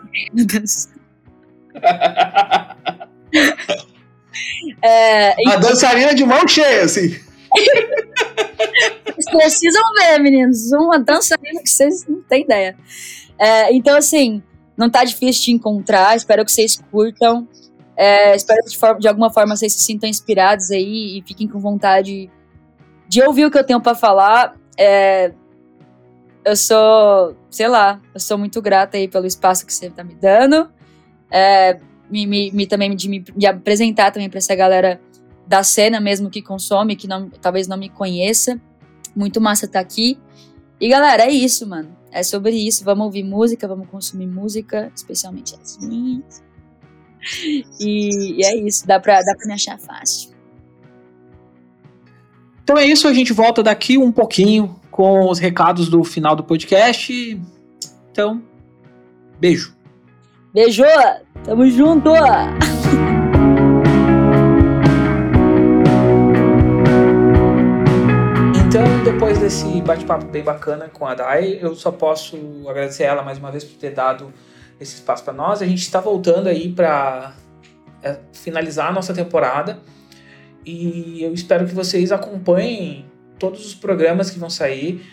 É, 4.81 5.33
então... 5.41 5.53
A 5.53 5.57
dançarina 5.57 6.15
de 6.15 6.25
mão 6.25 6.47
cheia, 6.47 6.85
assim. 6.85 7.19
Vocês 9.07 9.27
precisam 9.31 9.83
ver, 9.99 10.19
meninos. 10.21 10.73
Uma 10.73 10.99
dançarina 10.99 11.61
que 11.63 11.71
vocês 11.71 12.07
não 12.07 12.23
têm 12.23 12.43
ideia. 12.45 12.77
É, 13.39 13.73
então, 13.75 13.97
assim, 13.97 14.43
não 14.77 14.89
tá 14.89 15.05
difícil 15.05 15.45
de 15.47 15.53
encontrar. 15.53 16.17
Espero 16.17 16.45
que 16.45 16.53
vocês 16.53 16.77
curtam. 16.91 17.49
É, 17.97 18.37
espero 18.37 18.63
que 18.63 18.71
de, 18.71 18.79
forma, 18.79 19.01
de, 19.01 19.09
alguma 19.09 19.29
forma 19.29 19.57
vocês 19.57 19.73
se 19.73 19.81
sintam 19.81 20.09
inspirados 20.09 20.71
aí 20.71 21.19
e 21.19 21.25
fiquem 21.27 21.49
com 21.49 21.59
vontade 21.59 22.31
de 23.09 23.23
ouvir 23.23 23.45
o 23.45 23.51
que 23.51 23.59
eu 23.59 23.65
tenho 23.65 23.81
para 23.81 23.97
falar. 23.97 24.55
É, 24.79 25.33
eu 26.45 26.57
sou, 26.57 27.37
sei 27.51 27.67
lá, 27.67 28.01
eu 28.15 28.21
sou 28.21 28.39
muito 28.39 28.63
grata 28.63 28.97
aí 28.97 29.09
pelo 29.09 29.27
espaço 29.27 29.67
que 29.67 29.75
você 29.75 29.91
tá 29.91 30.05
me 30.05 30.15
dando. 30.15 30.71
É, 31.31 31.81
me, 32.09 32.27
me, 32.27 32.51
me, 32.53 32.67
também 32.67 32.95
de 32.95 33.09
me 33.09 33.19
de 33.21 33.47
apresentar 33.47 34.13
também 34.13 34.31
para 34.31 34.39
essa 34.39 34.55
galera 34.55 35.01
da 35.49 35.63
cena 35.63 35.99
mesmo 35.99 36.29
que 36.29 36.43
consome, 36.43 36.95
que 36.95 37.09
não, 37.09 37.31
talvez 37.31 37.67
não 37.67 37.79
me 37.79 37.89
conheça. 37.89 38.61
Muito 39.17 39.41
massa 39.41 39.65
estar 39.65 39.79
tá 39.79 39.85
aqui. 39.85 40.19
E 40.79 40.89
galera, 40.89 41.25
é 41.25 41.31
isso, 41.31 41.67
mano. 41.67 41.97
É 42.13 42.23
sobre 42.23 42.53
isso. 42.53 42.85
Vamos 42.85 43.07
ouvir 43.07 43.25
música, 43.25 43.67
vamos 43.67 43.89
consumir 43.89 44.27
música, 44.27 44.93
especialmente 44.95 45.55
as 45.55 45.79
minhas. 45.79 46.43
E, 47.81 48.37
e, 48.41 48.45
é 48.45 48.57
isso, 48.57 48.87
dá 48.87 49.01
pra, 49.01 49.21
dá 49.23 49.35
pra 49.35 49.47
me 49.47 49.55
achar 49.55 49.79
fácil. 49.79 50.31
Então 52.63 52.77
é 52.77 52.87
isso, 52.87 53.09
a 53.09 53.15
gente 53.15 53.33
volta 53.33 53.63
daqui 53.63 53.97
um 53.97 54.13
pouquinho 54.13 54.79
com 54.91 55.29
os 55.29 55.39
recados 55.39 55.89
do 55.89 56.05
final 56.05 56.37
do 56.37 56.45
podcast. 56.45 57.41
Então, 58.11 58.43
beijo. 59.41 59.75
Beijo, 60.53 60.85
tamo 61.45 61.69
junto! 61.71 62.11
Depois 69.19 69.37
desse 69.41 69.83
bate-papo 69.83 70.27
bem 70.27 70.45
bacana 70.45 70.89
com 70.89 71.05
a 71.05 71.13
Dai, 71.13 71.59
eu 71.61 71.75
só 71.75 71.91
posso 71.91 72.39
agradecer 72.69 73.03
ela 73.03 73.21
mais 73.21 73.37
uma 73.37 73.51
vez 73.51 73.65
por 73.65 73.77
ter 73.77 73.91
dado 73.91 74.33
esse 74.81 74.95
espaço 74.95 75.25
para 75.25 75.33
nós. 75.33 75.61
A 75.61 75.67
gente 75.67 75.81
está 75.81 75.99
voltando 75.99 76.47
aí 76.47 76.69
para 76.69 77.35
é, 78.01 78.17
finalizar 78.33 78.91
a 78.91 78.93
nossa 78.93 79.13
temporada 79.13 79.81
e 80.65 81.21
eu 81.21 81.35
espero 81.35 81.67
que 81.67 81.75
vocês 81.75 82.13
acompanhem 82.13 83.07
todos 83.41 83.67
os 83.67 83.75
programas 83.75 84.31
que 84.31 84.39
vão 84.39 84.49
sair. 84.49 85.05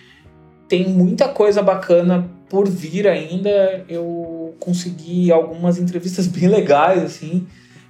Tem 0.70 0.88
muita 0.88 1.28
coisa 1.28 1.64
bacana 1.64 2.30
por 2.48 2.70
vir 2.70 3.08
ainda. 3.08 3.84
Eu 3.90 4.56
consegui 4.60 5.32
algumas 5.32 5.80
entrevistas 5.80 6.28
bem 6.30 6.48
legais 6.48 7.04
assim 7.04 7.48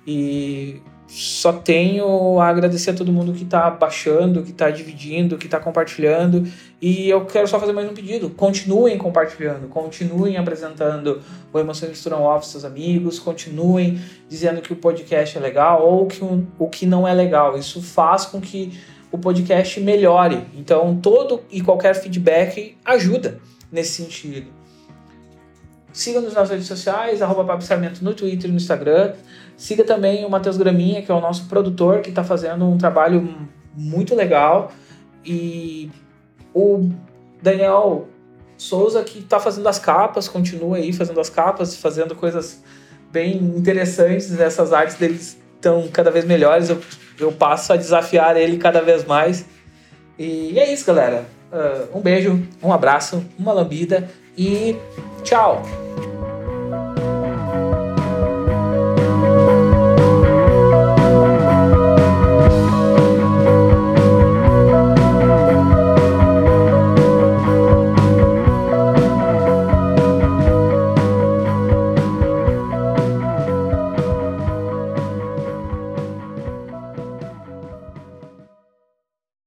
e 0.08 0.82
só 1.08 1.54
tenho 1.54 2.40
a 2.40 2.48
agradecer 2.48 2.92
a 2.92 2.94
todo 2.94 3.12
mundo 3.12 3.32
que 3.32 3.44
está 3.44 3.70
baixando, 3.70 4.42
que 4.44 4.52
está 4.52 4.70
dividindo, 4.70 5.38
que 5.38 5.46
está 5.46 5.60
compartilhando. 5.60 6.48
E 6.82 7.10
eu 7.10 7.26
quero 7.26 7.48
só 7.48 7.60
fazer 7.60 7.74
mais 7.74 7.90
um 7.90 7.94
pedido. 7.94 8.30
Continuem 8.30 8.98
compartilhando, 8.98 9.68
continuem 9.68 10.38
apresentando 10.38 11.22
o 11.54 11.60
Emoções 11.60 11.90
Misturam 11.90 12.24
Off 12.24 12.48
seus 12.48 12.66
amigos, 12.66 13.20
continuem 13.20 14.00
dizendo 14.28 14.62
que 14.62 14.74
o 14.74 14.76
podcast 14.76 15.38
é 15.38 15.42
legal 15.42 15.88
ou 15.88 16.08
que 16.08 16.24
o, 16.24 16.46
o 16.58 16.68
que 16.68 16.86
não 16.86 17.08
é 17.08 17.14
legal. 17.14 17.58
Isso 17.58 17.82
faz 17.82 18.26
com 18.26 18.42
que 18.42 18.78
o 19.12 19.18
podcast 19.18 19.80
melhore. 19.80 20.44
Então, 20.56 20.98
todo 21.02 21.42
e 21.52 21.62
qualquer 21.62 21.96
feedback 21.96 22.76
ajuda 22.84 23.40
nesse 23.72 24.04
sentido. 24.04 24.65
Siga-nos 25.96 26.34
nas 26.34 26.50
redes 26.50 26.68
sociais, 26.68 27.22
arroba 27.22 27.58
no 28.02 28.14
Twitter 28.14 28.50
e 28.50 28.52
no 28.52 28.58
Instagram. 28.58 29.14
Siga 29.56 29.86
também 29.86 30.26
o 30.26 30.30
Matheus 30.30 30.58
Graminha, 30.58 31.02
que 31.02 31.10
é 31.10 31.16
o 31.16 31.22
nosso 31.22 31.46
produtor, 31.46 32.02
que 32.02 32.10
está 32.10 32.22
fazendo 32.22 32.66
um 32.66 32.78
trabalho 32.78 33.48
muito 33.74 34.14
legal. 34.14 34.74
E 35.26 35.90
o 36.54 36.90
Daniel 37.42 38.10
Souza, 38.58 39.06
que 39.06 39.20
está 39.20 39.40
fazendo 39.40 39.70
as 39.70 39.80
capas, 39.80 40.28
continua 40.28 40.76
aí 40.76 40.92
fazendo 40.92 41.22
as 41.22 41.30
capas, 41.30 41.78
fazendo 41.78 42.14
coisas 42.14 42.62
bem 43.10 43.38
interessantes. 43.38 44.38
Essas 44.38 44.74
artes 44.74 44.98
deles 44.98 45.38
estão 45.56 45.88
cada 45.88 46.12
vez 46.12 46.26
melhores. 46.26 46.70
Eu, 46.70 46.82
eu 47.18 47.32
passo 47.32 47.72
a 47.72 47.78
desafiar 47.78 48.36
ele 48.36 48.58
cada 48.58 48.82
vez 48.82 49.06
mais. 49.06 49.46
E 50.20 50.60
é 50.60 50.74
isso, 50.74 50.86
galera. 50.86 51.26
Uh, 51.54 51.98
um 51.98 52.02
beijo, 52.02 52.46
um 52.62 52.74
abraço, 52.74 53.24
uma 53.40 53.54
lambida 53.54 54.10
e 54.38 54.76
tchau! 55.26 55.62